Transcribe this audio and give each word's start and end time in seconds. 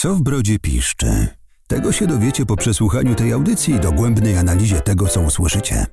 Co 0.00 0.14
w 0.14 0.22
brodzie 0.22 0.58
piszczy? 0.58 1.28
Tego 1.68 1.92
się 1.92 2.06
dowiecie 2.06 2.46
po 2.46 2.56
przesłuchaniu 2.56 3.14
tej 3.14 3.32
audycji 3.32 3.74
i 3.74 3.80
dogłębnej 3.80 4.38
analizie 4.38 4.80
tego, 4.80 5.06
co 5.06 5.20
usłyszycie. 5.20 5.86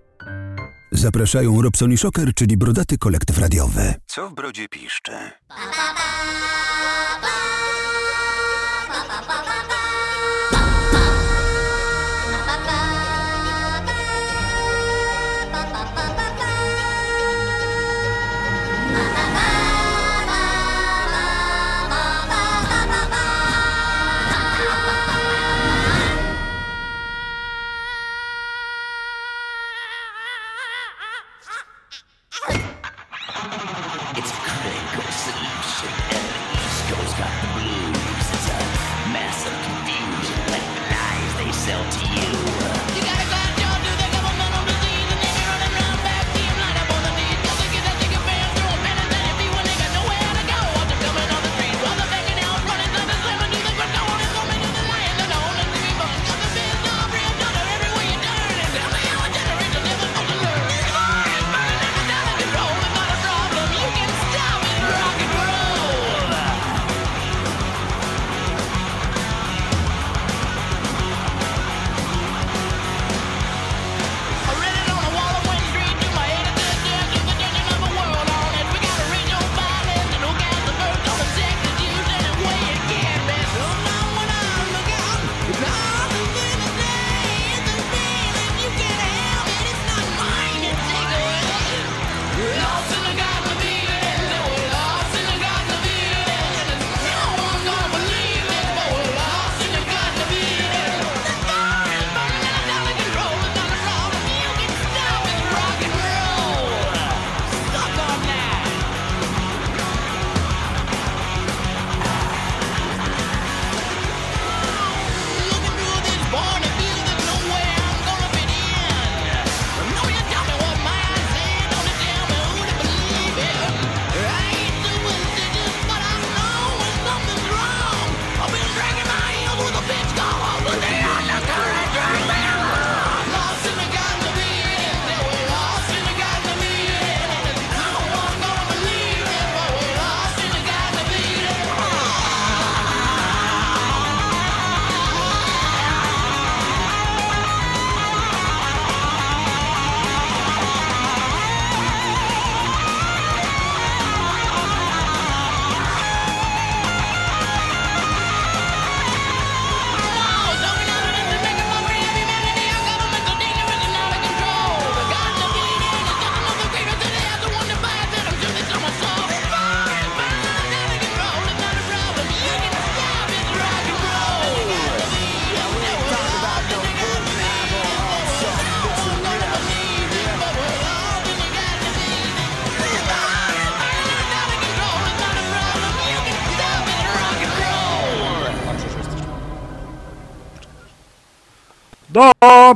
Zapraszają 0.92 1.62
Robson 1.62 1.92
i 1.92 1.98
Shocker, 1.98 2.34
czyli 2.34 2.58
brodaty 2.58 2.98
kolektyw 2.98 3.38
radiowy. 3.38 3.94
Co 4.06 4.30
w 4.30 4.34
brodzie 4.34 4.68
piszczy? 4.70 5.12
It's 5.12 6.47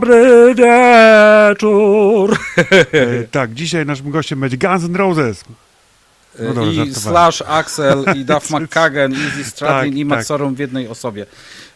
Dobry 0.01 0.55
wieczór! 0.55 2.37
E, 2.91 3.23
tak, 3.31 3.53
dzisiaj 3.53 3.85
naszym 3.85 4.11
gościem 4.11 4.39
będzie 4.39 4.57
Guns 4.57 4.83
N' 4.83 4.95
Roses. 4.95 5.43
No 6.39 6.53
dobra, 6.53 6.71
I 6.71 6.75
żartowałem. 6.75 7.31
Slash, 7.31 7.43
Axel, 7.47 8.05
i 8.15 8.25
Duff 8.25 8.49
McKagan, 8.59 9.13
Easy 9.13 9.43
Stradlin 9.43 9.93
Tak, 9.93 9.99
i 9.99 10.01
tak. 10.01 10.17
Matsorum 10.17 10.55
w 10.55 10.59
jednej 10.59 10.87
osobie. 10.87 11.25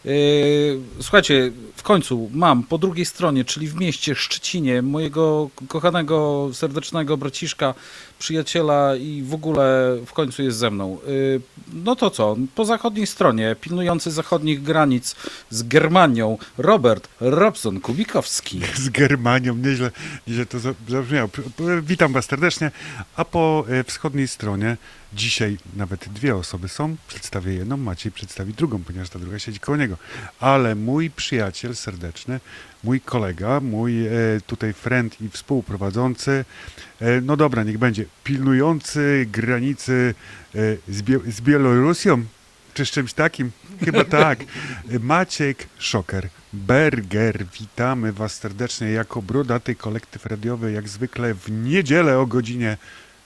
Yy, 0.06 0.80
słuchajcie, 1.00 1.52
w 1.76 1.82
końcu 1.82 2.30
mam 2.32 2.62
po 2.62 2.78
drugiej 2.78 3.06
stronie, 3.06 3.44
czyli 3.44 3.68
w 3.68 3.74
mieście 3.74 4.14
Szczecinie, 4.14 4.82
mojego 4.82 5.50
kochanego, 5.68 6.50
serdecznego 6.52 7.16
braciszka, 7.16 7.74
przyjaciela 8.18 8.96
i 8.96 9.22
w 9.22 9.34
ogóle 9.34 9.96
w 10.06 10.12
końcu 10.12 10.42
jest 10.42 10.58
ze 10.58 10.70
mną. 10.70 10.98
Yy, 11.06 11.40
no 11.72 11.96
to 11.96 12.10
co, 12.10 12.36
po 12.54 12.64
zachodniej 12.64 13.06
stronie, 13.06 13.56
pilnujący 13.60 14.10
zachodnich 14.10 14.62
granic 14.62 15.16
z 15.50 15.62
Germanią, 15.62 16.38
Robert 16.58 17.08
Robson 17.20 17.80
Kubikowski. 17.80 18.60
Z 18.74 18.88
Germanią, 18.88 19.56
nieźle, 19.56 19.90
nieźle 20.26 20.46
to 20.46 20.58
za- 20.58 20.74
zabrzmiało. 20.88 21.28
Witam 21.82 22.12
Was 22.12 22.24
serdecznie. 22.24 22.70
A 23.16 23.24
po 23.24 23.64
e, 23.68 23.84
wschodniej 23.84 24.28
stronie 24.28 24.76
dzisiaj 25.14 25.58
nawet 25.76 26.08
dwie 26.08 26.36
osoby 26.36 26.68
są. 26.68 26.96
Przedstawię 27.08 27.54
jedną, 27.54 27.76
Maciej 27.76 28.12
przedstawi 28.12 28.54
drugą, 28.54 28.82
ponieważ 28.84 29.08
ta 29.08 29.18
druga 29.18 29.38
siedzi 29.38 29.60
koło 29.60 29.78
niego. 29.78 29.95
Ale 30.40 30.74
mój 30.74 31.10
przyjaciel 31.10 31.76
serdeczny, 31.76 32.40
mój 32.84 33.00
kolega, 33.00 33.60
mój 33.60 34.06
e, 34.06 34.10
tutaj 34.46 34.72
friend 34.72 35.20
i 35.20 35.28
współprowadzący, 35.28 36.44
e, 37.00 37.20
no 37.20 37.36
dobra, 37.36 37.62
niech 37.62 37.78
będzie, 37.78 38.04
pilnujący 38.24 39.26
granicy 39.32 40.14
e, 40.54 40.58
z, 40.88 41.02
Bie- 41.02 41.30
z 41.30 41.40
Białorusią, 41.40 42.24
czy 42.74 42.86
z 42.86 42.90
czymś 42.90 43.12
takim? 43.12 43.50
Chyba 43.84 44.04
tak. 44.22 44.38
Maciek 45.00 45.66
Szoker, 45.78 46.28
Berger, 46.52 47.46
witamy 47.60 48.12
Was 48.12 48.34
serdecznie 48.34 48.90
jako 48.90 49.22
brodaty 49.22 49.74
kolektyw 49.74 50.26
radiowy, 50.26 50.72
jak 50.72 50.88
zwykle 50.88 51.34
w 51.34 51.50
niedzielę 51.50 52.18
o 52.18 52.26
godzinie 52.26 52.76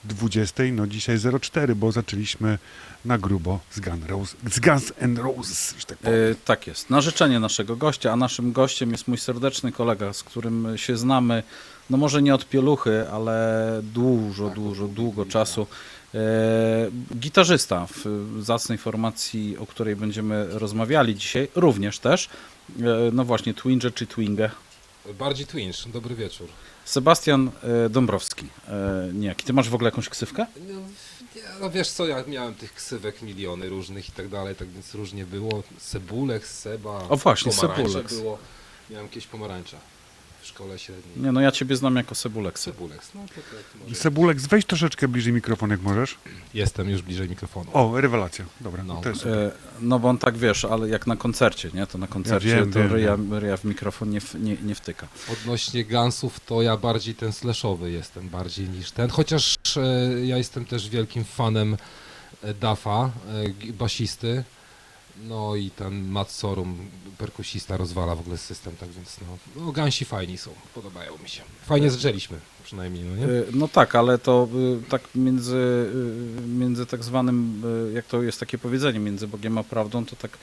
20. 0.04 0.62
No 0.72 0.86
dzisiaj 0.86 1.16
04, 1.40 1.74
bo 1.74 1.92
zaczęliśmy 1.92 2.58
na 3.04 3.18
grubo 3.18 3.60
z, 3.70 3.80
Gun 3.80 4.04
Rose, 4.08 4.36
z 4.50 4.60
Guns 4.60 4.92
N' 4.98 5.16
Roses, 5.16 5.74
tak 5.86 5.98
powiem. 5.98 6.32
E, 6.32 6.34
tak 6.34 6.66
jest. 6.66 6.90
Na 6.90 7.00
życzenie 7.00 7.40
naszego 7.40 7.76
gościa, 7.76 8.12
a 8.12 8.16
naszym 8.16 8.52
gościem 8.52 8.92
jest 8.92 9.08
mój 9.08 9.18
serdeczny 9.18 9.72
kolega, 9.72 10.12
z 10.12 10.22
którym 10.22 10.68
się 10.76 10.96
znamy, 10.96 11.42
no 11.90 11.96
może 11.96 12.22
nie 12.22 12.34
od 12.34 12.48
pieluchy, 12.48 13.08
ale 13.10 13.80
dużo, 13.82 14.50
dużo, 14.50 14.88
długo 14.88 15.26
czasu. 15.26 15.66
E, 16.14 16.18
gitarzysta 17.16 17.86
w 17.86 18.04
zacnej 18.42 18.78
formacji, 18.78 19.58
o 19.58 19.66
której 19.66 19.96
będziemy 19.96 20.46
rozmawiali 20.50 21.14
dzisiaj, 21.14 21.48
również 21.54 21.98
też. 21.98 22.28
E, 22.80 22.82
no 23.12 23.24
właśnie, 23.24 23.54
Twinge 23.54 23.90
czy 23.90 24.06
Twinge. 24.06 24.50
Bardziej 25.18 25.46
Twinge, 25.46 25.78
dobry 25.86 26.14
wieczór. 26.14 26.48
Sebastian 26.84 27.50
e, 27.62 27.88
Dąbrowski. 27.88 28.46
E, 28.68 29.10
nie, 29.12 29.34
ty 29.34 29.52
masz 29.52 29.68
w 29.68 29.74
ogóle 29.74 29.88
jakąś 29.88 30.08
ksywkę? 30.08 30.46
No, 30.68 30.80
No 31.60 31.70
wiesz 31.70 31.90
co, 31.90 32.06
ja 32.06 32.24
miałem 32.28 32.54
tych 32.54 32.74
ksywek 32.74 33.22
miliony 33.22 33.68
różnych 33.68 34.08
i 34.08 34.12
tak 34.12 34.28
dalej, 34.28 34.56
tak 34.56 34.68
więc 34.68 34.94
różnie 34.94 35.24
było. 35.26 35.62
Cebulek, 35.78 36.46
Seba, 36.46 37.08
O 37.08 37.16
właśnie, 37.16 37.52
pomarańcze 37.52 38.02
było. 38.02 38.38
Miałem 38.90 39.06
jakieś 39.06 39.26
pomarańcza 39.26 39.76
w 40.42 40.46
szkole 40.46 40.78
średniej. 40.78 41.14
Nie, 41.24 41.32
no 41.32 41.40
ja 41.40 41.52
ciebie 41.52 41.76
znam 41.76 41.96
jako 41.96 42.14
Cebulek. 42.14 42.58
Cebuleks, 42.58 43.10
no 43.14 43.20
to 43.20 43.34
tak 43.34 44.14
może. 44.18 44.34
Weź 44.48 44.64
troszeczkę 44.64 45.08
bliżej 45.08 45.32
mikrofon, 45.32 45.70
jak 45.70 45.80
możesz. 45.82 46.18
Jestem 46.54 46.90
już 46.90 47.02
bliżej 47.02 47.28
mikrofonu. 47.28 47.70
O, 47.72 48.00
rewelacja. 48.00 48.44
Dobra, 48.60 48.82
No. 48.84 49.00
to 49.02 49.08
jest 49.08 49.26
E, 49.26 49.50
No 49.80 49.98
bo 49.98 50.08
on 50.08 50.18
tak 50.18 50.36
wiesz, 50.38 50.64
ale 50.64 50.88
jak 50.88 51.06
na 51.06 51.16
koncercie, 51.16 51.70
nie? 51.74 51.86
To 51.86 51.98
na 51.98 52.06
koncercie 52.06 52.48
wiem, 52.48 52.72
to 52.72 52.78
wiem, 52.78 52.92
ryja, 52.92 53.16
ryja 53.30 53.56
w 53.56 53.64
mikrofon 53.64 54.10
nie, 54.10 54.20
nie, 54.34 54.56
nie 54.62 54.74
wtyka. 54.74 55.08
Odnośnie 55.32 55.84
Gansów, 55.84 56.40
to 56.40 56.62
ja 56.62 56.76
bardziej 56.76 57.14
ten 57.14 57.32
slashowy 57.32 57.90
jestem, 57.90 58.28
bardziej 58.28 58.68
niż 58.68 58.90
ten. 58.90 59.10
Chociaż 59.10 59.54
e, 59.76 59.80
ja 60.26 60.36
jestem 60.36 60.64
też 60.64 60.88
wielkim 60.88 61.24
fanem 61.24 61.76
e, 62.42 62.54
Dafa, 62.54 63.10
e, 63.44 63.48
g- 63.50 63.72
basisty. 63.72 64.44
No 65.28 65.56
i 65.56 65.70
ten 65.70 66.08
Matt 66.08 66.30
Sorum, 66.30 66.76
perkusista, 67.18 67.76
rozwala 67.76 68.14
w 68.14 68.20
ogóle 68.20 68.38
system, 68.38 68.72
tak 68.80 68.88
więc 68.88 69.16
no, 69.20 69.62
no 69.64 69.72
Gansi 69.72 70.04
fajni 70.04 70.38
są, 70.38 70.50
podobają 70.74 71.12
mi 71.22 71.28
się. 71.28 71.42
Fajnie 71.66 71.90
zaczęliśmy, 71.90 72.38
przynajmniej, 72.64 73.04
no 73.04 73.16
nie? 73.16 73.24
E, 73.24 73.42
No 73.52 73.68
tak, 73.68 73.94
ale 73.94 74.18
to 74.18 74.48
y, 74.84 74.90
tak 74.90 75.02
między, 75.14 75.86
między 76.48 76.86
tak 76.86 77.04
zwanym, 77.04 77.62
jak 77.94 78.06
to 78.06 78.22
jest 78.22 78.40
takie 78.40 78.58
powiedzenie, 78.58 78.98
między 78.98 79.28
Bogiem 79.28 79.58
a 79.58 79.64
prawdą, 79.64 80.06
to 80.06 80.16
tak 80.16 80.38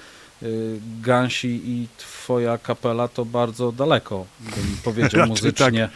Gansi 1.01 1.61
i 1.65 1.87
twoja 1.97 2.57
kapela 2.57 3.07
to 3.07 3.25
bardzo 3.25 3.71
daleko, 3.71 4.25
bym 4.39 4.77
powiedział 4.83 5.21
Raczej 5.21 5.29
muzycznie. 5.29 5.89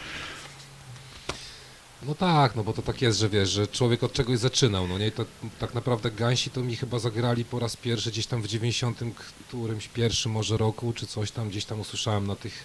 No 2.06 2.14
tak, 2.14 2.56
no 2.56 2.64
bo 2.64 2.72
to 2.72 2.82
tak 2.82 3.02
jest, 3.02 3.18
że 3.18 3.28
wiesz, 3.28 3.50
że 3.50 3.66
człowiek 3.66 4.02
od 4.02 4.12
czegoś 4.12 4.38
zaczynał, 4.38 4.88
no 4.88 4.98
nie? 4.98 5.06
I 5.06 5.12
to, 5.12 5.24
tak 5.58 5.74
naprawdę 5.74 6.10
Gansi 6.10 6.50
to 6.50 6.62
mi 6.62 6.76
chyba 6.76 6.98
zagrali 6.98 7.44
po 7.44 7.58
raz 7.58 7.76
pierwszy 7.76 8.10
gdzieś 8.10 8.26
tam 8.26 8.42
w 8.42 8.46
90 8.46 9.00
którymś 9.48 9.88
pierwszym 9.88 10.32
może 10.32 10.56
roku, 10.56 10.92
czy 10.92 11.06
coś 11.06 11.30
tam, 11.30 11.48
gdzieś 11.48 11.64
tam 11.64 11.80
usłyszałem 11.80 12.26
na 12.26 12.36
tych 12.36 12.64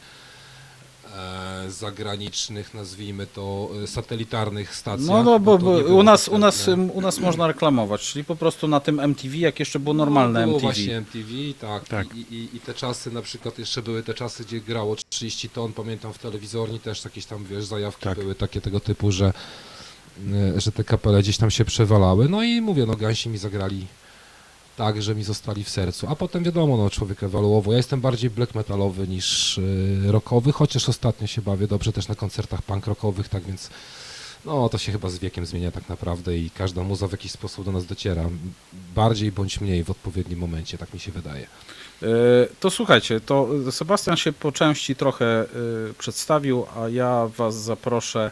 zagranicznych, 1.70 2.74
nazwijmy 2.74 3.28
to, 3.28 3.70
e, 3.84 3.88
satelitarnych 3.88 4.76
stacjach. 4.76 5.08
No, 5.08 5.24
no 5.24 5.40
bo, 5.40 5.58
bo 5.58 5.72
u, 5.72 6.04
nas, 6.04 6.28
u, 6.28 6.38
nas, 6.38 6.68
u 6.94 7.02
nas 7.02 7.20
można 7.20 7.48
reklamować, 7.48 8.02
czyli 8.02 8.26
po 8.26 8.36
prostu 8.36 8.68
na 8.68 8.80
tym 8.80 9.00
MTV, 9.00 9.38
jak 9.38 9.60
jeszcze 9.60 9.80
było 9.80 9.94
normalne 9.94 10.40
no, 10.40 10.46
było 10.46 10.58
MTV. 10.58 10.74
właśnie 10.74 10.98
MTV, 10.98 11.30
tak. 11.62 11.88
Tak. 11.88 12.16
I, 12.16 12.20
i, 12.36 12.56
I 12.56 12.60
te 12.60 12.74
czasy, 12.74 13.12
na 13.12 13.22
przykład 13.22 13.60
jeszcze 13.60 13.82
były 13.82 14.04
te 14.04 14.14
czasy, 14.14 14.44
gdzie 14.44 14.60
grało 14.62 14.96
30 14.96 15.50
ton, 15.50 15.74
pamiętam 15.74 16.14
w 16.14 16.18
telewizorni 16.18 16.80
też 16.80 17.06
jakieś 17.06 17.26
tam, 17.26 17.46
wiesz, 17.46 17.66
zajawki 17.66 18.04
Tak. 18.04 18.20
były 18.20 18.36
takie 18.36 18.62
tego 18.62 18.80
typu, 18.80 19.12
że, 19.12 19.34
e, 20.56 20.62
że 20.62 20.72
te 20.72 20.84
kapele 20.84 21.20
gdzieś 21.20 21.38
tam 21.38 21.52
się 21.52 21.66
przewalały. 21.66 22.30
No 22.30 22.44
i 22.44 22.62
mówię, 22.62 22.86
no 22.86 22.96
Gansi 22.96 23.30
mi 23.30 23.38
zagrali 23.38 23.88
tak, 24.78 25.02
że 25.02 25.16
mi 25.16 25.24
zostali 25.24 25.64
w 25.64 25.70
sercu. 25.70 26.08
A 26.10 26.16
potem 26.16 26.44
wiadomo, 26.44 26.78
no 26.78 26.90
człowiek 26.90 27.24
ewoluował. 27.24 27.72
Ja 27.72 27.78
jestem 27.78 28.02
bardziej 28.02 28.30
black 28.30 28.56
metalowy 28.56 29.08
niż 29.08 29.58
y, 29.58 30.00
rockowy, 30.08 30.52
chociaż 30.52 30.90
ostatnio 30.90 31.28
się 31.28 31.42
bawię 31.42 31.68
dobrze 31.68 31.94
też 31.94 32.08
na 32.08 32.16
koncertach 32.16 32.62
punk 32.62 32.88
rockowych, 32.88 33.30
tak 33.30 33.44
więc 33.44 33.70
no 34.46 34.70
to 34.70 34.78
się 34.78 34.92
chyba 34.92 35.10
z 35.10 35.20
wiekiem 35.20 35.46
zmienia 35.46 35.72
tak 35.72 35.90
naprawdę 35.90 36.38
i 36.38 36.50
każda 36.50 36.84
muza 36.84 37.08
w 37.08 37.12
jakiś 37.12 37.32
sposób 37.32 37.66
do 37.66 37.72
nas 37.72 37.86
dociera. 37.86 38.24
Bardziej 38.96 39.32
bądź 39.32 39.62
mniej 39.62 39.84
w 39.84 39.90
odpowiednim 39.92 40.40
momencie, 40.40 40.78
tak 40.78 40.94
mi 40.94 41.00
się 41.00 41.12
wydaje. 41.12 41.48
E, 42.04 42.08
To 42.60 42.70
słuchajcie, 42.70 43.20
to 43.20 43.48
Sebastian 43.72 44.18
się 44.18 44.34
po 44.34 44.52
części 44.52 44.96
trochę 44.96 45.26
e, 45.26 45.46
przedstawił, 45.98 46.66
a 46.76 46.90
ja 46.90 47.30
Was 47.38 47.56
zaproszę 47.56 48.32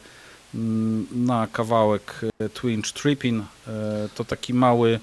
mm, 0.56 1.08
na 1.12 1.48
kawałek 1.48 2.22
Twinge 2.54 2.92
Tripping. 2.94 3.46
To 4.16 4.26
taki 4.26 4.54
mały, 4.54 5.00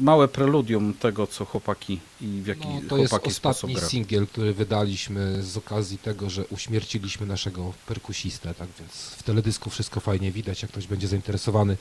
małe 0.00 0.28
preludium 0.28 0.94
tego, 0.94 1.26
co 1.26 1.44
chłopaki 1.44 2.00
i 2.20 2.26
w 2.26 2.46
jaki 2.46 2.68
No, 2.68 2.80
to 2.88 2.96
jest 2.98 3.14
ostatni 3.24 3.76
singiel, 3.80 4.26
który 4.26 4.54
wydaliśmy 4.54 5.42
z 5.42 5.56
okazji 5.56 5.98
tego, 5.98 6.30
że 6.30 6.46
uśmierciliśmy 6.46 7.26
naszego 7.26 7.72
perkusistę, 7.86 8.54
tak 8.54 8.68
więc 8.78 8.92
w 8.92 9.22
teledysku 9.22 9.70
wszystko 9.70 10.00
fajnie 10.00 10.32
widać, 10.32 10.62
jak 10.62 10.70
ktoś 10.70 10.86
będzie 10.86 11.08
zainteresowany. 11.08 11.76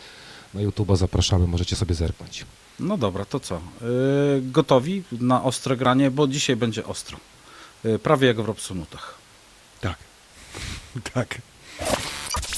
Na 0.54 0.62
YouTube'a 0.62 0.98
zapraszamy, 0.98 1.48
możecie 1.48 1.76
sobie 1.76 1.96
zerknąć. 1.96 2.46
No 2.80 2.98
dobra, 2.98 3.26
to 3.26 3.40
co? 3.40 3.56
E, 3.56 3.62
Gotowi 4.42 5.04
na 5.12 5.44
ostre 5.44 5.78
granie, 5.78 6.12
bo 6.12 6.28
dzisiaj 6.28 6.56
będzie 6.56 6.86
ostro. 6.86 7.18
E, 7.86 8.00
Prawie 8.00 8.28
jak 8.28 8.42
w 8.42 8.46
Robsonutach. 8.46 9.18
Tak. 9.82 9.98
tak. 11.14 11.42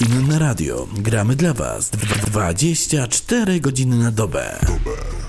Inne 0.00 0.38
radio. 0.38 0.88
Gramy 0.96 1.36
dla 1.36 1.54
Was 1.54 1.90
dw- 1.90 2.24
24 2.26 3.60
godziny 3.60 3.96
na 3.96 4.10
dobę. 4.10 4.58
Make 4.68 5.21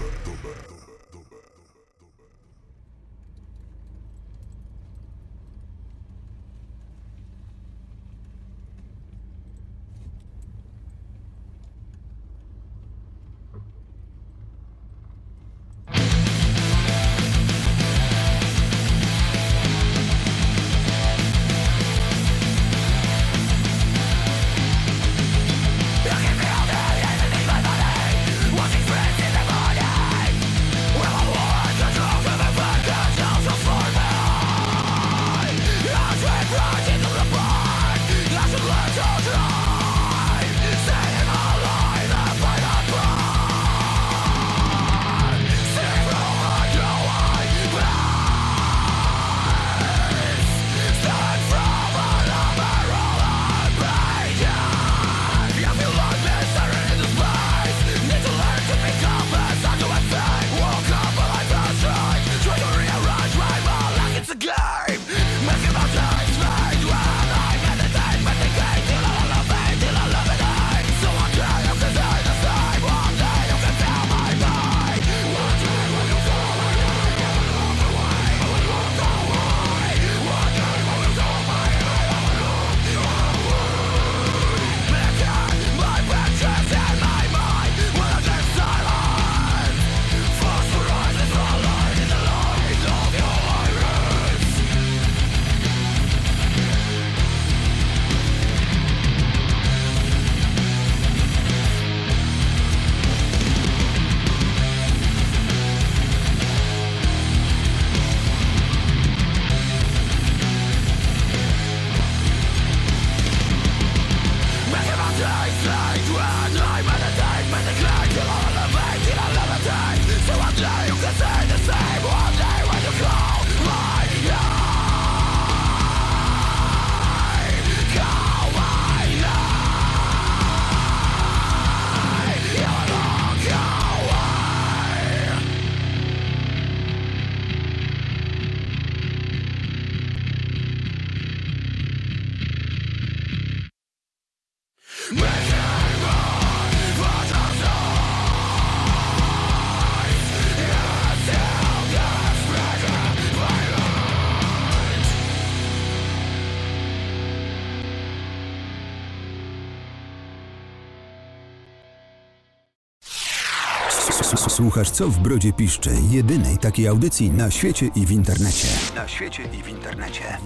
S- 164.83 164.87
Słuchasz 164.87 164.97
co 164.97 165.07
w 165.09 165.19
brodzie 165.19 165.53
piszczy, 165.53 165.89
jedynej 166.11 166.57
takiej 166.57 166.87
audycji 166.87 167.31
na 167.31 167.51
świecie 167.51 167.89
i 167.95 168.05
w 168.05 168.11
internecie. 168.11 168.67
Na 168.95 169.07
świecie 169.07 169.43
i 169.59 169.63
w 169.63 169.67
internecie. 169.67 170.37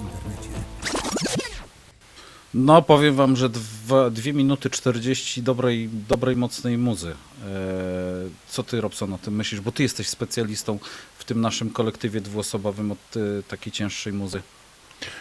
No, 2.53 2.81
powiem 2.81 3.15
wam, 3.15 3.35
że 3.35 3.49
2 3.49 4.09
minuty 4.33 4.69
40 4.69 5.43
dobrej, 5.43 5.89
dobrej, 6.09 6.35
mocnej 6.35 6.77
muzy. 6.77 7.07
Eee, 7.09 7.47
co 8.49 8.63
ty, 8.63 8.81
Robson, 8.81 9.13
o 9.13 9.17
tym 9.17 9.35
myślisz? 9.35 9.61
Bo 9.61 9.71
ty 9.71 9.83
jesteś 9.83 10.07
specjalistą 10.09 10.79
w 11.17 11.23
tym 11.23 11.41
naszym 11.41 11.69
kolektywie 11.69 12.21
dwuosobowym 12.21 12.91
od 12.91 12.97
e, 13.17 13.43
takiej 13.43 13.71
cięższej 13.73 14.13
muzy. 14.13 14.41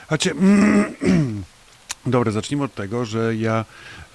Znaczy, 0.08 0.35
dobra, 2.06 2.32
zacznijmy 2.32 2.64
od 2.64 2.75
tego, 2.75 3.04
że 3.04 3.37
ja 3.37 3.64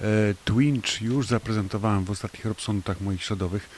e, 0.00 0.04
Twinch 0.44 1.02
już 1.02 1.26
zaprezentowałem 1.26 2.04
w 2.04 2.10
ostatnich 2.10 2.44
Robsonutach 2.44 3.00
moich 3.00 3.22
środowych. 3.22 3.68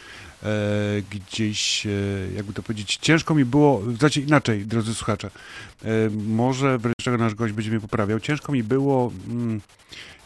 E, 0.44 1.02
gdzieś, 1.10 1.86
e, 1.86 1.90
jakby 2.36 2.52
to 2.52 2.62
powiedzieć, 2.62 2.96
ciężko 2.96 3.34
mi 3.34 3.44
było, 3.44 3.82
znaczy 3.98 4.20
inaczej, 4.20 4.66
drodzy 4.66 4.94
słuchacze, 4.94 5.30
e, 5.84 5.88
może 6.26 6.78
wreszcie 6.78 7.10
nasz 7.10 7.34
gość 7.34 7.52
będzie 7.52 7.70
mnie 7.70 7.80
poprawiał, 7.80 8.20
ciężko 8.20 8.52
mi 8.52 8.62
było, 8.62 9.12
mm, 9.28 9.60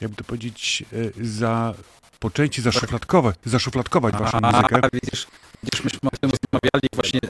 jakby 0.00 0.16
to 0.16 0.24
powiedzieć, 0.24 0.84
za, 1.20 1.74
po 2.18 2.30
części 2.30 2.62
zaszufladkować, 2.62 3.36
zaszufladkować 3.44 4.14
waszą 4.16 4.40
muzykę. 4.40 4.80
A, 4.82 4.88
widzisz, 4.92 5.26
widzisz, 5.62 5.84
myśmy 5.84 6.08
o 6.12 6.16
tym 6.20 6.30
rozmawiali 6.30 6.88
właśnie, 6.94 7.20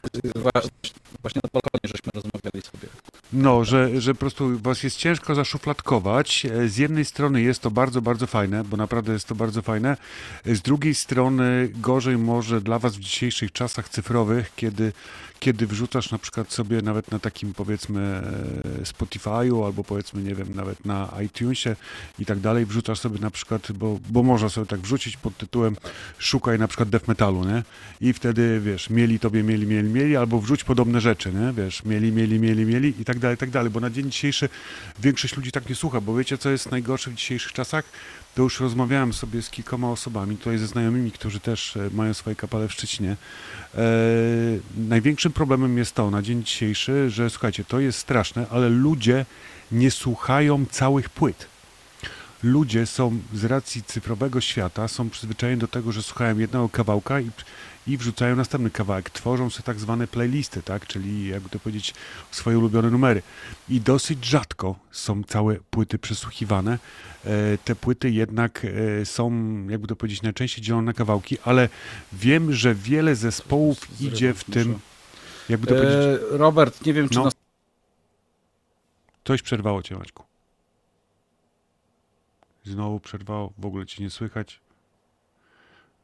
właśnie 1.21 1.41
na 1.43 1.49
balkonie, 1.53 1.83
żeśmy 1.83 2.11
rozmawiali 2.13 2.61
sobie. 2.61 2.87
No, 3.33 3.65
że, 3.65 4.01
że 4.01 4.13
po 4.13 4.19
prostu 4.19 4.59
was 4.59 4.83
jest 4.83 4.97
ciężko 4.97 5.35
zaszufladkować. 5.35 6.45
E, 6.45 6.67
Z 6.69 6.77
jednej 6.77 7.05
strony 7.05 7.41
jest 7.41 7.61
to 7.61 7.71
bardzo, 7.71 8.01
bardzo 8.01 8.27
fajne, 8.27 8.63
bo 8.63 8.77
naprawdę 8.77 9.13
jest 9.13 9.27
to 9.27 9.35
bardzo 9.35 9.61
fajne. 9.61 9.97
E, 10.45 10.55
Z 10.55 10.61
drugiej 10.61 10.95
strony 10.95 11.69
gorzej 11.75 12.17
może 12.17 12.61
dla 12.61 12.79
was 12.79 12.97
w 12.97 12.99
dzisiejszych 12.99 13.51
czasach 13.51 13.89
cyfrowych, 13.89 14.51
kiedy, 14.55 14.93
kiedy 15.39 15.67
wrzucasz 15.67 16.11
na 16.11 16.17
przykład 16.17 16.53
sobie 16.53 16.81
nawet 16.81 17.11
na 17.11 17.19
takim 17.19 17.53
powiedzmy 17.53 18.01
e, 18.01 18.83
Spotify'u 18.83 19.65
albo 19.65 19.83
powiedzmy, 19.83 20.23
nie 20.23 20.35
wiem, 20.35 20.55
nawet 20.55 20.85
na 20.85 21.13
iTunesie 21.25 21.75
i 22.19 22.25
tak 22.25 22.39
dalej, 22.39 22.65
wrzucasz 22.65 22.99
sobie 22.99 23.19
na 23.19 23.31
przykład, 23.31 23.71
bo, 23.71 23.99
bo 24.09 24.23
można 24.23 24.49
sobie 24.49 24.67
tak 24.67 24.79
wrzucić 24.79 25.17
pod 25.17 25.37
tytułem 25.37 25.75
szukaj 26.17 26.59
na 26.59 26.67
przykład 26.67 26.89
death 26.89 27.07
metalu, 27.07 27.45
nie? 27.45 27.63
I 28.01 28.13
wtedy, 28.19 28.59
wiesz, 28.63 28.89
mieli 28.89 29.19
tobie, 29.19 29.43
mieli, 29.43 29.67
mieli, 29.67 29.89
mieli, 29.89 30.17
albo 30.17 30.41
wrzuć 30.41 30.63
podobne 30.63 31.01
rzeczy, 31.01 31.33
nie? 31.33 31.53
Wiesz, 31.53 31.85
mieli, 31.85 32.11
mieli, 32.11 32.39
mieli, 32.39 32.65
mieli 32.65 33.01
i 33.01 33.05
tak 33.05 33.19
dalej, 33.19 33.35
i 33.35 33.37
tak 33.37 33.49
dalej, 33.49 33.71
bo 33.71 33.79
na 33.79 33.89
dzień 33.89 34.11
dzisiejszy 34.11 34.49
większość 34.99 35.37
ludzi 35.37 35.51
tak 35.51 35.69
nie 35.69 35.75
słucha, 35.75 36.01
bo 36.01 36.15
wiecie, 36.15 36.37
co 36.37 36.49
jest 36.49 36.71
najgorsze 36.71 37.11
w 37.11 37.15
dzisiejszych 37.15 37.53
czasach? 37.53 37.85
To 38.35 38.43
już 38.43 38.59
rozmawiałem 38.59 39.13
sobie 39.13 39.41
z 39.41 39.49
kilkoma 39.49 39.91
osobami, 39.91 40.37
tutaj 40.37 40.57
ze 40.57 40.67
znajomymi, 40.67 41.11
którzy 41.11 41.39
też 41.39 41.77
e, 41.77 41.89
mają 41.93 42.13
swoje 42.13 42.35
kapale 42.35 42.67
w 42.67 42.73
Szczecinie. 42.73 43.15
E, 43.75 43.81
największym 44.77 45.31
problemem 45.31 45.77
jest 45.77 45.95
to 45.95 46.11
na 46.11 46.21
dzień 46.21 46.43
dzisiejszy, 46.43 47.09
że 47.09 47.29
słuchajcie, 47.29 47.63
to 47.63 47.79
jest 47.79 47.99
straszne, 47.99 48.45
ale 48.49 48.69
ludzie 48.69 49.25
nie 49.71 49.91
słuchają 49.91 50.65
całych 50.71 51.09
płyt 51.09 51.47
ludzie 52.43 52.85
są 52.85 53.19
z 53.33 53.45
racji 53.45 53.83
cyfrowego 53.83 54.41
świata, 54.41 54.87
są 54.87 55.09
przyzwyczajeni 55.09 55.61
do 55.61 55.67
tego, 55.67 55.91
że 55.91 56.03
słuchają 56.03 56.37
jednego 56.37 56.69
kawałka 56.69 57.19
i, 57.19 57.31
i 57.89 57.97
wrzucają 57.97 58.35
następny 58.35 58.69
kawałek. 58.69 59.09
Tworzą 59.09 59.49
sobie 59.49 59.63
tak 59.63 59.79
zwane 59.79 60.07
playlisty, 60.07 60.61
tak? 60.61 60.87
czyli 60.87 61.27
jakby 61.27 61.49
to 61.49 61.59
powiedzieć 61.59 61.93
swoje 62.31 62.57
ulubione 62.59 62.89
numery. 62.91 63.21
I 63.69 63.81
dosyć 63.81 64.25
rzadko 64.25 64.75
są 64.91 65.23
całe 65.23 65.55
płyty 65.55 65.99
przesłuchiwane. 65.99 66.79
E, 67.25 67.57
te 67.57 67.75
płyty 67.75 68.11
jednak 68.11 68.65
e, 69.01 69.05
są, 69.05 69.31
jakby 69.69 69.87
to 69.87 69.95
powiedzieć, 69.95 70.21
najczęściej 70.21 70.63
dzielone 70.63 70.85
na 70.85 70.93
kawałki, 70.93 71.37
ale 71.45 71.69
wiem, 72.13 72.53
że 72.53 72.75
wiele 72.75 73.15
zespołów 73.15 74.01
idzie 74.01 74.33
w 74.33 74.43
tym, 74.43 74.79
jakby 75.49 75.67
to 75.67 75.73
powiedzieć, 75.75 75.95
E, 76.33 76.37
Robert, 76.37 76.85
nie 76.85 76.93
wiem, 76.93 77.09
czy 77.09 77.15
No. 77.15 77.23
nas 77.23 77.33
Coś 79.25 79.41
przerwało 79.41 79.83
cię, 79.83 79.95
Maćku. 79.97 80.23
Znowu 82.65 82.99
przerwało, 82.99 83.53
w 83.57 83.65
ogóle 83.65 83.85
cię 83.85 84.03
nie 84.03 84.09
słychać. 84.09 84.59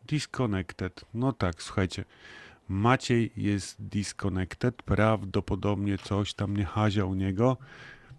Disconnected. 0.08 1.06
No 1.14 1.34
tak, 1.34 1.64
słuchajcie. 1.64 2.06
Maciej 2.70 3.32
jest 3.38 3.76
disconnected. 3.80 4.84
Prawdopodobnie 4.84 5.98
coś 5.98 6.34
tam 6.34 6.58
nie 6.58 6.66
hazia 6.66 7.06
u 7.06 7.14
niego. 7.14 7.58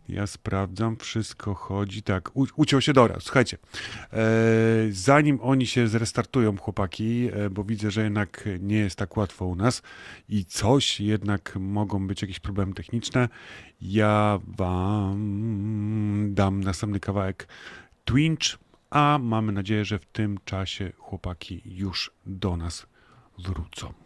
Ja 0.08 0.26
sprawdzam, 0.26 0.96
wszystko 0.96 1.54
chodzi. 1.54 2.02
Tak, 2.02 2.36
u, 2.36 2.46
uciął 2.56 2.80
się 2.80 2.92
dobra. 2.92 3.16
Słuchajcie, 3.20 3.58
e, 4.12 4.26
zanim 4.90 5.38
oni 5.42 5.66
się 5.66 5.88
zrestartują, 5.88 6.56
chłopaki, 6.56 7.28
e, 7.32 7.50
bo 7.50 7.64
widzę, 7.64 7.90
że 7.90 8.04
jednak 8.04 8.48
nie 8.60 8.76
jest 8.76 8.96
tak 8.96 9.16
łatwo 9.16 9.46
u 9.46 9.56
nas 9.56 9.82
i 10.28 10.44
coś 10.44 11.00
jednak 11.00 11.56
mogą 11.60 12.06
być 12.06 12.22
jakieś 12.22 12.40
problemy 12.40 12.74
techniczne, 12.74 13.28
ja 13.80 14.40
wam 14.46 16.34
dam 16.34 16.64
następny 16.64 17.00
kawałek 17.00 17.48
Twinch, 18.04 18.58
a 18.96 19.18
mamy 19.18 19.52
nadzieję, 19.52 19.84
że 19.84 19.98
w 19.98 20.06
tym 20.06 20.38
czasie 20.44 20.92
chłopaki 20.96 21.62
już 21.64 22.10
do 22.26 22.56
nas 22.56 22.86
wrócą. 23.38 24.05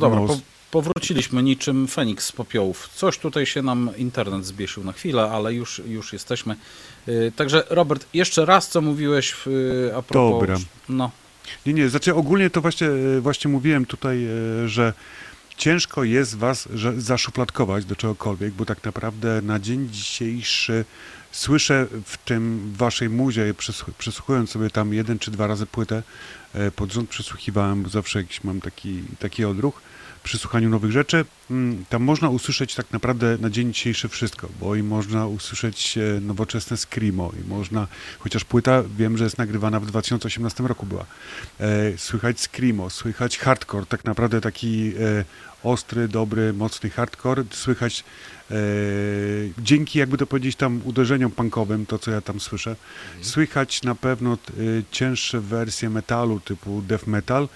No 0.00 0.10
dobra, 0.10 0.26
po, 0.26 0.40
powróciliśmy 0.70 1.42
niczym 1.42 1.88
Feniks 1.88 2.26
z 2.26 2.32
popiołów. 2.32 2.88
Coś 2.94 3.18
tutaj 3.18 3.46
się 3.46 3.62
nam 3.62 3.90
internet 3.96 4.46
zbiesił 4.46 4.84
na 4.84 4.92
chwilę, 4.92 5.30
ale 5.30 5.54
już, 5.54 5.82
już 5.86 6.12
jesteśmy. 6.12 6.56
Y, 7.08 7.32
Także 7.36 7.64
Robert, 7.70 8.06
jeszcze 8.14 8.44
raz 8.44 8.68
co 8.68 8.80
mówiłeś 8.80 9.30
w, 9.30 9.46
y, 9.46 9.92
a 9.96 10.02
propos... 10.02 10.40
Dobra. 10.40 10.56
No, 10.88 11.10
Nie, 11.66 11.72
nie, 11.72 11.88
znaczy 11.88 12.14
ogólnie 12.14 12.50
to 12.50 12.60
właśnie, 12.60 12.86
e, 12.86 13.20
właśnie 13.20 13.50
mówiłem 13.50 13.86
tutaj, 13.86 14.28
że 14.66 14.92
ciężko 15.56 16.04
jest 16.04 16.36
was 16.36 16.68
że 16.74 17.00
zaszufladkować 17.00 17.84
do 17.84 17.96
czegokolwiek, 17.96 18.52
bo 18.52 18.64
tak 18.64 18.84
naprawdę 18.84 19.42
na 19.42 19.58
dzień 19.58 19.88
dzisiejszy 19.90 20.84
słyszę 21.32 21.86
w 22.04 22.16
tym 22.16 22.72
waszej 22.76 23.10
muzie, 23.10 23.54
przesłuchując 23.98 24.50
sobie 24.50 24.70
tam 24.70 24.94
jeden 24.94 25.18
czy 25.18 25.30
dwa 25.30 25.46
razy 25.46 25.66
płytę, 25.66 26.02
pod 26.76 26.92
rząd 26.92 27.10
przesłuchiwałem, 27.10 27.88
zawsze 27.88 28.18
jakiś 28.18 28.44
mam 28.44 28.60
taki, 28.60 29.02
taki 29.18 29.44
odruch 29.44 29.80
przy 30.22 30.38
słuchaniu 30.38 30.68
nowych 30.68 30.92
rzeczy, 30.92 31.24
mm, 31.50 31.84
tam 31.88 32.02
można 32.02 32.28
usłyszeć 32.28 32.74
tak 32.74 32.90
naprawdę 32.90 33.38
na 33.40 33.50
dzień 33.50 33.72
dzisiejszy 33.72 34.08
wszystko, 34.08 34.48
bo 34.60 34.76
i 34.76 34.82
można 34.82 35.26
usłyszeć 35.26 35.98
e, 35.98 36.20
nowoczesne 36.20 36.76
screamo 36.76 37.32
i 37.44 37.48
można, 37.48 37.86
chociaż 38.18 38.44
płyta 38.44 38.82
wiem, 38.96 39.18
że 39.18 39.24
jest 39.24 39.38
nagrywana 39.38 39.80
w 39.80 39.86
2018 39.86 40.66
roku 40.66 40.86
była, 40.86 41.06
e, 41.60 41.98
słychać 41.98 42.40
screamo, 42.40 42.90
słychać 42.90 43.38
hardcore, 43.38 43.86
tak 43.86 44.04
naprawdę 44.04 44.40
taki 44.40 44.92
e, 45.00 45.24
ostry, 45.64 46.08
dobry, 46.08 46.52
mocny 46.52 46.90
hardcore, 46.90 47.44
słychać 47.50 48.04
e, 48.50 48.54
dzięki 49.58 49.98
jakby 49.98 50.18
to 50.18 50.26
powiedzieć 50.26 50.56
tam 50.56 50.80
uderzeniom 50.84 51.30
punkowym, 51.30 51.86
to 51.86 51.98
co 51.98 52.10
ja 52.10 52.20
tam 52.20 52.40
słyszę, 52.40 52.76
słychać 53.22 53.82
na 53.82 53.94
pewno 53.94 54.32
e, 54.32 54.36
cięższe 54.90 55.40
wersje 55.40 55.90
metalu 55.90 56.40
typu 56.40 56.82
death 56.82 57.06
metal 57.06 57.48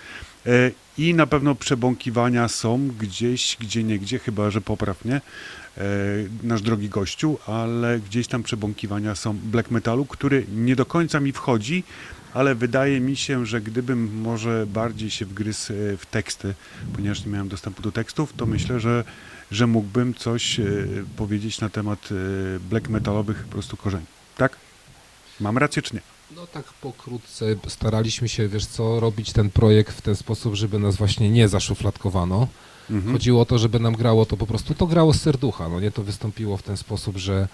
e, 0.47 0.71
i 0.99 1.15
na 1.15 1.27
pewno 1.27 1.55
przebąkiwania 1.55 2.49
są 2.49 2.89
gdzieś, 2.99 3.57
gdzie 3.61 3.85
niegdzie, 3.85 4.19
chyba 4.19 4.51
że 4.51 4.61
poprawnie, 4.61 5.15
e, 5.15 5.83
nasz 6.43 6.63
drogi 6.63 6.89
gościu, 6.89 7.39
ale 7.47 8.01
gdzieś 8.01 8.27
tam 8.27 8.43
przebąkiwania 8.43 9.15
są 9.15 9.39
black 9.45 9.71
metalu, 9.71 10.05
który 10.05 10.47
nie 10.55 10.77
do 10.77 10.87
końca 10.87 11.21
mi 11.21 11.33
wchodzi, 11.33 11.85
ale 12.35 12.55
wydaje 12.55 13.01
mi 13.01 13.17
się, 13.17 13.47
że 13.47 13.61
gdybym 13.61 14.21
może 14.21 14.67
bardziej 14.67 15.11
się 15.11 15.27
wgryzł 15.27 15.73
e, 15.73 15.97
w 15.97 16.07
teksty, 16.07 16.55
ponieważ 16.95 17.25
nie 17.25 17.33
miałem 17.33 17.49
dostępu 17.49 17.83
do 17.83 17.93
tekstów, 17.93 18.33
to 18.37 18.47
myślę, 18.47 18.81
że, 18.81 19.05
że 19.51 19.67
mógłbym 19.67 20.15
coś 20.15 20.61
e, 20.61 20.65
powiedzieć 21.17 21.61
na 21.61 21.69
temat 21.69 22.09
e, 22.11 22.61
black 22.61 22.89
metalowych 22.89 23.45
po 23.45 23.53
prostu 23.53 23.77
korzeni. 23.77 24.07
Tak? 24.37 24.57
Mam 25.41 25.59
rację 25.59 25.83
czy 25.83 25.95
nie? 25.95 26.01
No 26.37 26.47
tak 26.47 26.65
pokrótce 26.65 27.45
staraliśmy 27.69 28.29
się, 28.29 28.49
wiesz 28.49 28.67
co, 28.67 29.01
robić 29.01 29.33
ten 29.33 29.51
projekt 29.51 29.97
w 29.99 30.01
ten 30.01 30.17
sposób, 30.17 30.55
żeby 30.55 30.79
nas 30.79 30.97
właśnie 30.97 31.31
nie 31.31 31.49
zaszufladkowano. 31.49 32.49
Mhm. 32.91 33.13
Chodziło 33.13 33.43
o 33.43 33.45
to, 33.45 33.59
żeby 33.59 33.81
nam 33.81 33.97
grało 33.97 34.27
to 34.27 34.37
po 34.37 34.47
prostu, 34.47 34.75
to 34.75 34.87
grało 34.87 35.15
z 35.15 35.21
serducha, 35.21 35.69
no 35.69 35.81
nie 35.81 35.91
to 35.91 36.03
wystąpiło 36.03 36.57
w 36.57 36.63
ten 36.63 36.77
sposób, 36.77 37.17
że 37.17 37.49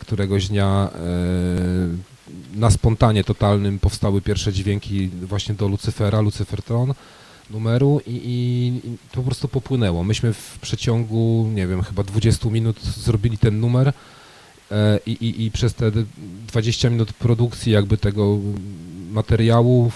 któregoś 0.00 0.48
dnia 0.48 0.90
e, 0.94 2.17
na 2.54 2.70
spontanie 2.70 3.24
totalnym 3.24 3.78
powstały 3.78 4.20
pierwsze 4.20 4.52
dźwięki 4.52 5.08
właśnie 5.08 5.54
do 5.54 5.68
Lucyfera, 5.68 6.20
Lucyfer 6.20 6.62
Tron 6.62 6.94
numeru 7.50 8.00
i, 8.06 8.10
i, 8.10 8.88
i 8.88 8.98
to 9.10 9.16
po 9.16 9.22
prostu 9.22 9.48
popłynęło. 9.48 10.04
Myśmy 10.04 10.32
w 10.32 10.58
przeciągu, 10.60 11.50
nie 11.54 11.66
wiem, 11.66 11.82
chyba 11.82 12.02
20 12.02 12.48
minut 12.48 12.82
zrobili 12.82 13.38
ten 13.38 13.60
numer 13.60 13.92
e, 14.70 15.00
i, 15.06 15.44
i 15.44 15.50
przez 15.50 15.74
te 15.74 15.90
20 16.46 16.90
minut 16.90 17.12
produkcji 17.12 17.72
jakby 17.72 17.98
tego 17.98 18.38
materiału 19.10 19.90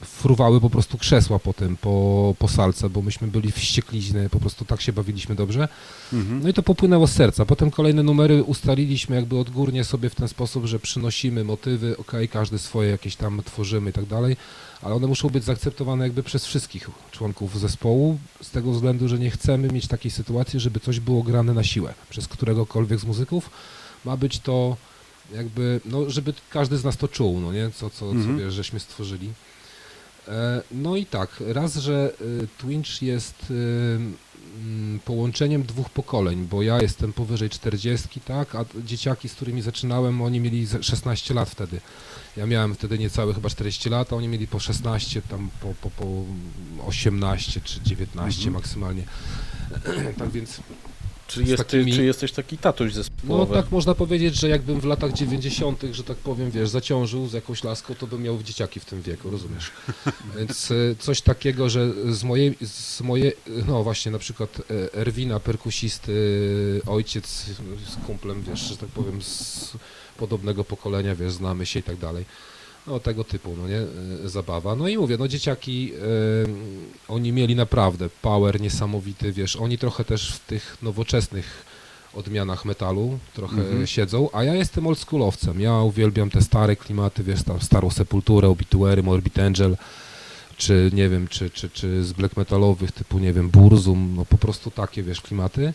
fruwały 0.00 0.60
po 0.60 0.70
prostu 0.70 0.98
krzesła 0.98 1.38
potem 1.38 1.76
po, 1.76 2.34
po 2.38 2.48
salce, 2.48 2.90
bo 2.90 3.02
myśmy 3.02 3.28
byli 3.28 3.52
wściekliźny, 3.52 4.30
po 4.30 4.40
prostu 4.40 4.64
tak 4.64 4.80
się 4.80 4.92
bawiliśmy 4.92 5.34
dobrze. 5.34 5.68
Mhm. 6.12 6.40
No 6.42 6.48
i 6.48 6.52
to 6.52 6.62
popłynęło 6.62 7.06
z 7.06 7.12
serca. 7.12 7.44
Potem 7.44 7.70
kolejne 7.70 8.02
numery 8.02 8.44
ustaliliśmy 8.44 9.16
jakby 9.16 9.38
odgórnie 9.38 9.84
sobie 9.84 10.10
w 10.10 10.14
ten 10.14 10.28
sposób, 10.28 10.64
że 10.64 10.78
przynosimy 10.78 11.44
motywy, 11.44 11.96
ok, 11.96 12.12
każdy 12.30 12.58
swoje 12.58 12.90
jakieś 12.90 13.16
tam 13.16 13.42
tworzymy 13.44 13.90
i 13.90 13.92
tak 13.92 14.06
dalej, 14.06 14.36
ale 14.82 14.94
one 14.94 15.06
muszą 15.06 15.28
być 15.28 15.44
zaakceptowane 15.44 16.04
jakby 16.04 16.22
przez 16.22 16.46
wszystkich 16.46 16.90
członków 17.10 17.60
zespołu, 17.60 18.18
z 18.42 18.50
tego 18.50 18.72
względu, 18.72 19.08
że 19.08 19.18
nie 19.18 19.30
chcemy 19.30 19.68
mieć 19.68 19.88
takiej 19.88 20.10
sytuacji, 20.10 20.60
żeby 20.60 20.80
coś 20.80 21.00
było 21.00 21.22
grane 21.22 21.54
na 21.54 21.64
siłę 21.64 21.94
przez 22.10 22.28
któregokolwiek 22.28 23.00
z 23.00 23.04
muzyków. 23.04 23.50
Ma 24.04 24.16
być 24.16 24.38
to 24.38 24.76
jakby, 25.36 25.80
no 25.84 26.10
żeby 26.10 26.34
każdy 26.50 26.76
z 26.78 26.84
nas 26.84 26.96
to 26.96 27.08
czuł, 27.08 27.40
no 27.40 27.52
nie, 27.52 27.70
co, 27.70 27.90
co, 27.90 28.10
Mhm. 28.10 28.36
co 28.38 28.44
wiesz, 28.44 28.54
żeśmy 28.54 28.80
stworzyli. 28.80 29.32
E, 30.28 30.62
No 30.70 30.96
i 30.96 31.06
tak, 31.06 31.42
raz, 31.46 31.76
że 31.76 32.12
y, 32.20 32.48
Twinch 32.58 33.02
jest 33.02 33.50
y, 33.50 33.54
mm, 34.60 35.00
połączeniem 35.04 35.62
dwóch 35.62 35.90
pokoleń, 35.90 36.46
bo 36.50 36.62
ja 36.62 36.82
jestem 36.82 37.12
powyżej 37.12 37.50
40, 37.50 38.20
tak, 38.20 38.54
a 38.54 38.64
dzieciaki, 38.84 39.28
z 39.28 39.34
którymi 39.34 39.62
zaczynałem, 39.62 40.22
oni 40.22 40.40
mieli 40.40 40.66
ze- 40.66 40.82
16 40.82 41.34
lat 41.34 41.50
wtedy. 41.50 41.80
Ja 42.36 42.46
miałem 42.46 42.74
wtedy 42.74 42.98
niecałe 42.98 43.34
chyba 43.34 43.50
40 43.50 43.90
lat, 43.90 44.12
a 44.12 44.16
oni 44.16 44.28
mieli 44.28 44.46
po 44.46 44.58
16, 44.60 45.22
tam 45.22 45.50
po, 45.60 45.74
po, 45.80 45.90
po 45.90 46.24
18 46.86 47.60
czy 47.60 47.80
19 47.80 48.38
Mhm. 48.40 48.54
maksymalnie. 48.54 49.02
tak 50.18 50.30
więc 50.30 50.60
czy, 51.34 51.42
jest, 51.42 51.62
takimi- 51.62 51.94
czy 51.94 52.04
jesteś 52.04 52.32
taki 52.32 52.58
tatuś 52.58 52.90
no 52.90 52.94
zespołowy? 52.94 53.54
tak 53.54 53.70
można 53.70 53.94
powiedzieć, 53.94 54.34
że 54.34 54.48
jakbym 54.48 54.80
w 54.80 54.84
latach 54.84 55.12
90., 55.12 55.82
że 55.92 56.04
tak 56.04 56.16
powiem, 56.16 56.50
wiesz, 56.50 56.68
zaciążył 56.68 57.28
z 57.28 57.32
jakąś 57.32 57.64
laską, 57.64 57.94
to 57.94 58.06
bym 58.06 58.22
miał 58.22 58.42
dzieciaki 58.42 58.80
w 58.80 58.84
tym 58.84 59.02
wieku, 59.02 59.30
rozumiesz? 59.30 59.70
Więc 60.38 60.70
e, 60.70 60.74
coś 60.98 61.20
takiego, 61.20 61.68
że 61.68 61.92
z 62.14 62.24
mojej, 62.24 62.56
z 62.62 63.00
mojej 63.00 63.32
no 63.66 63.82
właśnie 63.82 64.12
na 64.12 64.18
przykład 64.18 64.58
e, 64.60 64.94
Erwina, 64.94 65.40
perkusisty, 65.40 66.12
ojciec 66.86 67.46
z 67.88 68.06
kumplem, 68.06 68.42
wiesz, 68.42 68.60
że 68.60 68.76
tak 68.76 68.88
powiem, 68.88 69.22
z 69.22 69.72
podobnego 70.16 70.64
pokolenia, 70.64 71.14
wiesz, 71.14 71.32
znamy 71.32 71.66
się 71.66 71.80
i 71.80 71.82
tak 71.82 71.96
dalej. 71.96 72.24
No 72.86 73.00
tego 73.00 73.24
typu, 73.24 73.56
no 73.62 73.68
nie, 73.68 73.76
e, 74.24 74.28
zabawa. 74.28 74.74
No 74.76 74.88
i 74.88 74.98
mówię, 74.98 75.16
no 75.18 75.28
dzieciaki, 75.28 75.92
e, 75.94 75.98
oni 77.08 77.32
mieli 77.32 77.56
naprawdę 77.56 78.08
power 78.22 78.60
niesamowity, 78.60 79.32
wiesz, 79.32 79.56
oni 79.56 79.78
trochę 79.78 80.04
też 80.04 80.32
w 80.32 80.38
tych 80.46 80.76
nowoczesnych 80.82 81.64
odmianach 82.14 82.64
metalu 82.64 83.18
trochę 83.34 83.60
Mhm. 83.62 83.86
siedzą, 83.86 84.28
a 84.32 84.44
ja 84.44 84.54
jestem 84.54 84.86
oldschoolowcem. 84.86 85.60
Ja 85.60 85.74
uwielbiam 85.80 86.30
te 86.30 86.42
stare 86.42 86.76
klimaty, 86.76 87.22
wiesz, 87.24 87.42
tam 87.42 87.60
starą 87.60 87.90
Sepulturę, 87.90 88.48
Obituary, 88.48 89.02
Morbid 89.02 89.38
Angel, 89.38 89.76
czy 90.56 90.90
nie 90.94 91.08
wiem, 91.08 91.28
czy, 91.28 91.50
czy, 91.50 91.70
czy 91.70 92.04
z 92.04 92.12
black 92.12 92.36
metalowych 92.36 92.92
typu, 92.92 93.18
nie 93.18 93.32
wiem, 93.32 93.48
Burzum, 93.50 94.12
no 94.16 94.24
po 94.24 94.38
prostu 94.38 94.70
takie, 94.70 95.02
wiesz, 95.02 95.20
klimaty. 95.20 95.72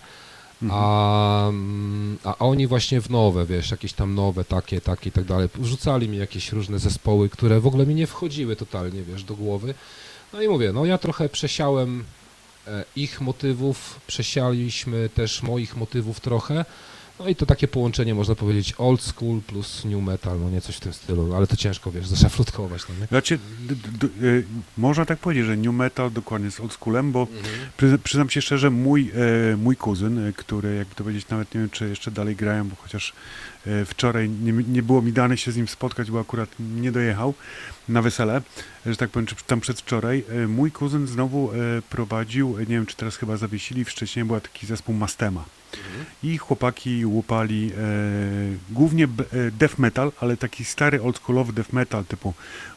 A, 0.69 1.49
mm, 1.49 2.17
a 2.23 2.37
oni 2.37 2.67
właśnie 2.67 3.01
w 3.01 3.09
nowe, 3.09 3.45
wiesz, 3.45 3.71
jakieś 3.71 3.93
tam 3.93 4.15
nowe, 4.15 4.43
takie, 4.43 4.81
takie 4.81 5.09
i 5.09 5.11
tak 5.11 5.23
dalej. 5.23 5.49
Rzucali 5.63 6.09
mi 6.09 6.17
jakieś 6.17 6.51
różne 6.51 6.79
zespoły, 6.79 7.29
które 7.29 7.59
w 7.59 7.67
ogóle 7.67 7.85
mi 7.85 7.95
nie 7.95 8.07
wchodziły 8.07 8.55
totalnie, 8.55 9.03
wiesz, 9.03 9.23
do 9.23 9.35
głowy. 9.35 9.73
No 10.33 10.41
i 10.41 10.47
mówię, 10.47 10.73
no 10.73 10.85
ja 10.85 10.97
trochę 10.97 11.29
przesiałem 11.29 12.03
e, 12.67 12.85
ich 12.95 13.21
motywów, 13.21 13.99
przesialiśmy 14.07 15.09
też 15.09 15.43
moich 15.43 15.77
motywów 15.77 16.19
trochę. 16.19 16.65
No 17.19 17.27
i 17.27 17.35
to 17.35 17.45
takie 17.45 17.67
połączenie, 17.67 18.15
można 18.15 18.35
powiedzieć, 18.35 18.73
old 18.77 19.01
school 19.01 19.41
plus 19.41 19.85
new 19.85 20.03
metal, 20.03 20.39
no 20.39 20.49
nie 20.49 20.61
coś 20.61 20.75
w 20.75 20.79
tym 20.79 20.93
stylu, 20.93 21.35
ale 21.35 21.47
to 21.47 21.55
ciężko, 21.55 21.91
wiesz, 21.91 22.07
zaszafrutkować, 22.07 22.81
no 22.89 22.95
nie? 23.01 23.07
Znaczy, 23.07 23.39
d- 23.59 23.75
d- 23.75 24.27
y, 24.27 24.43
można 24.77 25.05
tak 25.05 25.19
powiedzieć, 25.19 25.45
że 25.45 25.57
new 25.57 25.73
metal 25.73 26.11
dokładnie 26.11 26.51
z 26.51 26.59
oldschoolem, 26.59 27.11
bo 27.11 27.27
przy, 27.77 27.99
przyznam 28.03 28.29
się 28.29 28.41
szczerze, 28.41 28.69
mój, 28.69 29.11
e, 29.53 29.57
mój 29.57 29.75
kuzyn, 29.75 30.27
e, 30.27 30.33
który 30.33 30.75
jakby 30.75 30.95
to 30.95 31.03
powiedzieć, 31.03 31.29
nawet 31.29 31.53
nie 31.55 31.61
wiem, 31.61 31.69
czy 31.69 31.89
jeszcze 31.89 32.11
dalej 32.11 32.35
grają, 32.35 32.69
bo 32.69 32.75
chociaż 32.75 33.13
e, 33.67 33.85
wczoraj 33.85 34.29
nie, 34.29 34.51
nie 34.51 34.83
było 34.83 35.01
mi 35.01 35.13
dane 35.13 35.37
się 35.37 35.51
z 35.51 35.55
nim 35.57 35.67
spotkać, 35.67 36.11
bo 36.11 36.19
akurat 36.19 36.49
nie 36.59 36.91
dojechał 36.91 37.33
na 37.89 38.01
wesele, 38.01 38.41
że 38.85 38.95
tak 38.97 39.09
powiem, 39.09 39.25
czy 39.25 39.35
tam 39.47 39.59
przedwczoraj. 39.61 40.23
E, 40.29 40.47
mój 40.47 40.71
kuzyn 40.71 41.07
znowu 41.07 41.51
e, 41.51 41.55
prowadził, 41.89 42.57
e, 42.57 42.59
nie 42.59 42.65
wiem, 42.65 42.85
czy 42.85 42.95
teraz 42.95 43.15
chyba 43.15 43.37
zawiesili, 43.37 43.85
wcześniej 43.85 44.25
był 44.25 44.39
taki 44.39 44.65
zespół 44.67 44.95
Mastema. 44.95 45.45
I 46.23 46.37
chłopaki 46.37 47.05
łupali 47.05 47.71
e, 47.71 48.73
głównie 48.73 49.03
e, 49.03 49.07
death 49.51 49.77
metal, 49.79 50.11
ale 50.19 50.37
taki 50.37 50.65
stary, 50.65 51.01
oldschoolowy 51.01 51.53
death 51.53 51.73
metal 51.73 52.05
typu 52.05 52.33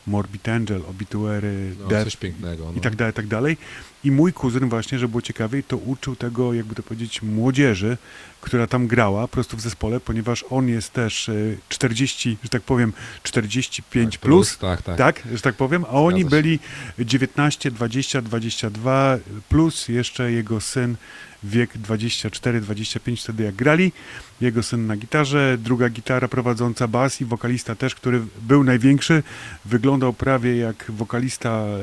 Morbid 0.06 0.48
Angel, 0.48 0.82
Obituary, 0.90 1.74
No, 1.80 1.86
Death 1.86 2.04
coś 2.04 2.16
pięknego. 2.16 2.64
No. 2.64 2.72
i 2.72 2.80
tak 2.80 2.96
dalej, 2.96 3.14
tak 3.14 3.26
dalej. 3.26 3.56
I 4.04 4.10
mój 4.10 4.32
kuzyn 4.32 4.68
właśnie, 4.68 4.98
żeby 4.98 5.10
było 5.10 5.22
ciekawiej, 5.22 5.64
to 5.64 5.76
uczył 5.76 6.16
tego, 6.16 6.54
jakby 6.54 6.74
to 6.74 6.82
powiedzieć, 6.82 7.22
młodzieży, 7.22 7.96
która 8.40 8.66
tam 8.66 8.86
grała 8.86 9.22
po 9.22 9.28
prostu 9.28 9.56
w 9.56 9.60
zespole, 9.60 10.00
ponieważ 10.00 10.44
on 10.50 10.68
jest 10.68 10.92
też 10.92 11.28
e, 11.28 11.34
40, 11.68 12.36
że 12.42 12.48
tak 12.48 12.62
powiem, 12.62 12.92
45 13.22 14.12
Tak, 14.12 14.20
plus, 14.20 14.58
Tak, 14.58 14.82
tak. 14.82 14.98
tak, 14.98 15.22
że 15.34 15.40
tak 15.40 15.54
powiem, 15.54 15.84
a 15.84 15.88
oni 15.88 16.20
Zgadza 16.20 16.36
byli 16.36 16.58
19, 16.98 17.70
20, 17.70 18.22
22 18.22 19.18
plus 19.48 19.88
jeszcze 19.88 20.32
jego 20.32 20.60
syn 20.60 20.96
wiek 21.44 21.78
24, 21.78 22.60
25 22.60 23.22
wtedy 23.22 23.42
jak 23.44 23.54
grali, 23.54 23.92
jego 24.40 24.62
syn 24.62 24.86
na 24.86 24.96
gitarze, 24.96 25.58
druga 25.58 25.88
gitara 25.88 26.28
prowadząca 26.28 26.88
bas 26.88 27.20
i 27.20 27.24
wokalista 27.24 27.74
też, 27.74 27.94
który 27.94 28.20
był 28.42 28.64
największy, 28.64 29.22
wyglądał 29.64 30.12
prawie 30.12 30.56
jak 30.56 30.84
wokalista 30.88 31.50
e, 31.50 31.76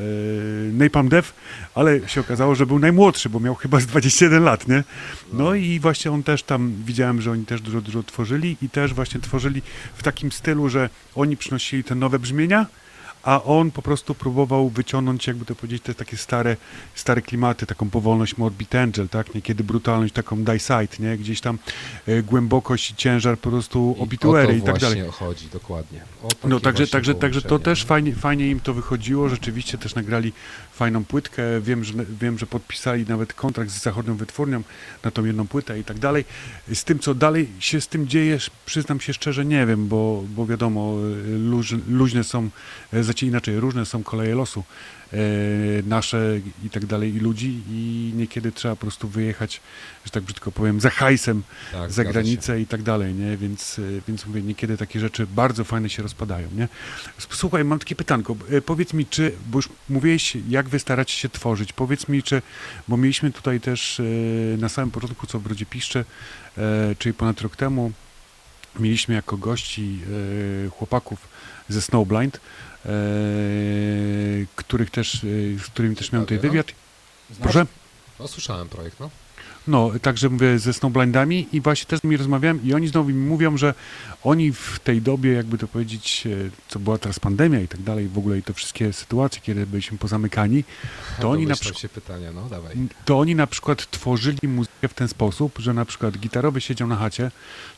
Napalm 0.73 1.09
Death, 1.09 1.33
ale 1.75 2.09
się 2.09 2.21
okazało, 2.21 2.55
że 2.55 2.65
był 2.65 2.79
najmłodszy, 2.79 3.29
bo 3.29 3.39
miał 3.39 3.55
chyba 3.55 3.79
z 3.79 3.85
21 3.85 4.43
lat, 4.43 4.67
nie? 4.67 4.83
No 5.33 5.55
i 5.55 5.79
właśnie 5.79 6.11
on 6.11 6.23
też 6.23 6.43
tam, 6.43 6.73
widziałem, 6.85 7.21
że 7.21 7.31
oni 7.31 7.45
też 7.45 7.61
dużo, 7.61 7.81
dużo 7.81 8.03
tworzyli 8.03 8.57
i 8.61 8.69
też 8.69 8.93
właśnie 8.93 9.19
tworzyli 9.19 9.61
w 9.95 10.03
takim 10.03 10.31
stylu, 10.31 10.69
że 10.69 10.89
oni 11.15 11.37
przynosili 11.37 11.83
te 11.83 11.95
nowe 11.95 12.19
brzmienia, 12.19 12.65
a 13.29 13.43
on 13.43 13.71
po 13.71 13.81
prostu 13.81 14.15
próbował 14.15 14.69
wyciągnąć, 14.69 15.27
jakby 15.27 15.45
to 15.45 15.55
powiedzieć, 15.55 15.83
te 15.83 15.93
takie 15.93 16.17
stare, 16.17 16.57
stare 16.95 17.21
klimaty, 17.21 17.65
taką 17.65 17.89
powolność 17.89 18.37
Morbid 18.37 18.75
Angel, 18.75 19.09
tak? 19.09 19.35
Niekiedy 19.35 19.63
brutalność, 19.63 20.13
taką 20.13 20.43
Die 20.43 20.59
Side, 20.59 20.87
nie? 20.99 21.17
Gdzieś 21.17 21.41
tam 21.41 21.59
e, 22.07 22.23
głębokość 22.23 22.91
i 22.91 22.95
ciężar 22.95 23.37
po 23.37 23.49
prostu 23.49 23.95
I 23.97 24.01
obituery 24.01 24.47
o 24.47 24.51
to 24.51 24.57
i 24.57 24.61
tak 24.61 24.79
dalej. 24.79 25.03
właśnie 25.03 25.27
chodzi, 25.27 25.47
dokładnie. 25.53 26.01
O 26.23 26.47
No 26.47 26.59
także, 26.59 26.87
także, 26.87 27.15
także 27.15 27.41
to 27.41 27.59
też 27.59 27.85
fajnie, 27.85 28.15
fajnie 28.15 28.49
im 28.49 28.59
to 28.59 28.73
wychodziło, 28.73 29.29
rzeczywiście 29.29 29.77
też 29.77 29.95
nagrali 29.95 30.33
fajną 30.79 31.05
płytkę, 31.05 31.43
wiem, 31.61 31.83
że, 31.83 31.93
wiem, 32.21 32.37
że 32.39 32.45
podpisali 32.45 33.05
nawet 33.05 33.33
kontrakt 33.33 33.71
z 33.71 33.81
zachodnią 33.81 34.15
wytwórnią 34.15 34.63
na 35.03 35.11
tą 35.11 35.25
jedną 35.25 35.47
płytę 35.47 35.79
i 35.79 35.83
tak 35.83 35.99
dalej. 35.99 36.25
Z 36.73 36.83
tym, 36.83 36.99
co 36.99 37.15
dalej 37.15 37.49
się 37.59 37.81
z 37.81 37.87
tym 37.87 38.07
dzieje, 38.07 38.37
przyznam 38.65 38.99
się 38.99 39.13
szczerze, 39.13 39.45
nie 39.45 39.65
wiem, 39.65 39.87
bo, 39.87 40.23
bo 40.35 40.45
wiadomo, 40.45 40.95
luź, 41.39 41.75
luźne 41.87 42.23
są, 42.23 42.49
e, 42.93 43.03
znaczy 43.03 43.25
inaczej, 43.25 43.59
różne 43.59 43.85
są 43.85 44.03
koleje 44.03 44.35
losu 44.35 44.63
nasze 45.85 46.39
i 46.65 46.69
tak 46.69 46.85
dalej 46.85 47.15
i 47.15 47.19
ludzi 47.19 47.61
i 47.69 48.11
niekiedy 48.15 48.51
trzeba 48.51 48.75
po 48.75 48.81
prostu 48.81 49.07
wyjechać, 49.07 49.61
że 50.05 50.11
tak 50.11 50.23
brzydko 50.23 50.51
powiem, 50.51 50.79
za 50.79 50.89
hajsem 50.89 51.43
Tak, 51.71 51.81
za 51.81 51.89
zgadza 51.89 52.09
się. 52.09 52.13
granicę 52.13 52.61
i 52.61 52.65
tak 52.67 52.83
dalej, 52.83 53.13
nie? 53.13 53.37
Więc, 53.37 53.79
y, 53.79 54.01
więc 54.07 54.25
mówię, 54.25 54.41
niekiedy 54.41 54.77
takie 54.77 54.99
rzeczy 54.99 55.27
bardzo 55.27 55.63
fajne 55.63 55.89
się 55.89 56.03
rozpadają, 56.03 56.47
nie? 56.55 56.67
Słuchaj, 57.29 57.63
mam 57.63 57.79
takie 57.79 57.95
pytanko. 57.95 58.35
Y, 58.51 58.61
Powiedz 58.61 58.93
mi, 58.93 59.05
czy, 59.05 59.31
bo 59.47 59.57
już 59.57 59.69
mówiłeś, 59.89 60.37
jak 60.49 60.69
wy 60.69 60.79
staracie 60.79 61.13
się 61.13 61.29
tworzyć. 61.29 61.73
Powiedz 61.73 62.07
mi, 62.07 62.23
czy, 62.23 62.41
bo 62.87 62.97
mieliśmy 62.97 63.31
tutaj 63.31 63.59
też 63.61 64.01
na 64.57 64.69
samym 64.69 64.91
początku, 64.91 65.27
co 65.27 65.39
w 65.39 65.43
Brodzie 65.43 65.65
Piszczy, 65.65 65.99
y, 66.57 66.61
czyli 66.99 67.13
ponad 67.13 67.41
rok 67.41 67.55
temu, 67.55 67.91
mieliśmy 68.79 69.15
jako 69.15 69.37
gości 69.37 69.99
chłopaków 70.71 71.27
ze 71.69 71.81
Snowblind, 71.81 72.39
których 74.55 74.91
też, 74.91 75.23
y, 75.23 75.57
z 75.59 75.65
którymi 75.65 75.95
też 75.95 76.11
miałem 76.11 76.25
tutaj 76.25 76.37
no. 76.37 76.41
wywiad. 76.41 76.67
Znasz? 77.29 77.39
Proszę? 77.41 77.65
No 78.19 78.27
słyszałem 78.27 78.69
projekt, 78.69 78.99
no. 78.99 79.09
No, 79.69 79.91
także 80.01 80.29
mówię 80.29 80.59
ze 80.59 80.73
Snowblindami 80.73 81.47
i 81.51 81.61
właśnie 81.61 81.85
też 81.85 81.99
z 81.99 82.03
nimi 82.03 82.17
rozmawiałem 82.17 82.63
i 82.63 82.73
oni 82.73 82.87
znowu 82.87 83.09
mi 83.09 83.15
mówią, 83.15 83.57
że 83.57 83.73
oni 84.23 84.51
w 84.53 84.79
tej 84.83 85.01
dobie, 85.01 85.33
jakby 85.33 85.57
to 85.57 85.67
powiedzieć, 85.67 86.27
e, 86.27 86.49
co 86.67 86.79
była 86.79 86.97
teraz 86.97 87.19
pandemia 87.19 87.59
i 87.59 87.67
tak 87.67 87.81
dalej, 87.81 88.07
w 88.07 88.17
ogóle 88.17 88.37
i 88.37 88.43
te 88.43 88.53
wszystkie 88.53 88.93
sytuacje, 88.93 89.41
kiedy 89.41 89.65
byliśmy 89.65 89.97
pozamykani, 89.97 90.63
to 91.19 91.29
oni 91.31 91.45
na 91.45 91.55
przykład 91.55 91.81
się 91.81 91.89
pytania, 91.89 92.31
no 92.31 92.49
dawaj. 92.49 92.75
to 93.05 93.19
oni 93.19 93.35
na 93.35 93.47
przykład 93.47 93.91
tworzyli 93.91 94.47
muzykę 94.47 94.87
w 94.87 94.93
ten 94.93 95.07
sposób, 95.07 95.59
że 95.59 95.73
na 95.73 95.85
przykład 95.85 96.17
gitarowy 96.17 96.61
siedział 96.61 96.87
na 96.87 96.95
chacie, 96.95 97.31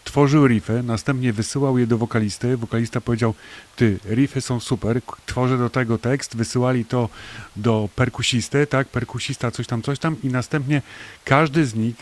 tworzył 0.03 0.47
riffy, 0.47 0.83
następnie 0.83 1.33
wysyłał 1.33 1.77
je 1.77 1.87
do 1.87 1.97
wokalisty, 1.97 2.57
wokalista 2.57 3.01
powiedział, 3.01 3.33
ty, 3.75 3.99
riffy 4.09 4.41
są 4.41 4.59
super, 4.59 5.01
tworzę 5.25 5.57
do 5.57 5.69
tego 5.69 5.97
tekst, 5.97 6.35
wysyłali 6.35 6.85
to 6.85 7.09
do 7.55 7.89
perkusisty, 7.95 8.67
tak, 8.67 8.87
perkusista 8.87 9.51
coś 9.51 9.67
tam, 9.67 9.81
coś 9.81 9.99
tam 9.99 10.15
i 10.23 10.27
następnie 10.27 10.81
każdy 11.25 11.65
z 11.65 11.75
nich, 11.75 11.80
e, 11.89 11.93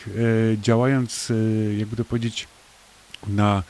działając, 0.61 1.31
e, 1.31 1.73
jakby 1.73 1.95
to 1.95 2.05
powiedzieć, 2.05 2.47
na 3.27 3.63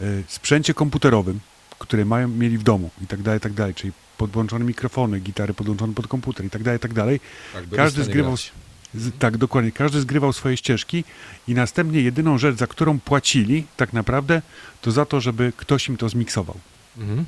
e, 0.00 0.04
sprzęcie 0.28 0.74
komputerowym, 0.74 1.40
który 1.78 2.04
mają, 2.04 2.28
mieli 2.28 2.58
w 2.58 2.62
domu 2.62 2.90
i 3.02 3.06
tak 3.06 3.22
dalej, 3.22 3.40
tak 3.40 3.52
dalej, 3.52 3.74
czyli 3.74 3.92
podłączone 4.18 4.64
mikrofony, 4.64 5.20
gitary 5.20 5.54
podłączone 5.54 5.94
pod 5.94 6.06
komputer 6.06 6.46
i 6.46 6.50
tak 6.50 6.62
dalej, 6.62 6.80
tak 6.80 6.94
dalej, 6.94 7.20
Tak, 7.52 7.64
każdy 7.76 8.04
zgrywał 8.04 8.32
grać. 8.32 8.52
z, 8.94 9.18
tak, 9.18 9.36
dokładnie. 9.36 9.72
Każdy 9.72 10.00
zgrywał 10.00 10.32
swoje 10.32 10.56
ścieżki 10.56 11.04
i 11.48 11.54
następnie 11.54 12.00
jedyną 12.00 12.38
rzecz, 12.38 12.56
za 12.56 12.66
którą 12.66 13.00
płacili 13.00 13.66
tak 13.76 13.92
naprawdę, 13.92 14.42
to 14.80 14.90
za 14.92 15.04
to, 15.04 15.20
żeby 15.20 15.52
ktoś 15.56 15.88
im 15.88 15.96
to 15.96 16.08
zmiksował. 16.08 16.56
Mhm. 16.98 17.24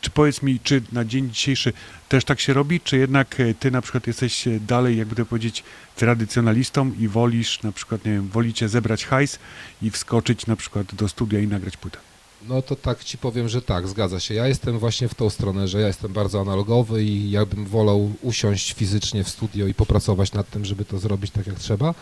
Czy 0.00 0.10
powiedz 0.10 0.42
mi, 0.42 0.60
czy 0.60 0.82
na 0.92 1.04
dzień 1.04 1.30
dzisiejszy 1.30 1.72
też 2.08 2.24
tak 2.24 2.40
się 2.40 2.52
robi, 2.52 2.80
czy 2.80 2.96
jednak 2.96 3.40
e, 3.40 3.54
ty 3.54 3.70
na 3.70 3.82
przykład 3.82 4.06
jesteś 4.06 4.48
e, 4.48 4.60
dalej, 4.60 4.96
jakby 4.96 5.16
to 5.16 5.26
powiedzieć, 5.26 5.64
tradycjonalistą 5.96 6.92
i 6.98 7.08
wolisz 7.08 7.62
na 7.62 7.72
przykład, 7.72 8.04
nie 8.04 8.12
wiem, 8.12 8.28
wolicie 8.28 8.68
zebrać 8.68 9.06
hajs 9.06 9.38
i 9.82 9.90
wskoczyć 9.90 10.46
na 10.46 10.56
przykład 10.56 10.94
do 10.94 11.08
studia 11.08 11.40
i 11.40 11.46
nagrać 11.46 11.76
płytę? 11.76 12.15
No 12.48 12.62
to 12.62 12.76
tak 12.76 13.04
ci 13.04 13.18
powiem, 13.18 13.48
że 13.48 13.62
tak, 13.62 13.88
zgadza 13.88 14.20
się. 14.20 14.34
Ja 14.34 14.48
jestem 14.48 14.78
właśnie 14.78 15.08
w 15.08 15.14
tą 15.14 15.30
stronę, 15.30 15.68
że 15.68 15.80
ja 15.80 15.86
jestem 15.86 16.12
bardzo 16.12 16.40
analogowy 16.40 17.04
i 17.04 17.30
ja 17.30 17.46
bym 17.46 17.66
wolał 17.66 18.12
usiąść 18.22 18.72
fizycznie 18.72 19.24
w 19.24 19.28
studio 19.28 19.66
i 19.66 19.74
popracować 19.74 20.32
nad 20.32 20.50
tym, 20.50 20.64
żeby 20.64 20.84
to 20.84 20.98
zrobić 20.98 21.30
tak 21.30 21.46
jak 21.46 21.58
trzeba. 21.58 21.94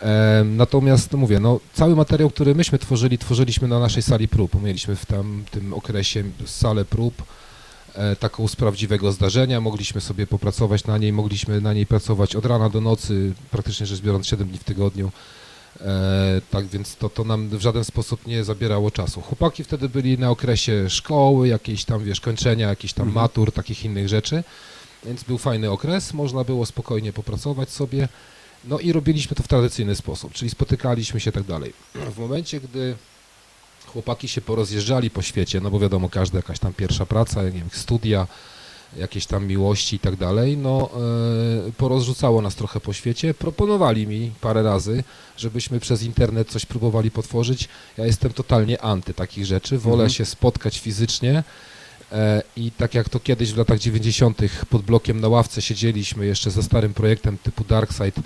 Em, 0.00 0.56
natomiast 0.56 1.12
mówię, 1.12 1.40
no, 1.40 1.60
cały 1.72 1.96
materiał, 1.96 2.30
który 2.30 2.54
myśmy 2.54 2.78
tworzyli, 2.78 3.18
tworzyliśmy 3.18 3.68
na 3.68 3.80
naszej 3.80 4.02
sali 4.02 4.28
prób. 4.28 4.62
Mieliśmy 4.62 4.96
w 4.96 5.06
tam, 5.06 5.44
tym 5.50 5.74
okresie 5.74 6.24
salę 6.46 6.84
prób, 6.84 7.22
e, 7.94 8.16
taką 8.16 8.48
z 8.48 8.56
prawdziwego 8.56 9.12
zdarzenia. 9.12 9.60
Mogliśmy 9.60 10.00
sobie 10.00 10.26
popracować 10.26 10.84
na 10.84 10.98
niej, 10.98 11.12
mogliśmy 11.12 11.60
na 11.60 11.72
niej 11.72 11.86
pracować 11.86 12.36
od 12.36 12.46
rana 12.46 12.68
do 12.68 12.80
nocy, 12.80 13.32
praktycznie 13.50 13.86
rzecz 13.86 14.00
biorąc 14.00 14.26
7 14.26 14.48
dni 14.48 14.58
w 14.58 14.64
tygodniu. 14.64 15.12
E, 15.80 16.40
tak 16.50 16.66
więc 16.66 16.96
to, 16.96 17.08
to 17.08 17.24
nam 17.24 17.48
w 17.48 17.60
żaden 17.60 17.84
sposób 17.84 18.26
nie 18.26 18.44
zabierało 18.44 18.90
czasu. 18.90 19.20
Chłopaki 19.20 19.64
wtedy 19.64 19.88
byli 19.88 20.18
na 20.18 20.30
okresie 20.30 20.90
szkoły, 20.90 21.48
jakiejś 21.48 21.84
tam, 21.84 22.04
wiesz, 22.04 22.20
kończenia, 22.20 22.68
jakichś 22.68 22.92
tam 22.94 23.06
Mhm. 23.08 23.22
matur, 23.24 23.52
takich 23.52 23.84
innych 23.84 24.08
rzeczy, 24.08 24.44
więc 25.04 25.22
był 25.24 25.38
fajny 25.38 25.70
okres, 25.70 26.12
można 26.14 26.44
było 26.44 26.66
spokojnie 26.66 27.12
popracować 27.12 27.70
sobie. 27.70 28.08
No 28.64 28.78
i 28.78 28.92
robiliśmy 28.92 29.36
to 29.36 29.42
w 29.42 29.48
tradycyjny 29.48 29.96
sposób, 29.96 30.32
czyli 30.32 30.50
spotykaliśmy 30.50 31.20
się 31.20 31.32
tak 31.32 31.42
dalej. 31.44 31.72
W 31.94 32.18
momencie, 32.18 32.60
gdy 32.60 32.96
chłopaki 33.86 34.28
się 34.28 34.40
porozjeżdżali 34.40 35.10
po 35.10 35.22
świecie, 35.22 35.60
no 35.60 35.70
bo 35.70 35.78
wiadomo, 35.78 36.08
każda 36.08 36.38
jakaś 36.38 36.58
tam 36.58 36.72
pierwsza 36.72 37.06
praca, 37.06 37.42
nie 37.42 37.50
wiem, 37.50 37.68
studia, 37.72 38.26
jakieś 38.96 39.26
tam 39.26 39.46
miłości 39.46 39.96
i 39.96 39.98
tak 39.98 40.16
dalej, 40.16 40.56
no 40.56 40.90
e, 41.68 41.72
porozrzucało 41.72 42.42
nas 42.42 42.54
trochę 42.54 42.80
po 42.80 42.92
świecie. 42.92 43.34
Proponowali 43.34 44.06
mi 44.06 44.32
parę 44.40 44.62
razy, 44.62 45.04
żebyśmy 45.36 45.80
przez 45.80 46.02
internet 46.02 46.48
coś 46.50 46.66
próbowali 46.66 47.10
potworzyć. 47.10 47.68
Ja 47.98 48.06
jestem 48.06 48.32
totalnie 48.32 48.82
anty 48.82 49.14
takich 49.14 49.46
rzeczy, 49.46 49.78
wolę 49.78 49.94
Mhm. 49.94 50.10
się 50.10 50.24
spotkać 50.24 50.78
fizycznie 50.78 51.44
e, 52.12 52.42
i 52.56 52.70
tak 52.70 52.94
jak 52.94 53.08
to 53.08 53.20
kiedyś 53.20 53.52
w 53.52 53.56
latach 53.56 53.78
90. 53.78 54.38
pod 54.70 54.82
blokiem 54.82 55.20
na 55.20 55.28
ławce 55.28 55.62
siedzieliśmy 55.62 56.26
jeszcze 56.26 56.50
ze 56.50 56.62
starym 56.62 56.94
projektem 56.94 57.38
typu 57.38 57.64
Darkside 57.64 58.22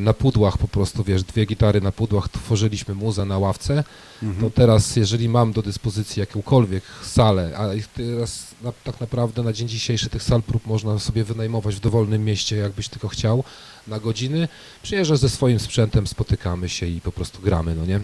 na 0.00 0.12
pudłach 0.12 0.58
po 0.58 0.68
prostu, 0.68 1.04
wiesz, 1.04 1.22
dwie 1.22 1.46
gitary 1.46 1.80
na 1.80 1.92
pudłach, 1.92 2.28
tworzyliśmy 2.28 2.94
muzę 2.94 3.24
na 3.24 3.38
ławce, 3.38 3.84
Mhm. 4.22 4.40
to 4.50 4.56
teraz, 4.56 4.96
jeżeli 4.96 5.28
mam 5.28 5.52
do 5.52 5.62
dyspozycji 5.62 6.20
jakąkolwiek 6.20 6.82
salę, 7.02 7.52
a 7.56 7.68
teraz 7.96 8.46
na, 8.62 8.72
tak 8.84 9.00
naprawdę 9.00 9.42
na 9.42 9.52
dzień 9.52 9.68
dzisiejszy 9.68 10.08
tych 10.10 10.22
sal 10.22 10.42
prób 10.42 10.66
można 10.66 10.98
sobie 10.98 11.24
wynajmować 11.24 11.74
w 11.76 11.80
dowolnym 11.80 12.24
mieście, 12.24 12.56
jakbyś 12.56 12.88
tylko 12.88 13.08
chciał, 13.08 13.44
na 13.86 14.00
godziny, 14.00 14.48
przyjeżdżasz 14.82 15.18
ze 15.18 15.28
swoim 15.28 15.60
sprzętem, 15.60 16.06
spotykamy 16.06 16.68
się 16.68 16.86
i 16.86 17.00
po 17.00 17.12
prostu 17.12 17.42
gramy, 17.42 17.74
no 17.74 17.86
nie? 17.86 18.00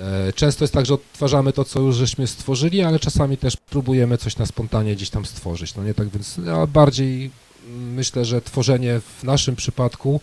E, 0.00 0.32
Często 0.32 0.64
jest 0.64 0.74
tak, 0.74 0.86
że 0.86 0.94
odtwarzamy 0.94 1.52
to, 1.52 1.64
co 1.64 1.80
już 1.80 1.96
żeśmy 1.96 2.26
stworzyli, 2.26 2.82
ale 2.82 2.98
czasami 2.98 3.36
też 3.36 3.56
próbujemy 3.56 4.18
coś 4.18 4.36
na 4.36 4.46
spontanie 4.46 4.94
gdzieś 4.96 5.10
tam 5.10 5.24
stworzyć, 5.26 5.74
no 5.74 5.84
nie? 5.84 5.94
Tak 5.94 6.08
więc 6.08 6.36
ja 6.46 6.66
bardziej 6.66 7.18
mm, 7.18 7.30
myślę, 7.68 8.24
że 8.24 8.40
tworzenie 8.42 9.00
w 9.20 9.24
naszym 9.24 9.56
przypadku 9.56 10.20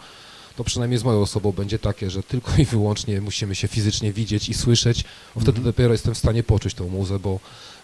to 0.56 0.64
przynajmniej 0.64 1.00
z 1.00 1.04
moją 1.04 1.22
osobą 1.22 1.52
będzie 1.52 1.80
takie, 1.80 2.10
że 2.10 2.24
tylko 2.24 2.52
i 2.58 2.66
wyłącznie 2.66 3.22
musimy 3.22 3.56
się 3.56 3.68
fizycznie 3.68 4.14
widzieć 4.14 4.50
i 4.50 4.54
słyszeć, 4.54 5.04
bo 5.36 5.42
wtedy 5.42 5.58
Mhm. 5.58 5.64
dopiero 5.64 5.94
jestem 5.94 6.14
w 6.14 6.18
stanie 6.18 6.44
poczuć 6.44 6.74
tą 6.74 6.90
muzę, 6.90 7.20
bo 7.20 7.40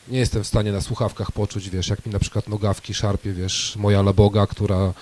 nie 0.07 0.19
jestem 0.19 0.43
w 0.43 0.47
stanie 0.47 0.71
na 0.71 0.81
słuchawkach 0.81 1.31
poczuć, 1.31 1.69
wiesz, 1.69 1.87
jak 1.87 2.05
mi 2.05 2.11
na 2.11 2.19
przykład 2.19 2.49
nogawki 2.49 2.93
szarpie, 2.93 3.33
wiesz, 3.33 3.75
moja 3.75 4.01
laboga, 4.01 4.47
która 4.47 4.93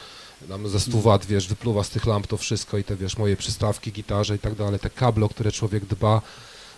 nam 0.49 0.69
ze 0.69 0.79
100 0.79 1.01
wat, 1.01 1.25
wiesz, 1.25 1.47
wypluwa 1.47 1.83
z 1.83 1.89
tych 1.89 2.05
lamp 2.05 2.27
to 2.27 2.37
wszystko 2.37 2.77
i 2.77 2.83
te, 2.83 2.95
wiesz, 2.95 3.17
moje 3.17 3.37
przystawki, 3.37 3.91
gitarze 3.91 4.35
i 4.35 4.39
tak 4.39 4.55
dalej, 4.55 4.79
te 4.79 4.89
kable, 4.89 5.25
o 5.25 5.29
które 5.29 5.51
człowiek 5.51 5.85
dba, 5.85 6.21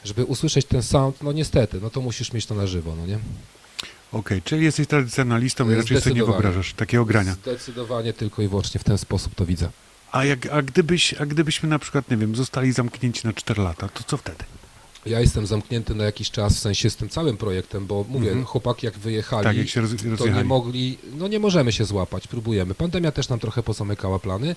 żeby 0.04 0.26
usłyszeć 0.26 0.66
ten 0.66 0.84
sound, 0.84 1.24
no 1.24 1.32
niestety, 1.32 1.80
no 1.82 1.90
to 1.90 2.02
musisz 2.02 2.34
mieć 2.34 2.46
to 2.46 2.56
na 2.56 2.68
żywo, 2.68 2.96
no 2.96 3.06
nie? 3.06 3.20
Okej, 4.12 4.42
czyli 4.42 4.64
jesteś 4.64 4.88
tradycjonalistą 4.88 5.72
i 5.72 5.76
raczej 5.76 6.02
sobie 6.02 6.16
nie 6.16 6.26
wyobrażasz 6.26 6.74
takiego 6.74 7.06
grania. 7.06 7.34
Zdecydowanie 7.34 8.14
tylko 8.14 8.42
i 8.42 8.48
wyłącznie 8.48 8.80
w 8.80 8.84
ten 8.84 8.98
sposób 8.98 9.36
to 9.36 9.46
widzę. 9.46 9.70
A, 10.12 10.26
jak, 10.26 10.46
a, 10.46 10.62
gdybyś, 10.62 11.14
a 11.14 11.26
gdybyśmy 11.26 11.70
na 11.70 11.80
przykład, 11.80 12.12
nie 12.12 12.18
wiem, 12.18 12.36
zostali 12.36 12.72
zamknięci 12.72 13.28
na 13.28 13.34
4 13.34 13.62
lata, 13.62 13.90
to 13.90 14.04
co 14.04 14.18
wtedy? 14.18 14.44
Ja 15.06 15.20
jestem 15.20 15.48
zamknięty 15.48 15.96
na 15.96 16.04
jakiś 16.04 16.32
czas, 16.32 16.56
w 16.56 16.60
sensie 16.60 16.90
z 16.90 16.96
tym 16.96 17.10
całym 17.10 17.38
projektem, 17.38 17.86
bo 17.86 18.06
mówię, 18.10 18.28
Mhm. 18.28 18.46
chłopaki 18.46 18.86
jak 18.86 18.98
wyjechali, 19.00 19.44
Tak, 19.44 19.58
jak 19.58 19.70
się 19.70 19.82
roz, 19.82 19.92
to 20.18 20.28
nie 20.28 20.44
mogli, 20.44 20.98
no 21.18 21.28
nie 21.28 21.40
możemy 21.40 21.72
się 21.72 21.86
złapać, 21.86 22.28
próbujemy. 22.28 22.76
Pandemia 22.76 23.12
też 23.12 23.30
nam 23.30 23.40
trochę 23.40 23.64
pozamykała 23.64 24.20
plany, 24.20 24.56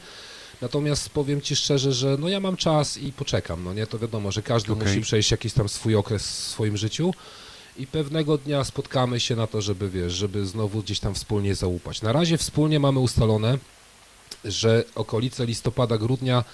natomiast 0.61 1.11
powiem 1.11 1.41
Ci 1.41 1.57
szczerze, 1.57 1.93
że 1.93 2.17
no 2.21 2.29
ja 2.29 2.41
mam 2.41 2.57
czas 2.57 2.99
i 2.99 3.13
poczekam, 3.13 3.65
no 3.65 3.75
nie, 3.75 3.87
to 3.87 3.99
wiadomo, 3.99 4.33
że 4.33 4.43
każdy 4.43 4.73
Okej. 4.73 4.87
musi 4.89 5.01
przejść 5.01 5.31
jakiś 5.31 5.53
tam 5.53 5.69
swój 5.69 5.95
okres 5.97 6.23
w 6.27 6.31
swoim 6.49 6.77
życiu 6.77 7.15
i 7.77 7.87
pewnego 7.87 8.39
dnia 8.39 8.65
spotkamy 8.65 9.21
się 9.21 9.37
na 9.37 9.47
to, 9.47 9.63
żeby, 9.63 9.91
wiesz, 9.91 10.13
żeby 10.13 10.47
znowu 10.47 10.83
gdzieś 10.83 11.01
tam 11.01 11.15
wspólnie 11.15 11.55
załupać. 11.55 12.03
Na 12.03 12.13
razie 12.13 12.39
wspólnie 12.39 12.81
mamy 12.81 12.99
ustalone, 12.99 13.59
że 14.45 14.85
okolice 14.95 15.47
listopada, 15.47 15.99
grudnia 15.99 16.45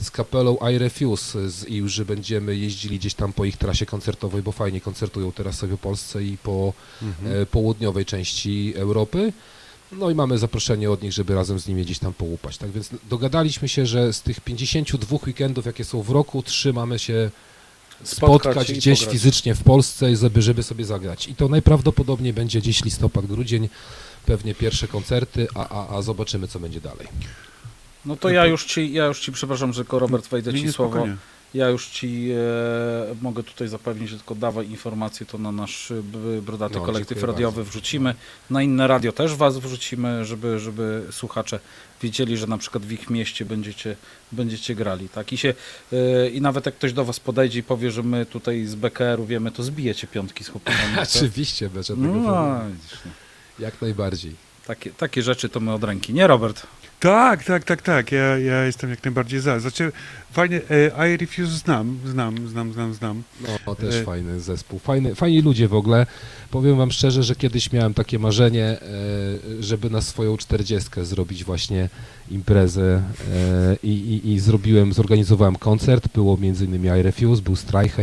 z 0.00 0.10
kapelą 0.10 0.56
I 0.72 0.78
Refuse 0.78 1.50
z 1.50 1.68
Iłży 1.68 2.04
będziemy 2.04 2.56
jeździli 2.56 2.98
gdzieś 2.98 3.14
tam 3.14 3.32
po 3.32 3.44
ich 3.44 3.56
trasie 3.56 3.86
koncertowej, 3.86 4.42
bo 4.42 4.52
fajnie 4.52 4.80
koncertują 4.80 5.32
teraz 5.32 5.56
sobie 5.56 5.76
w 5.76 5.80
Polsce 5.80 6.24
i 6.24 6.38
po 6.38 6.72
e, 7.24 7.46
południowej 7.46 8.04
części 8.04 8.72
Europy. 8.76 9.32
No 9.92 10.10
i 10.10 10.14
mamy 10.14 10.38
zaproszenie 10.38 10.90
od 10.90 11.02
nich, 11.02 11.12
żeby 11.12 11.34
razem 11.34 11.58
z 11.58 11.66
nimi 11.68 11.82
gdzieś 11.82 11.98
tam 11.98 12.12
połupać. 12.12 12.58
Tak 12.58 12.70
więc 12.70 12.90
dogadaliśmy 13.10 13.68
się, 13.68 13.86
że 13.86 14.12
z 14.12 14.22
tych 14.22 14.40
52 14.40 15.18
weekendów, 15.26 15.66
jakie 15.66 15.84
są 15.84 16.02
w 16.02 16.10
roku, 16.10 16.42
trzy 16.42 16.72
mamy 16.72 16.98
się 16.98 17.30
Spotkać 18.04 18.52
spotkać 18.52 18.72
gdzieś 18.72 18.98
pograć. 18.98 19.12
fizycznie 19.12 19.54
w 19.54 19.62
Polsce, 19.62 20.16
żeby, 20.16 20.42
żeby 20.42 20.62
sobie 20.62 20.84
zagrać. 20.84 21.28
I 21.28 21.34
to 21.34 21.48
najprawdopodobniej 21.48 22.32
będzie 22.32 22.60
gdzieś 22.60 22.84
listopad, 22.84 23.26
grudzień, 23.26 23.68
pewnie 24.26 24.54
pierwsze 24.54 24.88
koncerty, 24.88 25.46
a, 25.54 25.68
a, 25.68 25.96
a 25.96 26.02
zobaczymy, 26.02 26.48
co 26.48 26.60
będzie 26.60 26.80
dalej. 26.80 27.08
No 28.04 28.16
to 28.16 28.28
ja 28.28 28.46
już 28.46 28.64
ci, 28.64 28.92
ja 28.92 29.06
już 29.06 29.20
ci 29.20 29.32
przepraszam, 29.32 29.72
że 29.72 29.84
Robert 29.92 30.28
wejdę 30.28 30.54
ci 30.54 30.72
słowo. 30.72 30.92
spokojnie. 30.92 31.16
Ja 31.54 31.68
już 31.68 31.88
ci 31.88 32.28
e, 32.30 33.14
mogę 33.22 33.42
tutaj 33.42 33.68
zapewnić, 33.68 34.10
że 34.10 34.16
tylko 34.16 34.34
dawaj 34.34 34.70
informacje, 34.70 35.26
to 35.26 35.38
na 35.38 35.52
nasz 35.52 35.92
brodaty 36.42 36.74
No, 36.74 36.80
kolektyw 36.86 37.22
radiowy 37.22 37.56
bardzo. 37.56 37.70
wrzucimy. 37.70 38.14
Na 38.50 38.62
inne 38.62 38.86
radio 38.86 39.12
też 39.12 39.34
was 39.34 39.58
wrzucimy, 39.58 40.24
żeby, 40.24 40.58
żeby 40.60 41.06
słuchacze 41.10 41.60
wiedzieli, 42.02 42.36
że 42.36 42.46
na 42.46 42.58
przykład 42.58 42.84
w 42.84 42.92
ich 42.92 43.10
mieście 43.10 43.44
będziecie, 43.44 43.96
będziecie 44.32 44.74
grali. 44.74 45.08
Tak? 45.08 45.32
I, 45.32 45.38
się, 45.38 45.54
e, 45.92 46.28
I 46.28 46.40
nawet 46.40 46.66
jak 46.66 46.74
ktoś 46.74 46.92
do 46.92 47.04
was 47.04 47.20
podejdzie 47.20 47.58
i 47.58 47.62
powie, 47.62 47.90
że 47.90 48.02
my 48.02 48.26
tutaj 48.26 48.64
z 48.66 48.74
BKR-u 48.74 49.26
wiemy, 49.26 49.50
to 49.50 49.62
zbijecie 49.62 50.06
piątki 50.06 50.44
z 50.44 50.48
chłopakami. 50.48 50.98
Oczywiście, 51.16 51.70
bez 51.70 51.86
żadnego 51.86 52.14
No, 52.14 52.22
problemu. 52.22 52.74
no. 53.04 53.10
Jak 53.58 53.82
najbardziej. 53.82 54.34
takie, 54.66 54.90
takie 54.90 55.22
rzeczy 55.22 55.48
to 55.48 55.60
my 55.60 55.72
od 55.72 55.84
ręki. 55.84 56.12
Nie, 56.14 56.26
Robert? 56.26 56.66
Tak, 57.02 57.44
tak, 57.44 57.64
tak, 57.64 57.82
tak. 57.82 58.12
Ja, 58.12 58.38
ja 58.38 58.64
jestem 58.64 58.90
jak 58.90 59.04
najbardziej 59.04 59.40
za. 59.40 59.60
Znaczy, 59.60 59.92
fajnie, 60.32 60.60
e, 60.98 61.14
I 61.14 61.16
Refuse 61.16 61.58
znam, 61.58 61.98
znam, 62.06 62.48
znam, 62.48 62.72
znam, 62.72 62.94
znam. 62.94 63.22
No, 63.66 63.74
też 63.74 63.94
E, 63.94 64.04
fajny 64.04 64.40
zespół. 64.40 64.78
Fajny, 64.78 65.14
fajni 65.14 65.42
ludzie 65.42 65.68
w 65.68 65.74
ogóle. 65.74 66.06
Powiem 66.50 66.76
wam 66.76 66.90
szczerze, 66.90 67.22
że 67.22 67.36
kiedyś 67.36 67.72
miałem 67.72 67.94
takie 67.94 68.18
marzenie, 68.18 68.64
e, 68.64 68.78
żeby 69.60 69.90
na 69.90 70.00
swoją 70.00 70.36
czterdziestkę 70.36 71.04
zrobić 71.04 71.44
właśnie 71.44 71.88
imprezę 72.30 73.02
e, 73.32 73.76
i, 73.82 73.88
i, 73.88 74.32
i 74.32 74.40
zrobiłem, 74.40 74.92
zorganizowałem 74.92 75.56
koncert. 75.56 76.08
Było 76.14 76.36
między 76.36 76.64
innymi 76.64 76.88
I 76.88 77.02
Refuse, 77.02 77.42
był 77.42 77.56
Strike 77.56 78.02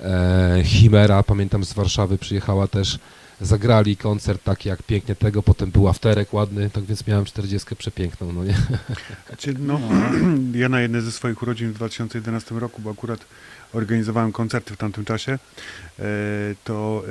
e, 0.00 0.62
Chimera, 0.64 1.22
pamiętam 1.22 1.64
z 1.64 1.72
Warszawy 1.72 2.18
przyjechała 2.18 2.68
też. 2.68 2.98
Zagrali 3.40 3.96
koncert 3.96 4.44
taki 4.44 4.68
jak 4.68 4.82
pięknie 4.82 5.14
tego, 5.14 5.42
potem 5.42 5.70
był 5.70 5.88
afterek 5.88 6.34
ładny, 6.34 6.70
tak 6.70 6.84
więc 6.84 7.06
miałem 7.06 7.24
czterdziestkę 7.24 7.76
przepiękną, 7.76 8.32
no 8.32 8.44
nie? 8.44 8.54
Znaczy, 9.28 9.54
no, 9.58 9.80
ja 10.62 10.68
na 10.68 10.80
jednej 10.80 11.02
ze 11.02 11.12
swoich 11.12 11.42
urodzin 11.42 11.72
w 11.72 11.74
2011 11.74 12.54
roku, 12.54 12.82
bo 12.82 12.90
akurat 12.90 13.20
organizowałem 13.72 14.32
koncerty 14.32 14.74
w 14.74 14.76
tamtym 14.76 15.04
czasie, 15.04 15.32
e, 15.32 16.04
to, 16.64 17.02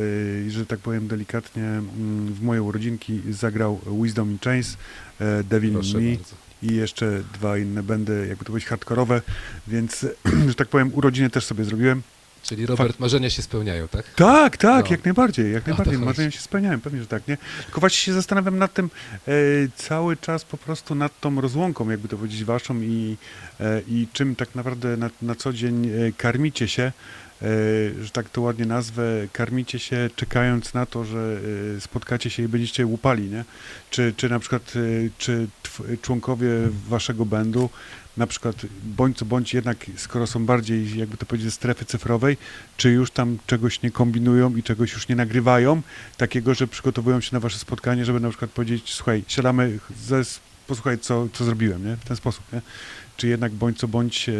e, 0.47 0.49
że 0.49 0.65
tak 0.65 0.79
powiem 0.79 1.07
delikatnie, 1.07 1.63
mm, 1.63 2.33
w 2.33 2.41
moje 2.41 2.63
urodzinki 2.63 3.21
zagrał 3.29 3.79
Wisdom 4.03 4.31
in 4.31 4.39
Chains, 4.39 4.77
e, 5.19 5.43
Devil 5.43 5.73
Proszę 5.73 5.97
Me 5.97 6.15
bardzo. 6.15 6.35
i 6.63 6.75
jeszcze 6.75 7.23
dwa 7.33 7.57
inne 7.57 7.83
będy, 7.83 8.25
jakby 8.29 8.45
to 8.45 8.51
powiedzieć, 8.51 8.69
hardkorowe, 8.69 9.21
więc, 9.67 10.05
że 10.49 10.55
tak 10.55 10.67
powiem, 10.67 10.91
urodziny 10.93 11.29
też 11.29 11.45
sobie 11.45 11.63
zrobiłem. 11.63 12.01
Czyli 12.49 12.65
Robert, 12.65 12.99
marzenia 12.99 13.29
się 13.29 13.41
spełniają, 13.41 13.87
tak? 13.87 14.13
Tak, 14.13 14.57
tak, 14.57 14.85
No. 14.85 14.91
jak 14.91 15.05
najbardziej, 15.05 15.53
jak 15.53 15.67
najbardziej. 15.67 15.97
Marzenia 15.97 16.31
się 16.31 16.39
spełniałem, 16.39 16.81
pewnie, 16.81 16.99
że 17.01 17.07
tak, 17.07 17.27
nie? 17.27 17.37
Tylko 17.65 17.79
właśnie 17.79 17.97
się 18.05 18.13
zastanawiam 18.13 18.57
nad 18.57 18.73
tym 18.73 18.89
e, 19.27 19.31
cały 19.75 20.17
czas 20.17 20.45
po 20.45 20.57
prostu 20.57 20.95
nad 20.95 21.19
tą 21.19 21.41
rozłąką, 21.41 21.89
jakby 21.89 22.07
to 22.07 22.17
powiedzieć, 22.17 22.43
waszą 22.43 22.81
i, 22.81 23.17
e, 23.59 23.81
i 23.87 24.07
czym 24.13 24.35
tak 24.35 24.55
naprawdę 24.55 24.97
na, 24.97 25.09
na 25.21 25.35
co 25.35 25.53
dzień 25.53 25.87
e, 25.87 26.11
karmicie 26.17 26.67
się, 26.67 26.83
e, 26.83 26.93
że 28.03 28.09
tak 28.13 28.29
to 28.29 28.41
ładnie 28.41 28.65
nazwę, 28.65 29.03
karmicie 29.33 29.79
się 29.79 30.09
czekając 30.15 30.73
na 30.73 30.85
to, 30.85 31.05
że 31.05 31.39
e, 31.77 31.81
spotkacie 31.81 32.29
się 32.29 32.43
i 32.43 32.47
będziecie 32.47 32.85
łupali, 32.85 33.29
nie? 33.29 33.45
Czy, 33.89 34.13
czy 34.17 34.29
na 34.29 34.39
przykład, 34.39 34.73
e, 34.75 35.09
czy 35.17 35.47
tw- 35.63 36.01
członkowie 36.01 36.49
waszego 36.89 37.25
bandu 37.25 37.69
na 38.17 38.27
przykład 38.27 38.55
bądź 38.83 39.17
co 39.17 39.25
bądź 39.25 39.53
jednak, 39.53 39.85
skoro 39.97 40.27
są 40.27 40.45
bardziej, 40.45 40.97
jakby 40.97 41.17
to 41.17 41.25
powiedzieć, 41.25 41.53
strefy 41.53 41.85
cyfrowej, 41.85 42.37
czy 42.77 42.89
już 42.89 43.11
tam 43.11 43.37
czegoś 43.47 43.81
nie 43.81 43.91
kombinują 43.91 44.55
i 44.55 44.63
czegoś 44.63 44.93
już 44.93 45.07
nie 45.07 45.15
nagrywają, 45.15 45.81
takiego, 46.17 46.53
że 46.53 46.67
przygotowują 46.67 47.21
się 47.21 47.29
na 47.33 47.39
wasze 47.39 47.57
spotkanie, 47.57 48.05
żeby 48.05 48.19
na 48.19 48.29
przykład 48.29 48.51
powiedzieć, 48.51 48.93
słuchaj, 48.93 49.23
siadamy, 49.27 49.79
posłuchaj, 50.67 50.99
co, 50.99 51.27
co 51.33 51.45
zrobiłem, 51.45 51.85
nie? 51.85 51.95
W 51.95 52.03
ten 52.03 52.17
sposób, 52.17 52.43
nie? 52.53 52.61
Czy 53.17 53.27
jednak 53.27 53.51
bądź 53.51 53.79
co 53.79 53.87
bądź 53.87 54.29
e, 54.29 54.33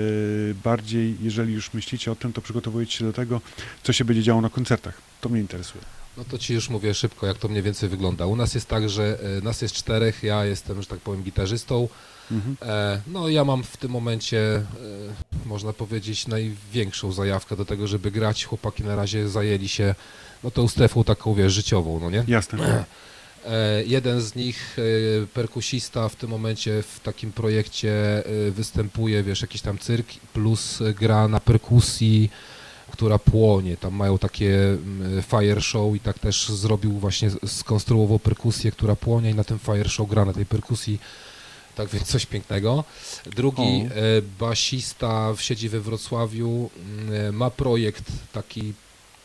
bardziej, 0.63 1.17
jeżeli 1.21 1.53
już 1.53 1.73
myślicie 1.73 2.11
o 2.11 2.15
tym, 2.15 2.33
to 2.33 2.41
przygotowujecie 2.41 2.97
się 2.97 3.05
do 3.05 3.13
tego, 3.13 3.41
co 3.83 3.93
się 3.93 4.05
będzie 4.05 4.23
działo 4.23 4.41
na 4.41 4.49
koncertach. 4.49 5.01
To 5.21 5.29
mnie 5.29 5.41
interesuje. 5.41 5.83
No 6.17 6.25
to 6.25 6.37
ci 6.37 6.53
już 6.53 6.69
mówię 6.69 6.93
szybko, 6.93 7.27
jak 7.27 7.37
to 7.37 7.47
mniej 7.47 7.63
więcej 7.63 7.89
wygląda. 7.89 8.25
U 8.25 8.35
nas 8.35 8.53
jest 8.53 8.67
tak, 8.67 8.89
że 8.89 9.19
e, 9.37 9.41
nas 9.41 9.61
jest 9.61 9.75
czterech, 9.75 10.23
ja 10.23 10.45
jestem, 10.45 10.81
że 10.81 10.87
tak 10.87 10.99
powiem, 10.99 11.23
gitarzystą. 11.23 11.87
Mhm. 12.31 12.57
E, 12.61 13.01
no 13.07 13.29
ja 13.29 13.45
mam 13.45 13.63
w 13.63 13.77
tym 13.77 13.91
momencie, 13.91 14.55
e, 14.55 14.63
można 15.45 15.73
powiedzieć, 15.73 16.27
największą 16.27 17.11
zajawkę 17.11 17.55
do 17.55 17.65
tego, 17.65 17.87
żeby 17.87 18.11
grać. 18.11 18.45
Chłopaki 18.45 18.83
na 18.83 18.95
razie 18.95 19.29
zajęli 19.29 19.67
się, 19.67 19.95
no 20.43 20.51
tą 20.51 20.67
strefą 20.67 21.03
taką, 21.03 21.33
wiesz, 21.33 21.53
życiową, 21.53 21.99
no 21.99 22.09
nie? 22.09 22.23
Jasne. 22.27 22.85
E, 23.45 23.83
jeden 23.85 24.21
z 24.21 24.35
nich, 24.35 24.77
perkusista 25.33 26.09
w 26.09 26.15
tym 26.15 26.29
momencie 26.29 26.83
w 26.83 26.99
takim 26.99 27.31
projekcie 27.31 28.23
występuje, 28.51 29.23
wiesz, 29.23 29.41
jakiś 29.41 29.61
tam 29.61 29.77
cyrk, 29.77 30.07
plus 30.33 30.79
gra 30.99 31.27
na 31.27 31.39
perkusji, 31.39 32.29
która 32.91 33.19
płonie. 33.19 33.77
Tam 33.77 33.93
mają 33.93 34.17
takie 34.17 34.69
mm, 34.69 35.23
fire 35.23 35.61
show 35.61 35.95
i 35.95 35.99
tak 35.99 36.19
też 36.19 36.49
zrobił 36.49 36.91
właśnie, 36.91 37.29
skonstruował 37.45 38.19
perkusję, 38.19 38.71
która 38.71 38.95
płonie 38.95 39.29
i 39.29 39.35
na 39.35 39.43
tym 39.43 39.59
fire 39.59 39.89
show 39.89 40.09
gra 40.09 40.25
na 40.25 40.33
tej 40.33 40.45
perkusji. 40.45 40.99
Tak 41.77 41.89
więc 41.89 42.07
coś 42.07 42.25
pięknego. 42.25 42.83
Drugi 43.25 43.61
O. 43.61 43.65
e, 43.65 43.87
basista 44.39 45.33
w 45.33 45.41
siedzi 45.41 45.69
we 45.69 45.79
Wrocławiu 45.79 46.69
mm, 47.09 47.35
ma 47.35 47.49
projekt 47.49 48.03
taki 48.33 48.73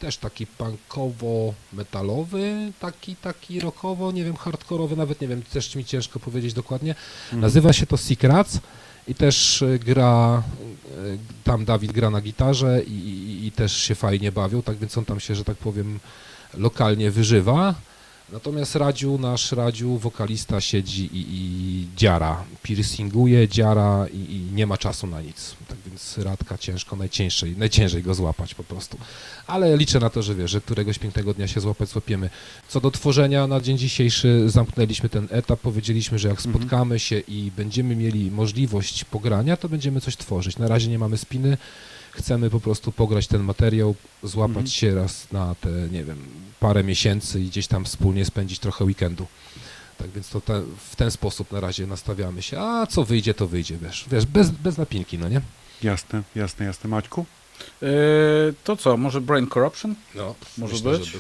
też 0.01 0.17
taki 0.17 0.47
punkowo-metalowy, 0.47 2.73
taki, 2.81 3.17
taki 3.17 3.61
rockowo, 3.61 4.13
nie 4.13 4.25
wiem, 4.25 4.37
hardkorowy, 4.37 4.97
nawet 4.97 5.21
nie 5.21 5.29
wiem, 5.29 5.43
też 5.43 5.77
mi 5.77 5.85
ciężko 5.85 6.21
powiedzieć 6.21 6.55
dokładnie. 6.55 6.95
Nazywa 7.33 7.73
się 7.73 7.87
to 7.87 7.97
Secrets 7.97 8.59
i 9.09 9.15
też 9.15 9.63
e, 9.63 9.79
gra, 9.79 10.43
e, 10.43 10.45
tam 11.45 11.65
Dawid 11.65 11.93
gra 11.93 12.11
na 12.11 12.21
gitarze 12.21 12.83
i, 12.87 12.93
i, 12.93 13.47
i 13.47 13.53
też 13.53 13.77
się 13.77 13.95
fajnie 13.95 14.33
bawią, 14.33 14.63
tak 14.63 14.77
więc 14.77 14.99
on 14.99 15.05
tam 15.05 15.21
się, 15.21 15.35
że 15.35 15.45
tak 15.45 15.57
powiem, 15.57 16.01
lokalnie 16.55 17.11
wyżywa. 17.11 17.75
Natomiast 18.33 18.77
Radziu, 18.77 19.19
nasz 19.19 19.53
Radziu, 19.53 19.99
wokalista 19.99 20.61
siedzi 20.61 21.05
i, 21.13 21.27
i 21.31 21.87
dziara, 21.97 22.45
piercinguje, 22.63 23.49
dziara 23.49 24.07
i, 24.13 24.17
i 24.17 24.55
nie 24.55 24.67
ma 24.67 24.79
czasu 24.79 25.07
na 25.07 25.21
nic. 25.23 25.55
Tak 25.69 25.79
więc 25.87 26.19
Radka 26.19 26.59
ciężko, 26.59 26.97
najciężej, 26.97 27.57
najciężej 27.57 28.03
go 28.03 28.15
złapać 28.15 28.55
po 28.55 28.65
prostu. 28.65 28.99
Ale 29.47 29.77
liczę 29.77 30.01
na 30.01 30.11
to, 30.11 30.23
że 30.23 30.35
wiesz, 30.35 30.51
że 30.51 30.61
któregoś 30.61 30.99
pięknego 30.99 31.35
dnia 31.35 31.49
się 31.49 31.61
złapać, 31.61 31.89
złapiemy. 31.89 32.31
Co 32.69 32.81
do 32.81 32.91
tworzenia, 32.91 33.47
na 33.47 33.61
dzień 33.61 33.79
dzisiejszy 33.79 34.51
zamknęliśmy 34.51 35.09
ten 35.09 35.29
etap, 35.31 35.61
powiedzieliśmy, 35.61 36.19
że 36.19 36.29
jak 36.29 36.39
Mhm. 36.39 36.55
spotkamy 36.55 36.99
się 36.99 37.19
i 37.19 37.51
będziemy 37.57 37.97
mieli 37.97 38.31
możliwość 38.31 39.05
pogrania, 39.05 39.57
to 39.57 39.69
będziemy 39.69 40.01
coś 40.01 40.17
tworzyć. 40.17 40.59
Na 40.59 40.69
razie 40.69 40.89
nie 40.89 40.99
mamy 40.99 41.19
spiny, 41.19 41.57
chcemy 42.13 42.51
po 42.51 42.61
prostu 42.61 42.93
pograć 42.93 43.27
ten 43.27 43.43
materiał, 43.43 43.95
złapać 44.23 44.57
Mhm. 44.57 44.67
się 44.67 44.95
raz 44.95 45.33
na 45.33 45.55
te, 45.55 45.69
nie 45.93 46.05
wiem, 46.05 46.19
parę 46.61 46.85
miesięcy 46.85 47.41
i 47.41 47.47
gdzieś 47.47 47.67
tam 47.67 47.85
wspólnie 47.85 48.25
spędzić 48.25 48.59
trochę 48.59 48.85
weekendu. 48.85 49.27
Tak 49.99 50.11
więc 50.11 50.29
to 50.29 50.41
te, 50.41 50.63
w 50.91 50.97
ten 50.97 51.11
sposób 51.11 51.53
na 51.53 51.61
razie 51.61 51.87
nastawiamy 51.87 52.43
się, 52.43 52.61
a 52.61 52.87
co 52.87 53.05
wyjdzie, 53.05 53.35
to 53.35 53.47
wyjdzie, 53.47 53.77
wiesz, 53.83 54.05
wiesz 54.11 54.27
bez, 54.27 54.51
bez 54.51 54.79
napinki, 54.79 55.19
no 55.19 55.29
nie? 55.29 55.41
Jasne, 55.83 56.23
jasne, 56.37 56.67
jasne. 56.67 56.91
Maćku? 56.91 57.27
E, 57.83 57.87
to 58.65 58.77
co, 58.77 58.97
może 58.97 59.21
Brain 59.21 59.47
Corruption? 59.47 59.95
No, 60.15 60.35
Może 60.59 60.75
myślę, 60.75 60.99
być? 60.99 61.11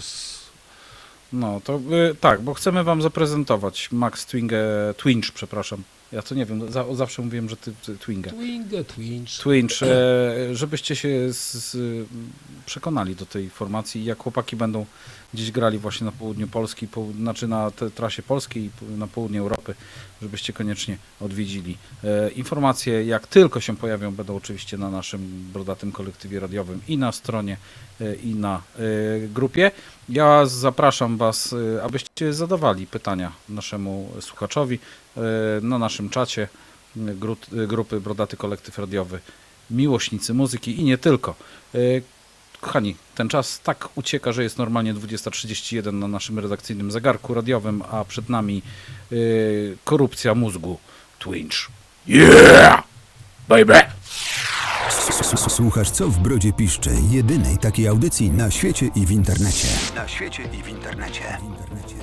No, 1.33 1.61
to 1.64 1.81
y, 2.11 2.14
tak, 2.14 2.40
bo 2.40 2.55
chcemy 2.55 2.85
wam 2.85 3.03
zaprezentować 3.03 3.92
Max 3.92 4.27
Twinge, 4.27 4.64
Twinch, 4.97 5.33
przepraszam. 5.35 5.83
Ja 6.12 6.23
to 6.23 6.35
nie 6.35 6.47
wiem, 6.47 6.73
za, 6.73 6.95
zawsze 6.95 7.23
mówiłem, 7.23 7.49
że 7.49 7.57
ty, 7.57 7.73
ty 7.87 7.99
Twinge. 7.99 8.31
Twinge, 8.31 8.85
twinge. 8.85 9.31
Twinch, 9.42 9.83
e, 9.83 10.55
żebyście 10.55 10.97
się 10.97 11.33
z, 11.33 11.53
z, 11.53 11.77
przekonali 12.66 13.16
do 13.16 13.27
tej 13.27 13.51
formacji, 13.51 14.05
jak 14.05 14.18
chłopaki 14.18 14.57
będą 14.57 14.87
gdzieś 15.35 15.51
grali 15.51 15.79
właśnie 15.79 16.05
na 16.05 16.12
południu 16.12 16.49
Polski, 16.49 16.88
po, 16.88 17.07
znaczy 17.18 17.49
na 17.49 17.71
trasie 17.95 18.23
polskiej 18.23 18.64
i 18.64 18.71
na 18.99 19.07
południe 19.07 19.40
Europy, 19.40 19.75
żebyście 20.23 20.53
koniecznie 20.53 20.97
odwiedzili. 21.21 21.77
E, 22.05 22.31
informacje, 22.31 23.05
jak 23.05 23.27
tylko 23.27 23.61
się 23.61 23.77
pojawią, 23.77 24.11
będą 24.11 24.37
oczywiście 24.37 24.79
na 24.79 24.90
naszym 24.90 25.51
brodatym 25.53 25.92
kolektywie 25.92 26.40
radiowym 26.40 26.81
i 26.88 26.99
na 26.99 27.12
stronie, 27.12 27.57
e, 28.01 28.14
i 28.14 28.35
na 28.35 28.62
e, 28.79 28.81
grupie. 29.29 29.71
Ja 30.09 30.47
zapraszam 30.47 31.16
Was, 31.16 31.55
e, 31.77 31.83
abyście 31.83 32.33
zadawali 32.33 32.87
pytania 32.87 33.33
naszemu 33.49 34.12
słuchaczowi 34.21 34.79
e, 35.16 35.21
na 35.62 35.79
naszym 35.79 36.11
czacie 36.11 36.49
y, 36.97 37.66
grupy 37.66 38.01
Brodaty 38.01 38.37
Kolektyw 38.37 38.79
Radiowy, 38.79 39.21
miłośnicy 39.71 40.35
muzyki 40.35 40.81
i 40.81 40.85
nie 40.85 40.99
tylko. 40.99 41.35
Kochani, 42.62 42.96
ten 43.14 43.29
czas 43.29 43.61
tak 43.61 43.88
ucieka, 43.94 44.33
że 44.33 44.42
jest 44.42 44.59
normalnie 44.59 44.94
20.31 44.94 45.92
na 45.92 46.09
naszym 46.09 46.38
redakcyjnym 46.38 46.90
zegarku 46.90 47.35
radiowym, 47.35 47.83
a 47.90 48.05
przed 48.05 48.29
nami 48.29 48.62
y, 49.12 49.77
korupcja 49.85 50.35
mózgu. 50.35 50.79
Twinch. 51.18 51.68
Yeah! 52.07 52.83
Baby! 53.48 53.81
Słuchasz 55.48 55.90
co 55.90 56.09
w 56.09 56.18
brodzie 56.18 56.53
piszczy, 56.53 56.90
jedynej 57.11 57.59
takiej 57.59 57.88
audycji 57.88 58.31
na 58.31 58.51
świecie 58.51 58.90
i 58.94 59.07
w 59.07 59.11
internecie. 59.11 59.68
Na 59.94 60.09
świecie 60.09 60.42
i 60.42 60.62
w 60.62 60.68
internecie. 60.68 61.38
W 61.40 61.44
internecie. 61.44 61.96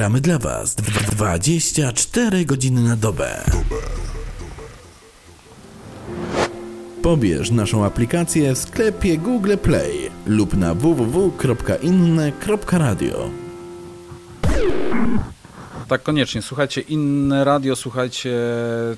Gramy 0.00 0.20
dla 0.20 0.38
Was 0.38 0.74
24 0.74 2.44
godziny 2.44 2.82
na 2.82 2.96
dobę. 2.96 3.44
Pobierz 7.02 7.50
naszą 7.50 7.84
aplikację 7.84 8.54
w 8.54 8.58
sklepie 8.58 9.18
Google 9.18 9.56
Play 9.56 10.10
lub 10.26 10.56
na 10.56 10.74
www.inne.radio. 10.74 11.40
Tak, 15.90 16.02
koniecznie. 16.02 16.42
Słuchajcie 16.42 16.80
inne 16.80 17.44
radio, 17.44 17.76
słuchajcie 17.76 18.38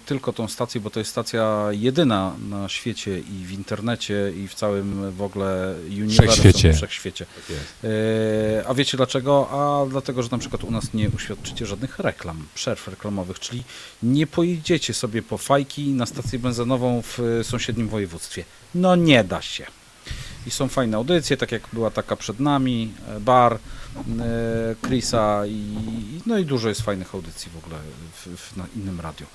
tylko 0.07 0.33
tą 0.33 0.49
stację, 0.49 0.81
bo 0.81 0.91
to 0.91 0.99
jest 1.01 1.11
stacja 1.11 1.67
jedyna 1.71 2.35
na 2.49 2.69
świecie 2.69 3.19
i 3.19 3.45
w 3.47 3.53
internecie 3.53 4.33
i 4.37 4.49
w 4.49 4.55
całym 4.55 5.13
w 5.13 5.23
ogóle 5.23 5.75
uniwersum, 5.91 6.27
Wszechświecie. 6.27 6.73
wszechświecie. 6.73 7.27
E, 7.85 7.89
a 8.69 8.75
wiecie 8.75 8.97
dlaczego? 8.97 9.49
A 9.51 9.91
dlatego, 9.91 10.23
że 10.23 10.29
na 10.33 10.39
przykład 10.39 10.65
u 10.65 10.71
nas 10.71 10.95
nie 10.95 11.11
uświadczycie 11.11 11.67
żadnych 11.67 11.99
reklam, 11.99 12.47
przerw 12.55 12.89
reklamowych, 12.89 13.41
czyli 13.41 13.63
nie 14.03 14.27
pojedziecie 14.27 14.95
sobie 14.95 15.23
po 15.23 15.39
fajki 15.39 15.89
na 15.89 16.07
stację 16.07 16.39
benzynową 16.39 17.03
w 17.03 17.21
e, 17.41 17.45
sąsiednim 17.45 17.89
województwie. 17.89 18.45
No 18.75 18.97
nie 18.97 19.25
da 19.25 19.43
się. 19.43 19.67
I 20.47 20.51
są 20.51 20.69
fajne 20.69 20.97
audycje, 20.97 21.37
tak 21.37 21.53
jak 21.53 21.63
była 21.73 21.91
taka 21.91 22.17
przed 22.17 22.41
nami, 22.41 22.93
e, 23.09 23.21
bar 23.21 23.55
e, 23.55 23.59
Chrisa 24.87 25.47
i 25.47 25.65
no 26.27 26.39
i 26.39 26.45
dużo 26.45 26.69
jest 26.69 26.83
fajnych 26.83 27.15
audycji 27.15 27.51
w 27.55 27.57
ogóle 27.65 27.77
w, 28.13 28.37
w, 28.37 28.57
na 28.57 28.67
innym 28.77 29.01
radiu. 29.01 29.27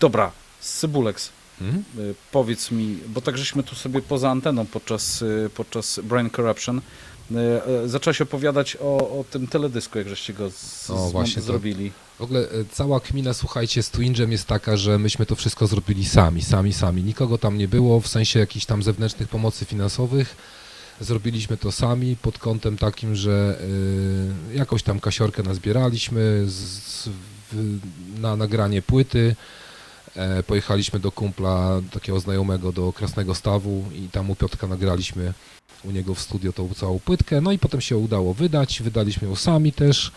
Dobra, 0.00 0.32
Cybuleks, 0.60 1.30
Mhm. 1.60 1.84
y, 1.98 2.14
powiedz 2.32 2.70
mi, 2.70 2.98
bo 3.08 3.20
tak 3.20 3.38
żeśmy 3.38 3.62
tu 3.62 3.74
sobie 3.74 4.02
poza 4.02 4.30
anteną 4.30 4.66
podczas, 4.66 5.24
podczas 5.54 6.00
Brain 6.04 6.30
Corruption 6.30 6.80
E, 7.32 7.66
e, 7.66 7.88
Zacząłeś 7.88 8.20
opowiadać 8.20 8.76
o, 8.80 8.96
o 9.20 9.24
tym 9.30 9.46
teledysku, 9.46 9.98
jak 9.98 10.08
żeście 10.08 10.32
go 10.32 10.50
z, 10.50 10.90
O, 10.90 11.10
właśnie 11.10 11.42
zrobili. 11.42 11.92
W 12.18 12.22
ogóle 12.22 12.40
e, 12.40 12.44
cała 12.72 13.00
kmina, 13.00 13.34
słuchajcie, 13.34 13.82
z 13.82 13.90
Twingem 13.90 14.32
jest 14.32 14.46
taka, 14.46 14.76
że 14.76 14.98
myśmy 14.98 15.26
to 15.26 15.36
wszystko 15.36 15.66
zrobili 15.66 16.04
sami, 16.04 16.42
sami, 16.42 16.72
sami. 16.72 17.02
Nikogo 17.02 17.38
tam 17.38 17.58
nie 17.58 17.68
było, 17.68 18.00
w 18.00 18.08
sensie 18.08 18.38
jakichś 18.40 18.66
tam 18.66 18.82
zewnętrznych 18.82 19.28
pomocy 19.28 19.64
finansowych. 19.64 20.36
Zrobiliśmy 21.00 21.56
to 21.56 21.72
sami 21.72 22.16
pod 22.16 22.38
kątem 22.38 22.76
takim, 22.76 23.14
że 23.14 23.58
y, 24.52 24.56
jakąś 24.56 24.82
tam 24.82 25.00
kasiorkę 25.00 25.42
nazbieraliśmy 25.42 26.42
z, 26.46 26.54
z, 26.82 27.08
w, 27.52 27.78
na 28.20 28.36
nagranie 28.36 28.82
płyty. 28.82 29.36
E, 30.16 30.42
pojechaliśmy 30.42 31.00
do 31.00 31.12
kumpla, 31.12 31.80
takiego 31.90 32.20
znajomego 32.20 32.72
do 32.72 32.92
Krasnego 32.92 33.34
Stawu 33.34 33.84
i 33.94 34.08
tam 34.08 34.30
u 34.30 34.36
Piotrka 34.36 34.66
nagraliśmy 34.66 35.32
u 35.84 35.90
niego 35.90 36.14
w 36.14 36.20
studio 36.20 36.52
tą 36.52 36.74
całą 36.74 36.98
płytkę. 36.98 37.40
No 37.40 37.52
i 37.52 37.58
potem 37.58 37.80
się 37.80 37.96
udało 37.96 38.34
wydać, 38.34 38.82
wydaliśmy 38.82 39.28
ją 39.28 39.36
sami 39.36 39.72
też 39.72 40.12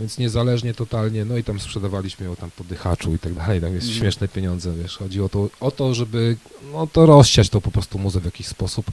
więc 0.00 0.18
niezależnie 0.18 0.74
totalnie, 0.74 1.24
no 1.24 1.36
i 1.36 1.44
tam 1.44 1.60
sprzedawaliśmy 1.60 2.26
ją 2.26 2.36
tam 2.36 2.50
po 2.50 2.64
dychaczu 2.64 3.14
i 3.14 3.18
tak 3.18 3.34
dalej, 3.34 3.60
tam 3.60 3.74
jest 3.74 3.86
Mhm. 3.86 4.00
śmieszne 4.00 4.28
pieniądze, 4.28 4.72
wiesz, 4.74 4.96
chodzi 4.96 5.20
o 5.22 5.28
to, 5.28 5.48
o 5.60 5.70
to, 5.70 5.94
żeby, 5.94 6.36
no 6.72 6.86
to 6.86 7.06
rozsiać 7.06 7.48
to 7.48 7.60
po 7.60 7.70
prostu 7.70 7.98
muzę 7.98 8.20
w 8.20 8.24
jakiś 8.24 8.46
sposób, 8.46 8.86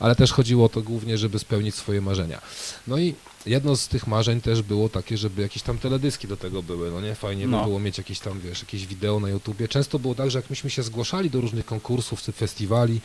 ale 0.00 0.16
też 0.16 0.32
chodziło 0.32 0.64
o 0.64 0.68
to 0.68 0.82
głównie, 0.82 1.18
żeby 1.18 1.38
spełnić 1.38 1.74
swoje 1.74 2.00
marzenia. 2.00 2.40
No 2.86 2.98
i 2.98 3.14
jedno 3.46 3.76
z 3.76 3.88
tych 3.88 4.06
marzeń 4.06 4.40
też 4.40 4.62
było 4.62 4.88
takie, 4.88 5.16
żeby 5.16 5.42
jakieś 5.42 5.62
tam 5.62 5.78
teledyski 5.78 6.28
do 6.28 6.36
tego 6.36 6.62
były, 6.62 6.90
no 6.90 7.00
nie, 7.00 7.14
fajnie 7.14 7.46
No. 7.46 7.58
by 7.58 7.64
było 7.64 7.80
mieć 7.80 7.98
jakieś 7.98 8.20
tam, 8.20 8.40
wiesz, 8.40 8.60
jakieś 8.60 8.86
wideo 8.86 9.20
na 9.20 9.28
YouTubie. 9.28 9.68
Często 9.68 9.98
było 9.98 10.14
tak, 10.14 10.30
że 10.30 10.38
jak 10.38 10.50
myśmy 10.50 10.70
się 10.70 10.82
zgłaszali 10.82 11.30
do 11.30 11.40
różnych 11.40 11.66
konkursów 11.66 12.22
czy 12.22 12.32
festiwali, 12.32 13.00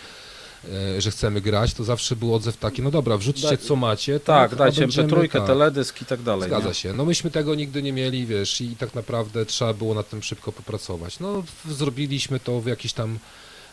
e, 0.98 1.02
że 1.02 1.12
chcemy 1.12 1.42
grać, 1.42 1.74
to 1.74 1.84
zawsze 1.84 2.16
był 2.16 2.36
odzew 2.36 2.58
taki, 2.58 2.82
no 2.82 2.92
dobra, 2.92 3.18
wrzućcie 3.18 3.48
Daj- 3.48 3.58
co 3.58 3.76
macie. 3.76 4.20
Tak, 4.20 4.54
a 4.54 4.56
dajcie 4.56 4.82
będziemy- 4.82 5.08
MP3, 5.08 5.30
tak. 5.32 5.48
teledysk 5.48 6.02
i 6.02 6.06
tak 6.06 6.22
dalej. 6.22 6.50
Zgadza 6.50 6.68
nie? 6.68 6.74
się. 6.74 6.94
No 6.94 7.06
myśmy 7.06 7.32
tego 7.32 7.56
nigdy 7.56 7.82
nie 7.84 7.94
mieli, 7.94 8.26
wiesz, 8.26 8.62
i 8.62 8.76
tak 8.76 8.96
naprawdę 8.96 9.46
trzeba 9.46 9.74
było 9.74 9.94
nad 9.96 10.10
tym 10.10 10.24
szybko 10.24 10.52
popracować. 10.52 11.20
No 11.20 11.44
zrobiliśmy 11.70 12.40
to 12.40 12.62
w 12.62 12.66
jakiś 12.66 12.94
tam 12.94 13.20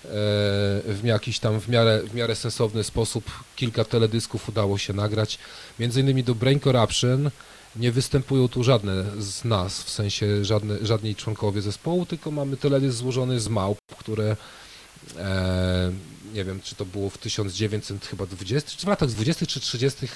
w 0.05 1.00
jakiś 1.05 1.38
tam 1.38 1.61
w 1.61 1.68
miarę, 1.68 2.02
w 2.02 2.14
miarę 2.14 2.36
sensowny 2.36 2.84
sposób. 2.84 3.24
Kilka 3.57 3.84
teledysków 3.84 4.48
udało 4.48 4.78
się 4.78 4.92
nagrać. 4.92 5.38
Między 5.78 6.00
innymi 6.00 6.24
do 6.24 6.34
Brain 6.34 6.61
Corruption 6.61 7.30
nie 7.76 7.92
występują 7.92 8.48
tu 8.48 8.64
żadne 8.64 9.05
z 9.18 9.44
nas, 9.44 9.82
w 9.82 9.90
sensie 9.90 10.44
żadne, 10.44 10.78
żadni 10.82 11.14
członkowie 11.14 11.62
zespołu, 11.62 12.07
tylko 12.07 12.30
mamy 12.30 12.57
teledysk 12.57 12.98
złożony 12.98 13.40
z 13.40 13.48
małp, 13.48 13.78
które 13.98 14.36
e, 15.18 15.92
nie 16.34 16.44
wiem, 16.44 16.61
czy 16.61 16.74
to 16.74 16.84
było 16.84 17.11
w 17.11 17.18
1920, 17.18 18.70
czy 18.76 18.86
w 18.86 18.88
latach 18.88 19.09
20 19.09 19.46
czy 19.46 19.61
30 19.61 20.07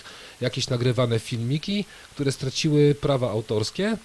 jakieś 0.41 0.68
nagrywane 0.68 1.18
filmiki, 1.18 1.84
które 2.14 2.32
straciły 2.32 2.95
prawa 2.95 3.30
autorskie 3.30 3.97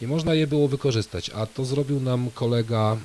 i 0.00 0.06
można 0.06 0.34
je 0.34 0.46
było 0.46 0.68
wykorzystać. 0.68 1.30
A 1.30 1.46
to 1.46 1.64
zrobił 1.64 2.00
nam 2.00 2.30
kolega, 2.30 2.96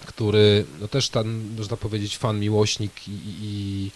który, 0.00 0.64
no 0.80 0.88
też 0.88 1.08
tam, 1.08 1.42
można 1.58 1.76
powiedzieć, 1.76 2.18
fan, 2.18 2.40
miłośnik 2.40 3.08
i, 3.08 3.12
i, 3.42 3.90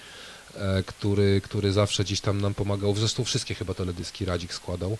e, 0.56 0.82
który, 0.82 1.40
który 1.44 1.72
zawsze 1.72 2.04
gdzieś 2.04 2.20
tam 2.20 2.40
nam 2.40 2.54
pomagał. 2.54 2.96
Zresztą 2.96 3.24
wszystkie 3.24 3.54
chyba 3.54 3.74
teledyski 3.74 4.24
Radzik 4.24 4.54
składał. 4.54 4.98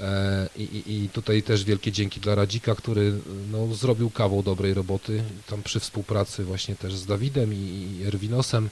E, 0.00 0.48
i, 0.56 1.04
I 1.04 1.08
tutaj 1.08 1.42
też 1.42 1.64
wielkie 1.64 1.92
dzięki 1.92 2.20
dla 2.20 2.34
Radzika, 2.34 2.74
który 2.74 3.12
no, 3.52 3.74
zrobił 3.74 4.10
kawał 4.10 4.42
dobrej 4.42 4.74
roboty 4.74 5.22
tam 5.46 5.62
przy 5.62 5.80
współpracy 5.80 6.44
właśnie 6.44 6.76
też 6.76 6.94
z 6.94 7.06
Dawidem 7.06 7.54
i, 7.54 7.56
i 8.00 8.04
Erwinosem 8.06 8.68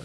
e, 0.00 0.04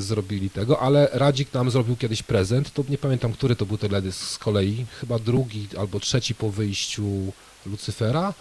zrobili 0.00 0.50
tego, 0.50 0.80
ale 0.80 1.08
Radzik 1.12 1.54
nam 1.54 1.70
zrobił 1.70 1.96
kiedyś 1.96 2.22
prezent, 2.22 2.72
to 2.72 2.84
nie 2.88 2.98
pamiętam, 2.98 3.32
który 3.32 3.56
to 3.56 3.66
był 3.66 3.78
teledysk 3.78 4.20
z 4.28 4.38
kolei, 4.38 4.86
chyba 5.00 5.18
drugi 5.18 5.68
albo 5.78 6.00
trzeci 6.00 6.34
po 6.34 6.50
wyjściu 6.50 7.32
Lucyfera. 7.66 8.34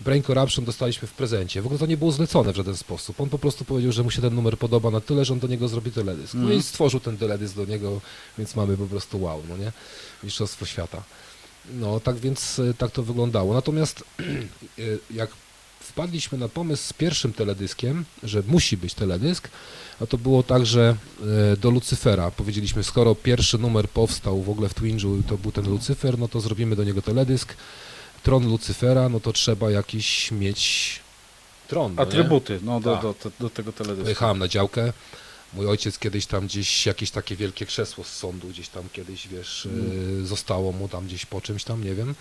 Brain 0.00 0.22
Corruption 0.22 0.64
dostaliśmy 0.64 1.08
w 1.08 1.12
prezencie. 1.12 1.62
W 1.62 1.66
ogóle 1.66 1.78
to 1.78 1.86
nie 1.86 1.96
było 1.96 2.12
zlecone 2.12 2.52
w 2.52 2.56
żaden 2.56 2.76
sposób. 2.76 3.20
On 3.20 3.28
po 3.28 3.38
prostu 3.38 3.64
powiedział, 3.64 3.92
że 3.92 4.02
mu 4.02 4.10
się 4.10 4.22
ten 4.22 4.34
numer 4.34 4.58
podoba 4.58 4.90
na 4.90 5.00
tyle, 5.00 5.24
że 5.24 5.32
on 5.32 5.38
do 5.38 5.46
niego 5.46 5.68
zrobi 5.68 5.92
teledysk. 5.92 6.34
No 6.34 6.40
Mhm. 6.40 6.58
i 6.60 6.62
stworzył 6.62 7.00
ten 7.00 7.16
teledysk 7.16 7.54
do 7.56 7.64
niego, 7.64 8.00
więc 8.38 8.56
mamy 8.56 8.76
po 8.76 8.86
prostu 8.86 9.22
wow, 9.22 9.42
no 9.48 9.56
nie? 9.56 9.72
Mistrzostwo 10.24 10.66
świata. 10.66 11.02
No, 11.72 12.00
tak 12.00 12.16
więc 12.16 12.58
e, 12.58 12.74
tak 12.74 12.90
to 12.90 13.02
wyglądało. 13.02 13.54
Natomiast 13.54 14.04
e, 14.18 14.82
jak 15.10 15.30
wpadliśmy 15.80 16.38
na 16.38 16.48
pomysł 16.48 16.82
z 16.88 16.92
pierwszym 16.92 17.32
teledyskiem, 17.32 18.04
że 18.22 18.42
musi 18.46 18.76
być 18.76 18.94
teledysk, 18.94 19.48
no 20.00 20.06
to 20.06 20.18
było 20.18 20.42
tak, 20.42 20.66
że 20.66 20.96
e, 21.52 21.56
do 21.56 21.70
Lucyfera 21.70 22.30
powiedzieliśmy, 22.30 22.84
skoro 22.84 23.14
pierwszy 23.14 23.58
numer 23.58 23.88
powstał 23.88 24.42
w 24.42 24.50
ogóle 24.50 24.68
w 24.68 24.74
Twingu 24.74 25.16
i 25.16 25.22
to 25.22 25.38
był 25.38 25.52
ten 25.52 25.68
Lucyfer, 25.70 26.18
no 26.18 26.28
to 26.28 26.40
zrobimy 26.40 26.76
do 26.76 26.84
niego 26.84 27.02
teledysk. 27.02 27.54
Tron 28.22 28.48
Lucyfera, 28.48 29.08
no 29.08 29.20
to 29.20 29.32
trzeba 29.32 29.70
jakiś 29.70 30.30
mieć 30.32 31.00
tron. 31.68 31.94
no? 31.94 32.02
Atrybuty 32.02 32.60
no, 32.62 32.80
do, 32.80 32.92
Tak. 32.92 33.02
do, 33.02 33.14
do, 33.24 33.30
do 33.40 33.50
tego 33.50 33.72
teledysku. 33.72 34.04
Pojechałem 34.04 34.38
na 34.38 34.48
działkę. 34.48 34.92
Mój 35.54 35.66
ojciec 35.66 35.98
kiedyś 35.98 36.26
tam 36.26 36.46
gdzieś 36.46 36.86
jakieś 36.86 37.10
takie 37.10 37.36
wielkie 37.36 37.66
krzesło 37.66 38.04
z 38.04 38.12
sądu 38.16 38.48
gdzieś 38.48 38.68
tam 38.68 38.84
kiedyś, 38.92 39.28
wiesz, 39.28 39.66
Mm. 39.66 40.22
y, 40.22 40.26
zostało 40.26 40.72
mu 40.72 40.88
tam 40.88 41.06
gdzieś 41.06 41.26
po 41.26 41.40
czymś 41.40 41.64
tam, 41.64 41.84
nie 41.84 41.94
wiem. 41.94 42.14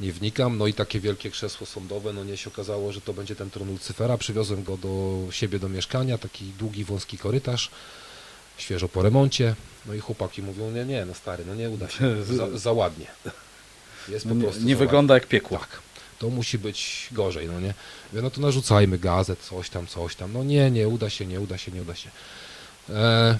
Nie 0.00 0.12
wnikam. 0.12 0.58
No 0.58 0.66
i 0.66 0.74
takie 0.74 1.00
wielkie 1.00 1.30
krzesło 1.30 1.66
sądowe, 1.66 2.12
no 2.12 2.24
nie 2.24 2.36
się 2.36 2.50
okazało, 2.50 2.92
że 2.92 3.00
to 3.00 3.12
będzie 3.12 3.36
ten 3.36 3.50
tron 3.50 3.68
Lucyfera. 3.68 4.18
Przywiozłem 4.18 4.64
go 4.64 4.76
do 4.76 5.18
siebie 5.30 5.58
do 5.58 5.68
mieszkania, 5.68 6.18
taki 6.18 6.44
długi, 6.44 6.84
wąski 6.84 7.18
korytarz, 7.18 7.70
świeżo 8.58 8.88
po 8.88 9.02
remoncie. 9.02 9.54
No 9.86 9.94
i 9.94 10.00
chłopaki 10.00 10.42
mówią, 10.42 10.70
nie, 10.70 10.84
nie, 10.84 11.04
no 11.06 11.14
stary, 11.14 11.44
no 11.46 11.54
nie 11.54 11.70
uda 11.70 11.88
się, 11.90 12.24
za, 12.36 12.58
za 12.58 12.72
ładnie. 12.72 13.06
Prostu 14.40 14.64
nie 14.64 14.76
wygląda 14.76 15.14
jak 15.14 15.26
piekło. 15.26 15.58
tak. 15.58 15.82
To 16.18 16.30
musi 16.30 16.58
być 16.58 17.08
gorzej, 17.12 17.46
no 17.46 17.60
nie? 17.60 17.74
Mówię, 18.12 18.22
no 18.22 18.30
to 18.30 18.40
narzucajmy 18.40 18.98
gazet, 18.98 19.38
coś 19.38 19.70
tam, 19.70 19.86
coś 19.86 20.16
tam. 20.16 20.32
No 20.32 20.44
nie, 20.44 20.70
nie 20.70 20.88
uda 20.88 21.10
się, 21.10 21.26
nie 21.26 21.40
uda 21.40 21.58
się, 21.58 21.72
nie 21.72 21.82
uda 21.82 21.94
się. 21.94 22.10
E, 22.90 23.38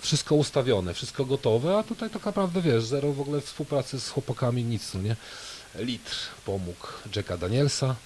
wszystko 0.00 0.34
ustawione, 0.34 0.94
wszystko 0.94 1.24
gotowe, 1.24 1.78
a 1.78 1.82
tutaj 1.82 2.10
tak 2.10 2.24
naprawdę, 2.24 2.62
wiesz, 2.62 2.84
zero 2.84 3.12
w 3.12 3.20
ogóle 3.20 3.40
współpracy 3.40 4.00
z 4.00 4.08
chłopakami, 4.08 4.64
nic, 4.64 4.94
no 4.94 5.02
nie? 5.02 5.16
Litr 5.74 6.16
pomógł 6.44 6.86
Jacka 7.16 7.36
Danielsa. 7.36 7.96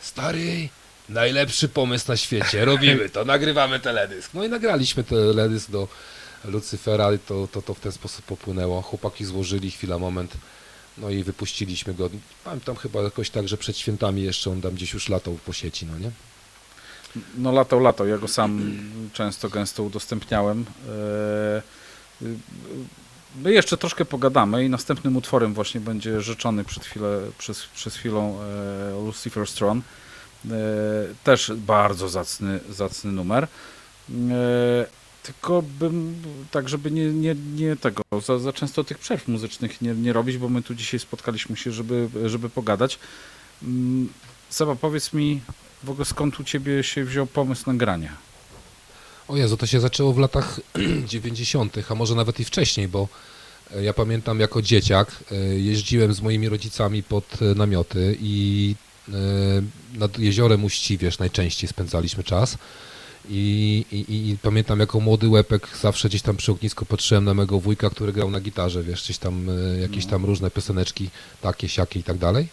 Stary, 0.00 0.68
najlepszy 1.08 1.68
pomysł 1.68 2.04
na 2.08 2.16
świecie, 2.16 2.64
robimy 2.64 3.08
to, 3.08 3.24
nagrywamy 3.34 3.80
teledysk. 3.80 4.34
No 4.34 4.44
i 4.44 4.48
nagraliśmy 4.48 5.04
teledysk 5.04 5.70
do 5.70 5.88
Lucyfera 6.44 7.12
i 7.12 7.18
to, 7.18 7.48
to, 7.52 7.62
to 7.62 7.74
w 7.74 7.80
ten 7.80 7.92
sposób 7.92 8.24
popłynęło. 8.24 8.82
Chłopaki 8.82 9.24
złożyli 9.24 9.70
chwila, 9.70 9.98
moment, 9.98 10.32
no 11.00 11.10
i 11.10 11.24
wypuściliśmy 11.24 11.94
go. 11.94 12.10
Pamiętam 12.44 12.76
chyba 12.76 13.02
jakoś 13.02 13.30
tak, 13.30 13.48
że 13.48 13.56
przed 13.56 13.76
świętami 13.78 14.22
jeszcze 14.22 14.50
on 14.50 14.60
tam 14.60 14.74
gdzieś 14.74 14.92
już 14.92 15.08
latał 15.08 15.38
po 15.46 15.52
sieci, 15.52 15.86
no 15.86 15.98
nie? 15.98 16.10
No 17.36 17.52
latał, 17.52 17.80
latał. 17.80 18.06
Ja 18.06 18.18
go 18.18 18.28
sam 18.28 18.78
często, 19.12 19.48
gęsto 19.48 19.82
udostępniałem. 19.82 20.64
E, 20.88 21.62
y, 22.22 22.34
My 23.36 23.52
jeszcze 23.52 23.76
troszkę 23.76 24.04
pogadamy 24.04 24.64
i 24.64 24.70
następnym 24.70 25.16
utworem 25.16 25.54
właśnie 25.54 25.80
będzie 25.80 26.20
rzeczony 26.20 26.64
przed, 26.64 26.84
chwilę, 26.84 27.20
przez, 27.38 27.66
przez 27.66 27.96
chwilą 27.96 28.40
e, 28.40 28.92
Lucifer's 28.92 29.54
Throne. 29.54 29.80
E, 30.50 30.54
Też 31.24 31.52
bardzo 31.56 32.08
zacny, 32.08 32.60
zacny 32.70 33.12
numer. 33.12 33.48
Tylko 35.28 35.62
bym, 35.62 36.22
tak 36.50 36.68
żeby 36.68 36.90
nie, 36.90 37.04
nie, 37.04 37.34
nie 37.34 37.76
tego, 37.76 38.02
za, 38.26 38.38
za 38.38 38.52
często 38.52 38.84
tych 38.84 38.98
przerw 38.98 39.28
muzycznych 39.28 39.82
nie, 39.82 39.94
nie 39.94 40.12
robić, 40.12 40.38
bo 40.38 40.48
my 40.48 40.62
tu 40.62 40.74
dzisiaj 40.74 41.00
spotkaliśmy 41.00 41.56
się, 41.56 41.72
żeby, 41.72 42.08
żeby 42.26 42.50
pogadać. 42.50 42.98
Mm, 43.62 44.08
Seba, 44.50 44.76
powiedz 44.76 45.12
mi, 45.12 45.40
w 45.84 45.90
ogóle 45.90 46.04
skąd 46.04 46.40
u 46.40 46.44
ciebie 46.44 46.82
się 46.82 47.04
wziął 47.04 47.26
pomysł 47.26 47.62
na 47.66 47.74
granie? 47.74 48.12
O 49.28 49.36
Jezu, 49.36 49.56
to 49.56 49.66
się 49.66 49.80
zaczęło 49.80 50.12
w 50.12 50.18
latach 50.18 50.60
90., 51.06 51.76
a 51.88 51.94
może 51.94 52.14
nawet 52.14 52.40
i 52.40 52.44
wcześniej, 52.44 52.88
bo 52.88 53.08
e, 53.74 53.82
ja 53.82 53.92
pamiętam 53.92 54.40
jako 54.40 54.62
dzieciak 54.62 55.24
e, 55.32 55.34
jeździłem 55.58 56.14
z 56.14 56.20
moimi 56.20 56.48
rodzicami 56.48 57.02
pod 57.02 57.42
e, 57.42 57.54
namioty 57.54 58.16
i 58.20 58.74
nad 59.94 60.18
jeziorem 60.18 60.64
Uściwierz 60.64 61.18
najczęściej 61.18 61.68
spędzaliśmy 61.68 62.24
czas. 62.24 62.58
I, 63.28 63.84
i, 63.92 64.30
I 64.30 64.38
pamiętam 64.42 64.80
jako 64.80 65.00
młody 65.00 65.28
łepek 65.28 65.68
zawsze 65.82 66.08
gdzieś 66.08 66.22
tam 66.22 66.36
przy 66.36 66.52
ognisku 66.52 66.84
patrzyłem 66.86 67.24
na 67.24 67.34
mego 67.34 67.60
wujka, 67.60 67.90
który 67.90 68.12
grał 68.12 68.30
na 68.30 68.40
gitarze, 68.40 68.82
wiesz, 68.82 69.04
gdzieś 69.04 69.18
tam 69.18 69.46
e, 69.50 69.80
jakieś 69.80 70.06
tam 70.06 70.24
różne 70.24 70.50
pioseneczki, 70.50 71.10
takie, 71.42 71.68
siakie 71.68 72.00
i 72.00 72.02
tak 72.02 72.18
dalej. 72.18 72.48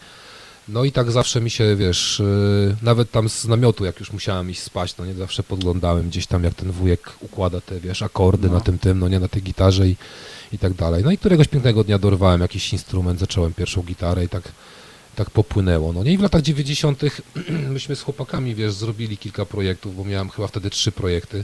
No 0.67 0.83
i 0.83 0.91
tak 0.91 1.11
zawsze 1.11 1.41
mi 1.41 1.49
się, 1.49 1.75
wiesz, 1.75 2.21
yy, 2.67 2.75
nawet 2.81 3.11
tam 3.11 3.29
z 3.29 3.45
namiotu, 3.45 3.85
jak 3.85 3.99
już 3.99 4.13
musiałem 4.13 4.49
iść 4.49 4.61
spać, 4.61 4.97
no 4.97 5.05
nie, 5.05 5.13
zawsze 5.13 5.43
podglądałem 5.43 6.09
gdzieś 6.09 6.27
tam, 6.27 6.43
jak 6.43 6.53
ten 6.53 6.71
wujek 6.71 7.11
układa 7.21 7.61
te, 7.61 7.79
wiesz, 7.79 8.01
akordy 8.01 8.47
No. 8.47 8.53
na 8.53 8.59
tym, 8.59 8.79
tym, 8.79 8.99
no 8.99 9.07
nie, 9.07 9.19
na 9.19 9.27
tej 9.27 9.41
gitarze 9.43 9.87
i, 9.87 9.95
i 10.53 10.57
tak 10.57 10.73
dalej. 10.73 11.03
No 11.03 11.11
i 11.11 11.17
któregoś 11.17 11.47
pięknego 11.47 11.83
dnia 11.83 11.99
dorwałem 11.99 12.41
jakiś 12.41 12.73
instrument, 12.73 13.19
zacząłem 13.19 13.53
pierwszą 13.53 13.81
gitarę 13.81 14.25
i 14.25 14.29
tak, 14.29 14.51
tak 15.15 15.29
popłynęło, 15.29 15.93
no 15.93 16.03
nie, 16.03 16.13
i 16.13 16.17
w 16.17 16.21
latach 16.21 16.41
90. 16.41 17.01
myśmy 17.75 17.95
z 17.95 18.01
chłopakami, 18.01 18.55
wiesz, 18.55 18.73
zrobili 18.73 19.17
kilka 19.17 19.45
projektów, 19.45 19.95
bo 19.95 20.05
miałem 20.05 20.29
chyba 20.29 20.47
wtedy 20.47 20.69
trzy 20.69 20.91
projekty. 20.91 21.43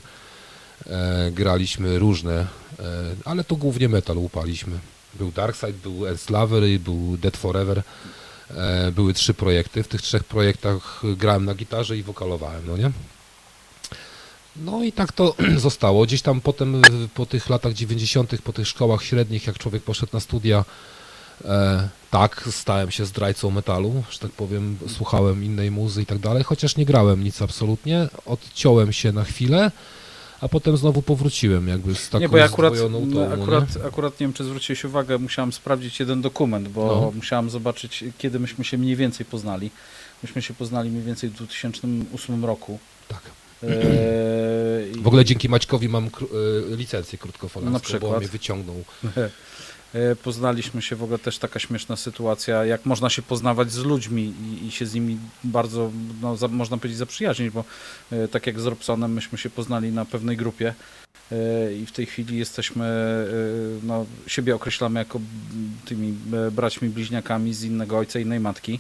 E, 0.88 1.32
graliśmy 1.32 2.00
różne, 2.00 2.48
e, 2.80 3.16
ale 3.26 3.44
to 3.44 3.56
głównie 3.56 3.90
metal 3.90 4.18
łupaliśmy. 4.18 4.80
Był 5.14 5.32
Darkside, 5.32 5.74
był 5.74 6.08
Enslaver 6.08 6.64
i 6.64 6.80
był 6.80 7.18
Dead 7.18 7.38
Forever. 7.38 7.84
E, 8.50 8.92
były 8.92 9.14
trzy 9.14 9.34
projekty. 9.34 9.84
W 9.84 9.88
tych 9.88 10.02
trzech 10.02 10.24
projektach 10.24 11.02
grałem 11.18 11.46
na 11.46 11.56
gitarze 11.56 11.98
i 11.98 12.04
wokalowałem, 12.04 12.62
no 12.68 12.78
nie? 12.78 12.92
No 14.56 14.84
i 14.84 14.92
tak 14.92 15.12
to 15.12 15.36
zostało. 15.58 16.06
Gdzieś 16.06 16.22
tam 16.22 16.42
potem, 16.42 16.82
po 17.14 17.26
tych 17.26 17.50
latach 17.50 17.74
90., 17.74 18.42
po 18.42 18.54
tych 18.54 18.68
szkołach 18.68 19.04
średnich, 19.04 19.48
jak 19.48 19.58
człowiek 19.58 19.84
poszedł 19.84 20.14
na 20.14 20.20
studia, 20.20 20.66
e, 21.46 21.90
tak, 22.12 22.48
stałem 22.52 22.92
się 22.92 23.06
zdrajcą 23.06 23.52
metalu, 23.52 24.04
że 24.12 24.20
tak 24.20 24.32
powiem, 24.32 24.78
słuchałem 24.88 25.44
innej 25.44 25.72
muzy 25.72 26.02
i 26.02 26.06
tak 26.06 26.18
dalej, 26.20 26.44
chociaż 26.44 26.78
nie 26.78 26.86
grałem 26.86 27.24
nic 27.24 27.42
absolutnie. 27.42 28.08
Odciąłem 28.26 28.94
się 28.94 29.12
na 29.12 29.24
chwilę, 29.24 29.72
a 30.42 30.48
potem 30.48 30.78
znowu 30.78 31.02
powróciłem 31.02 31.68
jakby 31.68 31.96
z 31.96 32.10
taką 32.10 32.20
nie, 32.22 32.30
bo 32.30 32.38
ja 32.38 32.46
akurat, 32.46 32.74
tą, 32.78 32.90
no 32.90 33.00
nie? 33.00 33.34
akurat, 33.34 33.66
akurat 33.88 34.20
nie 34.20 34.28
wiem, 34.28 34.34
czy 34.34 34.44
zwróciłeś 34.44 34.84
uwagę, 34.86 35.18
musiałem 35.18 35.54
sprawdzić 35.54 36.00
jeden 36.00 36.22
dokument, 36.22 36.68
bo 36.68 36.86
No. 36.88 37.12
musiałem 37.16 37.50
zobaczyć, 37.50 38.04
kiedy 38.18 38.40
myśmy 38.40 38.64
się 38.66 38.78
mniej 38.78 38.96
więcej 38.96 39.26
poznali. 39.26 39.72
Myśmy 40.24 40.42
się 40.42 40.54
poznali 40.54 40.90
mniej 40.90 41.04
więcej 41.04 41.30
w 41.30 41.34
2008 41.34 42.46
roku. 42.46 42.80
Tak. 43.08 43.22
Eee, 43.64 45.02
W 45.02 45.08
ogóle 45.08 45.26
dzięki 45.26 45.50
Maćkowi 45.50 45.90
mam 45.90 46.06
e, 46.06 46.10
licencję 46.76 47.18
krótkofalowską, 47.18 47.94
Na 47.94 48.00
bo 48.00 48.10
on 48.10 48.18
mnie 48.18 48.28
wyciągnął. 48.28 48.84
E, 49.94 50.16
Poznaliśmy 50.16 50.82
się 50.82 50.96
w 50.96 51.04
ogóle 51.04 51.20
też 51.20 51.38
taka 51.38 51.60
śmieszna 51.60 51.96
sytuacja, 51.96 52.66
jak 52.66 52.86
można 52.86 53.10
się 53.10 53.22
poznawać 53.22 53.72
z 53.72 53.78
ludźmi 53.78 54.34
i, 54.44 54.68
i 54.68 54.72
się 54.72 54.86
z 54.86 54.94
nimi 54.94 55.18
bardzo, 55.44 55.92
no, 56.22 56.38
za, 56.38 56.48
można 56.48 56.78
powiedzieć, 56.78 56.98
zaprzyjaźnić, 56.98 57.50
bo 57.50 57.64
e, 58.12 58.28
tak 58.28 58.48
jak 58.48 58.60
z 58.60 58.66
Robsonem, 58.66 59.14
myśmy 59.14 59.38
się 59.38 59.50
poznali 59.50 59.92
na 59.92 60.06
pewnej 60.06 60.38
grupie 60.38 60.74
e, 61.32 61.74
i 61.74 61.86
w 61.86 61.92
tej 61.92 62.06
chwili 62.06 62.38
jesteśmy, 62.38 62.86
no, 63.84 64.06
siebie 64.28 64.56
określamy 64.56 65.00
jako 65.00 65.20
tymi 65.86 66.14
braćmi 66.52 66.90
bliźniakami 66.90 67.54
z 67.54 67.64
innego 67.64 67.98
ojca, 67.98 68.20
innej 68.20 68.40
matki. 68.40 68.80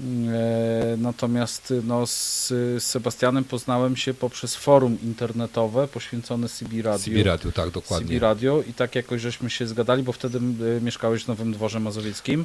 E, 0.00 0.96
Natomiast 0.96 1.74
no, 1.84 2.06
z, 2.06 2.52
Sebastianem 2.78 3.44
poznałem 3.44 3.96
się 3.96 4.14
poprzez 4.14 4.56
forum 4.56 4.98
internetowe 5.02 5.88
poświęcone 5.88 6.48
CB 6.48 6.82
Radio. 6.82 7.04
CB 7.04 7.22
Radio, 7.22 7.52
tak, 7.52 7.70
dokładnie. 7.70 8.08
CB 8.08 8.18
Radio 8.18 8.62
i 8.70 8.72
tak 8.74 8.94
jakoś 8.94 9.20
żeśmy 9.20 9.50
się 9.50 9.66
zgadali, 9.66 10.02
bo 10.02 10.12
wtedy 10.12 10.38
y, 10.38 10.80
mieszkałeś 10.80 11.24
w 11.24 11.28
Nowym 11.28 11.52
Dworze 11.52 11.80
Mazowieckim. 11.80 12.44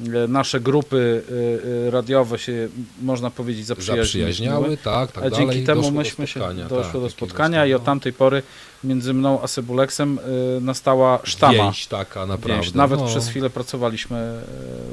Y, 0.00 0.28
Nasze 0.28 0.60
grupy 0.60 1.22
radiowe 1.90 2.38
się, 2.38 2.68
można 3.02 3.30
powiedzieć, 3.30 3.66
zaprzyjaźniły. 3.66 4.04
Zaprzyjaźniały, 4.04 4.76
tak, 4.76 5.12
tak 5.12 5.24
a 5.24 5.30
dalej. 5.30 5.46
dzięki 5.46 5.66
temu 5.66 5.80
doszło 5.80 5.92
do 5.92 5.98
myśmy 5.98 6.26
się 6.26 6.40
spotkania, 6.40 6.68
doszło 6.68 6.92
tak, 6.92 7.00
do 7.00 7.10
spotkania 7.10 7.66
i 7.66 7.74
od 7.74 7.82
no. 7.82 7.86
tamtej 7.86 8.12
pory 8.12 8.42
między 8.84 9.14
mną 9.14 9.42
a 9.42 9.48
Cebuleksem 9.48 10.18
y, 10.18 10.60
nastała 10.60 11.20
sztama. 11.24 11.52
Więź 11.52 11.86
taka 11.86 12.26
naprawdę. 12.26 12.62
Więź. 12.62 12.74
Nawet 12.74 13.00
no. 13.00 13.06
przez 13.06 13.28
chwilę 13.28 13.50
pracowaliśmy 13.50 14.42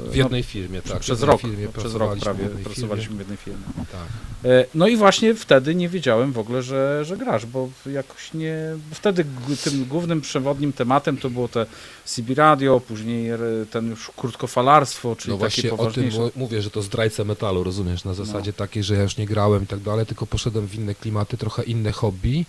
y, 0.06 0.10
W 0.10 0.16
jednej 0.16 0.42
firmie, 0.42 0.82
tak. 0.82 0.94
no, 0.94 1.00
przez 1.00 1.22
rok, 1.22 1.40
Firmie 1.40 1.66
no, 1.66 1.72
przez 1.80 1.94
rok 1.94 2.10
pracowaliśmy 2.10 2.24
prawie 2.24 2.44
w 2.44 2.46
jednej 2.46 2.64
pracowaliśmy 2.64 3.08
Firmie. 3.08 3.16
w 3.16 3.18
jednej 3.18 3.36
firmie. 3.36 3.62
Tak. 3.92 4.00
E, 4.44 4.64
No 4.74 4.88
i 4.88 4.96
właśnie 4.96 5.34
wtedy 5.34 5.74
nie 5.74 5.88
wiedziałem 5.88 6.32
w 6.32 6.38
ogóle, 6.38 6.62
że, 6.62 7.04
że 7.04 7.16
grasz, 7.16 7.46
bo 7.46 7.68
jakoś 7.92 8.34
nie. 8.34 8.56
Wtedy 8.90 9.24
tym 9.64 9.84
głównym 9.84 10.20
przewodnim 10.20 10.72
tematem 10.72 11.16
to 11.16 11.30
było 11.30 11.48
te 11.48 11.66
CB 12.04 12.34
Radio, 12.34 12.80
później 12.80 13.30
ten 13.70 13.90
już 13.90 14.10
krótkofalarstwo, 14.16 15.16
czyli 15.16 15.32
No 15.34 15.38
takie 15.38 15.68
właśnie 15.68 15.86
o 15.86 15.90
tym 15.90 16.10
mówię, 16.36 16.62
że 16.62 16.70
to 16.70 16.82
zdrajca 16.82 17.24
metalu, 17.24 17.64
rozumiesz, 17.64 18.04
na 18.04 18.14
zasadzie 18.14 18.52
takiej, 18.52 18.82
że 18.82 18.94
ja 18.94 19.02
już 19.02 19.16
nie 19.16 19.26
grałem 19.26 19.62
i 19.62 19.66
tak 19.66 19.80
dalej, 19.80 20.06
tylko 20.06 20.26
poszedłem 20.26 20.66
w 20.66 20.74
inne 20.74 20.94
klimaty, 20.94 21.36
trochę 21.36 21.62
inne 21.62 21.92
hobby, 21.92 22.44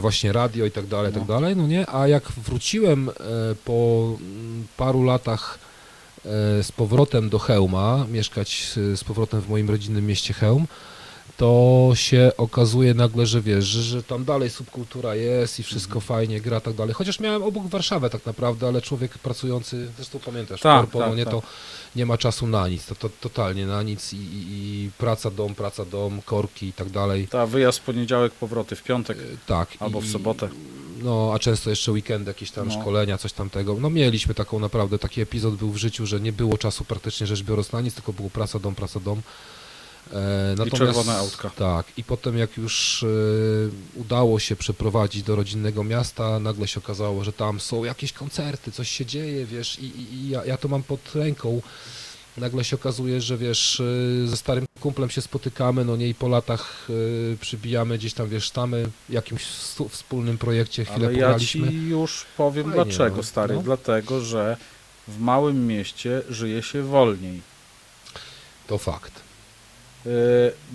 właśnie 0.00 0.32
radio 0.32 0.64
i 0.66 0.70
tak 0.70 0.86
dalej, 0.86 1.12
tak 1.12 1.24
dalej, 1.24 1.56
no 1.56 1.66
nie, 1.66 1.90
a 1.90 2.08
jak 2.08 2.32
wróciłem 2.32 3.08
e, 3.08 3.12
po 3.64 4.08
mm, 4.20 4.66
paru 4.76 5.02
latach 5.02 5.58
e, 6.24 6.62
z 6.62 6.72
powrotem 6.72 7.28
do 7.28 7.38
Chełma, 7.38 8.06
mieszkać 8.10 8.72
z, 8.94 9.04
powrotem 9.04 9.40
w 9.40 9.48
moim 9.48 9.70
rodzinnym 9.70 10.06
mieście 10.06 10.34
Chełm, 10.34 10.66
to 11.36 11.90
się 11.94 12.32
okazuje 12.36 12.94
nagle, 12.94 13.26
że 13.26 13.40
wiesz, 13.40 13.64
że, 13.64 13.82
że 13.82 14.02
tam 14.02 14.24
dalej 14.24 14.50
subkultura 14.50 15.14
jest 15.14 15.60
i 15.60 15.62
wszystko 15.62 16.00
fajnie 16.00 16.40
gra, 16.40 16.60
tak 16.60 16.74
dalej. 16.74 16.94
Chociaż 16.94 17.20
miałem 17.20 17.42
obok 17.42 17.66
Warszawę 17.66 18.10
tak 18.10 18.26
naprawdę, 18.26 18.66
ale 18.68 18.82
człowiek 18.82 19.18
pracujący, 19.18 19.88
zresztą 19.96 20.18
pamiętasz, 20.18 20.60
Tak, 20.60 20.80
korpo, 20.80 20.98
tak, 20.98 21.16
nie, 21.16 21.24
tak. 21.24 21.32
to 21.34 21.42
nie 21.96 22.06
ma 22.06 22.18
czasu 22.18 22.46
na 22.46 22.68
nic, 22.68 22.86
to, 22.86 22.94
to 22.94 23.08
totalnie 23.20 23.66
na 23.66 23.82
nic 23.82 24.12
i, 24.12 24.16
i, 24.16 24.46
i 24.84 24.90
praca, 24.98 25.30
dom, 25.30 25.54
praca, 25.54 25.84
dom, 25.84 26.22
korki 26.22 26.66
i 26.66 26.72
tak 26.72 26.90
dalej. 26.90 27.28
Ta 27.28 27.46
wyjazd 27.46 27.78
w 27.78 27.82
poniedziałek, 27.82 28.32
powroty 28.32 28.76
w 28.76 28.82
piątek 28.82 29.18
E, 29.18 29.22
Tak. 29.46 29.68
albo 29.80 30.00
w 30.00 30.04
i- 30.04 30.08
sobotę. 30.08 30.48
No, 31.02 31.30
a 31.34 31.38
często 31.38 31.70
jeszcze 31.70 31.92
weekend, 31.92 32.26
jakieś 32.26 32.50
tam 32.50 32.68
No. 32.68 32.80
szkolenia, 32.80 33.18
coś 33.18 33.32
tamtego. 33.32 33.76
No 33.80 33.90
mieliśmy 33.90 34.34
taką 34.34 34.58
naprawdę, 34.58 34.98
taki 34.98 35.20
epizod 35.20 35.54
był 35.54 35.70
w 35.72 35.76
życiu, 35.76 36.06
że 36.06 36.20
nie 36.20 36.32
było 36.32 36.58
czasu 36.58 36.84
praktycznie 36.84 37.26
rzecz 37.26 37.42
biorąc 37.42 37.72
na 37.72 37.80
nic, 37.80 37.94
tylko 37.94 38.12
było 38.12 38.30
praca, 38.30 38.58
dom, 38.58 38.74
praca, 38.74 39.00
dom. 39.00 39.22
E, 40.12 40.70
czerwone 40.70 41.16
autka. 41.16 41.50
Tak, 41.50 41.86
i 41.96 42.04
potem 42.04 42.38
jak 42.38 42.56
już 42.56 43.02
e, 43.02 43.06
udało 44.00 44.38
się 44.38 44.56
przeprowadzić 44.56 45.22
do 45.22 45.36
rodzinnego 45.36 45.84
miasta, 45.84 46.38
nagle 46.38 46.68
się 46.68 46.80
okazało, 46.80 47.24
że 47.24 47.32
tam 47.32 47.60
są 47.60 47.84
jakieś 47.84 48.12
koncerty, 48.12 48.72
coś 48.72 48.90
się 48.90 49.06
dzieje, 49.06 49.46
wiesz, 49.46 49.78
i, 49.78 49.84
i, 49.84 50.14
i 50.14 50.28
ja, 50.28 50.44
ja 50.44 50.56
to 50.56 50.68
mam 50.68 50.82
pod 50.82 51.14
ręką. 51.14 51.62
Nagle 52.36 52.64
się 52.64 52.76
okazuje, 52.76 53.20
że 53.20 53.36
wiesz, 53.38 53.80
e, 54.24 54.26
ze 54.26 54.36
starym 54.36 54.64
kumplem 54.80 55.10
się 55.10 55.20
spotykamy, 55.20 55.84
no 55.84 55.96
nie 55.96 56.08
i 56.08 56.14
po 56.14 56.28
latach 56.28 56.88
przybijamy 57.40 57.98
gdzieś 57.98 58.14
tam, 58.14 58.28
wiesz, 58.28 58.44
sztamy 58.44 58.90
w 59.08 59.12
jakimś 59.12 59.42
wspólnym 59.90 60.38
projekcie, 60.38 60.84
chwilę 60.84 61.06
Ale 61.06 61.16
ja 61.18 61.38
ci 61.38 61.58
pograliśmy. 61.58 61.88
już 61.88 62.24
powiem 62.36 62.64
Fajnie, 62.64 62.84
dlaczego, 62.84 63.16
no. 63.16 63.22
stary. 63.22 63.54
No. 63.54 63.62
Dlatego, 63.62 64.20
że 64.20 64.56
w 65.08 65.20
małym 65.20 65.66
mieście 65.66 66.22
żyje 66.28 66.62
się 66.62 66.82
wolniej. 66.82 67.40
To 68.66 68.78
fakt. 68.78 69.31
E, 70.06 70.10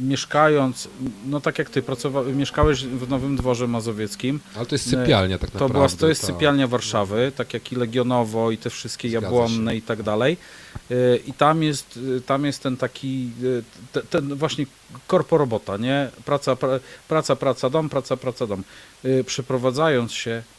mieszkając, 0.01 0.87
no 1.25 1.41
tak 1.41 1.59
jak 1.59 1.69
ty 1.69 1.81
pracowa- 1.81 2.23
mieszkałeś 2.35 2.83
w 2.85 3.09
Nowym 3.09 3.35
Dworze 3.35 3.67
Mazowieckim, 3.67 4.39
Ale 4.55 4.65
to 4.65 4.75
jest 4.75 4.89
sypialnia 4.89 5.37
tak 5.37 5.49
To, 5.49 5.53
naprawdę. 5.53 5.73
była, 5.73 5.89
to 5.89 6.07
jest 6.07 6.21
tak. 6.21 6.31
sypialnia 6.31 6.67
Warszawy, 6.67 7.31
tak 7.35 7.53
jak 7.53 7.71
i 7.71 7.75
Legionowo 7.75 8.51
i 8.51 8.57
te 8.57 8.69
wszystkie 8.69 9.09
Zgadza 9.09 9.25
Jabłonne 9.25 9.71
się. 9.71 9.77
i 9.77 9.81
tak 9.81 10.03
dalej. 10.03 10.37
Y, 10.91 11.19
I 11.27 11.33
tam 11.33 11.63
jest, 11.63 11.97
y, 12.17 12.21
tam 12.21 12.45
jest 12.45 12.63
ten 12.63 12.77
taki, 12.77 13.31
y, 13.43 13.63
te- 13.93 14.01
ten 14.03 14.35
właśnie 14.35 14.65
korporobota, 15.07 15.77
nie? 15.77 16.09
Praca, 16.25 16.55
pra, 16.55 16.69
praca, 17.07 17.35
praca, 17.35 17.69
dom, 17.69 17.89
praca, 17.89 18.17
praca, 18.17 18.47
dom. 18.47 18.63
Y, 19.05 19.23
Przeprowadzając 19.23 20.11
się 20.13 20.31
y, 20.31 20.56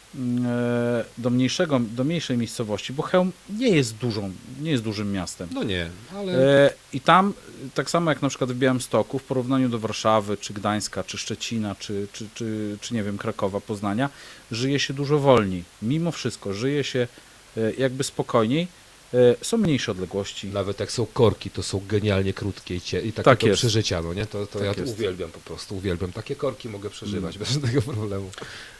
do 1.18 1.30
mniejszego, 1.30 1.80
do 1.80 2.04
mniejszej 2.04 2.38
miejscowości, 2.38 2.92
bo 2.92 3.02
Chełm 3.02 3.32
nie 3.50 3.68
jest 3.68 3.94
dużą, 3.96 4.32
nie 4.60 4.70
jest 4.70 4.82
dużym 4.82 5.12
miastem. 5.12 5.48
No 5.54 5.62
nie, 5.64 5.90
ale 6.16 6.32
E, 6.32 6.70
I 6.92 7.00
tam, 7.00 7.34
e, 7.66 7.70
tak 7.74 7.90
samo 7.90 8.10
jak 8.10 8.22
na 8.22 8.28
przykład 8.28 8.52
w 8.52 8.58
Białymstoku, 8.58 9.18
w 9.18 9.22
porównaniu 9.22 9.68
do 9.68 9.78
Warszawy, 9.78 10.36
czy 10.36 10.54
Gdańska, 10.54 11.04
czy 11.04 11.18
Szczecina, 11.18 11.74
czy, 11.74 12.06
czy, 12.12 12.28
czy, 12.34 12.78
czy 12.80 12.94
nie 12.94 13.02
wiem, 13.02 13.18
Krakowa, 13.18 13.60
Poznania, 13.60 14.10
żyje 14.50 14.78
się 14.78 14.94
dużo 14.94 15.18
wolniej. 15.18 15.64
Mimo 15.82 16.12
wszystko, 16.12 16.54
żyje 16.54 16.84
się 16.84 17.08
e, 17.56 17.72
jakby 17.78 18.04
spokojniej. 18.04 18.68
E, 19.14 19.44
Są 19.44 19.58
mniejsze 19.58 19.92
odległości. 19.92 20.48
nawet 20.48 20.80
jak 20.80 20.92
są 20.92 21.06
korki, 21.06 21.50
to 21.50 21.62
są 21.62 21.82
genialnie 21.88 22.32
krótkie 22.32 22.74
i, 22.74 22.80
cie, 22.80 23.00
i 23.00 23.12
takie 23.12 23.24
Tak 23.24 23.52
przeżycia, 23.54 24.02
no 24.02 24.14
nie? 24.14 24.26
To, 24.26 24.46
to 24.46 24.58
Tak 24.58 24.66
ja 24.68 24.74
to 24.74 24.80
jest. 24.80 24.92
uwielbiam 24.92 25.30
po 25.30 25.38
prostu, 25.40 25.76
uwielbiam. 25.76 26.12
Takie 26.12 26.36
korki 26.36 26.68
mogę 26.68 26.90
przeżywać 26.90 27.38
bez 27.38 27.50
żadnego 27.54 27.82
problemu. 27.82 28.30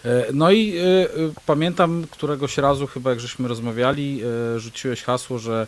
E, 0.05 0.27
No 0.33 0.51
i 0.51 0.77
e, 0.77 0.83
pamiętam 1.47 2.07
któregoś 2.11 2.57
razu, 2.59 2.87
chyba 2.87 3.11
jak 3.11 3.21
żeśmy 3.21 3.49
rozmawiali, 3.49 4.21
e, 4.57 4.61
rzuciłeś 4.61 5.03
hasło, 5.03 5.39
że 5.39 5.67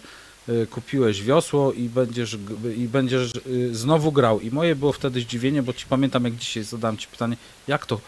kupiłeś 0.70 1.22
wiosło 1.22 1.72
i 1.72 1.88
będziesz, 1.88 2.36
i 2.76 2.88
będziesz 2.88 3.32
znowu 3.72 4.12
grał. 4.12 4.40
I 4.40 4.50
moje 4.50 4.76
było 4.76 4.92
wtedy 4.92 5.20
zdziwienie, 5.20 5.62
bo 5.62 5.72
ci 5.72 5.86
pamiętam 5.86 6.24
jak 6.24 6.36
dzisiaj 6.36 6.64
zadałem 6.64 6.96
ci 6.96 7.08
pytanie, 7.08 7.36
jak 7.68 7.86
to 7.86 8.00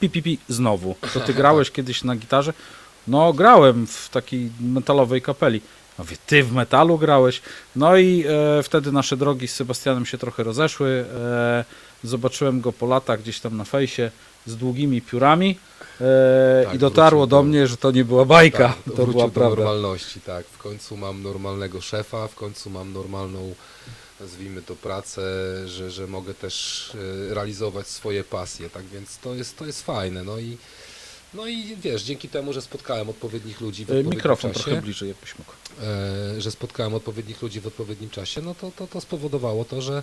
pi, 0.00 0.10
pi, 0.10 0.22
pi 0.22 0.38
znowu? 0.48 0.94
To 1.14 1.20
ty 1.20 1.34
grałeś 1.34 1.70
kiedyś 1.76 2.04
na 2.04 2.16
gitarze? 2.16 2.52
No 3.08 3.32
grałem 3.32 3.86
w 3.86 4.08
takiej 4.08 4.50
metalowej 4.60 5.22
kapeli. 5.22 5.60
No 5.98 6.04
wie, 6.04 6.16
ty 6.26 6.42
w 6.42 6.52
metalu 6.52 6.98
grałeś? 6.98 7.40
No 7.76 7.96
i 7.96 8.24
e, 8.58 8.62
wtedy 8.62 8.92
nasze 8.92 9.16
drogi 9.16 9.48
z 9.48 9.54
Sebastianem 9.54 10.06
się 10.06 10.18
trochę 10.18 10.42
rozeszły. 10.42 11.04
E, 11.14 11.64
zobaczyłem 12.04 12.60
go 12.60 12.72
po 12.72 12.86
latach 12.86 13.22
gdzieś 13.22 13.40
tam 13.40 13.56
na 13.56 13.64
fejsie 13.64 14.10
z 14.46 14.56
długimi 14.56 15.02
piórami 15.02 15.58
e, 16.00 16.64
Tak, 16.64 16.74
i 16.74 16.78
dotarło 16.78 17.26
do 17.26 17.36
do- 17.36 17.42
mnie, 17.42 17.66
że 17.66 17.76
to 17.76 17.90
nie 17.90 18.04
była 18.04 18.24
bajka, 18.24 18.68
Tak, 18.86 18.94
to 18.96 19.06
była 19.06 19.24
do 19.24 19.30
prawda. 19.30 19.56
normalności, 19.64 20.20
tak. 20.20 20.46
W 20.46 20.58
końcu 20.58 20.96
mam 20.96 21.22
normalnego 21.22 21.80
szefa, 21.80 22.28
w 22.28 22.34
końcu 22.34 22.70
mam 22.70 22.92
normalną, 22.92 23.54
nazwijmy 24.20 24.62
to, 24.62 24.76
pracę, 24.76 25.22
że, 25.68 25.90
że 25.90 26.06
mogę 26.06 26.34
też 26.34 26.90
e, 27.30 27.34
realizować 27.34 27.86
swoje 27.86 28.24
pasje, 28.24 28.70
tak 28.70 28.84
więc 28.84 29.18
to 29.18 29.34
jest, 29.34 29.56
to 29.58 29.66
jest 29.66 29.82
fajne. 29.82 30.24
No 30.24 30.38
i 30.38 30.56
No 31.36 31.46
i 31.46 31.76
wiesz, 31.76 32.02
dzięki 32.02 32.28
temu, 32.28 32.52
że 32.52 32.62
spotkałem 32.62 33.08
odpowiednich 33.08 33.60
ludzi 33.60 33.84
w 33.84 33.90
E, 33.90 33.92
odpowiednim 33.92 34.14
Mikrofon 34.16 34.52
czasie, 34.52 34.64
trochę 34.64 34.82
bliżej, 34.82 35.08
jakbyś 35.08 35.38
mógł. 35.38 35.52
e, 35.82 36.40
że 36.40 36.50
spotkałem 36.50 36.94
odpowiednich 36.94 37.42
ludzi 37.42 37.60
w 37.60 37.66
odpowiednim 37.66 38.10
czasie, 38.10 38.42
no 38.42 38.54
to, 38.54 38.70
to, 38.76 38.86
to 38.86 39.00
spowodowało 39.00 39.64
to, 39.64 39.82
że 39.82 40.02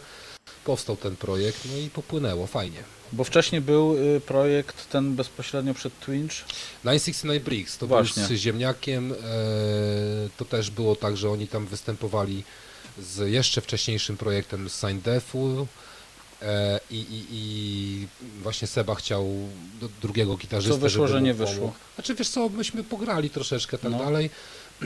powstał 0.65 0.95
ten 0.97 1.15
projekt, 1.15 1.59
no 1.71 1.77
i 1.77 1.89
popłynęło, 1.89 2.47
fajnie. 2.47 2.83
Bo 3.13 3.23
wcześniej 3.23 3.61
był 3.61 3.97
y, 4.15 4.21
projekt 4.21 4.89
ten 4.89 5.15
bezpośrednio 5.15 5.73
przed 5.73 5.99
Twinch. 5.99 6.33
969 6.83 7.43
Bricks, 7.43 7.77
to 7.77 7.87
Właśnie. 7.87 8.27
był 8.27 8.37
z 8.37 8.39
Ziemniakiem, 8.39 9.11
e, 9.11 9.15
to 10.37 10.45
też 10.45 10.71
było 10.71 10.95
tak, 10.95 11.17
że 11.17 11.29
oni 11.29 11.47
tam 11.47 11.65
występowali 11.65 12.43
z 12.99 13.31
jeszcze 13.31 13.61
wcześniejszym 13.61 14.17
projektem 14.17 14.69
z 14.69 14.79
Sign 14.79 14.99
Defu 14.99 15.67
i, 16.91 16.95
i, 16.95 17.25
i 17.31 18.07
właśnie 18.41 18.67
Seba 18.67 18.95
chciał 18.95 19.27
do 19.81 19.89
drugiego 20.01 20.37
gitarzysty, 20.37 20.73
Co 20.73 20.81
wyszło, 20.81 21.07
że 21.07 21.21
nie 21.21 21.33
pomógł. 21.33 21.51
wyszło. 21.51 21.73
Znaczy 21.95 22.15
wiesz 22.15 22.29
co, 22.29 22.49
myśmy 22.49 22.83
pograli 22.83 23.29
troszeczkę 23.29 23.77
tak 23.77 23.91
No. 23.91 23.99
dalej, 23.99 24.29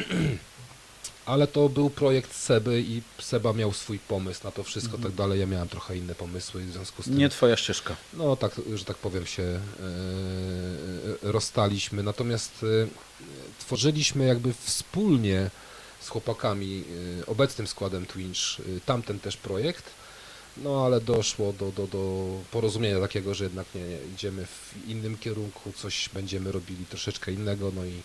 ale 1.26 1.48
to 1.48 1.70
był 1.70 1.90
projekt 1.90 2.36
Seby 2.36 2.82
i 2.88 3.02
Seba 3.20 3.54
miał 3.54 3.74
swój 3.74 4.00
pomysł 4.00 4.42
na 4.44 4.52
to 4.52 4.64
wszystko 4.64 4.96
Mhm. 4.96 5.04
tak 5.14 5.18
dalej, 5.18 5.40
ja 5.40 5.46
miałem 5.46 5.68
trochę 5.68 5.98
inne 5.98 6.16
pomysły 6.16 6.64
w 6.64 6.72
związku 6.72 7.02
z 7.02 7.06
tym 7.06 7.18
Nie 7.18 7.30
twoja 7.30 7.58
ścieżka. 7.58 7.96
no 8.14 8.36
tak, 8.36 8.52
że 8.76 8.86
tak 8.86 8.98
powiem 8.98 9.26
się 9.26 9.44
e, 9.44 9.60
rozstaliśmy, 11.22 12.04
natomiast 12.04 12.52
e, 12.64 12.88
tworzyliśmy 13.60 14.26
jakby 14.26 14.54
wspólnie 14.64 15.50
z 16.02 16.08
chłopakami, 16.10 16.84
e, 17.22 17.26
obecnym 17.26 17.68
składem 17.68 18.06
Twinch, 18.06 18.60
e, 18.60 18.80
tamten 18.86 19.20
też 19.20 19.38
projekt, 19.38 19.84
no 20.64 20.86
ale 20.86 21.02
doszło 21.02 21.54
do, 21.54 21.72
do, 21.72 21.88
do 21.88 22.28
porozumienia 22.52 23.00
takiego, 23.00 23.34
że 23.34 23.44
jednak 23.44 23.68
nie, 23.76 23.82
nie, 23.82 23.98
idziemy 24.14 24.46
w 24.46 24.88
innym 24.88 25.18
kierunku, 25.18 25.72
coś 25.72 26.10
będziemy 26.14 26.52
robili 26.52 26.86
troszeczkę 26.86 27.32
innego, 27.32 27.72
no 27.76 27.86
i, 27.86 28.02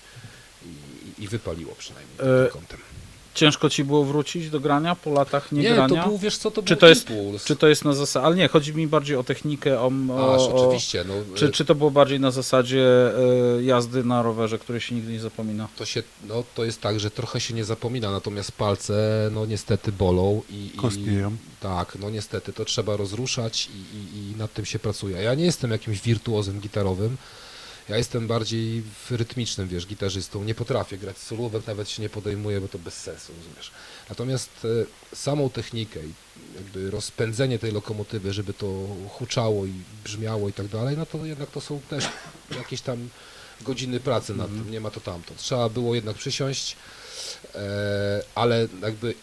i, 0.67 1.25
i 1.25 1.29
wypaliło 1.29 1.75
przynajmniej 1.75 2.17
E, 2.19 2.43
tym 2.43 2.53
kątem. 2.53 2.79
Ciężko 3.35 3.71
ci 3.71 3.85
było 3.85 4.05
wrócić 4.05 4.51
do 4.51 4.61
grania 4.61 4.97
po 4.97 5.11
latach 5.11 5.53
Nie, 5.53 5.63
niegrania? 5.63 6.03
to 6.03 6.09
był, 6.09 6.19
wiesz 6.19 6.37
co, 6.39 6.51
to 6.51 6.63
Czy 6.63 6.75
był 6.75 6.81
to 6.81 6.89
jest- 6.89 7.11
impuls. 7.11 7.45
Czy 7.45 7.57
to 7.57 7.69
jest 7.69 7.85
na 7.85 7.93
zasadzie... 7.93 8.27
Ale 8.27 8.37
nie, 8.37 8.49
chodzi 8.49 8.75
mi 8.75 8.87
bardziej 8.87 9.17
o 9.17 9.25
technikę, 9.25 9.81
o... 9.81 9.91
o, 10.11 10.35
Aż, 10.35 10.43
oczywiście, 10.43 11.05
no, 11.09 11.15
czy, 11.35 11.47
e, 11.47 11.51
czy 11.51 11.65
to 11.65 11.75
było 11.75 11.91
bardziej 11.91 12.21
na 12.21 12.31
zasadzie 12.31 13.13
e, 13.59 13.63
jazdy 13.63 14.05
na 14.05 14.23
rowerze, 14.23 14.59
której 14.59 14.81
się 14.81 14.95
nigdy 14.95 15.13
nie 15.13 15.21
zapomina? 15.21 15.69
to 15.77 15.85
się, 15.85 16.03
no 16.29 16.45
to 16.55 16.65
jest 16.65 16.81
tak, 16.81 17.01
że 17.01 17.11
trochę 17.11 17.41
się 17.41 17.55
nie 17.55 17.65
zapomina, 17.65 18.11
natomiast 18.11 18.53
palce, 18.53 19.31
no 19.35 19.47
niestety 19.47 19.93
bolą 19.93 20.43
i, 20.51 20.67
i 20.67 20.71
Kostnieją. 20.79 21.37
tak, 21.61 21.97
no 22.01 22.11
niestety 22.11 22.53
to 22.53 22.65
trzeba 22.65 22.97
rozruszać 22.97 23.69
i, 23.75 23.97
i, 23.99 24.31
i 24.33 24.37
nad 24.37 24.53
tym 24.53 24.65
się 24.65 24.79
pracuje. 24.79 25.23
Ja 25.23 25.35
nie 25.35 25.45
jestem 25.45 25.71
jakimś 25.71 26.01
wirtuozem 26.01 26.61
gitarowym, 26.61 27.17
ja 27.89 27.97
jestem 27.97 28.27
bardziej 28.27 28.83
w 28.83 29.11
rytmicznym, 29.11 29.69
wiesz, 29.69 29.87
gitarzystą, 29.87 30.45
nie 30.45 30.55
potrafię 30.55 30.99
grać 30.99 31.19
solówek, 31.19 31.67
nawet 31.67 31.91
się 31.91 32.03
nie 32.03 32.09
podejmuję, 32.09 32.61
bo 32.61 32.69
to 32.69 32.79
bez 32.79 32.95
sensu, 32.95 33.33
rozumiesz. 33.39 33.71
Natomiast 34.09 34.51
e, 35.13 35.17
samą 35.17 35.51
technikę 35.51 36.01
i 36.01 36.13
jakby 36.57 36.91
rozpędzenie 36.91 37.59
tej 37.59 37.73
lokomotywy, 37.73 38.33
żeby 38.33 38.55
to 38.55 38.87
huczało 39.09 39.67
i 39.67 39.73
brzmiało 40.05 40.49
i 40.49 40.53
tak 40.53 40.69
dalej, 40.69 40.97
no 40.97 41.07
to 41.07 41.27
jednak 41.27 41.51
to 41.51 41.61
są 41.61 41.81
też 41.81 42.05
jakieś 42.57 42.81
tam 42.81 43.09
godziny 43.61 44.01
pracy 44.01 44.35
nad 44.35 44.49
tym, 44.49 44.71
nie 44.71 44.81
ma 44.81 44.91
to 44.91 45.01
tamto. 45.01 45.35
Trzeba 45.35 45.69
było 45.69 45.95
jednak 45.95 46.17
przysiąść, 46.17 46.77
e, 47.55 48.23
ale 48.35 48.69
jakby 48.83 49.15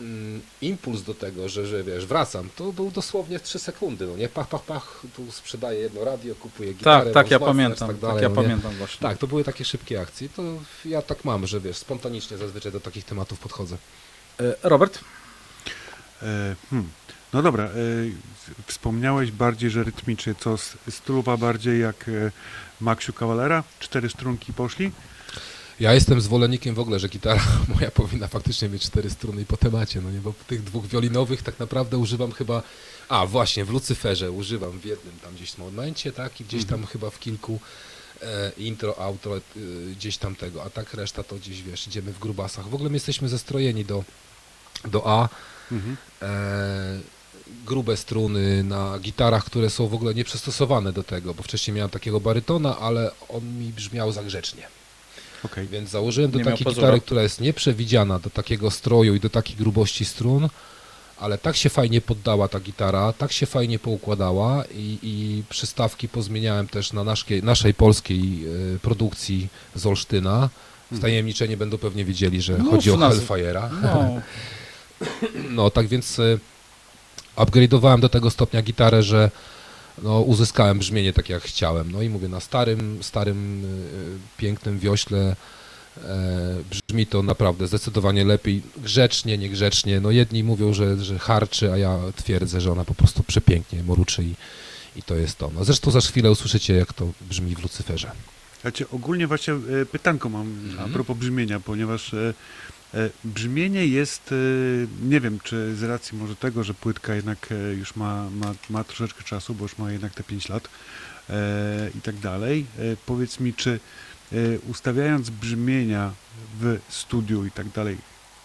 mm, 0.00 0.40
impuls 0.62 1.02
do 1.02 1.14
tego, 1.14 1.48
że, 1.48 1.66
że 1.66 1.84
wiesz, 1.84 2.06
wracam, 2.06 2.48
to 2.56 2.72
był 2.72 2.90
dosłownie 2.90 3.38
w 3.38 3.42
3 3.42 3.58
sekundy, 3.58 4.06
no 4.06 4.16
nie, 4.16 4.28
pach, 4.28 4.48
pach, 4.48 4.62
pach, 4.62 5.02
tu 5.16 5.32
sprzedaję 5.32 5.80
jedno 5.80 6.04
radio, 6.04 6.34
kupuję 6.34 6.74
gitarę, 6.74 7.04
Tak, 7.04 7.14
tak, 7.14 7.30
ja 7.30 7.38
Boswafler, 7.38 7.64
pamiętam. 7.64 7.88
tak 7.88 7.96
Tak, 7.96 8.08
dalej, 8.08 8.22
ja 8.22 8.28
no 8.28 8.34
pamiętam 8.34 8.74
właśnie. 8.74 9.08
Tak, 9.08 9.18
to 9.18 9.26
były 9.26 9.44
takie 9.44 9.64
szybkie 9.64 10.00
akcje, 10.00 10.28
to 10.28 10.42
ja 10.84 11.02
tak 11.02 11.24
mam, 11.24 11.46
że 11.46 11.60
wiesz, 11.60 11.76
spontanicznie 11.76 12.36
zazwyczaj 12.36 12.72
do 12.72 12.80
takich 12.80 13.04
tematów 13.04 13.38
podchodzę. 13.38 13.76
E, 14.40 14.54
Robert? 14.62 15.00
E, 16.22 16.56
hmm. 16.70 16.90
No 17.32 17.42
dobra, 17.42 17.64
e, 17.64 17.68
wspomniałeś 18.66 19.30
bardziej, 19.30 19.70
że 19.70 19.84
rytmicznie, 19.84 20.34
co 20.34 20.56
stylowa 20.90 21.36
bardziej 21.36 21.80
jak 21.80 22.10
Maxiu 22.80 23.12
Cavalera? 23.12 23.64
Cztery 23.78 24.08
strunki 24.08 24.52
poszli? 24.52 24.92
Ja 25.80 25.94
jestem 25.94 26.20
zwolennikiem 26.20 26.74
w 26.74 26.78
ogóle, 26.78 26.98
że 26.98 27.08
gitara 27.08 27.42
moja 27.74 27.90
powinna 27.90 28.28
faktycznie 28.28 28.68
mieć 28.68 28.82
cztery 28.82 29.10
struny 29.10 29.42
i 29.42 29.44
po 29.44 29.56
temacie, 29.56 30.00
no 30.00 30.10
nie, 30.10 30.20
bo 30.20 30.34
tych 30.46 30.62
dwóch 30.64 30.86
wiolinowych 30.86 31.42
tak 31.42 31.58
naprawdę 31.58 31.98
używam 31.98 32.32
chyba, 32.32 32.62
a 33.08 33.26
właśnie, 33.26 33.64
w 33.64 33.70
Lucyferze 33.70 34.30
używam 34.30 34.80
w 34.80 34.84
jednym 34.84 35.14
tam 35.22 35.34
gdzieś 35.34 35.58
momencie, 35.58 36.12
tak, 36.12 36.40
i 36.40 36.44
gdzieś 36.44 36.64
tam 36.64 36.86
chyba 36.86 37.10
w 37.10 37.18
kilku 37.18 37.60
e, 38.22 38.52
intro, 38.58 38.98
outro, 38.98 39.36
e, 39.36 39.40
gdzieś 39.96 40.16
tam 40.18 40.36
tego, 40.36 40.64
a 40.64 40.70
tak 40.70 40.94
reszta 40.94 41.22
to 41.22 41.36
gdzieś, 41.36 41.62
wiesz, 41.62 41.86
idziemy 41.86 42.12
w 42.12 42.18
grubasach. 42.18 42.68
W 42.68 42.74
ogóle 42.74 42.90
my 42.90 42.96
jesteśmy 42.96 43.28
zestrojeni 43.28 43.84
do, 43.84 44.04
do 44.84 45.02
A, 45.06 45.28
Mhm. 45.72 45.96
e, 46.22 47.00
grube 47.66 47.96
struny 47.96 48.64
na 48.64 48.98
gitarach, 48.98 49.44
które 49.44 49.70
są 49.70 49.88
w 49.88 49.94
ogóle 49.94 50.14
nieprzystosowane 50.14 50.92
do 50.92 51.02
tego, 51.02 51.34
bo 51.34 51.42
wcześniej 51.42 51.74
miałem 51.74 51.90
takiego 51.90 52.20
barytona, 52.20 52.78
ale 52.78 53.10
on 53.28 53.58
mi 53.58 53.72
brzmiał 53.72 54.12
za 54.12 54.22
grzecznie. 54.24 54.68
Okej. 55.52 55.66
Więc 55.66 55.90
założyłem 55.90 56.30
do 56.30 56.38
Nie 56.38 56.44
takiej 56.44 56.66
gitary, 56.66 57.00
która 57.00 57.22
jest 57.22 57.40
nieprzewidziana 57.40 58.18
do 58.18 58.30
takiego 58.30 58.70
stroju 58.70 59.14
i 59.14 59.20
do 59.20 59.30
takiej 59.30 59.56
grubości 59.56 60.04
strun, 60.04 60.48
ale 61.18 61.38
tak 61.38 61.56
się 61.56 61.68
fajnie 61.68 62.00
poddała 62.00 62.48
ta 62.48 62.60
gitara, 62.60 63.12
tak 63.12 63.32
się 63.32 63.46
fajnie 63.46 63.78
poukładała 63.78 64.64
i, 64.74 64.98
i 65.02 65.42
przystawki 65.48 66.08
pozmieniałem 66.08 66.68
też 66.68 66.92
na 66.92 67.04
naszej, 67.04 67.42
naszej 67.42 67.74
polskiej 67.74 68.44
e, 68.74 68.78
produkcji 68.78 69.48
z 69.74 69.86
Olsztyna. 69.86 70.48
Wtajemniczeni 70.94 71.56
będą 71.56 71.78
pewnie 71.78 72.04
wiedzieli, 72.04 72.42
że 72.42 72.58
Mów 72.58 72.70
chodzi 72.70 72.90
o 72.90 72.96
Hellfire'a. 72.96 73.68
No, 73.82 74.20
No, 75.56 75.70
tak 75.70 75.86
więc 75.86 76.18
y, 76.18 76.38
upgrade'owałem 77.36 78.00
do 78.00 78.08
tego 78.08 78.30
stopnia 78.30 78.62
gitarę, 78.62 79.02
że 79.02 79.30
no, 80.02 80.20
uzyskałem 80.20 80.78
brzmienie 80.78 81.12
takie 81.12 81.34
jak 81.34 81.42
chciałem. 81.42 81.92
No 81.92 82.02
i 82.02 82.08
mówię, 82.08 82.28
na 82.28 82.40
starym, 82.40 82.98
starym, 83.02 83.64
y, 83.64 84.18
pięknym 84.36 84.78
wiośle 84.78 85.36
e, 86.04 86.56
brzmi 86.70 87.06
to 87.06 87.22
naprawdę 87.22 87.66
zdecydowanie 87.66 88.24
lepiej. 88.24 88.62
Grzecznie, 88.76 89.38
niegrzecznie. 89.38 90.00
No 90.00 90.10
jedni 90.10 90.44
mówią, 90.44 90.74
że, 90.74 91.04
że 91.04 91.18
harczy, 91.18 91.72
a 91.72 91.76
ja 91.76 91.98
twierdzę, 92.16 92.60
że 92.60 92.72
ona 92.72 92.84
po 92.84 92.94
prostu 92.94 93.22
przepięknie 93.22 93.82
moruczy 93.82 94.24
i, 94.24 94.34
i 94.96 95.02
to 95.02 95.14
jest 95.14 95.38
to. 95.38 95.50
No, 95.54 95.64
zresztą 95.64 95.90
za 95.90 96.00
chwilę 96.00 96.30
usłyszycie, 96.30 96.74
jak 96.74 96.92
to 96.92 97.08
brzmi 97.30 97.54
w 97.54 97.62
Lucyferze. 97.62 98.10
Znaczy, 98.60 98.90
ogólnie 98.90 99.26
właśnie 99.26 99.54
e, 99.54 99.86
pytanko 99.86 100.28
mam 100.28 100.46
Mhm. 100.46 100.90
a 100.90 100.92
propos 100.92 101.16
brzmienia, 101.16 101.60
ponieważ 101.60 102.14
e, 102.14 102.18
e, 102.18 102.34
brzmienie 103.24 103.86
jest, 103.86 104.32
e, 104.32 104.36
nie 105.08 105.20
wiem, 105.20 105.40
czy 105.44 105.76
z 105.76 105.82
racji 105.82 106.18
może 106.18 106.36
tego, 106.36 106.64
że 106.64 106.74
płytka 106.74 107.14
jednak 107.14 107.48
e, 107.52 107.74
już 107.74 107.96
ma, 107.96 108.30
ma, 108.30 108.54
ma 108.70 108.84
troszeczkę 108.84 109.22
czasu, 109.22 109.54
bo 109.54 109.64
już 109.64 109.78
ma 109.78 109.92
jednak 109.92 110.14
te 110.14 110.24
5 110.24 110.48
lat 110.48 110.68
e, 111.30 111.90
i 111.98 112.00
tak 112.00 112.16
dalej. 112.16 112.66
E, 112.78 112.82
powiedz 113.06 113.40
mi, 113.40 113.54
czy 113.54 113.80
e, 114.32 114.36
ustawiając 114.58 115.30
brzmienia 115.30 116.12
w 116.60 116.78
studiu 116.88 117.44
i 117.44 117.50
tak 117.50 117.68
dalej, 117.68 117.96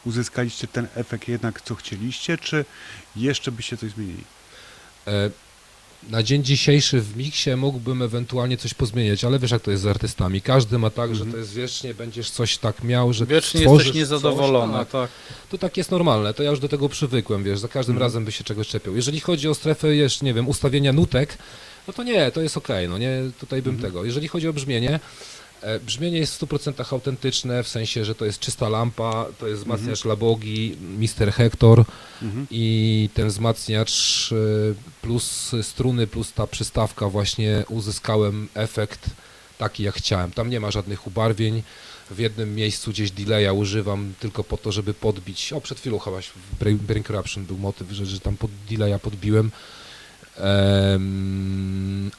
uzyskaliście 0.06 0.68
ten 0.68 0.88
efekt 0.96 1.28
jednak, 1.28 1.62
co 1.62 1.76
chcieliście, 1.76 2.38
czy 2.38 2.66
jeszcze 3.16 3.52
byście 3.52 3.78
coś 3.78 3.92
zmienili? 3.92 4.24
E, 5.08 5.30
Na 6.10 6.24
dzień 6.24 6.44
dzisiejszy 6.44 7.02
w 7.02 7.18
miksie 7.18 7.50
mógłbym 7.56 8.02
ewentualnie 8.02 8.58
coś 8.58 8.74
pozmieniać, 8.74 9.24
ale 9.24 9.40
wiesz 9.40 9.52
jak 9.52 9.62
to 9.62 9.72
jest 9.72 9.84
z 9.84 9.86
artystami. 9.88 10.42
Każdy 10.42 10.78
ma 10.78 10.90
tak, 10.90 11.16
że 11.16 11.26
to 11.26 11.38
jest 11.38 11.54
wiecznie, 11.54 11.94
będziesz 11.94 12.30
coś 12.32 12.58
tak 12.58 12.84
miał, 12.84 13.14
że 13.14 13.26
wiecznie 13.26 13.62
jesteś 13.62 13.94
niezadowolony, 13.94 14.74
Coś, 14.74 14.80
tak. 14.82 14.90
tak. 14.92 15.10
To 15.50 15.58
tak 15.58 15.78
jest 15.78 15.92
normalne, 15.92 16.34
to 16.34 16.44
ja 16.44 16.50
już 16.50 16.60
do 16.60 16.70
tego 16.70 16.90
przywykłem, 16.90 17.44
wiesz, 17.44 17.60
za 17.60 17.68
każdym 17.68 17.94
Mhm. 17.96 18.08
razem 18.10 18.26
by 18.26 18.32
się 18.32 18.44
czegoś 18.44 18.68
czepiał. 18.68 18.96
Jeżeli 18.96 19.20
chodzi 19.20 19.48
o 19.50 19.56
strefę, 19.56 19.96
jeszcze 19.96 20.26
nie 20.26 20.34
wiem, 20.34 20.48
ustawienia 20.48 20.94
nutek, 20.94 21.38
no 21.88 21.94
to 21.94 22.04
nie, 22.04 22.32
to 22.32 22.42
jest 22.42 22.58
okej, 22.58 22.90
no 22.90 22.98
nie, 22.98 23.20
tutaj 23.40 23.62
bym 23.62 23.76
Mhm. 23.76 23.92
tego. 23.92 24.06
Jeżeli 24.06 24.28
chodzi 24.28 24.48
o 24.48 24.54
brzmienie, 24.54 25.00
brzmienie 25.86 26.18
jest 26.18 26.36
w 26.36 26.40
100% 26.48 26.94
autentyczne, 26.94 27.64
w 27.64 27.68
sensie, 27.68 28.06
że 28.06 28.16
to 28.16 28.26
jest 28.26 28.40
czysta 28.40 28.70
lampa, 28.70 29.26
to 29.40 29.48
jest 29.48 29.62
wzmacniacz 29.62 30.06
Labogi, 30.06 30.76
Mr. 30.98 31.32
Hector, 31.34 31.84
Mhm. 32.22 32.48
i 32.52 33.10
ten 33.14 33.28
wzmacniacz 33.28 34.30
y, 34.32 34.76
plus 35.02 35.52
struny, 35.62 36.08
plus 36.08 36.34
ta 36.34 36.48
przystawka 36.48 37.10
właśnie 37.10 37.64
uzyskałem 37.70 38.48
efekt 38.54 39.10
taki 39.58 39.84
jak 39.84 39.96
chciałem. 39.96 40.32
Tam 40.32 40.50
nie 40.50 40.60
ma 40.60 40.72
żadnych 40.72 41.08
ubarwień. 41.08 41.64
W 42.12 42.20
jednym 42.20 42.56
miejscu 42.56 42.92
gdzieś 42.92 43.12
delaya 43.12 43.52
używam 43.54 44.14
tylko 44.20 44.44
po 44.44 44.58
to, 44.58 44.72
żeby 44.72 44.94
podbić. 44.94 45.54
O, 45.54 45.62
przed 45.62 45.80
chwilą 45.80 46.00
chyba 46.00 46.18
w 46.22 46.78
Brain 46.86 47.04
Corruption 47.04 47.46
był 47.46 47.58
motyw, 47.58 47.92
że, 47.92 48.06
że 48.06 48.20
tam 48.20 48.38
pod 48.38 48.52
delaya 48.70 49.00
podbiłem. 49.00 49.52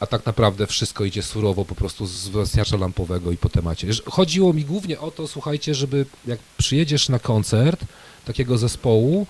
A 0.00 0.06
tak 0.06 0.26
naprawdę 0.26 0.66
wszystko 0.66 1.04
idzie 1.04 1.22
surowo 1.22 1.64
po 1.64 1.74
prostu 1.74 2.06
z 2.06 2.12
wzmacniacza 2.12 2.76
lampowego 2.76 3.32
i 3.32 3.36
po 3.36 3.48
temacie. 3.48 3.88
Chodziło 4.06 4.52
mi 4.52 4.64
głównie 4.64 5.00
o 5.00 5.10
to, 5.10 5.28
słuchajcie, 5.28 5.74
żeby 5.74 6.06
jak 6.26 6.38
przyjedziesz 6.58 7.08
na 7.08 7.18
koncert 7.18 7.84
takiego 8.24 8.58
zespołu, 8.58 9.26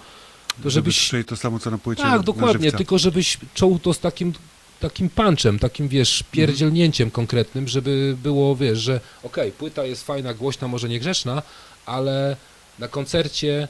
to 0.49 0.57
Żeby 0.57 0.71
żebyś 0.71 0.97
słyszeli 0.97 1.25
to 1.25 1.37
samo, 1.37 1.59
co 1.59 1.71
na 1.71 1.79
płycie 1.79 2.03
tak, 2.03 2.23
dokładnie, 2.23 2.73
tylko 2.73 2.99
żebyś 2.99 3.39
czuł 3.55 3.79
to 3.79 3.95
z 3.95 3.99
takim 3.99 4.33
takim 4.81 5.11
punchem, 5.11 5.59
takim 5.59 5.89
wiesz, 5.89 6.25
pierdzielnięciem 6.31 7.11
konkretnym, 7.11 7.69
żeby 7.69 8.17
było, 8.23 8.57
wiesz, 8.57 8.79
że 8.79 9.01
okej, 9.23 9.53
płyta 9.53 9.85
jest 9.85 10.07
fajna, 10.07 10.35
głośna, 10.35 10.69
może 10.69 10.89
niegrzeczna, 10.89 11.43
ale 11.87 12.37
na 12.79 12.89
koncercie 12.89 13.69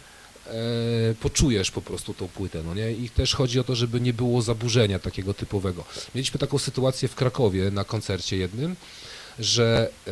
poczujesz 1.20 1.70
po 1.70 1.82
prostu 1.82 2.14
tą 2.14 2.28
płytę, 2.28 2.62
no 2.62 2.74
nie? 2.74 2.93
I 2.93 3.11
też 3.11 3.34
chodzi 3.34 3.61
o 3.61 3.64
to, 3.64 3.74
żeby 3.74 4.01
nie 4.01 4.12
było 4.12 4.43
zaburzenia 4.43 4.99
takiego 4.99 5.34
typowego. 5.34 5.84
Mieliśmy 6.14 6.40
taką 6.40 6.59
sytuację 6.59 7.09
w 7.09 7.14
Krakowie 7.14 7.70
na 7.70 7.84
koncercie 7.84 8.36
jednym, 8.36 8.76
że 9.38 9.90
e, 10.07 10.11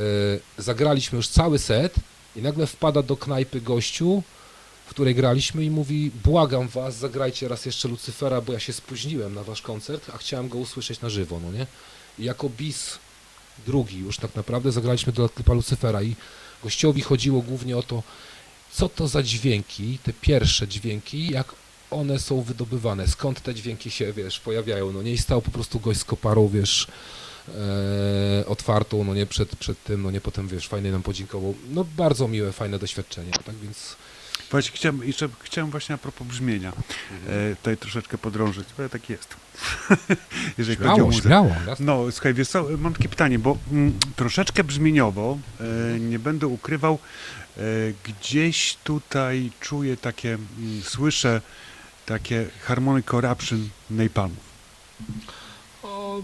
zagraliśmy 0.63 1.17
już 1.17 1.29
cały 1.29 1.59
set 1.59 1.95
i 2.37 2.43
nagle 2.43 2.67
wpada 2.67 3.03
do 3.03 3.17
knajpy 3.17 3.61
gościu, 3.61 4.23
w 4.87 4.91
której 4.91 5.15
graliśmy 5.15 5.65
i 5.65 5.71
mówi, 5.71 6.11
błagam 6.25 6.69
was, 6.69 6.97
zagrajcie 6.97 7.49
raz 7.49 7.67
jeszcze 7.67 7.89
Lucyfera, 7.89 8.41
bo 8.41 8.53
ja 8.53 8.61
się 8.61 8.73
spóźniłem 8.73 9.35
na 9.35 9.43
wasz 9.43 9.63
koncert, 9.63 10.11
a 10.15 10.19
chciałem 10.19 10.49
go 10.49 10.59
usłyszeć 10.59 11.01
na 11.01 11.11
żywo, 11.11 11.41
no 11.41 11.53
nie? 11.53 11.67
I 12.19 12.25
jako 12.25 12.49
bis 12.49 12.99
drugi 13.67 13.99
już 13.99 14.17
tak 14.17 14.35
naprawdę 14.35 14.73
zagraliśmy 14.73 15.13
do 15.13 15.29
klipa 15.29 15.53
Lucyfera 15.53 16.03
i 16.03 16.17
gościowi 16.63 17.03
chodziło 17.03 17.43
głównie 17.43 17.77
o 17.77 17.83
to, 17.83 18.03
co 18.73 18.89
to 18.89 19.09
za 19.09 19.23
dźwięki, 19.23 19.99
te 20.03 20.13
pierwsze 20.13 20.69
dźwięki, 20.69 21.33
jak 21.33 21.55
one 21.91 22.19
są 22.19 22.43
wydobywane, 22.43 23.09
skąd 23.09 23.41
te 23.41 23.55
dźwięki 23.55 23.91
się, 23.91 24.13
wiesz, 24.13 24.41
pojawiają, 24.41 24.93
no 24.93 25.03
nie? 25.03 25.13
I 25.13 25.19
stał 25.19 25.43
po 25.43 25.51
prostu 25.51 25.81
gość 25.81 26.01
z 26.01 26.05
koparą, 26.05 26.49
wiesz, 26.49 26.87
e, 27.49 28.47
otwartą, 28.47 29.05
no 29.05 29.15
nie, 29.15 29.27
przed, 29.27 29.57
przed 29.57 29.85
tym, 29.85 30.03
no 30.03 30.11
nie, 30.11 30.21
potem, 30.21 30.49
wiesz, 30.49 30.69
fajnie 30.69 30.93
nam 30.93 31.03
podziękował. 31.03 31.55
No 31.71 31.85
bardzo 31.97 32.29
miłe, 32.29 32.53
fajne 32.53 32.79
doświadczenie, 32.79 33.33
tak 33.45 33.57
więc... 33.57 33.97
Właśnie 34.51 34.77
chciałem, 34.77 35.07
jeszcze 35.07 35.29
chciałem 35.41 35.71
właśnie 35.71 35.95
a 35.95 35.99
propos 35.99 36.27
brzmienia 36.27 36.73
Mhm. 37.11 37.53
e, 37.53 37.57
tutaj 37.57 37.77
troszeczkę 37.77 38.19
podrążyć, 38.19 38.69
ja 38.79 38.89
tak 38.89 39.11
jest. 39.11 39.37
Jeżeli 40.59 40.77
chodzi 40.77 40.91
o 40.91 40.95
Śmiało, 40.95 41.13
śmiało, 41.13 41.49
jasne. 41.67 41.87
No, 41.87 42.13
słuchaj, 42.13 42.35
wiesz 42.35 42.49
co, 42.49 42.67
mam 42.79 42.93
takie 42.93 43.09
pytanie, 43.09 43.39
bo 43.39 43.59
mm, 43.73 43.99
troszeczkę 44.17 44.65
brzmieniowo, 44.65 45.39
e, 45.61 46.01
nie 46.01 46.19
będę 46.19 46.47
ukrywał, 46.47 46.99
gdzieś 48.05 48.77
tutaj 48.85 49.51
czuję 49.61 49.97
takie, 49.97 50.29
mm, 50.59 50.83
słyszę 50.83 51.41
takie 52.07 52.47
harmonic 52.63 53.07
corruption 53.07 53.69
Napalmów. 53.91 54.51
O, 55.83 56.23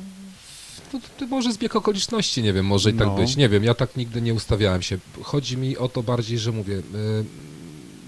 to, 0.93 0.99
to 1.19 1.27
może 1.27 1.53
zbieg 1.53 1.77
okoliczności, 1.77 2.43
nie 2.43 2.53
wiem, 2.53 2.67
może 2.67 2.91
i 2.91 2.95
tak 2.95 3.07
No. 3.07 3.15
być. 3.17 3.37
Nie 3.37 3.49
wiem, 3.49 3.65
ja 3.65 3.75
tak 3.75 3.97
nigdy 3.97 4.23
nie 4.23 4.35
ustawiałem 4.35 4.83
się. 4.83 4.99
Chodzi 5.23 5.57
mi 5.57 5.77
o 5.77 5.89
to 5.89 6.03
bardziej, 6.03 6.39
że 6.39 6.53
mówię. 6.53 6.75
y, 6.75 6.83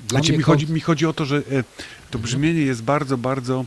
Dla 0.09 0.19
Znaczy, 0.19 0.29
mnie 0.33 0.39
mi, 0.39 0.45
chodzi, 0.45 0.67
mi 0.67 0.81
chodzi 0.81 1.07
o 1.07 1.13
to, 1.13 1.25
że 1.25 1.37
e, 1.37 1.65
to 2.11 2.19
brzmienie 2.19 2.61
jest 2.61 2.83
bardzo, 2.83 3.19
bardzo 3.19 3.65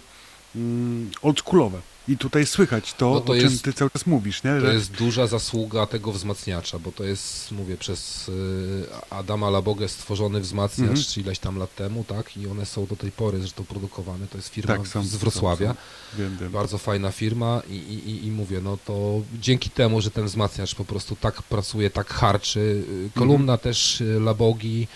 mm, 0.56 1.12
oldschoolowe. 1.22 1.82
I 2.12 2.18
tutaj 2.18 2.46
słychać 2.46 2.94
to, 2.94 3.10
No 3.14 3.22
to 3.22 3.34
o 3.34 3.36
czym 3.36 3.44
jest- 3.44 3.64
ty 3.64 3.74
cały 3.74 3.92
czas 3.92 4.06
mówisz, 4.06 4.44
nie? 4.44 4.52
To 4.52 4.60
Że, 4.62 4.74
jest 4.74 4.92
duża 4.92 5.28
zasługa 5.28 5.86
tego 5.86 6.12
wzmacniacza, 6.12 6.80
bo 6.80 6.92
to 6.92 7.04
jest, 7.04 7.52
mówię, 7.52 7.78
przez 7.78 8.30
y, 8.30 8.86
Adama 9.10 9.50
Labogę 9.50 9.88
stworzony 9.90 10.40
wzmacniacz 10.42 10.88
Mhm. 10.90 11.06
czy 11.08 11.20
ileś 11.22 11.40
tam 11.40 11.58
lat 11.58 11.76
temu, 11.76 12.04
tak? 12.08 12.38
I 12.38 12.48
one 12.48 12.66
są 12.66 12.86
do 12.86 12.96
tej 12.96 13.12
pory 13.12 13.40
zresztą 13.40 13.64
produkowane. 13.66 14.28
To 14.28 14.38
jest 14.38 14.50
firma 14.50 14.78
Tak, 14.78 14.88
są, 14.88 15.04
z 15.04 15.16
Wrocławia. 15.16 15.68
są. 15.70 16.18
Wiem, 16.18 16.38
wiem. 16.42 16.52
Bardzo 16.52 16.78
fajna 16.78 17.12
firma 17.12 17.62
i, 17.70 17.74
i, 17.76 18.26
i- 18.28 18.32
mówię, 18.32 18.62
no 18.64 18.78
to 18.86 19.22
dzięki 19.42 19.70
temu, 19.70 20.02
że 20.02 20.12
ten 20.12 20.26
wzmacniacz 20.26 20.76
po 20.76 20.86
prostu 20.86 21.16
tak 21.16 21.42
pracuje, 21.44 21.90
tak 21.90 22.14
harczy, 22.14 22.60
y, 22.60 23.10
kolumna 23.20 23.58
też 23.58 24.02
y, 24.02 24.20
Labogi, 24.20 24.88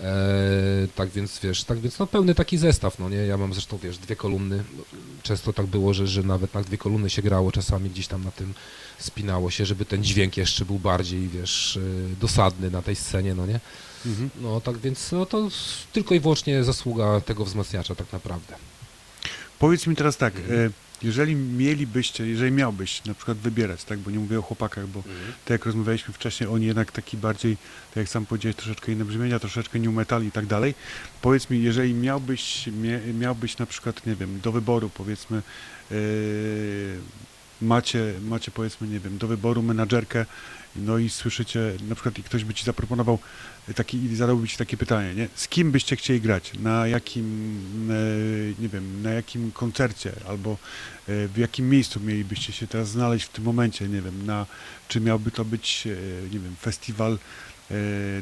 e, 0.00 0.04
tak 0.94 1.08
więc 1.08 1.40
wiesz, 1.40 1.64
tak 1.64 1.78
więc 1.78 1.98
no 1.98 2.06
pełny 2.06 2.34
taki 2.34 2.58
zestaw, 2.58 2.98
no 2.98 3.08
nie, 3.08 3.16
ja 3.16 3.36
mam 3.36 3.52
zresztą 3.52 3.78
wiesz, 3.82 3.98
dwie 3.98 4.16
kolumny, 4.16 4.64
często 5.22 5.52
tak 5.52 5.66
było, 5.66 5.94
że, 5.94 6.06
że 6.06 6.22
nawet 6.22 6.54
na 6.54 6.62
dwie 6.62 6.78
kolumny 6.78 7.10
się 7.10 7.22
grało, 7.22 7.52
czasami 7.52 7.90
gdzieś 7.90 8.06
tam 8.06 8.24
na 8.24 8.30
tym 8.30 8.54
spinało 8.98 9.50
się, 9.50 9.66
żeby 9.66 9.84
ten 9.84 10.04
dźwięk 10.04 10.36
jeszcze 10.36 10.64
był 10.64 10.78
bardziej, 10.78 11.28
wiesz, 11.28 11.76
y, 11.76 12.08
dosadny 12.20 12.70
na 12.70 12.82
tej 12.82 12.96
scenie, 12.96 13.34
no 13.34 13.46
nie, 13.46 13.60
Mhm. 14.06 14.30
no 14.40 14.60
tak 14.60 14.78
więc 14.78 15.12
no 15.12 15.26
to 15.26 15.48
tylko 15.92 16.14
i 16.14 16.20
wyłącznie 16.20 16.64
zasługa 16.64 17.20
tego 17.20 17.44
wzmacniacza 17.44 17.94
tak 17.94 18.12
naprawdę. 18.12 18.54
Powiedz 19.58 19.86
mi 19.86 19.96
teraz 19.96 20.16
tak, 20.16 20.36
Mhm. 20.36 20.72
Jeżeli 21.04 21.34
mielibyście, 21.34 22.26
jeżeli 22.26 22.52
miałbyś 22.52 23.04
na 23.04 23.14
przykład 23.14 23.38
wybierać, 23.38 23.84
tak, 23.84 23.98
bo 23.98 24.10
nie 24.10 24.18
mówię 24.18 24.38
o 24.38 24.42
chłopakach, 24.42 24.86
bo 24.86 25.02
tak 25.44 25.50
jak 25.50 25.66
rozmawialiśmy 25.66 26.14
wcześniej, 26.14 26.48
oni 26.48 26.66
jednak 26.66 26.92
taki 26.92 27.16
bardziej, 27.16 27.56
tak 27.90 27.96
jak 27.96 28.08
sam 28.08 28.26
powiedziałeś, 28.26 28.56
troszeczkę 28.56 28.92
inne 28.92 29.04
brzmienia, 29.04 29.38
troszeczkę 29.38 29.78
new 29.78 29.94
metal 29.94 30.24
i 30.24 30.30
tak 30.30 30.46
dalej. 30.46 30.74
Powiedz 31.22 31.50
mi, 31.50 31.62
jeżeli 31.62 31.94
miałbyś, 31.94 32.68
miałbyś 33.14 33.58
na 33.58 33.66
przykład, 33.66 34.06
nie 34.06 34.14
wiem, 34.14 34.40
do 34.40 34.52
wyboru 34.52 34.90
powiedzmy, 34.94 35.42
e, 35.90 35.94
macie, 37.62 38.14
macie 38.28 38.50
powiedzmy, 38.50 38.88
nie 38.88 39.00
wiem, 39.00 39.18
do 39.18 39.26
wyboru 39.26 39.62
menadżerkę, 39.62 40.26
no 40.76 40.98
i 40.98 41.10
słyszycie, 41.10 41.72
na 41.88 41.94
przykład 41.94 42.18
i 42.18 42.22
ktoś 42.22 42.44
by 42.44 42.54
ci 42.54 42.64
zaproponował 42.64 43.18
taki, 43.74 44.04
i 44.04 44.16
zadałby 44.16 44.48
ci 44.48 44.56
takie 44.56 44.76
pytanie, 44.76 45.14
nie? 45.14 45.28
Z 45.34 45.48
kim 45.48 45.70
byście 45.70 45.96
chcieli 45.96 46.20
grać? 46.20 46.52
Na 46.58 46.86
jakim, 46.86 47.24
e, 47.90 48.62
nie 48.62 48.68
wiem, 48.68 49.02
na 49.02 49.10
jakim 49.10 49.52
koncercie 49.52 50.12
albo 50.28 50.50
e, 50.52 50.56
w 51.28 51.36
jakim 51.36 51.70
miejscu 51.70 52.00
mielibyście 52.00 52.52
się 52.52 52.66
teraz 52.66 52.88
znaleźć 52.88 53.26
w 53.26 53.28
tym 53.28 53.44
momencie, 53.44 53.88
nie 53.88 54.02
wiem, 54.02 54.26
na, 54.26 54.46
czy 54.88 55.00
miałby 55.00 55.30
to 55.30 55.44
być, 55.44 55.86
e, 55.86 55.90
nie 56.22 56.38
wiem, 56.38 56.56
festiwal 56.60 57.12
e, 57.12 57.18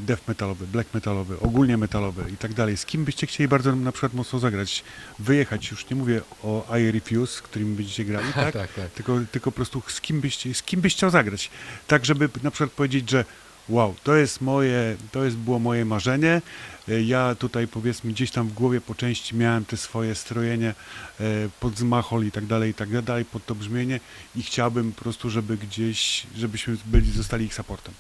death 0.01 0.29
metalowy, 0.29 0.67
black 0.67 0.95
metalowy, 0.95 1.41
ogólnie 1.41 1.77
metalowy 1.77 2.25
i 2.33 2.37
tak 2.37 2.55
dalej. 2.55 2.77
Z 2.77 2.87
kim 2.87 3.05
byście 3.05 3.27
chcieli 3.27 3.49
bardzo 3.49 3.77
na 3.77 3.93
przykład 3.93 4.15
mocno 4.15 4.39
zagrać? 4.39 4.85
Wyjechać, 5.19 5.71
już 5.71 5.91
nie 5.91 5.97
mówię 5.97 6.21
o 6.43 6.77
I 6.79 6.91
Refuse, 6.91 7.33
z 7.37 7.43
którym 7.43 7.75
będziecie 7.77 8.05
grali, 8.05 8.33
tak? 8.35 8.53
tak, 8.55 8.73
tak. 8.73 8.91
Tylko, 8.91 9.21
tylko 9.33 9.53
po 9.53 9.57
prostu 9.57 9.83
z 9.87 10.01
kim, 10.01 10.21
byście, 10.21 10.55
z 10.55 10.63
kim 10.63 10.81
byś 10.81 10.95
chciał 10.95 11.11
zagrać. 11.11 11.51
Tak, 11.87 12.05
żeby 12.05 12.29
na 12.43 12.51
przykład 12.51 12.71
powiedzieć, 12.71 13.11
że 13.11 13.25
wow, 13.69 13.95
to 14.03 14.17
jest 14.17 14.41
moje, 14.41 14.97
to 15.13 15.25
jest 15.25 15.37
było 15.37 15.59
moje 15.59 15.85
marzenie. 15.85 16.43
E, 16.89 17.03
Ja 17.03 17.35
tutaj 17.35 17.69
powiedzmy 17.69 18.13
gdzieś 18.13 18.31
tam 18.31 18.49
w 18.49 18.53
głowie 18.53 18.81
po 18.81 18.95
części 18.95 19.37
miałem 19.37 19.65
te 19.65 19.77
swoje 19.77 20.15
strojenie 20.15 20.75
e, 21.21 21.25
pod 21.61 21.79
zmachol 21.79 22.27
i 22.27 22.31
tak 22.33 22.47
dalej, 22.47 22.71
i 22.71 22.75
tak 22.75 23.03
dalej, 23.03 23.25
pod 23.25 23.47
to 23.47 23.55
brzmienie 23.55 24.01
i 24.37 24.43
chciałbym 24.43 24.93
po 24.93 25.03
prostu, 25.03 25.31
żeby 25.31 25.57
gdzieś, 25.57 26.27
żebyśmy 26.37 26.77
byli, 26.87 27.13
zostali 27.13 27.45
ich 27.45 27.55
supportem. 27.55 27.95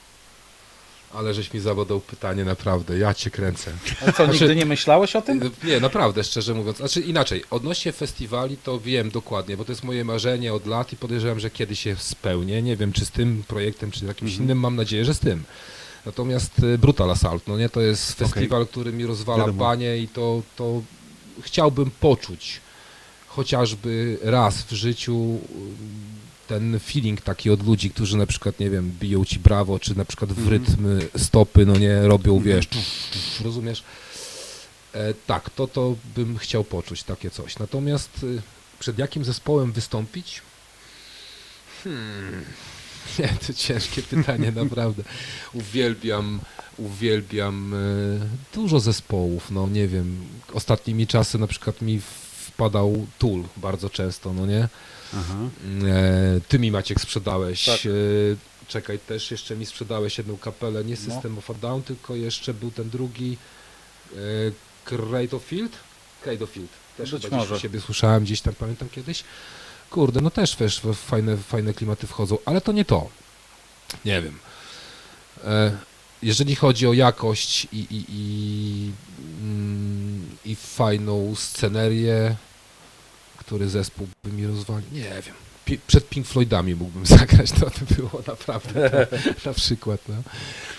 Ale 1.14 1.34
żeś 1.34 1.52
mi 1.54 1.60
zabadał 1.60 2.00
pytanie, 2.00 2.44
naprawdę, 2.44 2.98
ja 2.98 3.14
cię 3.14 3.30
kręcę. 3.30 3.72
A 4.02 4.12
co, 4.12 4.12
Znaczy- 4.24 4.32
nigdy 4.32 4.56
nie 4.56 4.66
myślałeś 4.66 5.16
o 5.16 5.22
tym? 5.22 5.50
Nie, 5.64 5.80
naprawdę, 5.80 6.24
szczerze 6.24 6.54
mówiąc. 6.54 6.76
Znaczy 6.76 7.00
inaczej, 7.00 7.44
odnośnie 7.50 7.92
festiwali 7.92 8.56
to 8.56 8.80
wiem 8.80 9.10
dokładnie, 9.10 9.56
bo 9.56 9.64
to 9.64 9.72
jest 9.72 9.84
moje 9.84 10.04
marzenie 10.04 10.52
od 10.54 10.66
lat 10.66 10.92
i 10.92 10.96
podejrzewam, 10.96 11.40
że 11.40 11.50
kiedyś 11.50 11.80
się 11.80 11.96
spełnię. 11.96 12.62
Nie 12.62 12.76
wiem, 12.76 12.92
czy 12.92 13.04
z 13.06 13.10
tym 13.10 13.44
projektem, 13.48 13.90
czy 13.90 14.04
jakimś 14.04 14.30
Mhm. 14.30 14.44
innym, 14.44 14.58
mam 14.60 14.76
nadzieję, 14.76 15.04
że 15.04 15.14
z 15.14 15.18
tym. 15.18 15.44
Natomiast 16.06 16.58
y, 16.58 16.78
Brutal 16.78 17.10
Assault, 17.10 17.48
no 17.48 17.58
nie, 17.58 17.68
to 17.68 17.80
jest 17.80 18.12
festiwal, 18.12 18.66
który 18.66 18.92
mi 18.92 19.06
rozwala 19.06 19.38
Wiadomo. 19.38 19.58
banie 19.64 19.98
i 19.98 20.08
to, 20.08 20.42
to 20.56 20.82
chciałbym 21.42 21.90
poczuć 21.90 22.60
chociażby 23.28 24.18
raz 24.22 24.62
w 24.62 24.72
życiu 24.72 25.38
ten 26.50 26.78
feeling 26.80 27.20
taki 27.20 27.50
od 27.50 27.66
ludzi, 27.66 27.90
którzy 27.90 28.16
na 28.16 28.26
przykład, 28.26 28.60
nie 28.60 28.70
wiem, 28.70 28.92
biją 29.00 29.24
ci 29.24 29.38
brawo, 29.38 29.78
czy 29.78 29.98
na 29.98 30.04
przykład 30.04 30.32
w 30.32 30.38
Mhm. 30.38 30.50
rytm 30.50 31.00
stopy, 31.16 31.66
no 31.66 31.76
nie, 31.76 32.00
robią, 32.02 32.40
wiesz, 32.40 32.66
tuf, 32.66 32.84
tuf, 33.12 33.40
rozumiesz? 33.44 33.82
E, 34.94 35.14
tak, 35.26 35.50
to, 35.50 35.66
to 35.66 35.96
bym 36.16 36.38
chciał 36.38 36.64
poczuć 36.64 37.02
takie 37.02 37.30
coś. 37.30 37.58
Natomiast 37.58 38.10
y, 38.22 38.42
przed 38.78 38.98
jakim 38.98 39.24
zespołem 39.24 39.72
wystąpić? 39.72 40.42
Hmm. 41.84 42.44
Nie, 43.18 43.28
to 43.46 43.52
ciężkie 43.54 44.02
pytanie, 44.02 44.52
naprawdę. 44.62 45.02
Uwielbiam, 45.52 46.40
uwielbiam 46.78 47.74
e, 47.74 47.76
dużo 48.54 48.80
zespołów, 48.80 49.50
no 49.50 49.68
nie 49.68 49.88
wiem. 49.88 50.16
Ostatnimi 50.52 51.06
czasy 51.06 51.38
na 51.38 51.46
przykład 51.46 51.82
mi 51.82 52.00
wpadał 52.46 53.06
Tool 53.18 53.44
bardzo 53.56 53.90
często, 53.90 54.32
no 54.32 54.46
nie? 54.46 54.68
E, 55.14 56.40
ty 56.48 56.58
mi 56.58 56.70
Maciek 56.70 57.00
sprzedałeś. 57.00 57.64
Tak. 57.64 57.80
E, 57.86 57.88
czekaj, 58.68 58.98
też 58.98 59.30
jeszcze 59.30 59.56
mi 59.56 59.66
sprzedałeś 59.66 60.18
jedną 60.18 60.36
kapelę, 60.36 60.84
nie 60.84 60.96
No. 61.06 61.12
System 61.14 61.38
of 61.38 61.50
a 61.50 61.54
Down, 61.54 61.82
tylko 61.82 62.14
jeszcze 62.16 62.54
był 62.54 62.70
ten 62.70 62.90
drugi 62.90 63.36
e, 64.12 64.16
Cradlefield? 64.84 65.72
Cradlefield. 66.22 66.70
Też 66.96 67.10
Być 67.12 67.22
chyba 67.22 67.36
gdzieś 67.36 67.48
może. 67.48 67.56
u 67.56 67.58
siebie 67.62 67.80
słyszałem 67.80 68.24
gdzieś 68.24 68.40
tam, 68.40 68.54
pamiętam 68.54 68.88
kiedyś. 68.88 69.24
Kurde, 69.90 70.20
no 70.20 70.30
też 70.30 70.56
wiesz, 70.60 70.82
fajne, 70.94 71.36
fajne 71.36 71.74
klimaty 71.74 72.06
wchodzą, 72.06 72.38
ale 72.44 72.60
to 72.60 72.72
nie 72.72 72.84
to. 72.84 73.08
Nie 74.04 74.22
wiem. 74.22 74.38
E, 75.44 75.76
jeżeli 76.22 76.56
chodzi 76.56 76.86
o 76.86 76.92
jakość 76.92 77.68
i, 77.72 77.78
i, 77.78 78.04
i, 78.08 78.92
mm, 79.42 80.36
i 80.44 80.56
fajną 80.56 81.34
scenerię, 81.36 82.36
który 83.50 83.68
zespół 83.68 84.06
by 84.24 84.32
mi 84.32 84.46
rozwalił, 84.46 84.88
nie 84.92 85.00
wiem. 85.02 85.34
pi- 85.64 85.78
przed 85.86 86.08
Pink 86.08 86.26
Floydami 86.26 86.74
mógłbym 86.74 87.06
zagrać, 87.18 87.52
to 87.52 87.66
by 87.66 87.94
było 87.94 88.22
naprawdę 88.26 89.06
na 89.46 89.52
przykład, 89.52 90.00
no. 90.08 90.14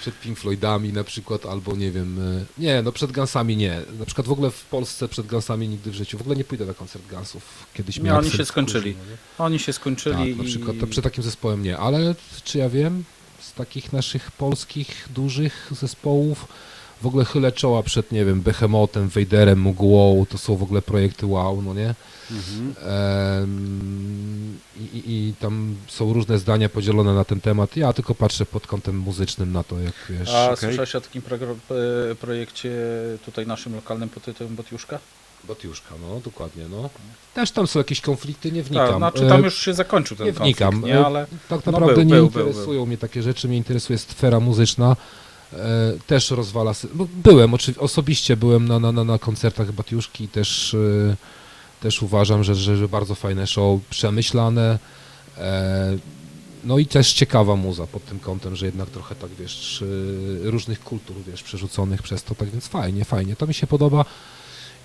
Przed 0.01 0.19
Pink 0.19 0.39
Floydami 0.39 0.93
na 0.93 1.03
przykład, 1.03 1.45
albo 1.45 1.75
nie 1.75 1.91
wiem, 1.91 2.19
e, 2.59 2.61
nie, 2.61 2.81
no 2.81 2.91
przed 2.91 3.11
Gunsami 3.11 3.57
nie. 3.57 3.81
Na 3.99 4.05
przykład 4.05 4.27
w 4.27 4.31
ogóle 4.31 4.51
w 4.51 4.65
Polsce 4.65 5.07
przed 5.07 5.27
Gunsami 5.27 5.67
nigdy 5.69 5.91
w 5.91 5.93
życiu, 5.95 6.17
w 6.17 6.21
ogóle 6.21 6.35
nie 6.35 6.43
pójdę 6.43 6.65
na 6.65 6.73
koncert 6.73 7.07
Gunsów. 7.07 7.43
Kiedyś 7.73 7.99
Nie, 7.99 8.15
oni 8.15 8.31
się 8.31 8.45
skończyli. 8.45 8.89
nie? 8.89 9.17
Oni 9.45 9.59
się 9.59 9.73
skończyli 9.73 10.15
Tak, 10.29 10.37
na 10.37 10.43
przykład 10.43 10.77
to 10.79 10.87
przy 10.87 11.01
takim 11.01 11.23
zespołem 11.23 11.63
nie, 11.63 11.77
ale 11.77 12.15
czy 12.43 12.57
ja 12.57 12.69
wiem, 12.69 13.03
z 13.39 13.53
takich 13.53 13.93
naszych 13.93 14.31
polskich, 14.31 15.07
dużych 15.15 15.71
zespołów, 15.81 16.47
w 17.01 17.05
ogóle 17.05 17.25
chylę 17.25 17.51
czoła 17.51 17.83
przed, 17.83 18.11
nie 18.11 18.25
wiem, 18.25 18.41
Behemotem, 18.41 19.07
Wejderem, 19.09 19.61
Mgłą, 19.61 20.25
to 20.29 20.37
są 20.37 20.55
w 20.55 20.63
ogóle 20.63 20.81
projekty 20.81 21.25
wow, 21.25 21.61
no 21.61 21.73
nie? 21.73 21.95
Mhm. 22.31 22.73
I, 24.93 25.01
i, 25.05 25.33
tam 25.39 25.75
są 25.87 26.13
różne 26.13 26.39
zdania 26.39 26.69
podzielone 26.69 27.13
na 27.13 27.25
ten 27.25 27.41
temat. 27.41 27.77
Ja 27.77 27.93
tylko 27.93 28.15
patrzę 28.15 28.45
pod 28.45 28.67
kątem 28.67 28.97
muzycznym 28.97 29.51
na 29.53 29.63
to, 29.63 29.79
jak 29.79 29.93
wiesz. 30.09 30.29
A 30.29 30.45
Okej. 30.45 30.57
słyszałeś 30.57 30.95
o 30.95 31.01
takim 31.01 31.21
e, 32.11 32.15
projekcie 32.15 32.71
tutaj 33.25 33.47
naszym 33.47 33.75
lokalnym 33.75 34.09
pod 34.09 34.23
tytułem 34.23 34.55
Botiuszka? 34.55 34.99
Botiuszka, 35.47 35.95
no 36.01 36.19
dokładnie, 36.19 36.63
no. 36.71 36.89
Też 37.33 37.51
tam 37.51 37.67
są 37.67 37.79
jakieś 37.79 38.01
konflikty, 38.01 38.51
nie 38.51 38.63
wnikam. 38.63 38.87
Tak, 38.87 38.97
znaczy 38.97 39.27
tam 39.29 39.41
E, 39.41 39.43
już 39.45 39.57
się 39.61 39.73
zakończył 39.73 40.17
ten 40.17 40.25
nie 40.27 40.33
konflikt, 40.33 40.59
wnikam. 40.59 40.83
nie? 40.85 40.99
E, 40.99 41.05
Ale 41.05 41.25
Tak 41.49 41.65
no 41.65 41.71
naprawdę 41.71 41.95
był, 41.95 42.03
nie 42.03 42.13
był, 42.15 42.29
był, 42.29 42.47
interesują 42.47 42.85
mnie 42.85 42.97
takie 42.97 43.21
rzeczy, 43.23 43.47
mnie 43.47 43.57
interesuje 43.57 43.99
sfera 43.99 44.39
muzyczna. 44.39 44.95
Też 46.07 46.31
rozwala. 46.31 46.73
byłem, 47.23 47.51
oczywi- 47.51 47.79
osobiście 47.79 48.37
byłem 48.37 48.67
na, 48.67 48.79
na, 48.79 48.91
na, 48.91 49.03
na 49.03 49.19
koncertach 49.19 49.71
Batiuszki 49.71 50.23
i 50.23 50.27
też, 50.27 50.75
też 51.81 52.01
uważam, 52.01 52.43
że, 52.43 52.55
że, 52.55 52.77
że 52.77 52.87
bardzo 52.87 53.15
fajne 53.15 53.47
show, 53.47 53.81
przemyślane. 53.89 54.79
E, 55.37 55.97
no 56.63 56.77
i 56.77 56.85
też 56.85 57.13
ciekawa 57.13 57.55
muza 57.55 57.87
pod 57.87 58.05
tym 58.05 58.19
kątem, 58.19 58.55
że 58.55 58.65
jednak 58.65 58.89
trochę 58.89 59.15
tak 59.15 59.29
wiesz, 59.39 59.83
e, 60.45 60.51
różnych 60.51 60.83
kultur 60.83 61.15
wiesz, 61.27 61.43
przerzuconych 61.43 62.01
przez 62.01 62.23
to, 62.23 62.35
tak 62.35 62.49
więc 62.49 62.67
fajnie, 62.67 63.05
fajnie. 63.05 63.35
To 63.35 63.47
mi 63.47 63.53
się 63.53 63.67
podoba. 63.67 64.05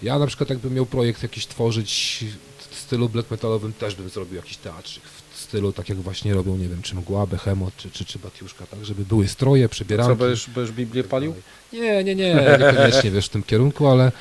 Ja 0.03 0.18
na 0.18 0.26
przykład 0.26 0.51
jakbym 0.51 0.74
miał 0.74 0.86
projekt 0.86 1.22
jakiś 1.22 1.47
tworzyć 1.47 2.24
w 2.70 2.78
stylu 2.78 3.09
black 3.09 3.30
metalowym, 3.30 3.72
też 3.72 3.94
bym 3.94 4.09
zrobił 4.09 4.36
jakiś 4.36 4.57
teatrzyk 4.57 5.03
w 5.34 5.40
stylu, 5.40 5.72
tak 5.72 5.88
jak 5.88 5.99
właśnie 5.99 6.34
robią, 6.34 6.57
nie 6.57 6.68
wiem, 6.68 6.82
czy 6.82 6.94
Mgła, 6.94 7.26
Behemoth, 7.26 7.76
czy, 7.76 7.90
czy, 7.90 8.05
czy 8.05 8.18
Batiuszka, 8.18 8.66
tak, 8.66 8.84
żeby 8.84 9.05
były 9.05 9.28
stroje, 9.28 9.68
przebieranki. 9.68 10.12
co, 10.12 10.16
będziesz, 10.16 10.51
będziesz 10.51 10.74
Biblię 10.74 11.05
palił? 11.05 11.34
Nie, 11.72 12.05
nie, 12.05 12.14
nie, 12.14 12.34
niekoniecznie 12.34 13.11
wiesz 13.11 13.26
w 13.26 13.28
tym 13.28 13.42
kierunku, 13.42 13.86
ale, 13.86 14.12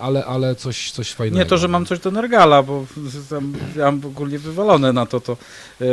ale, 0.00 0.24
ale 0.24 0.54
coś, 0.54 0.90
coś 0.90 1.12
fajnego. 1.12 1.38
Nie 1.44 1.46
to, 1.46 1.58
że 1.58 1.68
mam 1.68 1.86
coś 1.86 1.98
do 1.98 2.10
Nergala, 2.10 2.62
bo 2.62 2.86
tam, 3.30 3.52
ja 3.76 3.84
mam 3.84 4.00
ogólnie 4.04 4.38
wywalone 4.38 4.92
na 4.92 5.06
to, 5.06 5.20
to 5.20 5.36
e, 5.80 5.86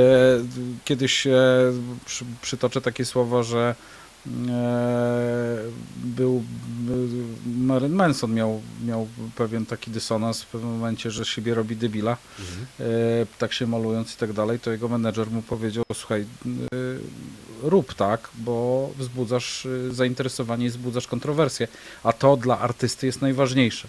kiedyś 0.86 1.28
e, 1.28 1.34
przy, 2.06 2.26
przytoczę 2.42 2.82
takie 2.82 3.06
słowo, 3.06 3.44
że 3.44 3.76
e, 4.50 5.58
był 6.06 6.44
e, 6.90 7.50
Marilyn 7.60 7.94
Manson 7.96 8.34
miał, 8.34 8.62
miał 8.86 9.08
pewien 9.36 9.66
taki 9.66 9.92
dysonans 9.92 10.42
w 10.44 10.48
pewnym 10.48 10.72
momencie, 10.72 11.12
że 11.12 11.26
siebie 11.26 11.54
robi 11.54 11.76
debila, 11.76 12.18
Mhm. 12.40 12.68
e, 12.80 13.26
tak 13.38 13.54
się 13.54 13.68
malując 13.68 14.14
i 14.14 14.18
tak 14.18 14.34
dalej, 14.34 14.60
to 14.60 14.72
jego 14.72 14.88
menedżer 14.88 15.32
mu 15.32 15.42
powiedział, 15.42 15.84
słuchaj, 15.94 16.22
e, 16.22 16.26
rób 17.64 17.94
tak, 17.94 18.30
bo 18.36 18.90
wzbudzasz 18.98 19.66
e, 19.66 19.94
zainteresowanie 19.94 20.66
i 20.66 20.70
wzbudzasz 20.70 21.08
kontrowersję, 21.08 21.68
a 22.04 22.14
to 22.14 22.38
dla 22.38 22.60
artysty 22.60 23.06
jest 23.06 23.22
najważniejsze 23.22 23.88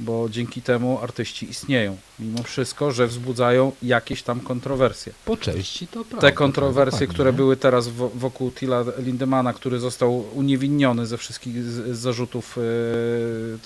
bo 0.00 0.28
dzięki 0.28 0.62
temu 0.62 0.98
artyści 1.02 1.50
istnieją, 1.50 1.96
mimo 2.18 2.42
wszystko, 2.42 2.92
że 2.92 3.06
wzbudzają 3.06 3.72
jakieś 3.82 4.22
tam 4.22 4.40
kontrowersje. 4.40 5.12
Po 5.24 5.36
części 5.36 5.86
to 5.86 6.04
prawda. 6.04 6.28
Te 6.28 6.32
kontrowersje, 6.32 7.06
które 7.06 7.32
były 7.32 7.56
teraz 7.56 7.88
wo- 7.88 8.10
wokół 8.14 8.50
Tila 8.50 8.84
Lindemana, 8.98 9.52
który 9.52 9.78
został 9.78 10.24
uniewinniony 10.34 11.06
ze 11.06 11.18
wszystkich 11.18 11.64
zarzutów 11.96 12.58
e, 12.58 12.62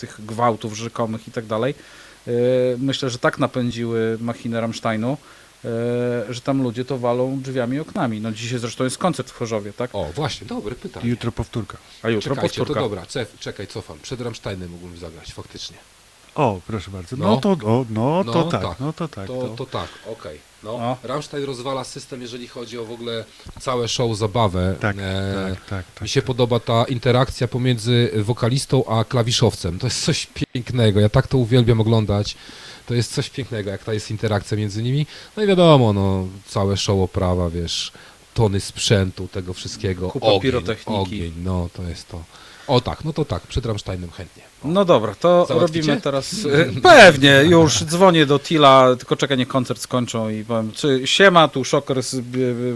tych 0.01 0.21
gwałtów 0.27 0.77
rzekomych 0.77 1.29
i 1.29 1.31
tak 1.31 1.47
dalej, 1.47 1.75
e, 2.27 2.33
myślę, 2.79 3.11
że 3.11 3.19
tak 3.19 3.39
napędziły 3.39 4.19
machinę 4.21 4.61
Rammsteinu, 4.61 5.17
że 6.31 6.41
tam 6.45 6.63
ludzie 6.63 6.85
to 6.85 6.99
walą 6.99 7.41
drzwiami 7.41 7.77
i 7.77 7.81
oknami. 7.81 8.21
No 8.21 8.33
dzisiaj 8.33 8.59
zresztą 8.59 8.85
jest 8.85 8.99
koncert 8.99 9.31
w 9.31 9.35
Chorzowie, 9.35 9.73
tak? 9.73 9.91
O, 9.93 10.05
właśnie, 10.15 10.47
dobre 10.47 10.75
pytanie. 10.75 11.09
jutro 11.11 11.33
powtórka. 11.33 11.79
A 12.03 12.09
jutro 12.09 12.35
Czekajcie, 12.35 12.55
to 12.55 12.61
powtórka. 12.61 12.81
dobra, 12.81 13.07
cef, 13.07 13.39
czekaj, 13.41 13.67
cofam. 13.67 13.99
Przed 14.03 14.21
Rammsteinem 14.21 14.71
mógłbym 14.71 14.99
zagrać, 14.99 15.33
faktycznie. 15.33 15.77
O, 16.35 16.61
proszę 16.67 16.91
bardzo. 16.91 17.17
No, 17.17 17.25
No. 17.31 17.37
to, 17.37 17.51
o, 17.51 17.85
no, 17.91 18.23
No, 18.25 18.33
to 18.33 18.45
tak, 18.45 18.63
tak. 18.63 18.81
no 18.81 18.93
to 18.93 19.09
tak. 19.09 19.27
To, 19.27 19.49
to 19.57 19.67
tak, 19.67 19.89
okej. 20.13 20.39
No. 20.63 20.79
No. 20.79 20.97
Rammstein 21.03 21.45
rozwala 21.45 21.85
system, 21.85 22.23
jeżeli 22.23 22.49
chodzi 22.49 22.79
o 22.79 22.85
w 22.85 22.93
ogóle 22.93 23.25
całe 23.61 23.89
show, 23.89 24.17
zabawę. 24.17 24.77
Tak, 24.81 24.97
E, 24.99 25.35
tak, 25.55 25.65
tak, 25.67 25.85
tak. 25.95 26.03
Mi 26.03 26.09
się 26.09 26.23
podoba 26.23 26.61
ta 26.61 26.85
interakcja 26.85 27.49
pomiędzy 27.49 28.11
wokalistą 28.17 28.85
a 28.87 29.05
klawiszowcem. 29.05 29.79
To 29.79 29.87
jest 29.87 30.05
coś 30.05 30.27
pięknego. 30.53 31.01
Ja 31.01 31.09
tak 31.09 31.27
to 31.27 31.39
uwielbiam 31.39 31.81
oglądać. 31.81 32.37
To 32.87 32.95
jest 32.95 33.13
coś 33.15 33.31
pięknego, 33.31 33.71
jak 33.71 33.85
ta 33.85 33.93
jest 33.93 34.11
interakcja 34.11 34.57
między 34.57 34.83
nimi. 34.83 35.07
No 35.37 35.43
i 35.43 35.47
wiadomo, 35.47 35.93
no, 35.93 36.27
całe 36.47 36.77
show 36.77 37.01
oprawa, 37.01 37.51
wiesz, 37.51 37.93
tony 38.35 38.61
sprzętu, 38.61 39.29
tego 39.29 39.55
wszystkiego. 39.55 40.11
Kupa 40.11 40.27
ogień, 40.27 40.41
pirotechniki. 40.41 41.01
Ogień, 41.01 41.33
no 41.45 41.69
to 41.77 41.83
jest 41.83 42.09
to. 42.09 42.23
O 42.71 42.81
tak, 42.81 43.05
no 43.05 43.13
to 43.13 43.25
tak, 43.25 43.43
przed 43.47 43.67
Rammsteinem 43.67 44.11
chętnie. 44.11 44.43
No 44.65 44.85
dobra, 44.85 45.15
to 45.15 45.47
Załatwicie? 45.49 45.81
robimy 45.81 46.01
teraz. 46.01 46.35
e, 46.77 46.81
Pewnie, 46.81 47.43
już 47.49 47.85
dzwonię 47.85 48.27
do 48.27 48.39
Tila, 48.39 48.97
tylko 48.99 49.17
czekaj, 49.17 49.39
niech 49.39 49.49
koncert 49.49 49.81
skończą 49.81 50.29
i 50.29 50.45
powiem, 50.45 50.73
czy 50.73 51.01
siema, 51.05 51.49
tu 51.49 51.65
szoker 51.65 52.03
z 52.03 52.15
e, 52.15 52.21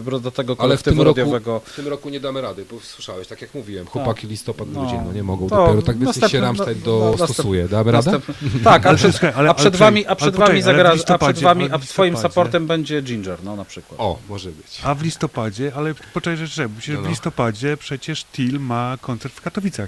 brodatego 0.04 0.56
Ale 0.58 0.76
w 0.76 0.82
tym, 0.82 0.94
kolektywu 0.96 1.04
roku, 1.04 1.18
radiowego. 1.20 1.60
w 1.64 1.76
tym 1.76 1.88
roku 1.88 2.08
nie 2.10 2.20
damy 2.20 2.40
rady, 2.40 2.64
bo 2.70 2.80
słyszałeś, 2.80 3.28
tak 3.28 3.40
jak 3.42 3.54
mówiłem, 3.54 3.86
chłopaki 3.86 4.26
listopad, 4.26 4.68
No. 4.72 4.80
grudzień, 4.80 5.00
no 5.06 5.12
nie 5.12 5.22
mogą 5.22 5.48
To 5.48 5.56
dopiero, 5.56 5.82
tak 5.82 5.98
więc 5.98 6.30
się 6.30 6.40
Rammstein 6.40 6.80
no, 6.86 6.98
no, 6.98 7.16
dostosuje. 7.16 7.68
Damy 7.68 7.92
radę? 7.92 8.10
Następny- 8.10 8.34
Tak, 8.64 8.86
a 8.86 8.88
Ale 8.88 8.98
przed, 8.98 9.20
a 9.48 9.54
przed 9.54 9.76
wami, 9.76 10.06
a 10.06 10.14
przed 10.16 10.36
wami 10.36 10.62
zagra, 10.62 10.96
w 10.96 11.10
a 11.10 11.18
przed 11.18 11.38
wami, 11.40 11.68
a 11.70 11.78
w 11.78 11.86
twoim 11.86 12.16
supportem 12.16 12.66
będzie 12.66 13.02
Ginger, 13.02 13.38
no 13.44 13.56
na 13.56 13.64
przykład. 13.64 14.00
O, 14.00 14.18
może 14.28 14.50
być. 14.50 14.80
A 14.84 14.94
w 14.94 15.02
listopadzie, 15.02 15.72
ale 15.76 15.94
poczekaj, 16.14 16.36
że 16.36 16.46
że, 16.46 16.68
przecież 16.68 16.96
No, 17.00 17.02
w 17.06 17.08
listopadzie 17.08 17.76
przecież 17.76 18.24
Til 18.24 18.60
ma 18.60 18.96
koncert 19.00 19.34
w 19.34 19.40
Katowicach. 19.40 19.83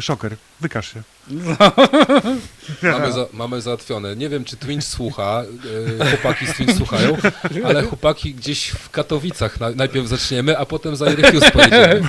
Szoker, 0.00 0.36
wykaż 0.60 0.92
się. 0.92 1.02
Mamy, 2.92 3.12
za, 3.12 3.26
mamy 3.32 3.60
załatwione. 3.60 4.16
Nie 4.16 4.28
wiem, 4.28 4.44
czy 4.44 4.56
Twinch 4.56 4.84
słucha, 4.84 5.42
e, 6.00 6.10
chłopaki 6.10 6.46
z 6.46 6.52
Twinch 6.52 6.76
słuchają, 6.76 7.16
ale 7.64 7.82
chłopaki 7.82 8.34
gdzieś 8.34 8.68
w 8.68 8.90
Katowicach 8.90 9.60
na, 9.60 9.70
najpierw 9.70 10.08
zaczniemy, 10.08 10.58
a 10.58 10.66
potem 10.66 10.96
za 10.96 11.10
Irekius 11.10 11.50
pojedziemy. 11.50 12.08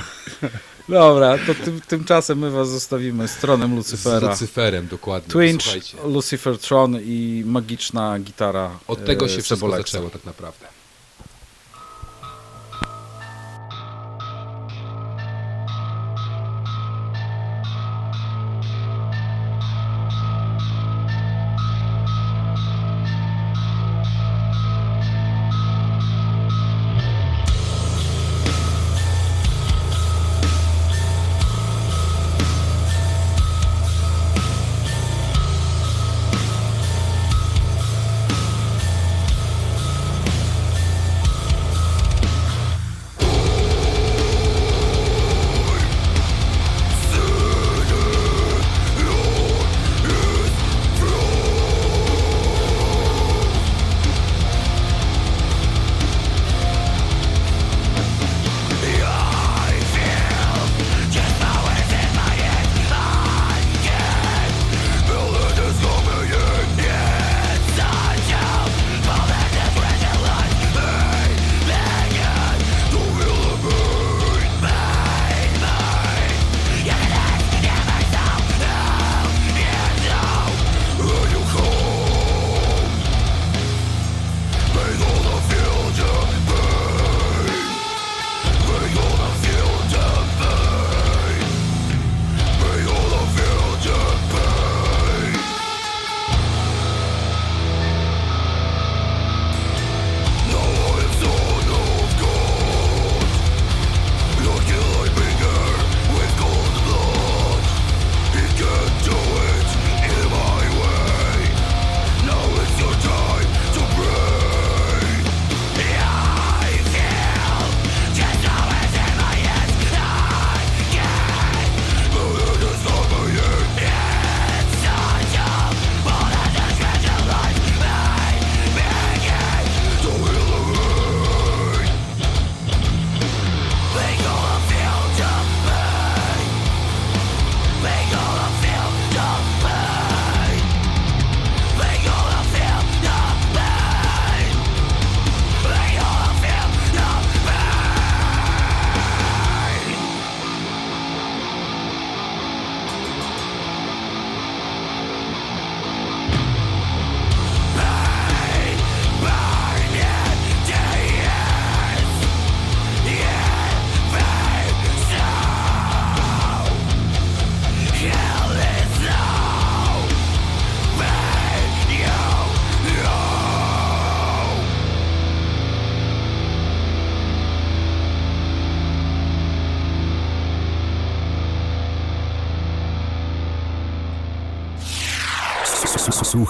Dobra, 0.88 1.38
to 1.46 1.54
tym, 1.54 1.80
tymczasem 1.80 2.38
my 2.38 2.50
was 2.50 2.68
zostawimy 2.68 3.28
z 3.28 3.36
tronem 3.36 3.72
Z 3.72 3.76
Lucyfera. 3.76 4.28
Lucyferem 4.30 4.86
dokładnie. 4.88 5.32
Twinch, 5.32 5.62
Słuchajcie, 5.62 5.96
Lucifer 6.04 6.58
Tron 6.58 6.96
i 7.02 7.42
magiczna 7.46 8.18
gitara 8.18 8.78
od 8.88 9.04
tego 9.04 9.24
e, 9.26 9.28
się 9.28 9.34
wszystko 9.42 9.56
Cebuleksa. 9.56 9.92
zaczęło 9.92 10.10
tak 10.10 10.24
naprawdę. 10.24 10.66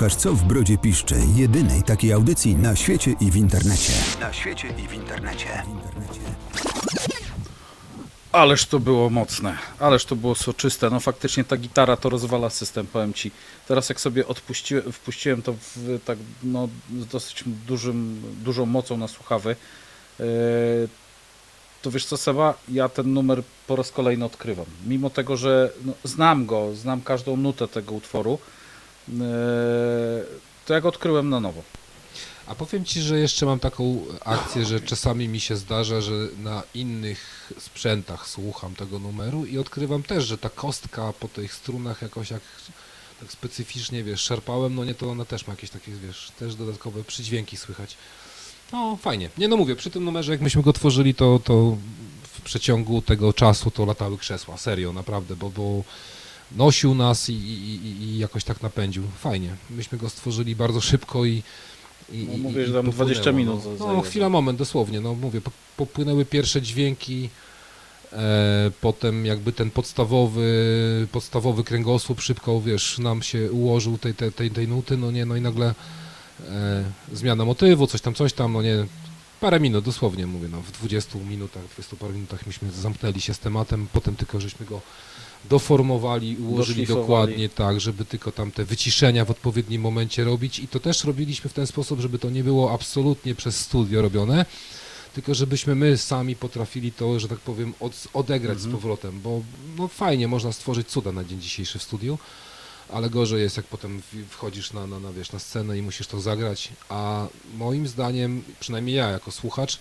Słuchasz 0.07 0.22
Co 0.22 0.32
w 0.32 0.44
Brodzie 0.44 0.78
Piszczy, 0.78 1.14
jedynej 1.36 1.82
takiej 1.82 2.12
audycji 2.12 2.57
na 2.57 2.76
świecie 2.76 3.14
i 3.20 3.30
w 3.30 3.36
internecie. 3.36 3.92
Na 4.20 4.32
świecie 4.32 4.68
i 4.84 4.88
w 4.88 4.92
internecie. 4.92 5.62
Ależ 8.32 8.66
to 8.66 8.78
było 8.78 9.11
mocne, 9.11 9.59
ależ 9.78 10.04
to 10.04 10.16
było 10.16 10.34
soczyste. 10.34 10.90
No 10.90 11.00
faktycznie 11.00 11.44
ta 11.44 11.57
gitara 11.57 11.96
to 11.96 12.09
rozwala 12.09 12.50
system, 12.50 12.86
powiem 12.86 13.14
ci. 13.14 13.30
Teraz 13.68 13.88
jak 13.88 14.00
sobie 14.00 14.26
odpuściłem, 14.26 14.92
wpuściłem 14.92 15.42
to 15.42 15.52
w 15.52 16.00
tak 16.04 16.18
no, 16.42 16.68
z 17.00 17.07
dosyć 17.07 17.44
dużym, 17.46 18.22
dużą 18.44 18.66
mocą 18.66 18.96
na 18.96 19.09
słuchawy, 19.09 19.57
yy, 20.18 20.26
to 21.82 21.90
wiesz 21.90 22.07
co 22.07 22.16
Seba, 22.16 22.54
ja 22.68 22.88
ten 22.88 23.12
numer 23.12 23.42
po 23.66 23.76
raz 23.76 23.90
kolejny 23.90 24.24
odkrywam. 24.24 24.66
Mimo 24.86 25.11
tego, 25.11 25.36
że 25.36 25.72
no, 25.84 25.92
znam 26.04 26.46
go, 26.46 26.74
znam 26.74 27.00
każdą 27.02 27.36
nutę 27.36 27.68
tego 27.68 27.94
utworu, 27.94 28.38
to 30.66 30.74
ja 30.74 30.80
go 30.80 30.88
odkryłem 30.88 31.28
na 31.28 31.40
nowo. 31.40 31.62
A 32.46 32.54
powiem 32.54 32.84
Ci, 32.84 33.02
że 33.02 33.18
jeszcze 33.18 33.46
mam 33.46 33.61
taką 33.61 34.04
akcję, 34.24 34.64
że 34.64 34.80
czasami 34.80 35.28
mi 35.28 35.40
się 35.40 35.57
zdarza, 35.57 36.00
że 36.00 36.12
na 36.38 36.62
innych 36.74 37.52
sprzętach 37.59 38.28
słucham 38.28 38.74
tego 38.74 38.98
numeru 38.98 39.46
i 39.46 39.59
odkrywam 39.59 40.02
też, 40.02 40.24
że 40.24 40.38
ta 40.38 40.48
kostka 40.48 41.12
po 41.20 41.28
tych 41.28 41.54
strunach 41.54 42.02
jakoś 42.02 42.30
jak 42.30 42.42
tak 43.20 43.32
specyficznie, 43.32 44.04
wiesz, 44.04 44.20
szarpałem, 44.20 44.74
no 44.74 44.84
nie, 44.84 44.94
to 44.94 45.11
ona 45.11 45.24
też 45.24 45.46
ma 45.46 45.52
jakieś 45.52 45.70
takie, 45.70 45.92
wiesz, 45.92 46.32
też 46.38 46.54
dodatkowe 46.54 47.04
przydźwięki 47.04 47.57
słychać. 47.57 47.96
No, 48.72 48.98
fajnie. 49.02 49.30
Nie 49.38 49.48
no 49.48 49.57
mówię, 49.57 49.76
przy 49.76 49.90
tym 49.90 50.04
numerze, 50.04 50.32
jak 50.32 50.40
myśmy 50.40 50.62
go 50.62 50.72
tworzyli, 50.72 51.14
to, 51.14 51.40
to 51.44 51.76
w 52.22 52.40
przeciągu 52.40 53.02
tego 53.02 53.32
czasu 53.32 53.70
to 53.70 53.86
latały 53.86 54.18
krzesła, 54.18 54.57
serio, 54.57 54.92
naprawdę, 54.92 55.36
bo, 55.36 55.50
bo 55.50 55.82
nosił 56.53 56.94
nas 56.94 57.28
i, 57.30 57.32
i, 57.32 58.03
i- 58.03 58.18
jakoś 58.18 58.44
tak 58.44 58.62
napędził. 58.62 59.03
Fajnie. 59.18 59.57
Myśmy 59.70 59.99
go 59.99 60.09
stworzyli 60.11 60.57
bardzo 60.57 60.80
szybko 60.80 61.24
i 61.24 61.42
i, 62.12 62.28
No, 62.32 62.38
mówię, 62.38 62.66
że 62.66 62.72
tam 62.72 62.84
popłynęło, 62.86 63.05
20 63.14 63.32
minut 63.32 63.61
No, 63.78 63.92
no 63.92 64.01
chwila, 64.01 64.28
moment, 64.28 64.59
dosłownie. 64.59 65.01
No 65.01 65.14
mówię, 65.14 65.40
po- 65.40 65.51
popłynęły 65.76 66.24
pierwsze 66.24 66.62
dźwięki, 66.62 67.28
e, 68.12 68.70
potem 68.80 69.26
jakby 69.26 69.53
ten 69.53 69.70
podstawowy, 69.70 70.47
podstawowy 71.12 71.64
kręgosłup 71.64 72.20
szybko, 72.20 72.61
wiesz, 72.61 72.99
nam 72.99 73.22
się 73.22 73.53
ułożył 73.53 73.99
tej, 73.99 74.14
tej, 74.14 74.32
tej, 74.32 74.51
tej 74.51 74.68
nuty, 74.68 74.97
no 74.97 75.11
nie, 75.11 75.26
no 75.26 75.36
i 75.36 75.40
nagle 75.40 75.74
e, 76.49 76.84
zmiana 77.12 77.44
motywu, 77.44 77.86
coś 77.86 78.01
tam, 78.01 78.14
coś 78.14 78.32
tam, 78.32 78.53
no 78.53 78.62
nie, 78.62 78.86
parę 79.40 79.61
minut, 79.61 79.84
dosłownie 79.84 80.26
mówię, 80.26 80.49
no 80.51 80.62
w 80.62 80.72
20 80.72 81.18
minutach, 81.18 81.62
20 81.74 81.97
parę 81.97 82.12
minutach 82.14 82.47
myśmy 82.47 82.70
zamknęli 82.72 83.20
się 83.20 83.34
z 83.34 83.38
tematem, 83.38 83.88
potem 83.92 84.16
tylko 84.16 84.40
żeśmy 84.40 84.66
go 84.66 84.80
doformowali, 85.49 86.36
ułożyli 86.36 86.86
dokładnie 86.86 87.49
tak, 87.49 87.80
żeby 87.80 88.05
tylko 88.05 88.32
tam 88.32 88.51
te 88.51 88.64
wyciszenia 88.64 89.24
w 89.24 89.30
odpowiednim 89.30 89.82
momencie 89.82 90.24
robić. 90.24 90.59
I 90.59 90.68
to 90.68 90.80
też 90.80 91.05
robiliśmy 91.05 91.51
w 91.51 91.53
ten 91.53 91.66
sposób, 91.66 92.01
żeby 92.01 92.18
to 92.18 92.30
nie 92.30 92.44
było 92.44 92.72
absolutnie 92.72 93.34
przez 93.34 93.61
studio 93.61 94.03
robione, 94.03 94.47
tylko 95.14 95.34
żebyśmy 95.34 95.74
my 95.74 95.99
sami 95.99 96.36
potrafili 96.36 96.92
to, 96.92 97.20
że 97.20 97.28
tak 97.28 97.38
powiem, 97.38 97.74
od, 97.80 98.09
odegrać 98.14 98.61
z 98.61 98.72
powrotem, 98.72 99.20
bo 99.20 99.42
no 99.78 99.88
fajnie, 99.88 100.28
można 100.28 100.53
stworzyć 100.53 100.88
cuda 100.88 101.12
na 101.12 101.24
dzień 101.24 101.40
dzisiejszy 101.40 101.78
w 101.78 101.82
studiu, 101.82 102.18
ale 102.92 103.11
gorzej 103.11 103.42
jest, 103.42 103.57
jak 103.57 103.66
potem 103.66 104.03
wchodzisz 104.30 104.72
na, 104.72 104.86
na, 104.86 105.01
na, 105.01 105.12
wiesz, 105.12 105.32
na 105.32 105.38
scenę 105.38 105.78
i 105.78 105.82
musisz 105.82 106.07
to 106.07 106.20
zagrać, 106.20 106.72
a 106.88 107.26
moim 107.57 107.88
zdaniem, 107.88 108.42
przynajmniej 108.61 108.97
ja 108.97 109.09
jako 109.09 109.30
słuchacz, 109.30 109.78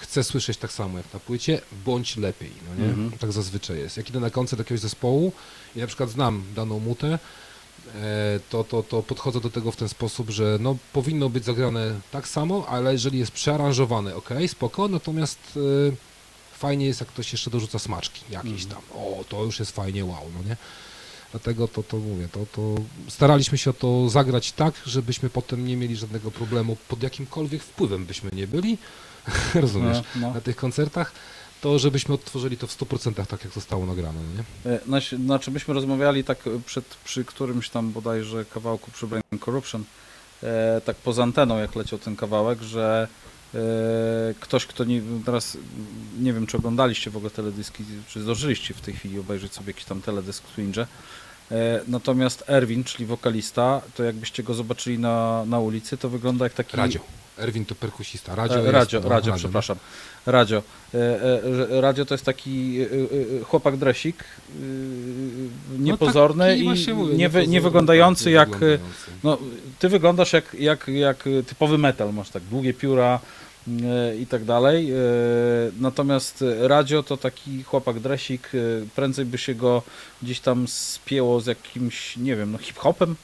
chcę 0.00 0.24
słyszeć 0.24 0.58
tak 0.58 0.72
samo 0.72 0.98
jak 0.98 1.14
na 1.14 1.20
płycie, 1.20 1.60
bądź 1.84 2.16
lepiej, 2.16 2.50
no 2.68 2.84
nie? 2.84 2.90
Mhm. 2.90 3.10
Tak 3.12 3.32
zazwyczaj 3.32 3.78
jest. 3.78 3.96
Jak 3.96 4.10
idę 4.10 4.20
na 4.20 4.30
koncert 4.30 4.58
jakiegoś 4.58 4.80
zespołu 4.80 5.32
i 5.76 5.78
na 5.78 5.86
przykład 5.86 6.10
znam 6.10 6.42
daną 6.56 6.78
mutę, 6.78 7.18
e, 7.94 8.40
to, 8.50 8.64
to, 8.64 8.82
to 8.82 9.02
podchodzę 9.02 9.40
do 9.40 9.50
tego 9.50 9.72
w 9.72 9.76
ten 9.76 9.88
sposób, 9.88 10.30
że 10.30 10.58
no, 10.60 10.76
powinno 10.92 11.28
być 11.28 11.44
zagrane 11.44 12.00
tak 12.10 12.28
samo, 12.28 12.66
ale 12.68 12.92
jeżeli 12.92 13.18
jest 13.18 13.32
przearanżowane, 13.32 14.16
ok, 14.16 14.28
spoko, 14.46 14.88
natomiast 14.88 15.38
e, 15.92 15.96
fajnie 16.58 16.86
jest, 16.86 17.00
jak 17.00 17.08
ktoś 17.08 17.32
jeszcze 17.32 17.50
dorzuca 17.50 17.78
smaczki 17.78 18.20
jakieś 18.30 18.66
tam. 18.66 18.82
O, 18.94 19.24
to 19.28 19.44
już 19.44 19.58
jest 19.58 19.72
fajnie, 19.72 20.04
wow, 20.04 20.24
no 20.34 20.48
nie? 20.48 20.56
Dlatego 21.30 21.68
to, 21.68 21.82
to 21.82 21.96
mówię, 21.96 22.28
to, 22.32 22.46
to 22.52 22.74
staraliśmy 23.08 23.58
się 23.58 23.70
o 23.70 23.72
to 23.72 24.08
zagrać 24.08 24.52
tak, 24.52 24.74
żebyśmy 24.86 25.30
potem 25.30 25.66
nie 25.66 25.76
mieli 25.76 25.96
żadnego 25.96 26.30
problemu, 26.30 26.76
pod 26.88 27.02
jakimkolwiek 27.02 27.62
wpływem 27.62 28.06
byśmy 28.06 28.30
nie 28.32 28.46
byli, 28.46 28.78
rozumiesz, 29.54 29.98
No, 30.16 30.28
no. 30.28 30.34
na 30.34 30.40
tych 30.40 30.56
koncertach, 30.56 31.12
to 31.60 31.78
żebyśmy 31.78 32.14
odtworzyli 32.14 32.56
to 32.56 32.66
w 32.66 32.78
100% 32.78 33.26
tak, 33.26 33.44
jak 33.44 33.52
zostało 33.52 33.86
nagrane, 33.86 34.18
no 34.22 34.42
nie? 34.70 34.76
E, 34.76 35.16
Znaczy 35.18 35.50
myśmy 35.50 35.74
rozmawiali 35.74 36.24
tak 36.24 36.38
przed, 36.66 36.84
przy 37.04 37.24
którymś 37.24 37.68
tam 37.70 37.92
bodajże 37.92 38.44
kawałku 38.44 38.90
przy 38.90 39.06
Brain 39.06 39.22
Corruption, 39.44 39.84
e, 40.42 40.80
tak 40.84 40.96
poza 40.96 41.22
anteną 41.22 41.58
jak 41.58 41.76
leciał 41.76 41.98
ten 41.98 42.16
kawałek, 42.16 42.62
że 42.62 43.08
e, 43.54 43.58
ktoś, 44.40 44.66
kto 44.66 44.84
nie, 44.84 45.02
teraz 45.24 45.56
nie 46.20 46.32
wiem 46.32 46.46
czy 46.46 46.56
oglądaliście 46.56 47.10
w 47.10 47.16
ogóle 47.16 47.30
teledyski, 47.30 47.84
czy 48.08 48.22
zdążyliście 48.22 48.74
w 48.74 48.80
tej 48.80 48.94
chwili 48.94 49.18
obejrzeć 49.18 49.52
sobie 49.54 49.66
jakiś 49.66 49.84
tam 49.84 50.02
teledysk 50.02 50.44
Twinge, 50.44 50.86
e, 51.50 51.80
natomiast 51.88 52.44
Erwin, 52.48 52.84
czyli 52.84 53.06
wokalista, 53.06 53.80
to 53.94 54.04
jakbyście 54.04 54.42
go 54.42 54.54
zobaczyli 54.54 54.98
na, 54.98 55.44
na 55.46 55.58
ulicy, 55.60 55.96
to 55.96 56.08
wygląda 56.08 56.44
jak 56.44 56.54
taki... 56.54 56.76
Radio. 56.76 57.00
Erwin 57.38 57.64
to 57.64 57.74
perkusista. 57.74 58.34
Radio, 58.34 58.56
E, 58.56 58.60
jest, 58.60 58.72
Radio, 58.72 59.00
radio, 59.08 59.32
no. 59.32 59.38
przepraszam. 59.38 59.76
Radio. 60.26 60.62
E, 60.94 60.98
e, 60.98 61.80
Radio 61.80 62.04
to 62.04 62.14
jest 62.14 62.24
taki 62.24 62.78
chłopak 63.44 63.76
dresik, 63.76 64.24
niepozorny 65.78 66.56
No 66.64 66.74
taki 66.74 66.90
i 66.90 66.94
mówię, 66.94 67.14
nie, 67.14 67.28
wy, 67.28 67.46
nie 67.46 67.60
wyglądający 67.60 68.24
tak, 68.24 68.32
jak... 68.32 68.48
nie 68.48 68.54
e, 68.54 68.58
wyglądający. 68.60 69.10
No, 69.24 69.38
ty 69.78 69.88
wyglądasz 69.88 70.32
jak, 70.32 70.54
jak, 70.54 70.88
jak 70.88 71.24
typowy 71.46 71.78
metal, 71.78 72.12
masz 72.14 72.30
tak 72.30 72.42
długie 72.42 72.74
pióra 72.74 73.20
e, 73.68 74.16
i 74.16 74.26
tak 74.26 74.44
dalej. 74.44 74.92
Natomiast 75.80 76.44
Radio 76.60 77.02
to 77.02 77.16
taki 77.16 77.62
chłopak 77.62 78.00
dresik, 78.00 78.50
prędzej 78.96 79.24
by 79.24 79.38
się 79.38 79.54
go 79.54 79.82
gdzieś 80.22 80.40
tam 80.40 80.68
spięło 80.68 81.40
z 81.40 81.46
jakimś, 81.46 82.16
nie 82.16 82.36
wiem, 82.36 82.52
no 82.52 82.58
hip-hopem, 82.58 83.14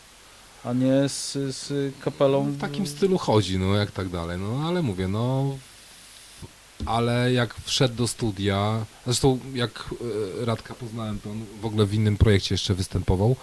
a 0.64 0.72
nie 0.72 1.08
z, 1.08 1.32
z 1.32 1.94
kapelą. 2.00 2.44
W 2.44 2.58
takim 2.58 2.86
stylu 2.86 3.18
chodzi, 3.18 3.58
no 3.58 3.74
jak 3.74 3.90
tak 3.90 4.08
dalej, 4.08 4.38
no 4.38 4.68
ale 4.68 4.82
mówię, 4.82 5.08
no 5.08 5.56
ale 6.86 7.32
jak 7.32 7.54
wszedł 7.54 7.94
do 7.94 8.08
studia, 8.08 8.84
zresztą 9.04 9.38
jak 9.54 9.84
e, 10.40 10.44
Radka 10.44 10.74
poznałem, 10.74 11.20
to 11.20 11.30
on 11.30 11.44
w 11.60 11.66
ogóle 11.66 11.86
w 11.86 11.94
innym 11.94 12.16
projekcie 12.16 12.54
jeszcze 12.54 12.74
występował, 12.74 13.36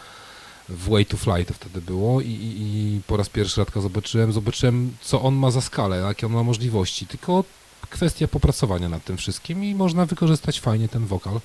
w 0.69 0.89
Way 0.89 1.05
to 1.05 1.17
Fly 1.17 1.45
to 1.45 1.53
wtedy 1.53 1.81
było 1.81 2.21
i, 2.21 2.27
i, 2.27 2.61
i 2.61 3.01
po 3.07 3.17
raz 3.17 3.29
pierwszy 3.29 3.61
Radka 3.61 3.81
zobaczyłem, 3.81 4.33
zobaczyłem 4.33 4.95
co 5.01 5.21
on 5.21 5.35
ma 5.35 5.51
za 5.51 5.61
skalę, 5.61 5.97
jakie 5.97 6.25
on 6.25 6.33
ma 6.33 6.43
możliwości, 6.43 7.07
tylko 7.07 7.43
kwestia 7.89 8.27
popracowania 8.27 8.89
nad 8.89 9.03
tym 9.03 9.17
wszystkim 9.17 9.63
i 9.63 9.75
można 9.75 10.05
wykorzystać 10.05 10.59
fajnie 10.59 10.87
ten 10.87 11.05
wokal. 11.05 11.39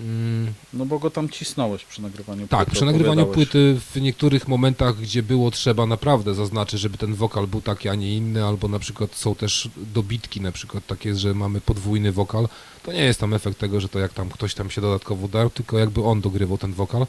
Mm, 0.00 0.52
No 0.72 0.86
bo 0.86 0.98
go 0.98 1.10
tam 1.10 1.28
cisnąłeś 1.28 1.84
przy 1.84 2.02
nagrywaniu 2.02 2.48
tak, 2.48 2.58
płyty, 2.64 2.72
przy 2.76 2.84
nagrywaniu 2.84 3.26
płyty 3.26 3.80
w 3.94 4.00
niektórych 4.00 4.48
momentach, 4.48 4.96
gdzie 4.96 5.22
było 5.22 5.50
trzeba 5.50 5.86
naprawdę 5.86 6.34
zaznaczyć, 6.34 6.80
żeby 6.80 6.98
ten 6.98 7.14
wokal 7.14 7.46
był 7.46 7.60
taki, 7.60 7.88
a 7.88 7.94
nie 7.94 8.16
inny, 8.16 8.44
albo 8.44 8.68
na 8.68 8.78
przykład 8.78 9.14
są 9.14 9.34
też 9.34 9.68
dobitki, 9.94 10.40
na 10.40 10.52
przykład 10.52 10.86
takie, 10.86 11.14
że 11.14 11.34
mamy 11.34 11.60
podwójny 11.60 12.12
wokal, 12.12 12.48
to 12.82 12.92
nie 12.92 13.02
jest 13.04 13.20
tam 13.20 13.34
efekt 13.34 13.58
tego, 13.58 13.80
że 13.80 13.88
to 13.88 13.98
jak 13.98 14.12
tam 14.12 14.28
ktoś 14.28 14.54
tam 14.54 14.70
się 14.70 14.80
dodatkowo 14.80 15.28
dał, 15.28 15.50
tylko 15.50 15.78
jakby 15.78 16.02
on 16.04 16.20
dogrywał 16.20 16.58
ten 16.58 16.72
wokal. 16.72 17.06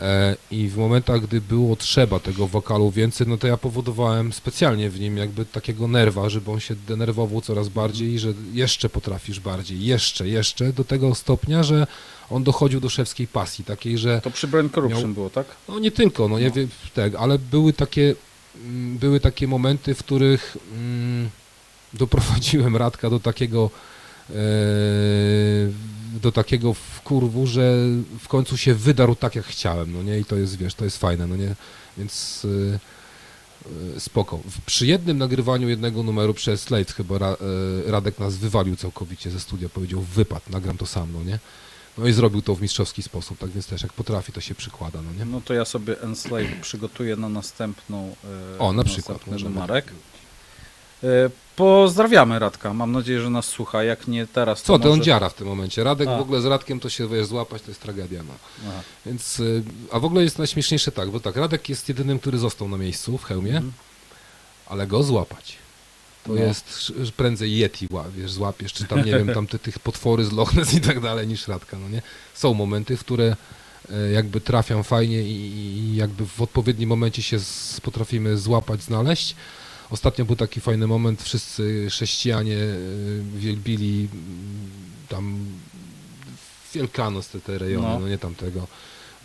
E, 0.00 0.36
I 0.50 0.68
w 0.68 0.76
momentach, 0.76 1.20
gdy 1.22 1.40
było 1.40 1.76
trzeba 1.76 2.20
tego 2.20 2.46
wokalu 2.46 2.90
więcej, 2.90 3.26
no 3.26 3.36
to 3.38 3.46
ja 3.46 3.56
powodowałem 3.56 4.32
specjalnie 4.32 4.90
w 4.90 5.00
nim 5.00 5.16
jakby 5.16 5.44
takiego 5.44 5.88
nerwa, 5.88 6.28
żeby 6.28 6.50
on 6.50 6.60
się 6.60 6.74
denerwował 6.88 7.40
coraz 7.40 7.68
bardziej 7.68 8.08
i 8.12 8.18
że 8.18 8.32
jeszcze 8.52 8.88
potrafisz 8.88 9.40
bardziej, 9.40 9.84
jeszcze, 9.84 10.28
jeszcze, 10.28 10.72
do 10.72 10.84
tego 10.84 11.14
stopnia, 11.14 11.62
że 11.62 11.86
on 12.30 12.44
dochodził 12.44 12.80
do 12.80 12.88
szewskiej 12.88 13.26
pasji, 13.26 13.64
takiej, 13.64 13.98
że 13.98 14.20
To 14.24 14.30
przy 14.30 14.48
Brain 14.48 14.70
Corruption 14.70 15.04
Miał- 15.04 15.14
było, 15.14 15.30
tak? 15.30 15.46
no 15.68 15.78
nie 15.78 15.90
tylko, 15.90 16.28
no 16.28 16.38
nie 16.38 16.48
No. 16.48 16.52
wiem, 16.54 16.68
tak, 16.94 17.14
ale 17.14 17.38
były 17.38 17.72
takie, 17.72 18.14
mm, 18.64 18.98
były 18.98 19.20
takie 19.20 19.48
momenty, 19.48 19.94
w 19.94 19.98
których 19.98 20.56
mm, 20.72 21.30
doprowadziłem 21.94 22.76
Radka 22.76 23.10
do 23.10 23.20
takiego 23.20 23.70
e, 24.30 24.34
do 26.22 26.32
takiego 26.32 26.74
wkurwu, 26.74 27.46
że 27.46 27.74
w 28.20 28.28
końcu 28.28 28.56
się 28.56 28.74
wydarł 28.74 29.14
tak, 29.14 29.34
jak 29.34 29.44
chciałem, 29.44 29.92
no 29.92 30.02
nie, 30.02 30.18
i 30.18 30.24
to 30.24 30.36
jest, 30.36 30.56
wiesz, 30.56 30.74
to 30.74 30.84
jest 30.84 30.98
fajne, 30.98 31.26
no 31.26 31.36
nie, 31.36 31.54
więc 31.98 32.46
e, 33.96 34.00
spoko. 34.00 34.40
Przy 34.66 34.86
jednym 34.86 35.18
nagrywaniu 35.18 35.68
jednego 35.68 36.02
numeru 36.02 36.34
przez 36.34 36.62
Slate 36.62 36.92
chyba 36.92 37.18
Ra, 37.18 37.36
e, 37.86 37.90
Radek 37.90 38.18
nas 38.18 38.36
wywalił 38.36 38.76
całkowicie 38.76 39.30
ze 39.30 39.40
studia, 39.40 39.68
powiedział 39.68 40.00
wypad, 40.00 40.50
nagram 40.50 40.76
to 40.76 40.86
sam, 40.86 41.12
no 41.12 41.22
nie, 41.24 41.38
no 41.98 42.06
i 42.06 42.12
zrobił 42.12 42.42
to 42.42 42.54
w 42.54 42.62
mistrzowski 42.62 43.02
sposób, 43.02 43.38
tak 43.38 43.50
więc 43.50 43.66
też 43.66 43.82
jak 43.82 43.92
potrafi, 43.92 44.32
to 44.32 44.40
się 44.40 44.54
przykłada, 44.54 45.02
no 45.02 45.12
nie. 45.18 45.24
No 45.30 45.40
to 45.40 45.54
ja 45.54 45.64
sobie 45.64 46.02
Enslave 46.02 46.60
przygotuję 46.62 47.16
na 47.16 47.28
następną 47.28 48.16
O, 48.58 48.72
na 48.72 48.84
przykład, 48.84 49.08
następny 49.08 49.32
możemy 49.32 49.54
numerek. 49.54 49.84
tak 49.84 49.94
Pozdrawiamy 51.56 52.38
Radka. 52.38 52.74
Mam 52.74 52.92
nadzieję, 52.92 53.20
że 53.20 53.30
nas 53.30 53.46
słucha. 53.46 53.82
Jak 53.84 54.08
nie 54.08 54.26
teraz, 54.26 54.62
to 54.62 54.66
Co, 54.66 54.78
to 54.78 54.84
on 54.90 54.98
może... 54.98 55.02
dziara 55.06 55.28
w 55.28 55.34
tym 55.34 55.46
momencie. 55.46 55.84
Radek 55.84 56.08
A. 56.08 56.18
w 56.18 56.20
ogóle 56.20 56.40
z 56.40 56.44
Radkiem 56.44 56.80
to 56.80 56.88
się 56.88 57.08
wiesz, 57.08 57.26
złapać, 57.26 57.62
to 57.62 57.70
jest 57.70 57.80
tragedia. 57.82 58.22
No. 58.22 58.34
Aha. 58.68 58.80
Więc, 59.06 59.40
y, 59.40 59.62
a 59.92 59.98
w 60.00 60.04
ogóle 60.04 60.22
jest 60.22 60.38
najśmieszniejsze 60.38 60.92
tak, 60.92 61.10
bo 61.10 61.20
tak, 61.20 61.36
Radek 61.36 61.68
jest 61.68 61.88
jedynym, 61.88 62.18
który 62.18 62.38
został 62.38 62.68
na 62.68 62.76
miejscu 62.76 63.18
w 63.18 63.24
hełmie, 63.24 63.50
Mhm. 63.56 63.72
ale 64.66 64.86
go 64.86 65.02
złapać. 65.02 65.56
To 66.24 66.32
No. 66.32 66.40
jest 66.40 66.92
prędzej 67.16 67.58
Yeti 67.58 67.88
wiesz, 68.16 68.32
złapiesz, 68.32 68.72
czy 68.72 68.84
tam, 68.84 68.98
nie 69.04 69.12
wiem, 69.12 69.34
tam 69.34 69.46
te, 69.46 69.58
tych 69.58 69.78
potwory 69.78 70.24
z 70.24 70.32
Loch 70.32 70.54
Ness 70.54 70.74
i 70.74 70.80
tak 70.80 71.00
dalej 71.00 71.26
niż 71.26 71.48
Radka, 71.48 71.78
no 71.78 71.88
nie? 71.88 72.02
Są 72.34 72.54
momenty, 72.54 72.96
w 72.96 73.00
które 73.00 73.36
e, 73.92 74.12
jakby 74.12 74.40
trafiam 74.40 74.84
fajnie 74.84 75.22
i, 75.22 75.36
i 75.78 75.96
jakby 75.96 76.26
w 76.26 76.42
odpowiednim 76.42 76.88
momencie 76.88 77.22
się 77.22 77.38
z, 77.38 77.80
potrafimy 77.80 78.38
złapać, 78.38 78.82
znaleźć. 78.82 79.36
Ostatnio 79.90 80.24
był 80.24 80.36
taki 80.36 80.60
fajny 80.60 80.86
moment, 80.86 81.22
wszyscy 81.22 81.86
chrześcijanie 81.90 82.56
e, 82.56 83.38
wielbili 83.38 84.08
mm, 84.12 84.70
tam 85.08 85.46
Wielkanoc, 86.74 87.28
te, 87.28 87.40
te 87.40 87.58
rejony, 87.58 87.88
No. 87.88 87.98
no. 88.00 88.08
nie 88.08 88.18
tamtego. 88.18 88.66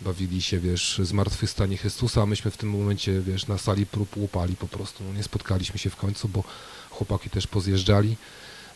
Bawili 0.00 0.42
się, 0.42 0.58
wiesz, 0.60 1.00
zmartwychwstanie 1.02 1.76
Chrystusa, 1.76 2.22
a 2.22 2.26
myśmy 2.26 2.50
w 2.50 2.56
tym 2.56 2.70
momencie, 2.70 3.20
wiesz, 3.20 3.46
na 3.46 3.58
sali 3.58 3.86
prób 3.86 4.16
łupali 4.16 4.56
po 4.56 4.68
prostu. 4.68 5.04
No, 5.04 5.12
nie 5.14 5.22
spotkaliśmy 5.22 5.78
się 5.78 5.90
w 5.90 5.96
końcu, 5.96 6.28
bo 6.28 6.44
chłopaki 6.90 7.30
też 7.30 7.46
pozjeżdżali 7.46 8.16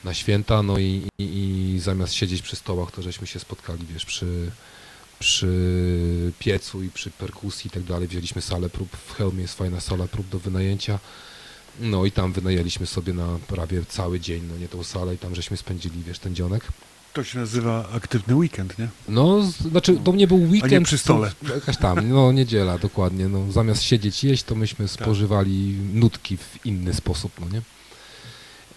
na 0.05 0.15
święta, 0.15 0.63
no 0.63 0.79
i, 0.79 1.09
i, 1.19 1.25
i 1.75 1.81
zamiast 1.81 2.13
siedzieć 2.15 2.43
przy 2.43 2.57
stołach, 2.57 2.91
to 2.91 3.03
żeśmy 3.03 3.27
się 3.27 3.39
spotkali, 3.41 3.87
wiesz, 3.87 4.05
przy, 4.07 4.51
przy 5.19 6.33
piecu 6.39 6.83
i 6.83 6.91
przy 6.91 7.11
perkusji 7.11 7.69
i 7.69 7.71
tak 7.71 7.83
dalej. 7.83 8.09
Wzięliśmy 8.09 8.43
salę 8.43 8.69
prób, 8.71 8.97
w 8.97 9.15
Helmie 9.15 9.43
jest 9.43 9.55
fajna 9.55 9.81
sala 9.81 10.07
prób 10.09 10.29
do 10.29 10.39
wynajęcia. 10.39 10.99
No 11.81 12.05
i 12.05 12.13
tam 12.13 12.33
wynajęliśmy 12.33 12.87
sobie 12.87 13.13
na 13.13 13.39
prawie 13.47 13.85
cały 13.89 14.21
dzień, 14.21 14.43
no 14.51 14.59
nie 14.59 14.69
tą 14.69 14.85
salę 14.85 15.15
i 15.15 15.19
tam 15.19 15.35
żeśmy 15.35 15.57
spędzili, 15.57 16.03
wiesz, 16.03 16.19
ten 16.19 16.35
dzionek. 16.35 16.65
To 17.13 17.25
się 17.25 17.39
nazywa 17.39 17.89
aktywny 17.89 18.37
weekend, 18.37 18.79
nie? 18.79 18.89
No, 19.09 19.43
znaczy 19.43 19.97
to 20.05 20.13
nie 20.13 20.27
był 20.27 20.43
weekend. 20.43 20.87
przy 20.87 20.99
stole. 20.99 21.33
to 21.49 21.55
Jakaś 21.55 21.77
tam, 21.77 22.09
no 22.09 22.33
niedziela, 22.33 22.79
dokładnie. 22.79 23.29
No, 23.29 23.53
zamiast 23.53 23.83
siedzieć 23.83 24.25
jeść, 24.25 24.43
to 24.43 24.55
myśmy 24.55 24.89
spożywali 24.89 25.77
nutki 25.95 26.37
w 26.37 26.67
inny 26.67 26.95
sposób, 26.95 27.33
no 27.41 27.49
nie? 27.49 27.63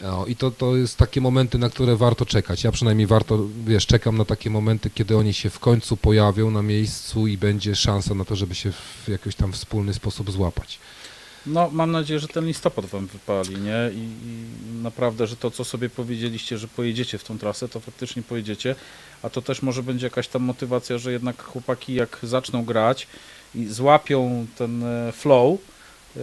No, 0.02 0.26
I 0.26 0.36
to, 0.36 0.52
to 0.52 0.76
jest 0.76 0.98
takie 0.98 1.22
momenty, 1.22 1.58
na 1.58 1.70
które 1.70 1.96
warto 1.96 2.26
czekać. 2.26 2.64
Ja 2.64 2.72
przynajmniej 2.72 3.08
warto, 3.08 3.48
wiesz, 3.66 3.86
czekam 3.86 4.18
na 4.18 4.26
takie 4.26 4.50
momenty, 4.50 4.90
kiedy 4.90 5.18
oni 5.18 5.34
się 5.34 5.50
w 5.50 5.60
końcu 5.60 5.98
pojawią 5.98 6.52
na 6.52 6.62
miejscu 6.62 7.28
i 7.28 7.38
będzie 7.38 7.76
szansa 7.76 8.16
na 8.16 8.26
to, 8.26 8.36
żeby 8.36 8.56
się 8.56 8.72
w 8.72 9.08
jakiś 9.08 9.36
tam 9.36 9.52
wspólny 9.52 9.94
sposób 9.94 10.32
złapać. 10.32 10.80
No, 11.46 11.70
mam 11.72 11.92
nadzieję, 11.92 12.20
że 12.20 12.28
ten 12.28 12.46
listopad 12.46 12.86
wam 12.86 13.08
wypali, 13.08 13.56
nie? 13.56 13.92
I, 13.94 13.98
I 14.00 14.84
naprawdę, 14.84 15.28
że 15.28 15.36
to, 15.36 15.52
co 15.52 15.64
sobie 15.64 15.90
powiedzieliście, 15.90 16.58
że 16.58 16.68
pojedziecie 16.68 17.18
w 17.18 17.24
tą 17.24 17.38
trasę, 17.38 17.70
to 17.70 17.80
faktycznie 17.80 18.24
pojedziecie. 18.24 18.76
A 19.24 19.30
to 19.30 19.42
też 19.42 19.62
może 19.62 19.84
będzie 19.84 20.06
jakaś 20.06 20.28
tam 20.28 20.42
motywacja, 20.42 20.98
że 20.98 21.12
jednak 21.12 21.44
chłopaki 21.44 21.94
jak 21.94 22.20
zaczną 22.24 22.66
grać 22.66 23.08
i 23.56 23.68
złapią 23.68 24.46
ten 24.58 24.84
e, 24.84 25.12
flow, 25.12 25.60
e, 26.18 26.20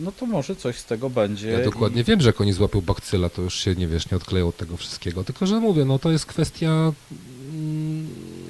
no 0.00 0.12
to 0.12 0.26
może 0.26 0.56
coś 0.56 0.78
z 0.78 0.84
tego 0.84 1.10
będzie. 1.10 1.50
Ja 1.50 1.64
dokładnie 1.64 2.04
wiem, 2.04 2.20
że 2.20 2.28
jak 2.28 2.40
oni 2.40 2.52
złapią 2.52 2.80
bakcyla, 2.80 3.28
to 3.28 3.42
już 3.42 3.54
się, 3.54 3.74
nie 3.74 3.86
wiesz, 3.86 4.10
nie 4.10 4.16
odkleją 4.16 4.48
od 4.48 4.56
tego 4.56 4.76
wszystkiego. 4.76 5.24
Tylko, 5.24 5.46
że 5.46 5.60
mówię, 5.60 5.84
no 5.84 5.98
to 5.98 6.10
jest 6.10 6.26
kwestia 6.26 6.92
mm, 7.52 8.08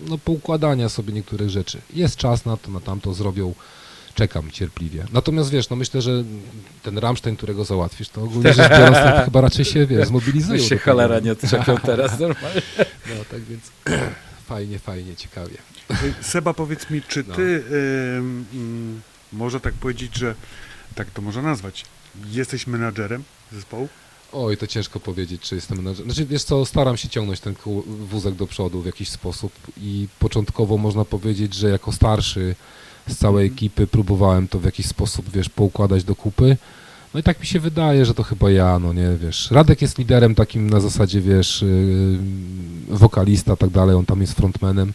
no, 0.08 0.18
poukładania 0.18 0.88
sobie 0.88 1.12
niektórych 1.12 1.50
rzeczy. 1.50 1.80
Jest 1.94 2.16
czas 2.16 2.44
na 2.44 2.56
to, 2.56 2.70
na 2.70 2.80
tamto 2.80 3.14
zrobią. 3.14 3.54
Czekam 4.18 4.50
cierpliwie. 4.50 5.04
Natomiast 5.12 5.50
wiesz, 5.50 5.68
no 5.70 5.76
myślę, 5.76 6.02
że 6.02 6.24
ten 6.82 6.98
Rammstein, 6.98 7.36
którego 7.36 7.64
załatwisz, 7.64 8.08
to 8.08 8.22
ogólnie 8.22 8.52
rzecz 8.52 8.70
biorąc, 8.70 8.96
to 8.96 9.24
chyba 9.24 9.40
raczej 9.40 9.64
się, 9.64 9.86
wiesz, 9.86 10.08
zmobilizują. 10.08 10.62
Się 10.62 10.78
cholera 10.78 11.20
nie 11.20 11.36
czepią 11.36 11.76
teraz 11.86 12.18
normalnie. 12.20 12.62
No 13.08 13.24
tak 13.30 13.42
więc 13.42 13.62
fajnie, 14.46 14.78
fajnie, 14.78 15.16
ciekawie. 15.16 15.56
Y, 15.90 16.14
Seba, 16.24 16.54
powiedz 16.54 16.90
mi, 16.90 17.02
czy 17.02 17.24
No. 17.28 17.34
ty, 17.34 17.42
ym, 17.42 18.44
ym, 18.54 19.00
może 19.32 19.60
tak 19.60 19.74
powiedzieć, 19.74 20.16
że, 20.16 20.34
tak 20.94 21.10
to 21.10 21.22
można 21.22 21.42
nazwać, 21.42 21.84
jesteś 22.30 22.66
menadżerem 22.66 23.24
zespołu? 23.52 23.88
Oj, 24.32 24.56
to 24.56 24.66
ciężko 24.66 25.00
powiedzieć, 25.00 25.42
czy 25.42 25.54
jestem 25.54 25.76
menadżerem. 25.78 26.12
Znaczy, 26.12 26.26
wiesz 26.26 26.44
co, 26.44 26.64
staram 26.66 26.96
się 26.96 27.08
ciągnąć 27.08 27.40
ten 27.40 27.54
wózek 27.86 28.34
do 28.34 28.46
przodu 28.46 28.82
w 28.82 28.86
jakiś 28.86 29.08
sposób 29.08 29.52
i 29.76 30.08
początkowo 30.18 30.76
można 30.76 31.04
powiedzieć, 31.04 31.54
że 31.54 31.68
jako 31.68 31.92
starszy 31.92 32.54
z 33.08 33.16
całej 33.16 33.46
ekipy 33.46 33.86
próbowałem 33.86 34.48
to 34.48 34.58
w 34.58 34.64
jakiś 34.64 34.86
sposób, 34.86 35.30
wiesz, 35.30 35.48
poukładać 35.48 36.04
do 36.04 36.14
kupy. 36.14 36.56
No 37.14 37.20
i 37.20 37.22
tak 37.22 37.40
mi 37.40 37.46
się 37.46 37.60
wydaje, 37.60 38.04
że 38.04 38.14
to 38.14 38.22
chyba 38.22 38.50
ja, 38.50 38.78
no 38.78 38.92
nie, 38.92 39.16
wiesz. 39.20 39.50
Radek 39.50 39.82
jest 39.82 39.98
liderem 39.98 40.34
takim 40.34 40.70
na 40.70 40.80
zasadzie, 40.80 41.20
wiesz, 41.20 41.62
yy, 42.88 42.96
wokalista, 42.96 43.56
tak 43.56 43.70
dalej, 43.70 43.96
on 43.96 44.06
tam 44.06 44.20
jest 44.20 44.32
frontmanem. 44.32 44.92